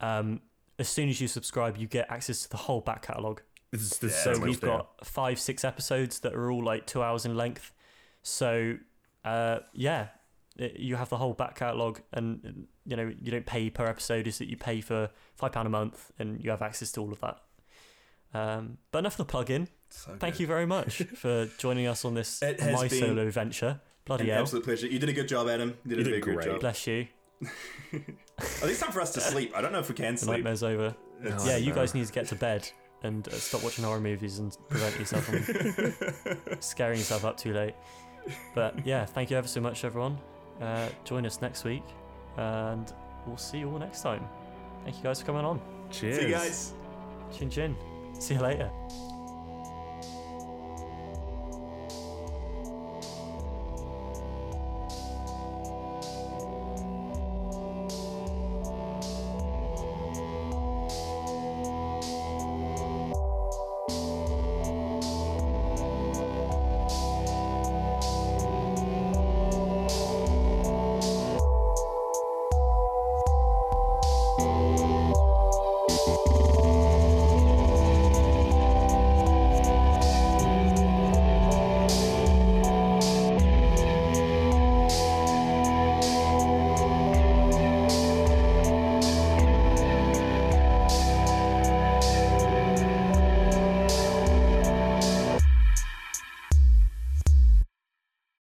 um, 0.02 0.42
as 0.80 0.90
soon 0.90 1.10
as 1.10 1.20
you 1.22 1.28
subscribe, 1.28 1.78
you 1.78 1.88
get 1.88 2.10
access 2.12 2.42
to 2.44 2.50
the 2.50 2.58
whole 2.58 2.82
back 2.82 3.04
catalogue. 3.04 3.42
This 3.72 3.82
is, 3.92 4.00
Yeah, 4.04 4.10
So 4.10 4.34
so 4.36 4.40
we've 4.42 4.60
there. 4.60 4.70
got 4.70 5.06
five, 5.06 5.40
six 5.40 5.64
episodes 5.64 6.20
that 6.20 6.34
are 6.34 6.52
all 6.52 6.64
like 6.64 6.86
two 6.88 7.02
hours 7.02 7.26
in 7.26 7.36
length. 7.36 7.72
So 8.22 8.78
uh, 9.26 9.60
yeah, 9.74 10.08
it, 10.58 10.80
you 10.80 10.96
have 10.96 11.10
the 11.10 11.18
whole 11.18 11.34
back 11.34 11.56
catalogue, 11.56 12.02
and 12.12 12.68
you 12.86 12.96
know 12.96 13.12
you 13.22 13.32
don't 13.32 13.46
pay 13.46 13.70
per 13.70 13.86
episode; 13.88 14.28
is 14.28 14.38
that 14.38 14.48
you 14.50 14.58
pay 14.58 14.82
for 14.82 15.10
five 15.36 15.52
pound 15.52 15.66
a 15.68 15.70
month, 15.72 16.12
and 16.20 16.44
you 16.44 16.50
have 16.52 16.62
access 16.62 16.92
to 16.94 17.02
all 17.02 17.12
of 17.12 17.20
that. 17.22 17.40
Um, 18.36 18.78
but 18.92 19.00
enough 19.00 19.14
of 19.14 19.18
the 19.28 19.32
plug-in. 19.32 19.68
So 19.90 20.16
Thank 20.20 20.36
good. 20.36 20.42
you 20.42 20.48
very 20.48 20.66
much 20.66 20.98
for 21.16 21.48
joining 21.60 21.86
us 21.88 22.04
on 22.04 22.16
this 22.16 22.42
my 22.42 22.88
solo 22.88 23.30
venture. 23.30 23.80
Bloody 24.06 24.26
An 24.26 24.30
hell! 24.32 24.42
absolute 24.42 24.64
pleasure. 24.66 24.88
You 24.88 25.00
did 25.00 25.10
a 25.10 25.14
good 25.14 25.28
job, 25.28 25.48
Adam. 25.48 25.78
You 25.86 25.96
did 25.96 25.98
You 25.98 26.02
a 26.02 26.04
did 26.04 26.10
very 26.10 26.22
good 26.22 26.36
great. 26.36 26.48
job. 26.48 26.60
Bless 26.60 26.88
you. 26.88 27.08
I 28.40 28.44
think 28.44 28.72
it's 28.72 28.80
time 28.82 28.92
for 28.92 29.02
us 29.02 29.12
to 29.14 29.22
sleep. 29.22 29.54
I 29.56 29.62
don't 29.62 29.72
know 29.72 29.80
if 29.80 29.90
we 29.90 29.96
can 29.96 30.16
The 30.16 30.26
nightmare's 30.26 30.64
over. 30.64 30.96
It's- 31.24 31.46
yeah, 31.48 31.58
you 31.58 31.70
no. 31.70 31.76
guys 31.76 31.94
need 31.94 32.06
to 32.06 32.12
get 32.14 32.28
to 32.28 32.36
bed 32.36 32.70
and 33.04 33.28
uh, 33.28 33.32
stop 33.32 33.64
watching 33.64 33.84
horror 33.84 34.00
movies 34.00 34.40
and 34.40 34.58
prevent 34.70 34.98
yourself 35.00 35.26
from 35.26 36.58
scaring 36.62 36.98
yourself 36.98 37.26
up 37.26 37.38
too 37.38 37.54
late. 37.54 37.76
But 38.56 38.86
yeah, 38.86 39.06
thank 39.06 39.30
you 39.30 39.38
ever 39.38 39.48
so 39.48 39.60
much, 39.62 39.84
everyone. 39.84 40.18
Uh, 40.62 40.88
join 41.04 41.26
us 41.26 41.42
next 41.42 41.64
week, 41.66 41.84
and 42.38 42.92
we'll 43.28 43.38
see 43.38 43.60
you 43.60 43.70
all 43.72 43.80
next 43.80 44.02
time. 44.02 44.26
Thank 44.84 44.98
you 44.98 45.04
guys 45.04 45.20
for 45.20 45.26
coming 45.28 45.46
on. 45.46 45.60
Cheers. 45.92 46.18
See 46.18 46.24
you 46.24 46.32
guys. 46.32 46.74
Chin 47.38 47.50
chin. 47.50 47.76
See 48.20 48.36
you 48.36 48.42
later. 48.42 48.70